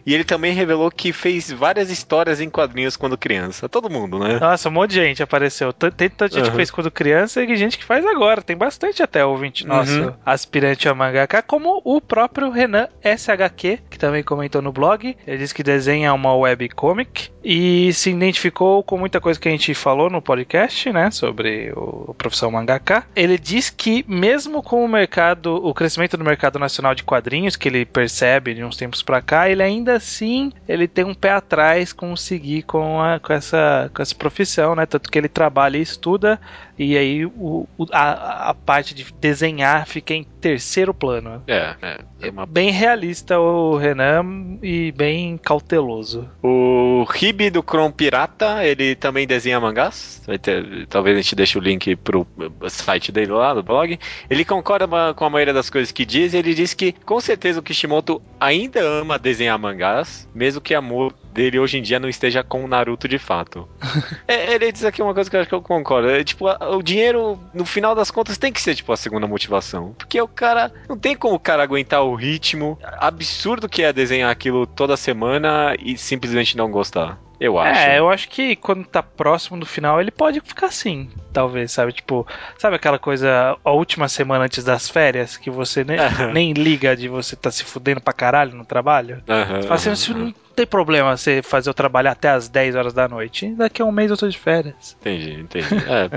E 0.10 0.14
ele 0.16 0.24
também 0.24 0.56
revelou 0.56 0.90
que 0.90 1.14
fez 1.14 1.52
várias 1.52 1.92
histórias 1.92 2.42
em 2.42 2.50
quadrinhos 2.50 2.98
quando 2.98 3.16
criança. 3.16 3.70
Todo 3.70 3.92
mundo, 3.92 4.18
né? 4.18 4.40
Nossa, 4.40 4.68
um 4.68 4.72
monte 4.72 4.90
de 4.90 4.96
gente 4.96 5.22
apareceu. 5.22 5.72
Tem 5.72 6.10
tanta 6.10 6.28
gente 6.28 6.46
uhum. 6.46 6.50
que 6.50 6.56
fez 6.56 6.72
quando 6.72 6.90
criança 6.90 7.44
e 7.44 7.56
gente 7.56 7.78
que 7.78 7.86
faz 7.86 8.04
agora. 8.04 8.42
Tem 8.42 8.58
bastante 8.58 9.04
até 9.04 9.24
ouvinte 9.24 9.68
nosso 9.68 10.02
uhum. 10.02 10.14
aspirante 10.26 10.90
a 10.90 10.96
mangaka, 10.96 11.44
como 11.44 11.80
o 11.86 12.02
próprio 12.02 12.50
Renan 12.50 12.88
SHQ, 13.04 13.82
que 13.88 14.00
também 14.00 14.24
comentou 14.24 14.64
no 14.64 14.72
blog. 14.72 15.16
Ele 15.28 15.38
disse 15.38 15.54
que 15.54 15.62
desenha 15.62 16.12
uma 16.12 16.36
webcomic 16.36 17.30
e 17.44 17.94
se 17.94 18.10
identificou 18.10 18.82
com 18.82 18.98
muita 18.98 19.22
coisa 19.22 19.40
que 19.40 19.48
a 19.48 19.52
gente 19.52 19.76
falou 19.76 20.10
no 20.10 20.24
podcast, 20.24 20.92
né? 20.92 21.12
Sobre 21.12 21.72
o 21.76 22.16
profissão 22.16 22.50
mangaka. 22.50 23.06
Ele 23.16 23.38
diz 23.38 23.70
que 23.70 24.04
mesmo 24.08 24.64
com 24.64 24.84
o 24.84 24.90
mercado, 24.90 25.54
o 25.64 25.72
crescimento 25.72 26.18
do 26.18 26.24
mercado 26.24 26.58
nacional 26.58 26.96
de 26.96 27.04
quadrinhos 27.04 27.56
que 27.56 27.68
ele 27.68 27.86
percebe 27.86 28.56
de 28.56 28.64
uns 28.64 28.76
tempos 28.76 29.04
para 29.04 29.22
cá, 29.22 29.48
ele 29.48 29.62
ainda 29.62 29.99
assim 30.00 30.52
ele 30.68 30.88
tem 30.88 31.06
um 31.06 31.14
pé 31.14 31.32
atrás 31.32 31.94
com 31.94 32.16
seguir 32.16 32.64
com, 32.64 33.00
a, 33.02 33.20
com, 33.20 33.32
essa, 33.32 33.92
com 33.94 34.02
essa 34.02 34.16
profissão, 34.16 34.76
né? 34.76 34.86
Tanto 34.86 35.12
que 35.12 35.18
ele 35.18 35.30
trabalha 35.30 35.78
e 35.78 35.82
estuda, 35.82 36.40
e 36.80 36.98
aí 36.98 37.26
o, 37.26 37.68
a, 37.92 38.52
a, 38.52 38.54
parte 38.54 38.96
de 38.96 39.06
desenhar 39.20 39.86
fica 39.86 40.14
em 40.14 40.24
terceiro 40.24 40.94
plano. 40.94 41.44
É, 41.46 41.76
é, 41.82 42.00
é 42.22 42.30
uma... 42.30 42.46
bem 42.46 42.72
realista 42.72 43.38
o 43.38 43.76
Renan 43.76 44.58
e 44.64 44.94
bem 44.94 45.38
cauteloso. 45.38 46.30
O 46.42 47.06
Ribe 47.10 47.50
do 47.50 47.62
Chrome 47.62 47.94
Pirata, 47.94 48.66
ele 48.66 48.96
também 48.96 49.28
desenha 49.28 49.60
mangás. 49.60 50.22
Ter, 50.42 50.88
talvez 50.88 51.18
a 51.18 51.22
gente 51.22 51.36
deixe 51.36 51.58
o 51.58 51.62
link 51.62 51.98
pro 51.98 52.26
site 52.70 53.12
dele 53.12 53.34
lá, 53.34 53.54
do 53.54 53.62
blog. 53.62 54.00
Ele 54.30 54.46
concorda 54.46 54.88
com 55.14 55.26
a 55.26 55.30
maioria 55.30 55.54
das 55.54 55.70
coisas 55.70 55.92
que 55.92 56.06
diz. 56.06 56.34
Ele 56.34 56.54
diz 56.54 56.74
que 56.74 56.94
com 56.94 57.20
certeza 57.20 57.60
o 57.60 57.64
Kishimoto 57.64 58.22
ainda 58.40 58.80
ama 58.80 59.20
desenhar 59.20 59.60
mangás, 59.60 60.30
mesmo 60.34 60.62
que 60.62 60.74
amor 60.74 61.14
dele 61.40 61.58
hoje 61.58 61.78
em 61.78 61.82
dia 61.82 62.02
não 62.02 62.10
esteja 62.10 62.44
com 62.44 62.66
o 62.66 62.68
Naruto 62.68 63.08
de 63.08 63.18
fato. 63.18 63.66
é, 64.28 64.54
ele 64.54 64.74
diz 64.74 64.84
aqui 64.84 65.02
uma 65.02 65.14
coisa 65.14 65.30
que 65.30 65.38
eu 65.38 65.40
acho 65.40 65.48
que 65.48 65.56
eu 65.56 65.62
concordo. 65.62 66.10
É, 66.10 66.22
tipo, 66.22 66.46
o 66.50 66.84
dinheiro, 66.84 67.40
no 67.54 67.66
final 67.66 67.96
das 67.96 68.12
contas, 68.12 68.38
tem 68.38 68.52
que 68.52 68.62
ser 68.62 68.76
tipo 68.76 68.92
a 68.92 68.98
segunda 68.98 69.26
motivação. 69.26 69.96
Porque 69.98 70.22
o 70.22 70.28
cara. 70.28 70.70
Não 70.90 70.98
tem 70.98 71.16
como 71.16 71.36
o 71.36 71.40
cara 71.40 71.64
aguentar 71.64 72.04
o 72.04 72.14
ritmo 72.14 72.78
absurdo 72.98 73.70
que 73.70 73.84
é 73.84 73.94
desenhar 73.94 74.30
aquilo 74.30 74.68
toda 74.68 74.98
semana 74.98 75.76
e 75.80 75.98
simplesmente 75.98 76.58
não 76.58 76.70
gostar. 76.70 77.18
Eu 77.40 77.58
acho. 77.58 77.80
É, 77.80 78.00
eu 78.00 78.10
acho 78.10 78.28
que 78.28 78.56
quando 78.58 78.86
tá 78.86 79.02
próximo 79.02 79.58
do 79.58 79.66
final, 79.66 80.02
ele 80.02 80.12
pode 80.12 80.42
ficar 80.42 80.68
assim, 80.68 81.10
talvez, 81.32 81.72
sabe? 81.72 81.94
Tipo, 81.94 82.28
sabe 82.58 82.76
aquela 82.76 83.00
coisa, 83.00 83.58
a 83.64 83.72
última 83.72 84.10
semana 84.10 84.44
antes 84.44 84.64
das 84.64 84.90
férias, 84.90 85.38
que 85.38 85.50
você 85.50 85.86
nem, 85.86 85.98
nem 86.34 86.52
liga 86.52 86.98
de 86.98 87.08
você 87.08 87.38
tá 87.38 87.50
se 87.50 87.64
fudendo 87.64 88.02
pra 88.02 88.12
caralho 88.12 88.54
no 88.56 88.66
trabalho? 88.66 89.24
Uhum, 89.26 89.64
fala 89.64 89.76
assim, 89.76 90.12
uhum. 90.12 90.34
Não 90.60 90.66
tem 90.66 90.68
problema 90.68 91.16
você 91.16 91.42
fazer 91.42 91.70
o 91.70 91.74
trabalho 91.74 92.10
até 92.10 92.30
as 92.30 92.50
10 92.50 92.76
horas 92.76 92.94
da 92.94 93.08
noite. 93.08 93.50
Daqui 93.56 93.82
a 93.82 93.86
um 93.86 93.92
mês 93.92 94.12
eu 94.12 94.18
tô 94.18 94.28
de 94.28 94.38
férias. 94.38 94.98
Entendi, 95.00 95.40
entendi. 95.40 95.70
É, 95.90 96.10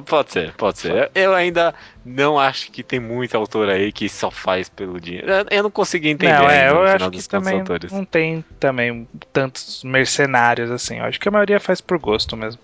pode 0.00 0.32
ser, 0.32 0.52
pode 0.54 0.78
ser. 0.78 1.10
Eu 1.14 1.34
ainda 1.34 1.74
não 2.04 2.38
acho 2.38 2.70
que 2.70 2.82
tem 2.82 2.98
muito 2.98 3.36
autor 3.36 3.68
aí 3.68 3.92
que 3.92 4.08
só 4.08 4.30
faz 4.30 4.68
pelo 4.68 5.00
dinheiro. 5.00 5.26
Eu 5.50 5.62
não 5.62 5.70
consegui 5.70 6.08
entender. 6.08 6.32
Não, 6.32 6.48
é, 6.48 6.70
eu 6.70 6.82
acho 6.82 7.10
que 7.10 7.28
também 7.28 7.60
autores. 7.60 7.92
não 7.92 8.04
tem 8.04 8.44
também 8.58 9.06
tantos 9.32 9.84
mercenários 9.84 10.70
assim. 10.70 10.98
Eu 10.98 11.04
acho 11.04 11.20
que 11.20 11.28
a 11.28 11.32
maioria 11.32 11.60
faz 11.60 11.80
por 11.80 11.98
gosto 11.98 12.36
mesmo. 12.36 12.60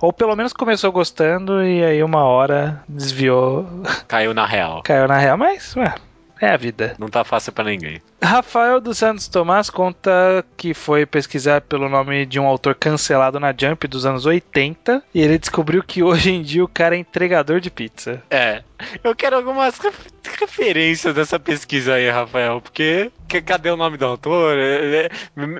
Ou 0.00 0.12
pelo 0.12 0.34
menos 0.34 0.52
começou 0.52 0.90
gostando 0.90 1.62
e 1.62 1.84
aí 1.84 2.02
uma 2.02 2.24
hora 2.24 2.82
desviou. 2.88 3.66
Caiu 4.08 4.34
na 4.34 4.46
real. 4.46 4.82
Caiu 4.82 5.06
na 5.06 5.18
real, 5.18 5.36
mas 5.36 5.76
ué, 5.76 5.94
é 6.40 6.48
a 6.48 6.56
vida. 6.56 6.94
Não 6.98 7.08
tá 7.08 7.24
fácil 7.24 7.52
para 7.52 7.64
ninguém. 7.64 8.02
Rafael 8.22 8.80
dos 8.80 8.98
Santos 8.98 9.26
Tomás 9.26 9.68
conta 9.68 10.44
que 10.56 10.72
foi 10.72 11.04
pesquisar 11.04 11.60
pelo 11.60 11.88
nome 11.88 12.24
de 12.24 12.38
um 12.38 12.46
autor 12.46 12.74
cancelado 12.74 13.40
na 13.40 13.52
Jump 13.56 13.88
dos 13.88 14.06
anos 14.06 14.24
80 14.24 15.02
e 15.12 15.20
ele 15.20 15.38
descobriu 15.38 15.82
que 15.82 16.02
hoje 16.04 16.30
em 16.30 16.40
dia 16.40 16.64
o 16.64 16.68
cara 16.68 16.94
é 16.94 16.98
entregador 16.98 17.60
de 17.60 17.70
pizza. 17.70 18.22
É. 18.30 18.62
Eu 19.02 19.14
quero 19.14 19.36
algumas 19.36 19.78
referências 20.38 21.14
dessa 21.14 21.38
pesquisa 21.38 21.94
aí, 21.94 22.08
Rafael, 22.10 22.60
porque 22.60 23.10
cadê 23.44 23.70
o 23.70 23.76
nome 23.76 23.96
do 23.96 24.06
autor? 24.06 24.56
É, 24.56 25.06
é, 25.06 25.10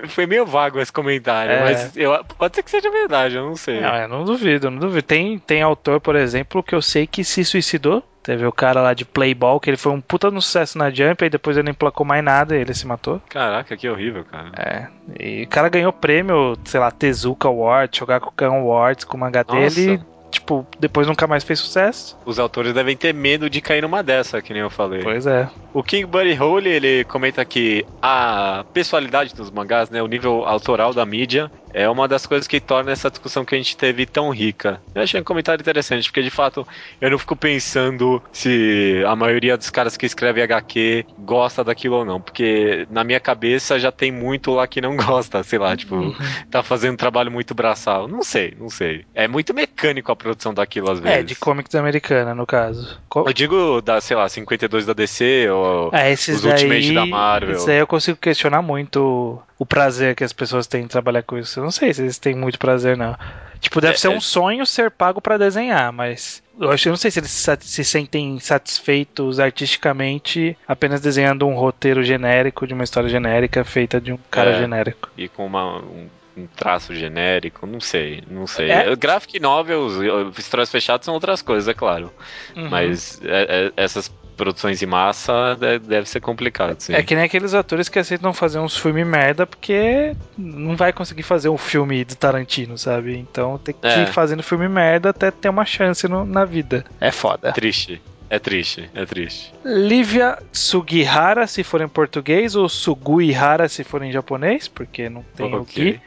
foi 0.07 0.25
meio 0.25 0.45
vago 0.45 0.79
esse 0.79 0.91
comentário, 0.91 1.51
é. 1.51 1.63
mas 1.63 1.97
eu, 1.97 2.23
pode 2.37 2.55
ser 2.55 2.63
que 2.63 2.71
seja 2.71 2.89
verdade, 2.89 3.35
eu 3.35 3.45
não 3.45 3.55
sei. 3.55 3.81
Não, 3.81 3.95
eu 3.95 4.07
não 4.07 4.23
duvido, 4.23 4.69
não 4.71 4.79
duvido. 4.79 5.03
Tem, 5.03 5.37
tem 5.39 5.61
autor, 5.61 5.99
por 5.99 6.15
exemplo, 6.15 6.63
que 6.63 6.75
eu 6.75 6.81
sei 6.81 7.07
que 7.07 7.23
se 7.23 7.43
suicidou 7.43 8.03
Teve 8.23 8.45
o 8.45 8.53
cara 8.53 8.81
lá 8.81 8.93
de 8.93 9.03
Playball, 9.03 9.59
que 9.59 9.69
ele 9.69 9.75
foi 9.75 9.91
um 9.91 9.99
puta 9.99 10.31
no 10.31 10.41
sucesso 10.41 10.77
na 10.77 10.89
Jump, 10.89 11.25
e 11.25 11.29
depois 11.29 11.57
ele 11.57 11.65
não 11.65 11.71
emplacou 11.71 12.05
mais 12.05 12.23
nada 12.23 12.52
e 12.55 12.61
ele 12.61 12.73
se 12.73 12.87
matou. 12.87 13.21
Caraca, 13.29 13.75
que 13.75 13.89
horrível, 13.89 14.23
cara. 14.25 14.51
É. 14.57 14.87
E 15.19 15.43
o 15.43 15.47
cara 15.47 15.69
ganhou 15.69 15.91
prêmio, 15.91 16.57
sei 16.65 16.79
lá, 16.79 16.91
Tezuka 16.91 17.47
Award, 17.47 17.97
Shogakukan 17.97 18.51
Awards 18.51 19.05
com 19.05 19.17
o 19.17 19.19
mangá 19.19 19.45
Nossa. 19.47 19.75
dele 19.75 20.03
tipo, 20.33 20.65
depois 20.79 21.07
nunca 21.07 21.27
mais 21.27 21.43
fez 21.43 21.59
sucesso. 21.59 22.17
Os 22.25 22.39
autores 22.39 22.73
devem 22.73 22.97
ter 22.97 23.13
medo 23.13 23.49
de 23.49 23.61
cair 23.61 23.81
numa 23.81 24.01
dessa, 24.01 24.41
que 24.41 24.51
nem 24.51 24.61
eu 24.61 24.69
falei. 24.69 25.01
Pois 25.01 25.27
é. 25.27 25.47
O 25.73 25.83
King 25.83 26.05
Buddy 26.05 26.39
Hole, 26.39 26.69
ele 26.69 27.03
comenta 27.05 27.45
que 27.45 27.85
a 28.01 28.65
pessoalidade 28.73 29.35
dos 29.35 29.51
mangás, 29.51 29.89
né, 29.89 30.01
o 30.01 30.07
nível 30.07 30.43
autoral 30.45 30.93
da 30.93 31.05
mídia, 31.05 31.51
é 31.73 31.89
uma 31.89 32.07
das 32.07 32.25
coisas 32.25 32.47
que 32.47 32.59
torna 32.59 32.91
essa 32.91 33.09
discussão 33.09 33.43
que 33.43 33.55
a 33.55 33.57
gente 33.57 33.75
teve 33.75 34.05
tão 34.05 34.29
rica. 34.29 34.81
Eu 34.93 35.01
achei 35.01 35.19
um 35.19 35.23
comentário 35.23 35.61
interessante, 35.61 36.09
porque 36.09 36.21
de 36.21 36.29
fato 36.29 36.65
eu 37.01 37.09
não 37.09 37.17
fico 37.17 37.35
pensando 37.35 38.21
se 38.31 39.03
a 39.07 39.15
maioria 39.15 39.57
dos 39.57 39.69
caras 39.69 39.97
que 39.97 40.05
escrevem 40.05 40.43
HQ 40.43 41.05
gosta 41.19 41.63
daquilo 41.63 41.97
ou 41.97 42.05
não, 42.05 42.21
porque 42.21 42.87
na 42.89 43.03
minha 43.03 43.19
cabeça 43.19 43.79
já 43.79 43.91
tem 43.91 44.11
muito 44.11 44.51
lá 44.51 44.67
que 44.67 44.81
não 44.81 44.95
gosta, 44.97 45.43
sei 45.43 45.59
lá, 45.59 45.75
tipo, 45.75 45.95
uhum. 45.95 46.15
tá 46.49 46.61
fazendo 46.61 46.93
um 46.93 46.97
trabalho 46.97 47.31
muito 47.31 47.53
braçal. 47.53 48.07
Não 48.07 48.23
sei, 48.23 48.53
não 48.59 48.69
sei. 48.69 49.05
É 49.13 49.27
muito 49.27 49.53
mecânico 49.53 50.11
a 50.11 50.15
produção 50.15 50.53
daquilo 50.53 50.91
às 50.91 50.99
é, 50.99 51.01
vezes. 51.01 51.19
É, 51.19 51.23
de 51.23 51.35
comics 51.35 51.75
americana, 51.75 52.35
no 52.35 52.45
caso. 52.45 52.99
Co 53.09 53.25
eu 53.27 53.33
digo 53.33 53.81
da, 53.81 53.99
sei 53.99 54.15
lá, 54.15 54.29
52 54.29 54.85
da 54.85 54.93
DC 54.93 55.49
ou 55.49 55.89
é, 55.93 56.11
esses 56.11 56.37
os 56.37 56.41
daí, 56.43 56.51
Ultimate 56.53 56.93
da 56.93 57.05
Marvel. 57.05 57.55
Isso 57.55 57.69
aí 57.69 57.77
eu 57.77 57.87
consigo 57.87 58.17
questionar 58.17 58.61
muito 58.61 59.41
o 59.57 59.65
prazer 59.65 60.15
que 60.15 60.23
as 60.23 60.33
pessoas 60.33 60.67
têm 60.67 60.83
em 60.83 60.87
trabalhar 60.87 61.23
com 61.23 61.37
isso. 61.37 61.61
Não 61.63 61.71
sei 61.71 61.93
se 61.93 62.01
eles 62.01 62.17
têm 62.17 62.35
muito 62.35 62.59
prazer, 62.59 62.97
não. 62.97 63.17
Tipo, 63.59 63.79
deve 63.79 63.93
é, 63.93 63.97
ser 63.97 64.09
um 64.09 64.17
é... 64.17 64.19
sonho 64.19 64.65
ser 64.65 64.91
pago 64.91 65.21
para 65.21 65.37
desenhar, 65.37 65.91
mas 65.93 66.43
eu 66.59 66.69
acho, 66.69 66.87
eu 66.87 66.91
não 66.91 66.97
sei 66.97 67.09
se 67.09 67.19
eles 67.19 67.31
se 67.61 67.83
sentem 67.83 68.37
satisfeitos 68.39 69.39
artisticamente 69.39 70.57
apenas 70.67 70.99
desenhando 70.99 71.47
um 71.47 71.55
roteiro 71.55 72.03
genérico 72.03 72.67
de 72.67 72.73
uma 72.73 72.83
história 72.83 73.07
genérica 73.07 73.63
feita 73.63 74.01
de 74.01 74.11
um 74.11 74.19
cara 74.29 74.51
é, 74.51 74.59
genérico. 74.59 75.09
E 75.17 75.29
com 75.29 75.45
uma, 75.45 75.77
um 75.79 76.09
um 76.35 76.47
traço 76.47 76.95
genérico, 76.95 77.65
não 77.65 77.79
sei, 77.79 78.23
não 78.29 78.47
sei. 78.47 78.71
É? 78.71 78.95
Graphic 78.95 79.39
novels, 79.39 79.93
histórias 80.37 80.71
fechadas 80.71 81.05
são 81.05 81.13
outras 81.13 81.41
coisas, 81.41 81.67
é 81.67 81.73
claro. 81.73 82.11
Uhum. 82.55 82.69
Mas 82.69 83.21
é, 83.23 83.67
é, 83.67 83.73
essas 83.77 84.11
produções 84.33 84.81
em 84.81 84.85
massa 84.85 85.55
deve 85.55 86.07
ser 86.07 86.19
complicado, 86.19 86.79
sim. 86.79 86.93
É 86.93 87.03
que 87.03 87.15
nem 87.15 87.23
aqueles 87.23 87.53
atores 87.53 87.89
que 87.89 87.99
aceitam 87.99 88.33
fazer 88.33 88.59
uns 88.59 88.77
filmes 88.77 89.05
merda 89.05 89.45
porque 89.45 90.15
não 90.37 90.75
vai 90.75 90.91
conseguir 90.91 91.23
fazer 91.23 91.49
um 91.49 91.57
filme 91.57 92.03
do 92.03 92.15
Tarantino, 92.15 92.77
sabe? 92.77 93.17
Então 93.17 93.57
tem 93.57 93.73
que 93.73 93.87
é. 93.87 94.03
ir 94.03 94.07
fazendo 94.07 94.43
filme 94.43 94.67
merda 94.67 95.09
até 95.09 95.31
ter 95.31 95.49
uma 95.49 95.65
chance 95.65 96.07
no, 96.07 96.25
na 96.25 96.45
vida. 96.45 96.83
É 96.99 97.11
foda. 97.11 97.51
Triste. 97.51 98.01
É 98.29 98.39
triste, 98.39 98.89
é 98.95 99.05
triste. 99.05 99.53
Lívia 99.63 100.39
Sugihara, 100.51 101.45
se 101.45 101.63
for 101.63 101.81
em 101.81 101.87
português, 101.87 102.55
ou 102.55 102.67
Suguihara, 102.67 103.69
se 103.69 103.83
for 103.83 104.01
em 104.01 104.11
japonês, 104.11 104.67
porque 104.67 105.07
não 105.07 105.23
tem 105.35 105.53
okay. 105.53 105.59
o 105.59 105.65
que. 105.65 106.01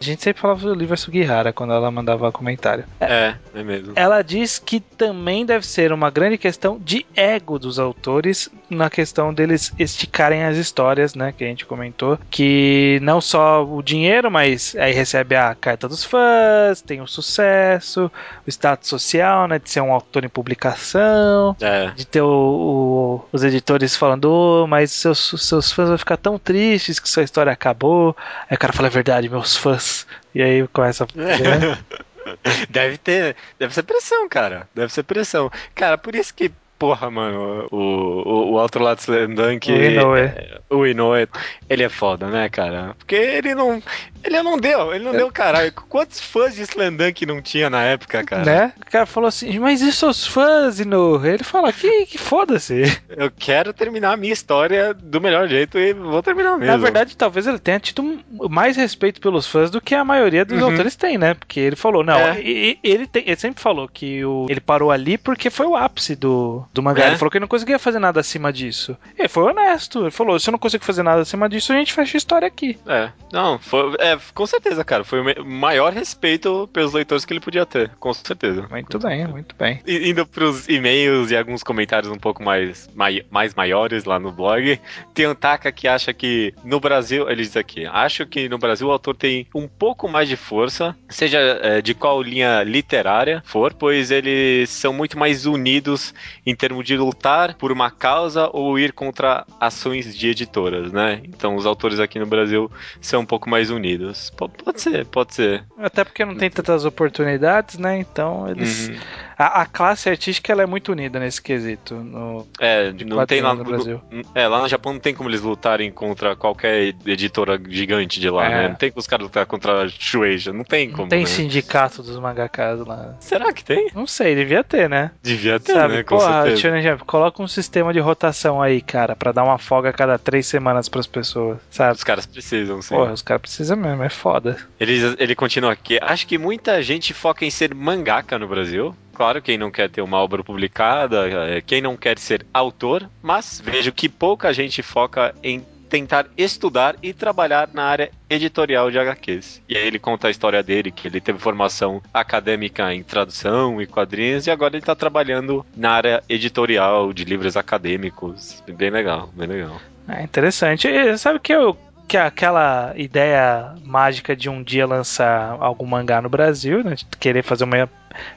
A 0.00 0.04
gente 0.04 0.22
sempre 0.22 0.40
falava 0.40 0.60
do 0.60 0.70
Oliver 0.70 0.96
Sugihara 0.96 1.52
quando 1.52 1.72
ela 1.72 1.90
mandava 1.90 2.30
comentário. 2.30 2.84
É, 3.00 3.34
é 3.54 3.62
mesmo. 3.62 3.92
Ela 3.96 4.22
diz 4.22 4.58
que 4.58 4.78
também 4.80 5.44
deve 5.44 5.66
ser 5.66 5.92
uma 5.92 6.10
grande 6.10 6.38
questão 6.38 6.78
de 6.78 7.04
ego 7.16 7.58
dos 7.58 7.78
autores 7.78 8.48
na 8.70 8.88
questão 8.88 9.34
deles 9.34 9.72
esticarem 9.78 10.44
as 10.44 10.56
histórias, 10.56 11.14
né? 11.14 11.34
Que 11.36 11.44
a 11.44 11.46
gente 11.48 11.66
comentou. 11.66 12.18
Que 12.30 13.00
não 13.02 13.20
só 13.20 13.64
o 13.64 13.82
dinheiro, 13.82 14.30
mas 14.30 14.76
aí 14.76 14.92
recebe 14.92 15.34
a 15.34 15.54
carta 15.54 15.88
dos 15.88 16.04
fãs, 16.04 16.80
tem 16.80 17.00
o 17.00 17.06
sucesso, 17.06 18.10
o 18.46 18.50
status 18.50 18.88
social, 18.88 19.48
né? 19.48 19.58
De 19.58 19.68
ser 19.68 19.80
um 19.80 19.92
autor 19.92 20.24
em 20.24 20.28
publicação, 20.28 21.56
é. 21.60 21.90
de 21.96 22.06
ter 22.06 22.22
o, 22.22 22.28
o, 22.28 23.24
os 23.32 23.42
editores 23.42 23.96
falando, 23.96 24.30
oh, 24.30 24.66
mas 24.66 24.92
seus, 24.92 25.34
seus 25.38 25.72
fãs 25.72 25.88
vão 25.88 25.98
ficar 25.98 26.16
tão 26.16 26.38
tristes 26.38 27.00
que 27.00 27.08
sua 27.08 27.24
história 27.24 27.52
acabou. 27.52 28.16
Aí 28.48 28.54
o 28.54 28.58
cara 28.58 28.72
fala 28.72 28.88
a 28.88 28.90
é 28.90 28.94
verdade, 28.94 29.28
meus 29.28 29.56
fãs 29.56 29.87
e 30.34 30.42
aí 30.42 30.68
começa 30.68 31.04
a. 31.04 31.06
Né? 31.14 31.78
deve 32.68 32.98
ter. 32.98 33.36
Deve 33.58 33.74
ser 33.74 33.82
pressão, 33.82 34.28
cara. 34.28 34.68
Deve 34.74 34.92
ser 34.92 35.02
pressão. 35.02 35.50
Cara, 35.74 35.96
por 35.96 36.14
isso 36.14 36.34
que 36.34 36.52
porra, 36.78 37.10
mano, 37.10 37.66
o, 37.70 37.76
o, 37.76 38.32
o 38.50 38.52
outro 38.52 38.82
lado 38.82 39.04
do 39.04 39.34
Dunk. 39.34 39.70
O 39.70 39.74
Inoue. 39.74 40.20
É, 40.20 40.60
o 40.70 40.86
Inoue, 40.86 41.28
ele 41.68 41.82
é 41.82 41.88
foda, 41.88 42.28
né, 42.28 42.48
cara? 42.48 42.94
Porque 42.98 43.16
ele 43.16 43.54
não. 43.54 43.82
Ele 44.22 44.42
não 44.42 44.58
deu, 44.58 44.94
ele 44.94 45.04
não 45.04 45.14
é. 45.14 45.18
deu 45.18 45.30
caralho. 45.30 45.72
Quantos 45.72 46.20
fãs 46.20 46.54
de 46.54 46.62
Slandunk 46.62 47.24
não 47.26 47.40
tinha 47.40 47.70
na 47.70 47.82
época, 47.82 48.24
cara? 48.24 48.44
Né? 48.44 48.72
O 48.80 48.90
cara 48.90 49.06
falou 49.06 49.28
assim, 49.28 49.58
mas 49.58 49.80
e 49.80 49.92
seus 49.92 50.26
fãs, 50.26 50.80
Inoue? 50.80 51.26
Ele 51.26 51.44
fala, 51.44 51.72
que, 51.72 52.06
que 52.06 52.18
foda-se. 52.18 52.82
Eu 53.08 53.30
quero 53.30 53.72
terminar 53.72 54.12
a 54.12 54.16
minha 54.16 54.32
história 54.32 54.94
do 54.94 55.20
melhor 55.20 55.48
jeito 55.48 55.78
e 55.78 55.92
vou 55.92 56.22
terminar 56.22 56.58
mesmo. 56.58 56.66
Na 56.66 56.76
verdade, 56.76 57.16
talvez 57.16 57.46
ele 57.46 57.58
tenha 57.58 57.80
tido 57.80 58.18
mais 58.50 58.76
respeito 58.76 59.20
pelos 59.20 59.46
fãs 59.46 59.70
do 59.70 59.80
que 59.80 59.94
a 59.94 60.04
maioria 60.04 60.44
dos 60.44 60.60
uhum. 60.60 60.70
autores 60.70 60.96
tem, 60.96 61.18
né? 61.18 61.34
Porque 61.34 61.60
ele 61.60 61.76
falou, 61.76 62.04
não, 62.04 62.18
é. 62.18 62.40
ele, 62.40 63.06
tem, 63.06 63.24
ele 63.26 63.36
sempre 63.36 63.62
falou 63.62 63.88
que 63.88 64.24
o, 64.24 64.46
ele 64.48 64.60
parou 64.60 64.90
ali 64.90 65.16
porque 65.16 65.50
foi 65.50 65.66
o 65.66 65.76
ápice 65.76 66.14
do, 66.14 66.64
do 66.72 66.82
mangá. 66.82 67.04
É? 67.04 67.06
Ele 67.08 67.16
falou 67.16 67.30
que 67.30 67.36
ele 67.36 67.44
não 67.44 67.48
conseguia 67.48 67.78
fazer 67.78 67.98
nada 67.98 68.20
acima 68.20 68.52
disso. 68.52 68.96
Ele 69.16 69.28
foi 69.28 69.44
honesto. 69.44 70.02
Ele 70.02 70.10
falou: 70.10 70.38
se 70.38 70.48
eu 70.48 70.52
não 70.52 70.58
consigo 70.58 70.84
fazer 70.84 71.02
nada 71.02 71.22
acima 71.22 71.48
disso, 71.48 71.72
a 71.72 71.76
gente 71.76 71.92
fecha 71.92 72.16
a 72.16 72.18
história 72.18 72.48
aqui. 72.48 72.78
É, 72.86 73.10
não, 73.32 73.58
foi, 73.58 73.96
é, 74.12 74.18
com 74.34 74.46
certeza, 74.46 74.84
cara. 74.84 75.04
Foi 75.04 75.20
o 75.20 75.44
maior 75.44 75.92
respeito 75.92 76.68
pelos 76.72 76.92
leitores 76.92 77.24
que 77.24 77.32
ele 77.32 77.40
podia 77.40 77.66
ter, 77.66 77.90
com 78.00 78.12
certeza. 78.12 78.66
Muito 78.70 78.98
bem, 78.98 79.26
muito 79.26 79.54
bem. 79.56 79.80
E, 79.86 80.10
indo 80.10 80.26
pros 80.26 80.68
e-mails 80.68 81.30
e 81.30 81.36
alguns 81.36 81.62
comentários 81.62 82.10
um 82.10 82.18
pouco 82.18 82.42
mais, 82.42 82.88
mai, 82.94 83.24
mais 83.30 83.54
maiores 83.54 84.04
lá 84.04 84.18
no 84.18 84.32
blog, 84.32 84.80
tem 85.14 85.26
um 85.26 85.34
Taka 85.34 85.70
que 85.70 85.86
acha 85.86 86.12
que 86.12 86.54
no 86.64 86.80
Brasil, 86.80 87.28
ele 87.28 87.42
diz 87.42 87.56
aqui, 87.56 87.86
acho 87.86 88.26
que 88.26 88.48
no 88.48 88.58
Brasil 88.58 88.88
o 88.88 88.92
autor 88.92 89.16
tem 89.16 89.46
um 89.54 89.68
pouco 89.68 90.08
mais 90.08 90.28
de 90.28 90.36
força, 90.36 90.96
seja 91.08 91.38
é, 91.38 91.80
de 91.80 91.94
qual 91.94 92.22
linha 92.22 92.62
literária 92.62 93.42
for, 93.44 93.72
pois 93.74 94.10
eles 94.10 94.70
são 94.70 94.92
muito 94.92 95.18
mais 95.18 95.46
unidos 95.46 96.14
em 96.44 96.54
termos 96.54 96.84
de 96.84 96.96
lutar 96.96 97.54
por 97.54 97.72
uma 97.72 97.90
causa 97.90 98.48
ou 98.52 98.78
ir 98.78 98.92
contra 98.92 99.46
ações 99.60 100.16
de 100.16 100.28
editoras, 100.28 100.92
né? 100.92 101.20
Então 101.24 101.56
os 101.56 101.66
autores 101.66 102.00
aqui 102.00 102.18
no 102.18 102.26
Brasil 102.26 102.70
são 103.00 103.22
um 103.22 103.26
pouco 103.26 103.48
mais 103.48 103.70
unidos. 103.70 103.97
P 104.06 104.48
pode 104.64 104.80
ser, 104.80 105.04
pode 105.06 105.34
ser. 105.34 105.64
Até 105.78 106.04
porque 106.04 106.24
não 106.24 106.36
tem 106.36 106.50
tantas 106.50 106.84
oportunidades, 106.84 107.78
né? 107.78 107.98
Então 107.98 108.48
eles. 108.48 108.88
Uhum. 108.88 108.96
A, 109.38 109.62
a, 109.62 109.66
classe 109.66 110.08
artística 110.10 110.50
ela 110.50 110.64
é 110.64 110.66
muito 110.66 110.90
unida 110.90 111.20
nesse 111.20 111.40
quesito. 111.40 111.94
No, 111.94 112.46
é, 112.58 112.92
não 113.04 113.24
tem 113.24 113.40
lá 113.40 113.54
no, 113.54 113.62
Brasil. 113.62 114.00
No, 114.10 114.22
é, 114.34 114.48
lá 114.48 114.60
no 114.60 114.68
Japão 114.68 114.92
não 114.92 115.00
tem 115.00 115.14
como 115.14 115.30
eles 115.30 115.42
lutarem 115.42 115.92
contra 115.92 116.34
qualquer 116.34 116.94
editora 117.06 117.60
gigante 117.68 118.18
de 118.18 118.28
lá, 118.28 118.46
é. 118.46 118.48
né? 118.48 118.68
Não 118.68 118.74
tem 118.74 118.90
como 118.90 118.98
os 118.98 119.06
caras 119.06 119.24
lutar 119.24 119.46
contra 119.46 119.84
a 119.84 119.88
Shueisha, 119.88 120.52
não 120.52 120.64
tem 120.64 120.90
como. 120.90 121.02
Não 121.02 121.08
tem 121.08 121.20
né? 121.20 121.26
sindicato 121.26 122.02
dos 122.02 122.18
mangakas 122.18 122.80
lá. 122.84 123.14
Será 123.20 123.52
que 123.52 123.62
tem? 123.62 123.90
Não 123.94 124.08
sei, 124.08 124.34
devia 124.34 124.64
ter, 124.64 124.88
né? 124.88 125.12
Devia 125.22 125.60
ter, 125.60 125.72
Sabe? 125.72 125.94
né? 125.94 126.02
Com 126.02 126.16
Porra, 126.16 126.56
certeza. 126.56 126.98
coloca 127.06 127.40
um 127.40 127.48
sistema 127.48 127.92
de 127.92 128.00
rotação 128.00 128.60
aí, 128.60 128.80
cara, 128.80 129.14
para 129.14 129.30
dar 129.30 129.44
uma 129.44 129.58
folga 129.58 129.90
a 129.90 129.92
cada 129.92 130.18
três 130.18 130.46
semanas 130.46 130.88
pras 130.88 131.06
pessoas, 131.06 131.58
sabe? 131.70 131.94
Os 131.94 132.04
caras 132.04 132.26
precisam, 132.26 132.82
sim. 132.82 132.94
Porra, 132.94 133.12
os 133.12 133.22
caras 133.22 133.42
precisam 133.42 133.76
mesmo, 133.76 134.02
é 134.02 134.08
foda. 134.08 134.56
Ele, 134.80 135.14
ele 135.16 135.34
continua 135.36 135.72
aqui. 135.72 135.98
Acho 136.02 136.26
que 136.26 136.36
muita 136.36 136.82
gente 136.82 137.14
foca 137.14 137.44
em 137.44 137.50
ser 137.50 137.72
mangaka 137.72 138.36
no 138.36 138.48
Brasil. 138.48 138.94
Claro, 139.18 139.42
quem 139.42 139.58
não 139.58 139.68
quer 139.68 139.90
ter 139.90 140.00
uma 140.00 140.18
obra 140.18 140.44
publicada, 140.44 141.28
é, 141.28 141.60
quem 141.60 141.82
não 141.82 141.96
quer 141.96 142.20
ser 142.20 142.46
autor, 142.54 143.10
mas 143.20 143.60
vejo 143.60 143.90
que 143.90 144.08
pouca 144.08 144.52
gente 144.52 144.80
foca 144.80 145.34
em 145.42 145.66
tentar 145.90 146.26
estudar 146.36 146.94
e 147.02 147.12
trabalhar 147.12 147.68
na 147.74 147.82
área 147.82 148.12
editorial 148.30 148.92
de 148.92 148.98
HQs. 149.00 149.60
E 149.68 149.76
aí 149.76 149.84
ele 149.84 149.98
conta 149.98 150.28
a 150.28 150.30
história 150.30 150.62
dele, 150.62 150.92
que 150.92 151.08
ele 151.08 151.20
teve 151.20 151.40
formação 151.40 152.00
acadêmica 152.14 152.94
em 152.94 153.02
tradução 153.02 153.82
e 153.82 153.88
quadrinhos, 153.88 154.46
e 154.46 154.52
agora 154.52 154.74
ele 154.74 154.82
está 154.82 154.94
trabalhando 154.94 155.66
na 155.76 155.90
área 155.90 156.22
editorial 156.28 157.12
de 157.12 157.24
livros 157.24 157.56
acadêmicos. 157.56 158.62
Bem 158.68 158.90
legal, 158.90 159.30
bem 159.34 159.48
legal. 159.48 159.80
É 160.08 160.22
interessante. 160.22 160.86
E 160.86 161.18
sabe 161.18 161.40
que 161.40 161.52
eu 161.52 161.76
que 162.08 162.16
aquela 162.16 162.94
ideia 162.96 163.74
mágica 163.84 164.34
de 164.34 164.48
um 164.48 164.62
dia 164.62 164.86
lançar 164.86 165.58
algum 165.60 165.84
mangá 165.84 166.22
no 166.22 166.30
Brasil, 166.30 166.82
né? 166.82 166.94
De 166.94 167.04
querer 167.20 167.42
fazer 167.42 167.64
uma 167.64 167.88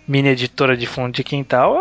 mini 0.05 0.29
editora 0.29 0.75
de 0.75 0.85
fundo 0.85 1.13
de 1.13 1.23
quintal, 1.23 1.77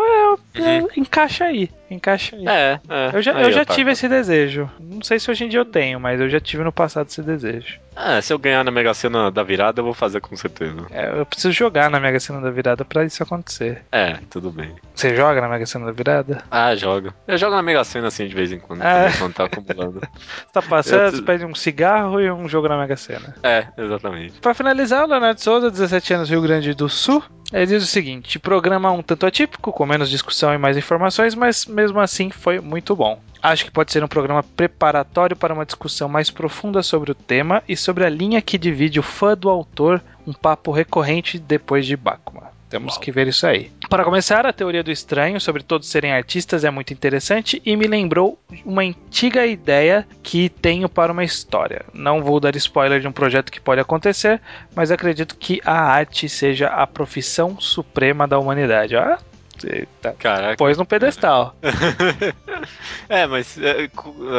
é, 0.54 0.60
é, 0.60 0.82
uhum. 0.82 0.88
encaixa 0.96 1.46
aí. 1.46 1.68
Encaixa 1.90 2.36
aí. 2.36 2.46
É, 2.46 2.80
é. 2.88 3.10
Eu 3.12 3.20
já, 3.20 3.36
aí, 3.36 3.42
eu 3.42 3.52
já 3.52 3.64
tive 3.64 3.90
esse 3.90 4.08
desejo. 4.08 4.70
Não 4.78 5.02
sei 5.02 5.18
se 5.18 5.30
hoje 5.30 5.44
em 5.44 5.48
dia 5.48 5.60
eu 5.60 5.64
tenho, 5.64 5.98
mas 5.98 6.20
eu 6.20 6.28
já 6.28 6.38
tive 6.38 6.62
no 6.62 6.72
passado 6.72 7.08
esse 7.08 7.22
desejo. 7.22 7.80
Ah, 7.96 8.22
se 8.22 8.32
eu 8.32 8.38
ganhar 8.38 8.64
na 8.64 8.70
Mega 8.70 8.94
Sena 8.94 9.30
da 9.30 9.42
virada, 9.42 9.80
eu 9.80 9.84
vou 9.84 9.92
fazer 9.92 10.20
com 10.20 10.34
certeza. 10.36 10.86
É, 10.90 11.18
eu 11.18 11.26
preciso 11.26 11.52
jogar 11.52 11.90
na 11.90 11.98
Mega 11.98 12.20
Sena 12.20 12.40
da 12.40 12.50
virada 12.50 12.84
pra 12.84 13.04
isso 13.04 13.22
acontecer. 13.22 13.82
É, 13.90 14.18
tudo 14.30 14.50
bem. 14.50 14.74
Você 14.94 15.14
joga 15.14 15.40
na 15.40 15.48
Mega 15.48 15.66
Sena 15.66 15.86
da 15.86 15.92
virada? 15.92 16.42
Ah, 16.50 16.74
jogo. 16.74 17.12
Eu 17.26 17.36
jogo 17.36 17.54
na 17.54 17.62
Mega 17.62 17.82
Sena 17.84 18.08
assim 18.08 18.26
de 18.26 18.34
vez 18.34 18.52
em 18.52 18.60
quando, 18.60 18.82
é. 18.82 19.10
quando 19.18 19.34
tá 19.34 19.44
acumulando. 19.44 20.00
tá 20.52 20.62
passando, 20.62 21.16
você 21.16 21.22
pede 21.22 21.44
um 21.44 21.54
cigarro 21.54 22.20
e 22.20 22.30
um 22.30 22.48
jogo 22.48 22.68
na 22.68 22.78
Mega 22.78 22.96
Sena. 22.96 23.34
É, 23.42 23.66
exatamente. 23.76 24.40
Pra 24.40 24.54
finalizar, 24.54 25.04
o 25.04 25.08
Leonardo 25.08 25.40
Souza, 25.40 25.70
17 25.70 26.14
anos, 26.14 26.30
Rio 26.30 26.40
Grande 26.40 26.72
do 26.72 26.88
Sul. 26.88 27.22
Ele 27.52 27.66
diz 27.66 27.82
o 27.82 27.86
seguinte: 27.86 28.38
programa 28.38 28.90
um 28.92 29.02
tanto 29.02 29.26
atípico, 29.26 29.72
com 29.72 29.84
menos 29.84 30.08
discussão 30.08 30.54
e 30.54 30.58
mais 30.58 30.76
informações, 30.76 31.34
mas 31.34 31.66
mesmo 31.80 31.98
assim 32.00 32.30
foi 32.30 32.60
muito 32.60 32.94
bom. 32.94 33.18
Acho 33.42 33.64
que 33.64 33.70
pode 33.70 33.90
ser 33.90 34.04
um 34.04 34.08
programa 34.08 34.42
preparatório 34.42 35.34
para 35.34 35.54
uma 35.54 35.64
discussão 35.64 36.08
mais 36.08 36.30
profunda 36.30 36.82
sobre 36.82 37.10
o 37.10 37.14
tema 37.14 37.62
e 37.66 37.74
sobre 37.74 38.04
a 38.04 38.08
linha 38.10 38.42
que 38.42 38.58
divide 38.58 39.00
o 39.00 39.02
fã 39.02 39.34
do 39.34 39.48
autor, 39.48 40.02
um 40.26 40.32
papo 40.32 40.70
recorrente 40.70 41.38
depois 41.38 41.86
de 41.86 41.96
Bakuman. 41.96 42.50
Temos 42.68 42.96
que 42.96 43.10
ver 43.10 43.26
isso 43.26 43.46
aí. 43.46 43.72
Para 43.88 44.04
começar, 44.04 44.46
a 44.46 44.52
teoria 44.52 44.84
do 44.84 44.92
estranho 44.92 45.40
sobre 45.40 45.64
todos 45.64 45.88
serem 45.88 46.12
artistas 46.12 46.64
é 46.64 46.70
muito 46.70 46.92
interessante 46.92 47.60
e 47.66 47.74
me 47.74 47.88
lembrou 47.88 48.38
uma 48.64 48.82
antiga 48.82 49.44
ideia 49.44 50.06
que 50.22 50.48
tenho 50.48 50.88
para 50.88 51.10
uma 51.10 51.24
história. 51.24 51.84
Não 51.92 52.22
vou 52.22 52.38
dar 52.38 52.54
spoiler 52.54 53.00
de 53.00 53.08
um 53.08 53.12
projeto 53.12 53.50
que 53.50 53.60
pode 53.60 53.80
acontecer, 53.80 54.40
mas 54.72 54.92
acredito 54.92 55.36
que 55.36 55.60
a 55.64 55.80
arte 55.80 56.28
seja 56.28 56.68
a 56.68 56.86
profissão 56.86 57.58
suprema 57.58 58.28
da 58.28 58.38
humanidade. 58.38 58.96
Ah, 58.96 59.18
Eita. 59.64 60.14
Caraca. 60.18 60.56
Pôs 60.56 60.78
no 60.78 60.86
pedestal. 60.86 61.54
é, 63.08 63.26
mas 63.26 63.58
é, 63.58 63.90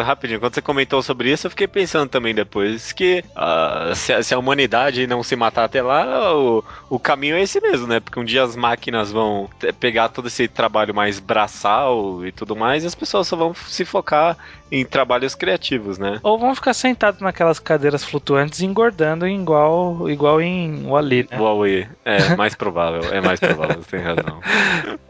rapidinho, 0.04 0.40
quando 0.40 0.54
você 0.54 0.62
comentou 0.62 1.02
sobre 1.02 1.32
isso, 1.32 1.48
eu 1.48 1.52
fiquei 1.52 1.68
pensando 1.68 2.10
também 2.10 2.34
depois 2.34 2.92
que 2.92 3.24
uh, 3.36 3.96
se, 3.96 4.24
se, 4.24 4.34
a 4.34 4.40
humanidade 4.40 5.06
não 5.08 5.24
se 5.24 5.36
matar 5.36 5.66
até 5.66 5.82
lá, 5.82 6.36
o, 6.36 6.64
o 6.90 7.00
caminho 7.00 7.36
é 7.36 7.42
esse 7.42 7.62
mesmo, 7.62 7.88
né? 7.88 8.00
Porque 8.00 8.20
um 8.20 8.26
dia 8.26 8.44
as 8.44 8.56
máquinas 8.56 9.12
vão 9.12 9.50
pegar 9.80 10.10
todo 10.10 10.28
esse 10.28 10.48
trabalho 10.48 10.94
mais 10.94 11.20
braçal 11.20 12.26
e 12.26 12.32
tudo 12.32 12.56
mais, 12.56 12.84
e 12.84 12.88
as 12.88 12.96
pessoas 12.96 13.28
só 13.28 13.36
vão 13.36 13.54
se 13.54 13.86
focar 13.86 14.38
em 14.72 14.86
trabalhos 14.86 15.36
criativos, 15.36 15.98
né? 15.98 16.20
Ou 16.24 16.40
vão 16.40 16.56
ficar 16.56 16.74
sentados 16.74 17.20
naquelas 17.20 17.60
cadeiras 17.60 18.04
flutuantes 18.04 18.62
engordando 18.62 19.28
igual, 19.28 20.10
igual 20.10 20.42
em 20.42 20.84
Wally, 20.88 21.28
né? 21.30 21.38
Wally, 21.38 21.90
é 22.06 22.36
mais 22.38 22.56
provável, 22.56 23.14
é 23.14 23.20
mais 23.20 23.40
provável, 23.40 23.82
você 23.82 23.98
tem 23.98 24.00
razão. 24.00 24.40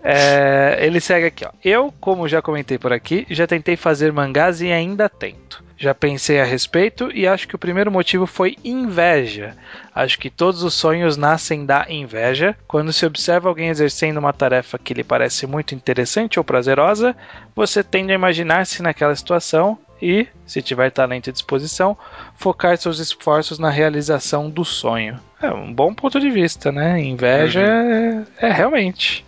É, 0.03 0.79
ele 0.81 0.99
segue 0.99 1.27
aqui, 1.27 1.45
ó. 1.45 1.51
Eu, 1.63 1.93
como 1.99 2.27
já 2.27 2.41
comentei 2.41 2.77
por 2.77 2.91
aqui, 2.91 3.25
já 3.29 3.45
tentei 3.45 3.75
fazer 3.77 4.11
mangás 4.11 4.61
e 4.61 4.71
ainda 4.71 5.07
tento. 5.07 5.63
Já 5.81 5.95
pensei 5.95 6.39
a 6.39 6.45
respeito 6.45 7.09
e 7.11 7.27
acho 7.27 7.47
que 7.47 7.55
o 7.55 7.59
primeiro 7.59 7.91
motivo 7.91 8.27
foi 8.27 8.55
inveja. 8.63 9.57
Acho 9.95 10.19
que 10.19 10.29
todos 10.29 10.61
os 10.61 10.75
sonhos 10.75 11.17
nascem 11.17 11.65
da 11.65 11.87
inveja. 11.89 12.55
Quando 12.67 12.93
se 12.93 13.03
observa 13.03 13.49
alguém 13.49 13.69
exercendo 13.69 14.17
uma 14.17 14.31
tarefa 14.31 14.77
que 14.77 14.93
lhe 14.93 15.03
parece 15.03 15.47
muito 15.47 15.73
interessante 15.73 16.37
ou 16.37 16.45
prazerosa, 16.45 17.15
você 17.55 17.83
tende 17.83 18.11
a 18.11 18.15
imaginar-se 18.15 18.83
naquela 18.83 19.15
situação 19.15 19.75
e, 19.99 20.27
se 20.45 20.61
tiver 20.61 20.91
talento 20.91 21.31
e 21.31 21.33
disposição, 21.33 21.97
focar 22.35 22.77
seus 22.77 22.99
esforços 22.99 23.57
na 23.57 23.71
realização 23.71 24.51
do 24.51 24.63
sonho. 24.63 25.19
É 25.41 25.51
um 25.51 25.73
bom 25.73 25.95
ponto 25.95 26.19
de 26.19 26.29
vista, 26.29 26.71
né? 26.71 27.01
Inveja 27.01 27.59
uhum. 27.59 28.25
é, 28.39 28.47
é 28.49 28.51
realmente. 28.51 29.25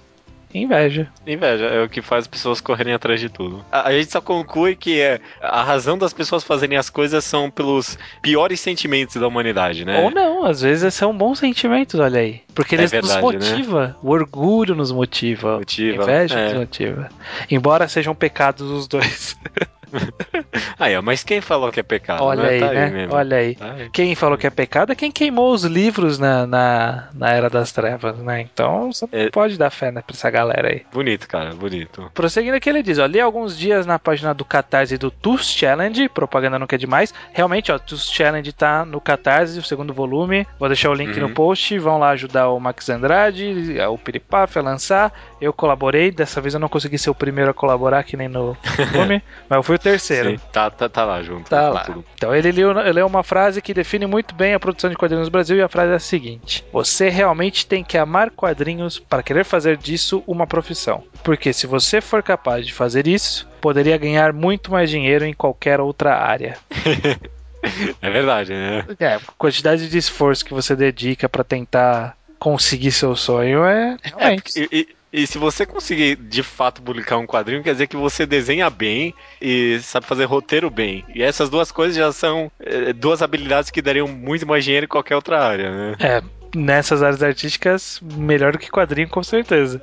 Inveja. 0.54 1.08
Inveja 1.26 1.66
é 1.66 1.84
o 1.84 1.90
que 1.90 2.02
faz 2.02 2.24
as 2.24 2.28
pessoas 2.28 2.62
correrem 2.62 2.94
atrás 2.94 3.20
de 3.20 3.30
tudo. 3.30 3.66
A, 3.72 3.90
a, 3.90 3.92
gente 3.94 4.12
só 4.12 4.22
conclui 4.22 4.76
que 4.76 5.02
é, 5.02 5.20
a 5.42 5.64
razão 5.64 5.98
das 5.98 6.14
pessoas 6.14 6.44
fazerem 6.44 6.78
as 6.78 6.90
coisas 6.90 7.24
são 7.24 7.50
pelos 7.50 7.98
piores 8.22 8.60
sentimentos 8.60 9.16
da 9.16 9.28
humanidade, 9.28 9.84
né? 9.84 10.02
Ou 10.02 10.12
não, 10.12 10.46
às 10.46 10.62
vezes 10.62 10.94
são 10.94 11.16
bons 11.16 11.40
sentimentos, 11.40 12.00
olha 12.00 12.20
aí. 12.20 12.42
Porque 12.54 12.76
eles 12.76 12.94
é 12.94 13.02
verdade, 13.02 13.22
nos 13.22 13.50
motiva. 13.50 13.88
Né? 13.88 13.96
O 14.04 14.12
orgulho 14.12 14.76
nos 14.76 14.92
motiva. 14.92 15.58
motiva. 15.58 16.02
A 16.02 16.04
inveja 16.04 16.40
é. 16.40 16.44
nos 16.46 16.54
motiva. 16.60 17.10
Embora 17.50 17.88
sejam 17.88 18.14
pecados 18.14 18.70
os 18.70 18.88
dois. 18.88 19.38
aí, 20.80 21.00
mas 21.02 21.24
quem 21.24 21.42
falou 21.42 21.72
que 21.72 21.80
é 21.80 21.84
pecado? 21.84 22.24
Olha 22.24 22.44
né? 22.44 22.50
aí, 22.50 22.60
tá 22.60 22.72
né? 22.72 22.86
Aí 22.86 23.08
Olha 23.10 23.38
aí. 23.38 23.56
Tá 23.56 23.72
aí. 23.72 23.90
Quem 23.90 24.16
falou 24.16 24.38
que 24.38 24.48
é 24.48 24.50
pecado 24.50 24.92
é 24.92 24.96
quem 24.96 25.12
queimou 25.12 25.54
os 25.54 25.64
livros 25.64 26.20
na, 26.20 26.48
na, 26.48 27.10
na 27.14 27.30
Era 27.30 27.50
das 27.50 27.72
Trevas, 27.72 28.18
né? 28.20 28.42
Então 28.42 28.92
você 28.92 29.08
é... 29.12 29.30
pode 29.30 29.58
dar 29.58 29.70
fé 29.70 29.92
né, 29.92 30.02
pra 30.02 30.16
essa 30.16 30.30
galera 30.30 30.70
aí. 30.70 30.84
Bonito, 30.92 31.28
cara, 31.28 31.54
bonito. 31.54 32.10
Prosseguindo 32.14 32.56
aqui, 32.56 32.70
ele 32.70 32.84
diz: 32.84 33.00
ó, 33.00 33.06
li 33.06 33.20
alguns 33.20 33.58
dias 33.58 33.86
na 33.86 34.00
página 34.00 34.34
do 34.34 34.46
Catarse 34.46 34.98
do 34.98 35.12
TUS 35.12 35.52
Challenge, 35.52 36.10
propaganda 36.10 36.60
nunca 36.60 36.76
é 36.76 36.80
demais. 36.80 37.14
Realmente, 37.32 37.72
ó, 37.72 37.80
TUS 37.80 38.12
Challenge 38.12 38.52
tá 38.54 38.86
no 38.86 39.00
Catarse, 39.00 39.60
o 39.60 39.64
segundo 39.64 39.94
volume. 39.94 40.48
Vou 40.60 40.68
deixar 40.68 40.90
o 40.90 40.94
link 40.94 41.16
uhum. 41.16 41.28
no 41.28 41.34
post. 41.34 41.78
Vão 41.78 41.98
lá 41.98 42.10
ajudar 42.12 42.50
o 42.50 42.60
Max 42.60 42.90
Andrade, 42.90 43.78
o 43.90 43.98
Piripaf 43.98 44.58
a 44.58 44.62
lançar. 44.62 45.14
Eu 45.40 45.52
colaborei, 45.52 46.12
dessa 46.12 46.40
vez 46.40 46.54
eu 46.54 46.60
não 46.60 46.70
consegui 46.70 46.98
ser 46.98 47.10
o 47.10 47.16
primeiro 47.16 47.52
a 47.52 47.54
colaborar, 47.54 48.04
que 48.04 48.16
nem 48.16 48.28
no 48.28 48.56
filme, 48.92 49.22
mas 49.50 49.58
eu 49.58 49.64
fui 49.64 49.76
o 49.76 49.80
terceiro. 49.84 50.32
Sim, 50.32 50.40
tá, 50.52 50.72
tá, 50.72 50.88
tá 50.88 51.04
lá 51.04 51.22
junto. 51.22 51.50
Tá, 51.50 51.62
tá 51.62 51.70
lá. 51.70 51.82
Tudo. 51.82 52.06
Então 52.16 52.34
ele 52.34 52.52
leu, 52.52 52.72
ele 52.80 52.94
leu 52.94 53.06
uma 53.06 53.22
frase 53.22 53.62
que 53.62 53.74
define 53.74 54.08
muito 54.08 54.34
bem 54.34 54.54
a 54.54 54.60
produção 54.60 54.90
de 54.90 54.96
quadrinhos 54.96 55.28
no 55.28 55.32
Brasil, 55.32 55.58
e 55.58 55.62
a 55.62 55.68
frase 55.68 55.92
é 55.92 55.96
a 55.96 56.00
seguinte: 56.00 56.66
Você 56.72 57.10
realmente 57.10 57.68
tem 57.68 57.84
que 57.84 57.98
amar 57.98 58.32
quadrinhos 58.32 58.98
para 58.98 59.22
querer 59.22 59.44
fazer 59.44 59.78
disso 59.78 60.24
uma 60.26 60.48
profissão. 60.48 61.04
Porque 61.24 61.52
se 61.52 61.68
você 61.68 62.00
for 62.02 62.24
capaz 62.24 62.66
de 62.66 62.74
fazer 62.74 63.08
isso, 63.08 63.48
poderia 63.62 63.98
ganhar 63.98 64.34
muito 64.34 64.72
mais 64.72 64.90
dinheiro 64.90 65.26
em 65.26 65.34
qualquer 65.34 65.80
outra 65.80 66.16
área. 66.16 66.58
é 68.02 68.10
verdade, 68.10 68.54
né? 68.54 68.86
É, 69.00 69.16
a 69.16 69.20
quantidade 69.38 69.90
de 69.90 69.98
esforço 69.98 70.46
que 70.46 70.54
você 70.54 70.76
dedica 70.76 71.28
para 71.28 71.44
tentar 71.44 72.18
conseguir 72.40 72.92
seu 72.92 73.16
sonho 73.16 73.64
é. 73.64 73.98
Realmente. 74.04 74.60
É, 74.60 74.68
e, 74.72 74.80
e 74.82 74.88
se 75.28 75.38
você 75.38 75.66
conseguir 75.66 76.16
de 76.16 76.42
fato 76.42 76.82
publicar 76.82 77.18
um 77.18 77.28
quadrinho, 77.28 77.64
quer 77.64 77.74
dizer 77.74 77.88
que 77.88 77.96
você 77.96 78.26
desenha 78.26 78.70
bem 78.70 79.14
e 79.40 79.80
sabe 79.80 80.08
fazer 80.08 80.26
roteiro 80.26 80.70
bem. 80.70 81.06
E 81.14 81.22
essas 81.22 81.50
duas 81.50 81.72
coisas 81.72 81.96
já 81.96 82.12
são 82.12 82.52
é, 82.60 82.92
duas 82.92 83.22
habilidades 83.22 83.70
que 83.70 83.82
dariam 83.82 84.08
muito 84.08 84.48
mais 84.48 84.64
dinheiro 84.64 84.86
em 84.86 84.90
qualquer 84.90 85.16
outra 85.16 85.40
área, 85.40 85.72
né? 85.72 85.96
É, 86.00 86.22
nessas 86.56 87.04
áreas 87.04 87.22
artísticas, 87.22 88.02
melhor 88.02 88.54
do 88.54 88.58
que 88.58 88.72
quadrinho, 88.72 89.08
com 89.08 89.24
certeza. 89.24 89.82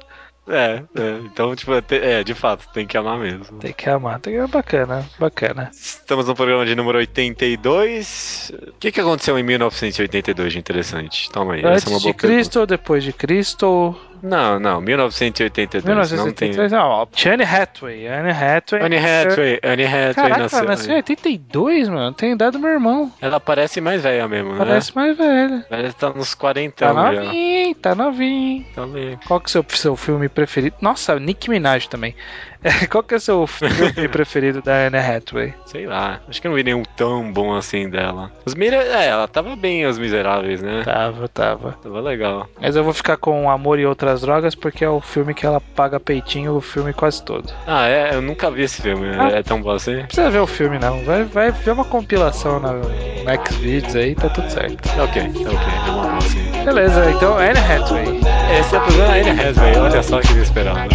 É, 0.48 0.82
é, 0.96 1.18
então, 1.24 1.54
tipo, 1.54 1.70
é, 1.72 2.24
de 2.24 2.34
fato, 2.34 2.68
tem 2.72 2.84
que 2.84 2.96
amar 2.96 3.18
mesmo. 3.18 3.58
Tem 3.58 3.72
que 3.72 3.88
amar, 3.88 4.18
tem 4.18 4.34
que 4.34 4.46
bacana, 4.48 5.08
bacana. 5.18 5.70
Estamos 5.72 6.26
no 6.26 6.34
programa 6.34 6.66
de 6.66 6.74
número 6.74 6.98
82. 6.98 8.52
O 8.68 8.72
que, 8.80 8.90
que 8.90 9.00
aconteceu 9.00 9.38
em 9.38 9.44
1982 9.44 10.52
de 10.52 10.58
interessante? 10.58 11.30
Toma 11.30 11.54
aí, 11.54 11.60
Antes 11.60 11.84
essa 11.84 11.90
é 11.90 11.92
uma 11.92 12.00
boa 12.00 12.12
de 12.12 12.18
Cristo 12.18 12.60
ou 12.60 12.66
depois 12.66 13.04
de 13.04 13.12
Cristo? 13.12 13.96
Não, 14.22 14.58
não, 14.58 14.80
1982. 14.80 15.84
1983 15.84 16.72
não, 16.72 17.06
tem... 17.06 17.26
não 17.26 17.32
Anne 17.34 17.44
Hathaway. 17.44 18.06
Anne 18.08 18.30
Hathaway. 18.30 18.84
Anne 18.84 18.96
Hathaway, 18.96 19.60
Anne 19.62 19.84
Hathaway 19.84 20.14
Caraca, 20.14 20.42
nasceu. 20.42 20.64
Nasceu 20.64 20.92
em 20.92 20.96
82, 20.96 21.88
mano. 21.88 22.12
Tem 22.12 22.32
idade 22.32 22.52
do 22.52 22.58
meu 22.58 22.70
irmão. 22.70 23.12
Ela 23.20 23.40
parece 23.40 23.80
mais 23.80 24.02
velha 24.02 24.28
mesmo, 24.28 24.56
parece 24.56 24.94
né? 24.94 24.94
Parece 24.94 24.96
mais 24.96 25.16
velha. 25.16 25.66
Ela 25.70 25.92
tá 25.92 26.10
nos 26.10 26.34
40 26.34 26.74
Tá 26.74 26.92
novinho, 26.92 27.74
tá 27.74 27.94
novinho. 27.94 28.64
Tá 28.74 28.82
Qual 29.26 29.40
que 29.40 29.46
é 29.46 29.48
o 29.48 29.50
seu, 29.50 29.64
seu 29.70 29.96
filme 29.96 30.28
preferido? 30.28 30.76
Nossa, 30.80 31.18
Nick 31.18 31.48
Minaj 31.48 31.86
também. 31.86 32.14
Qual 32.90 33.02
que 33.02 33.14
é 33.14 33.16
o 33.16 33.20
seu 33.20 33.46
filme 33.46 34.08
preferido 34.08 34.60
da 34.62 34.86
Anne 34.86 34.98
Hathaway? 34.98 35.54
Sei 35.66 35.86
lá, 35.86 36.20
acho 36.28 36.40
que 36.40 36.46
eu 36.46 36.50
não 36.50 36.56
vi 36.56 36.64
nenhum 36.64 36.82
tão 36.96 37.32
bom 37.32 37.54
assim 37.54 37.88
dela. 37.88 38.30
Os 38.44 38.54
Mira... 38.54 38.76
É, 38.76 39.06
ela 39.06 39.26
tava 39.26 39.56
bem, 39.56 39.86
Os 39.86 39.98
Miseráveis, 39.98 40.60
né? 40.60 40.82
Tava, 40.84 41.28
tava. 41.28 41.72
Tava 41.82 42.00
legal. 42.00 42.48
Mas 42.60 42.76
eu 42.76 42.84
vou 42.84 42.92
ficar 42.92 43.16
com 43.16 43.50
Amor 43.50 43.78
e 43.78 43.86
Outras 43.86 44.20
Drogas 44.20 44.54
porque 44.54 44.84
é 44.84 44.88
o 44.88 45.00
filme 45.00 45.32
que 45.32 45.46
ela 45.46 45.60
paga 45.60 45.98
peitinho 45.98 46.54
o 46.54 46.60
filme 46.60 46.92
quase 46.92 47.22
todo. 47.22 47.52
Ah, 47.66 47.88
é? 47.88 48.14
Eu 48.14 48.22
nunca 48.22 48.50
vi 48.50 48.62
esse 48.62 48.82
filme. 48.82 49.08
Ah, 49.18 49.30
é 49.30 49.42
tão 49.42 49.62
bom 49.62 49.70
assim? 49.70 49.96
Não 49.96 50.06
precisa 50.06 50.30
ver 50.30 50.40
o 50.40 50.46
filme, 50.46 50.78
não. 50.78 51.02
Vai, 51.04 51.24
vai 51.24 51.50
ver 51.50 51.70
uma 51.70 51.84
compilação 51.84 52.60
na, 52.60 52.72
no 52.72 52.84
Xvideos 53.48 53.96
aí, 53.96 54.14
tá 54.14 54.28
tudo 54.28 54.50
certo. 54.50 54.88
Ok, 55.00 55.22
ok. 55.22 55.46
É 55.86 55.90
uma 55.90 56.02
boa 56.02 56.16
assim. 56.18 56.64
Beleza, 56.64 57.10
então 57.10 57.38
Anne 57.38 57.58
Hathaway. 57.58 58.20
Esse 58.58 58.74
é 58.74 58.78
o 58.78 58.82
problema 58.82 59.14
Anne 59.14 59.30
Hathaway. 59.30 59.76
Olha 59.78 60.02
só 60.02 60.20
que 60.20 60.32
inesperado. 60.32 60.90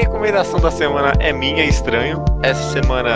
Recomendação 0.00 0.58
da 0.58 0.70
semana 0.70 1.12
é 1.20 1.32
minha, 1.32 1.64
estranho. 1.64 2.24
Essa 2.42 2.62
semana 2.72 3.10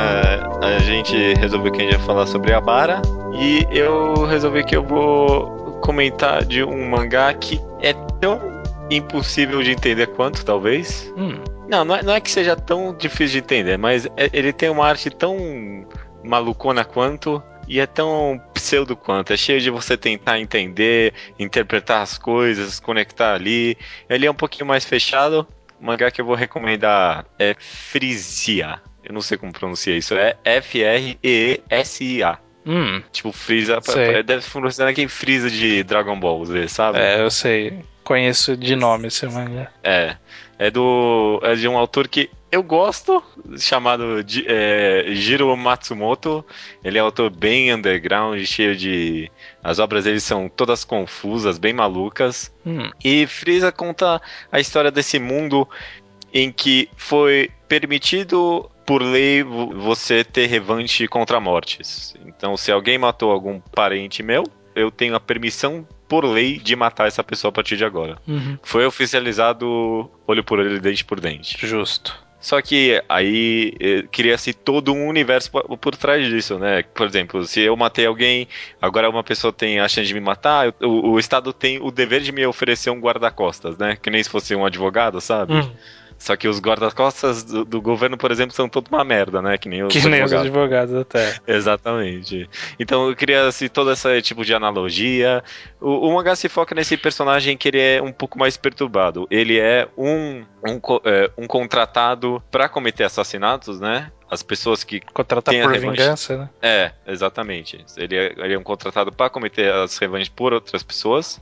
a 0.63 0.79
gente 0.79 1.35
resolveu 1.35 1.73
que 1.73 1.81
a 1.81 1.85
gente 1.85 1.95
ia 1.95 1.99
falar 2.01 2.27
sobre 2.27 2.53
a 2.53 2.61
Bara. 2.61 3.03
E 3.35 3.67
eu 3.71 4.25
resolvi 4.25 4.65
que 4.65 4.77
eu 4.77 4.83
vou 4.83 5.81
comentar 5.81 6.45
de 6.45 6.63
um 6.63 6.89
mangá 6.89 7.33
que 7.35 7.61
é 7.81 7.93
tão 8.21 8.41
impossível 8.91 9.63
de 9.63 9.73
entender 9.73 10.07
quanto, 10.09 10.45
talvez. 10.45 11.13
Hum. 11.17 11.43
Não, 11.69 11.85
não 11.85 11.97
é, 11.97 12.03
não 12.03 12.15
é, 12.15 12.21
que 12.21 12.31
seja 12.31 12.57
tão 12.57 12.95
difícil 12.95 13.41
de 13.41 13.45
entender, 13.45 13.77
mas 13.77 14.07
é, 14.17 14.31
ele 14.33 14.53
tem 14.53 14.71
uma 14.71 14.87
arte 14.87 15.11
tão 15.11 15.87
malucona 16.25 16.85
quanto. 16.85 17.43
E 17.71 17.81
é 17.81 17.87
tão 17.87 18.41
pseudo 18.55 18.97
quanto. 18.97 19.31
É 19.31 19.37
cheio 19.37 19.61
de 19.61 19.69
você 19.69 19.95
tentar 19.95 20.41
entender, 20.41 21.13
interpretar 21.39 22.01
as 22.01 22.17
coisas, 22.17 22.81
conectar 22.81 23.35
ali. 23.35 23.77
Ele 24.09 24.25
é 24.25 24.31
um 24.31 24.35
pouquinho 24.35 24.65
mais 24.65 24.87
fechado, 24.87 25.47
o 25.81 25.87
mangá 25.87 26.11
que 26.11 26.21
eu 26.21 26.25
vou 26.25 26.35
recomendar 26.35 27.25
é 27.39 27.55
Frisia. 27.59 28.81
Eu 29.05 29.15
não 29.15 29.21
sei 29.21 29.39
como 29.39 29.53
pronuncia 29.53 29.97
isso. 29.97 30.15
É 30.15 30.37
F-R-E-S-I-A. 30.45 32.39
Hum. 32.67 33.03
Tipo, 33.11 33.33
Freeza. 33.33 33.81
Deve 34.25 34.43
funcionar 34.43 34.91
aquele 34.91 35.09
Freeza 35.09 35.51
de 35.51 35.83
Dragon 35.83 36.19
Ball 36.21 36.45
Z, 36.45 36.69
sabe? 36.69 36.99
É, 36.99 37.21
eu 37.21 37.31
sei. 37.31 37.79
Conheço 38.05 38.57
de 38.57 38.77
nome 38.77 39.09
esse 39.09 39.27
mangá. 39.27 39.71
É. 39.83 40.17
É 40.59 40.71
do. 40.71 41.41
É 41.43 41.55
de 41.55 41.67
um 41.69 41.79
autor 41.79 42.09
que 42.09 42.31
eu 42.51 42.63
gosto, 42.63 43.23
chamado 43.59 44.25
é, 44.47 45.05
Jiro 45.11 45.55
Matsumoto. 45.57 46.45
Ele 46.83 46.99
é 46.99 47.03
um 47.03 47.07
autor 47.07 47.31
bem 47.31 47.73
underground, 47.73 48.43
cheio 48.45 48.75
de. 48.75 49.31
As 49.63 49.79
obras 49.79 50.05
dele 50.05 50.21
são 50.21 50.49
todas 50.49 50.85
confusas, 50.85 51.59
bem 51.59 51.73
malucas. 51.73 52.53
Hum. 52.65 52.91
E 53.05 53.27
Frieza 53.27 53.71
conta 53.71 54.21
a 54.51 54.61
história 54.61 54.91
desse 54.91 55.19
mundo 55.19 55.69
em 56.33 56.51
que 56.51 56.89
foi 56.97 57.51
permitido 57.69 58.71
por 58.87 59.03
lei 59.03 59.43
você 59.43 60.25
ter 60.25 60.47
revanche 60.47 61.07
contra 61.07 61.39
mortes. 61.39 62.15
Então, 62.25 62.57
se 62.57 62.73
alguém 62.73 62.97
matou 62.97 63.31
algum 63.31 63.61
parente 63.61 64.23
meu, 64.23 64.45
eu 64.75 64.91
tenho 64.91 65.15
a 65.15 65.21
permissão 65.21 65.87
por 66.09 66.25
lei 66.25 66.59
de 66.59 66.75
matar 66.75 67.07
essa 67.07 67.23
pessoa 67.23 67.51
a 67.51 67.53
partir 67.53 67.77
de 67.77 67.85
agora. 67.85 68.17
Uhum. 68.27 68.59
Foi 68.63 68.87
oficializado 68.87 70.11
olho 70.27 70.43
por 70.43 70.59
olho, 70.59 70.81
dente 70.81 71.05
por 71.05 71.21
dente. 71.21 71.67
Justo. 71.67 72.28
Só 72.41 72.63
que 72.63 73.03
aí 73.09 73.75
eh, 73.81 74.05
cria-se 74.13 74.53
todo 74.55 74.93
um 74.93 75.09
universo 75.09 75.51
por, 75.51 75.77
por, 75.77 75.97
trás 75.97 76.27
disso, 76.29 76.59
né? 76.59 76.85
Por 76.95 77.07
exemplo, 77.07 77.45
se 77.45 77.61
eu 77.61 77.77
matei 77.77 78.07
alguém, 78.07 78.47
agora 78.81 79.11
uma 79.11 79.25
pessoa 79.25 79.53
tem 79.53 79.81
a 79.81 79.89
chance 79.89 80.07
de 80.07 80.15
me 80.15 80.21
matar, 80.21 80.73
o, 80.81 81.11
o 81.11 81.19
Estado 81.19 81.53
tem 81.53 81.81
o 81.83 81.91
dever 81.91 82.21
de 82.21 82.31
me 82.31 82.47
oferecer 82.47 82.91
um 82.91 83.01
guarda-costas, 83.01 83.77
né? 83.77 83.97
Que 84.01 84.09
nem 84.09 84.23
se 84.23 84.31
fosse 84.31 84.55
um 84.55 84.65
advogado, 84.65 85.21
sabe? 85.21 85.53
Hum. 85.53 85.73
Só 86.19 86.37
que 86.37 86.49
os 86.49 86.61
guarda-costas 86.61 87.45
do, 87.45 87.65
do, 87.65 87.81
governo, 87.81 88.17
por 88.19 88.31
exemplo, 88.31 88.55
são 88.55 88.69
toda 88.69 88.89
uma 88.91 89.05
merda, 89.05 89.41
né? 89.41 89.57
Que 89.57 89.69
nem 89.69 89.85
os 89.85 89.93
que 89.93 89.99
advogados. 89.99 90.33
nem 90.33 90.41
os 90.41 90.47
advogados 90.47 90.95
até. 90.95 91.37
Exatamente. 91.47 92.51
Então 92.79 93.15
cria-se 93.15 93.69
todo 93.69 93.93
esse 93.93 94.21
tipo 94.23 94.45
de 94.45 94.53
analogia. 94.53 95.43
O, 95.81 96.09
o 96.09 96.15
mangá 96.15 96.35
se 96.35 96.49
foca 96.49 96.75
nesse 96.75 96.97
personagem 96.97 97.57
que 97.57 97.69
ele 97.69 97.81
é 97.81 98.03
um 98.03 98.13
pouco 98.13 98.39
mais 98.39 98.57
perturbado. 98.57 99.29
Ele 99.31 99.59
é 99.59 99.87
um, 99.97 100.45
um, 100.67 100.81
é, 101.05 101.31
um 101.39 101.47
contratado 101.47 102.43
para 102.51 102.69
cometer 102.69 103.05
assassinatos, 103.05 103.81
né? 103.81 104.11
as 104.31 104.43
pessoas 104.43 104.85
que 104.85 105.01
contratar 105.01 105.55
por 105.55 105.79
vingança, 105.79 106.37
né? 106.37 106.51
É, 106.61 106.93
exatamente. 107.07 107.83
Ele 107.97 108.15
é, 108.15 108.35
ele 108.37 108.55
é 108.55 108.59
um 108.59 108.63
contratado 108.63 109.11
para 109.11 109.31
cometer 109.31 109.73
as 109.73 109.97
revanches 109.97 110.29
por 110.29 110.53
outras 110.53 110.83
pessoas 110.83 111.41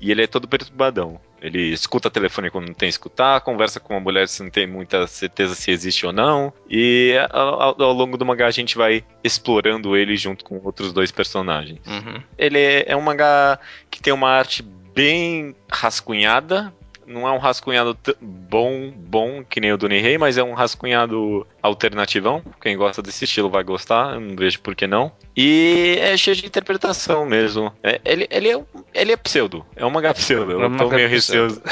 e 0.00 0.10
ele 0.10 0.22
é 0.22 0.26
todo 0.26 0.48
perturbadão. 0.48 1.20
Ele 1.42 1.72
escuta 1.72 2.08
telefone 2.08 2.50
quando 2.50 2.68
não 2.68 2.74
tem 2.74 2.88
escutar, 2.88 3.40
conversa 3.40 3.80
com 3.80 3.94
uma 3.94 4.00
mulher 4.00 4.28
se 4.28 4.42
não 4.42 4.50
tem 4.50 4.66
muita 4.66 5.06
certeza 5.08 5.56
se 5.56 5.72
existe 5.72 6.06
ou 6.06 6.12
não. 6.12 6.52
E 6.70 7.14
ao, 7.30 7.82
ao 7.82 7.92
longo 7.92 8.16
do 8.16 8.24
mangá 8.24 8.46
a 8.46 8.52
gente 8.52 8.76
vai 8.76 9.04
explorando 9.24 9.96
ele 9.96 10.16
junto 10.16 10.44
com 10.44 10.60
outros 10.62 10.92
dois 10.92 11.10
personagens. 11.10 11.80
Uhum. 11.84 12.22
Ele 12.38 12.58
é, 12.58 12.84
é 12.92 12.96
um 12.96 13.00
mangá 13.00 13.58
que 13.90 14.00
tem 14.00 14.12
uma 14.12 14.30
arte 14.30 14.62
bem 14.62 15.56
rascunhada, 15.70 16.72
não 17.06 17.26
é 17.26 17.32
um 17.32 17.38
rascunhado 17.38 17.98
bom, 18.20 18.92
bom 18.94 19.44
que 19.44 19.60
nem 19.60 19.72
o 19.72 19.76
do 19.76 19.88
Nihei, 19.88 20.16
mas 20.18 20.38
é 20.38 20.42
um 20.42 20.54
rascunhado 20.54 21.46
alternativão. 21.62 22.42
Quem 22.60 22.76
gosta 22.76 23.00
desse 23.00 23.24
estilo 23.24 23.48
vai 23.48 23.62
gostar, 23.62 24.14
eu 24.14 24.20
não 24.20 24.36
vejo 24.36 24.60
por 24.60 24.74
que 24.74 24.86
não. 24.86 25.12
E 25.36 25.96
é 26.00 26.16
cheio 26.16 26.36
de 26.36 26.46
interpretação 26.46 27.24
mesmo. 27.24 27.72
É, 27.82 28.00
ele, 28.04 28.26
ele, 28.30 28.50
é, 28.50 28.60
ele 28.92 29.12
é 29.12 29.16
pseudo, 29.16 29.64
é 29.74 29.84
um 29.86 29.90
mangá 29.90 30.12
pseudo. 30.12 30.52
Eu 30.52 30.62
é 30.62 30.76
tô 30.76 30.88
meio 30.88 31.08
receoso. 31.08 31.62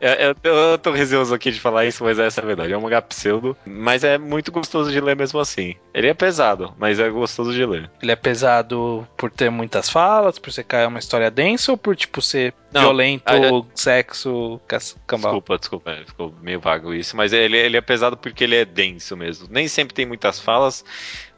é, 0.00 0.34
eu, 0.42 0.52
eu 0.72 0.78
tô 0.78 0.90
receoso 0.90 1.34
aqui 1.34 1.50
de 1.50 1.60
falar 1.60 1.86
isso, 1.86 2.04
mas 2.04 2.18
essa 2.18 2.40
é 2.40 2.44
a 2.44 2.46
verdade. 2.46 2.72
É 2.72 2.78
um 2.78 2.82
mangá 2.82 3.00
pseudo, 3.00 3.56
mas 3.64 4.04
é 4.04 4.18
muito 4.18 4.52
gostoso 4.52 4.90
de 4.90 5.00
ler 5.00 5.16
mesmo 5.16 5.40
assim. 5.40 5.74
Ele 5.94 6.08
é 6.08 6.14
pesado, 6.14 6.74
mas 6.78 6.98
é 6.98 7.08
gostoso 7.08 7.52
de 7.52 7.64
ler. 7.64 7.90
Ele 8.02 8.12
é 8.12 8.16
pesado 8.16 9.06
por 9.16 9.30
ter 9.30 9.50
muitas 9.50 9.88
falas, 9.88 10.38
por 10.38 10.52
ser 10.52 10.66
uma 10.86 10.98
história 10.98 11.30
densa 11.30 11.72
ou 11.72 11.78
por 11.78 11.96
tipo 11.96 12.20
ser 12.20 12.52
não, 12.72 12.82
violento, 12.82 13.24
a, 13.26 13.78
sexo, 13.78 14.60
cambal? 15.06 15.32
Desculpa, 15.32 15.58
desculpa, 15.58 15.90
é, 15.92 16.04
ficou 16.04 16.34
meio 16.42 16.60
vago 16.60 16.92
isso, 16.92 17.16
mas 17.16 17.32
ele, 17.32 17.56
ele 17.56 17.76
é 17.76 17.80
pesado 17.80 18.16
porque 18.16 18.44
ele 18.44 18.56
é 18.56 18.64
denso 18.64 19.16
mesmo. 19.16 19.35
Nem 19.48 19.68
sempre 19.68 19.94
tem 19.94 20.06
muitas 20.06 20.40
falas, 20.40 20.84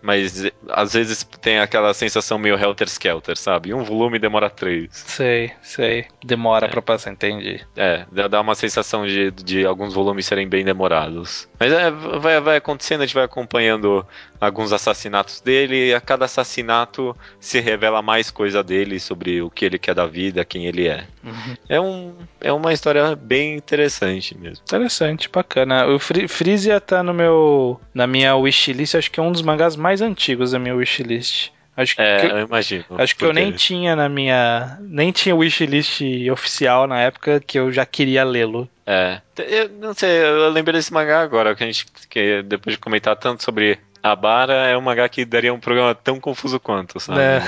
mas 0.01 0.45
às 0.69 0.93
vezes 0.93 1.25
tem 1.41 1.59
aquela 1.59 1.93
sensação 1.93 2.39
meio 2.39 2.59
Helter 2.59 2.89
Skelter, 2.89 3.37
sabe? 3.37 3.75
Um 3.75 3.83
volume 3.83 4.19
demora 4.19 4.49
três. 4.49 4.89
Sei, 4.93 5.53
sei. 5.63 6.07
Demora 6.25 6.67
é. 6.67 6.69
pra 6.69 6.83
passar, 6.83 7.11
entendi. 7.11 7.61
É, 7.77 8.05
dá 8.29 8.41
uma 8.41 8.55
sensação 8.55 9.07
de, 9.07 9.31
de 9.31 9.67
alguns 9.67 9.95
volumes 9.95 10.27
serem 10.27 10.49
bem 10.49 10.65
demorados. 10.65 11.49
Mas 11.59 11.73
é, 11.73 11.91
vai, 11.91 12.41
vai 12.41 12.57
acontecendo, 12.57 13.03
a 13.03 13.07
gente 13.07 13.15
vai 13.15 13.25
acompanhando 13.25 14.07
alguns 14.41 14.73
assassinatos 14.73 15.41
dele, 15.41 15.89
e 15.89 15.95
a 15.95 16.01
cada 16.01 16.25
assassinato 16.27 17.17
se 17.41 17.61
revela 17.61 18.01
mais 18.01 18.31
coisa 18.31 18.63
dele 18.63 19.01
sobre 19.01 19.43
o 19.43 19.51
que 19.51 19.65
ele 19.65 19.79
quer 19.79 19.95
da 19.95 20.07
vida, 20.07 20.45
quem 20.45 20.67
ele 20.67 20.87
é. 20.87 21.05
Uhum. 21.25 21.57
É, 21.69 21.81
um, 21.81 22.15
é 22.41 22.53
uma 22.53 22.73
história 22.73 23.17
bem 23.17 23.57
interessante 23.57 24.37
mesmo. 24.39 24.63
Interessante, 24.63 25.29
bacana. 25.29 25.87
O 25.87 25.99
Frisia 25.99 26.81
tá 26.81 27.03
no 27.03 27.13
meu. 27.13 27.81
na 27.93 28.07
minha 28.07 28.37
wishlist, 28.37 28.95
acho 28.95 29.11
que 29.11 29.19
é 29.19 29.23
um 29.23 29.33
dos 29.33 29.43
mangás 29.43 29.77
mais 29.77 29.88
mais 29.89 30.03
antigos 30.03 30.51
da 30.51 30.59
minha 30.59 30.75
wishlist. 30.75 31.51
Acho 31.75 31.97
que, 31.97 32.03
é, 32.03 32.31
eu 32.31 32.41
imagino. 32.41 32.85
Acho 32.99 33.17
que 33.17 33.25
eu 33.25 33.33
nem 33.33 33.53
tinha 33.53 33.97
na 33.97 34.09
minha. 34.09 34.77
Nem 34.83 35.13
tinha 35.13 35.35
wishlist 35.35 36.03
oficial 36.31 36.87
na 36.87 37.01
época 37.01 37.41
que 37.41 37.59
eu 37.59 37.73
já 37.73 37.87
queria 37.87 38.23
lê-lo. 38.23 38.69
É. 38.85 39.21
Eu 39.39 39.69
não 39.71 39.95
sei, 39.95 40.11
eu 40.11 40.51
lembrei 40.51 40.79
desse 40.79 40.93
mangá 40.93 41.23
agora, 41.23 41.55
que 41.55 41.65
a 41.65 41.67
gente. 41.67 41.87
Que 42.11 42.43
depois 42.43 42.75
de 42.75 42.81
comentar 42.81 43.17
tanto 43.17 43.43
sobre 43.43 43.79
a 44.03 44.15
Bara, 44.15 44.67
é 44.67 44.77
um 44.77 44.81
mangá 44.83 45.09
que 45.09 45.25
daria 45.25 45.55
um 45.55 45.61
programa 45.61 45.95
tão 45.95 46.21
confuso 46.21 46.61
quanto, 46.61 47.01
sabe? 47.01 47.21
É. 47.21 47.41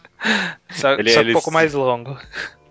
só, 0.70 0.92
ele, 0.92 1.10
só 1.10 1.20
um 1.20 1.32
pouco 1.32 1.50
mais 1.50 1.74
longo. 1.74 2.16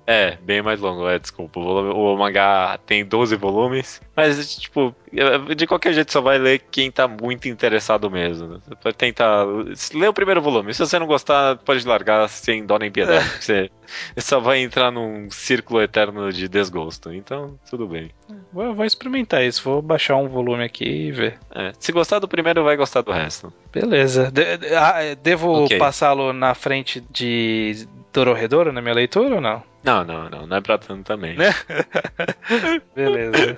É, 0.08 0.38
bem 0.42 0.62
mais 0.62 0.80
longo, 0.80 1.08
é, 1.08 1.20
desculpa. 1.20 1.60
O, 1.60 1.64
volume, 1.64 1.94
o 1.94 2.18
mangá 2.18 2.80
tem 2.86 3.06
12 3.06 3.36
volumes, 3.36 4.02
mas, 4.16 4.58
tipo, 4.58 4.96
de 5.56 5.68
qualquer 5.68 5.94
jeito 5.94 6.12
só 6.12 6.22
vai 6.22 6.38
ler 6.38 6.60
quem 6.72 6.92
tá 6.92 7.08
muito 7.08 7.48
interessado 7.48 8.10
mesmo. 8.10 8.60
Você 8.60 8.76
pode 8.76 8.98
tentar. 8.98 9.46
Lê 9.94 10.08
o 10.08 10.14
primeiro 10.14 10.42
volume. 10.42 10.74
Se 10.74 10.80
você 10.80 10.98
não 10.98 11.06
gostar, 11.06 11.58
pode 11.58 11.86
largar 11.88 12.28
sem 12.30 12.66
dó 12.66 12.78
nem 12.78 12.92
piedade. 12.92 13.26
É. 13.26 13.40
Você, 13.40 13.72
só 14.18 14.40
vai 14.40 14.60
entrar 14.60 14.92
num 14.92 15.30
círculo 15.30 15.82
eterno 15.82 16.32
de 16.32 16.48
desgosto. 16.48 17.14
Então, 17.14 17.60
tudo 17.70 17.88
bem. 17.88 18.10
Vou, 18.52 18.74
vou 18.74 18.86
experimentar 18.86 19.44
isso. 19.44 19.64
Vou 19.64 19.82
baixar 19.82 20.16
um 20.16 20.28
volume 20.28 20.64
aqui 20.64 20.86
e 20.86 21.12
ver. 21.12 21.40
É, 21.54 21.72
se 21.80 21.92
gostar 21.92 22.20
do 22.20 22.28
primeiro, 22.28 22.64
vai 22.64 22.76
gostar 22.76 23.02
do 23.02 23.12
resto. 23.12 23.54
Beleza. 23.72 24.32
De, 24.32 24.58
de, 24.58 24.76
ah, 24.76 25.16
devo 25.22 25.66
okay. 25.66 25.78
passá-lo 25.78 26.34
na 26.34 26.56
frente 26.56 27.04
de 27.12 27.88
Dororedoro 28.12 28.72
na 28.72 28.82
minha 28.82 28.94
leitura 28.94 29.36
ou 29.36 29.42
não? 29.42 29.64
Não, 29.84 30.04
não, 30.04 30.30
não. 30.30 30.48
Não 30.48 30.58
é 30.58 30.62
pra 30.62 30.78
tanto 30.78 31.04
também. 31.04 31.36
Beleza. 32.96 33.58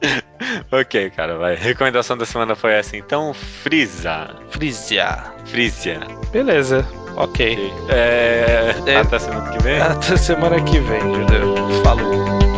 ok, 0.70 1.10
cara, 1.10 1.36
vai. 1.36 1.54
Recomendação 1.54 2.16
da 2.16 2.26
semana 2.26 2.54
foi 2.54 2.72
essa, 2.72 2.96
então. 2.96 3.32
Frisa. 3.34 4.34
Frisia. 4.50 5.24
Frisia. 5.46 6.00
Beleza. 6.32 6.86
Ok. 7.16 7.72
É... 7.88 8.74
É... 8.86 8.96
Até 8.96 9.18
semana 9.18 9.50
que 9.50 9.62
vem? 9.62 9.80
Até 9.80 10.16
semana 10.16 10.62
que 10.62 10.78
vem, 10.80 11.00
Judeu. 11.00 11.82
Falou. 11.82 12.55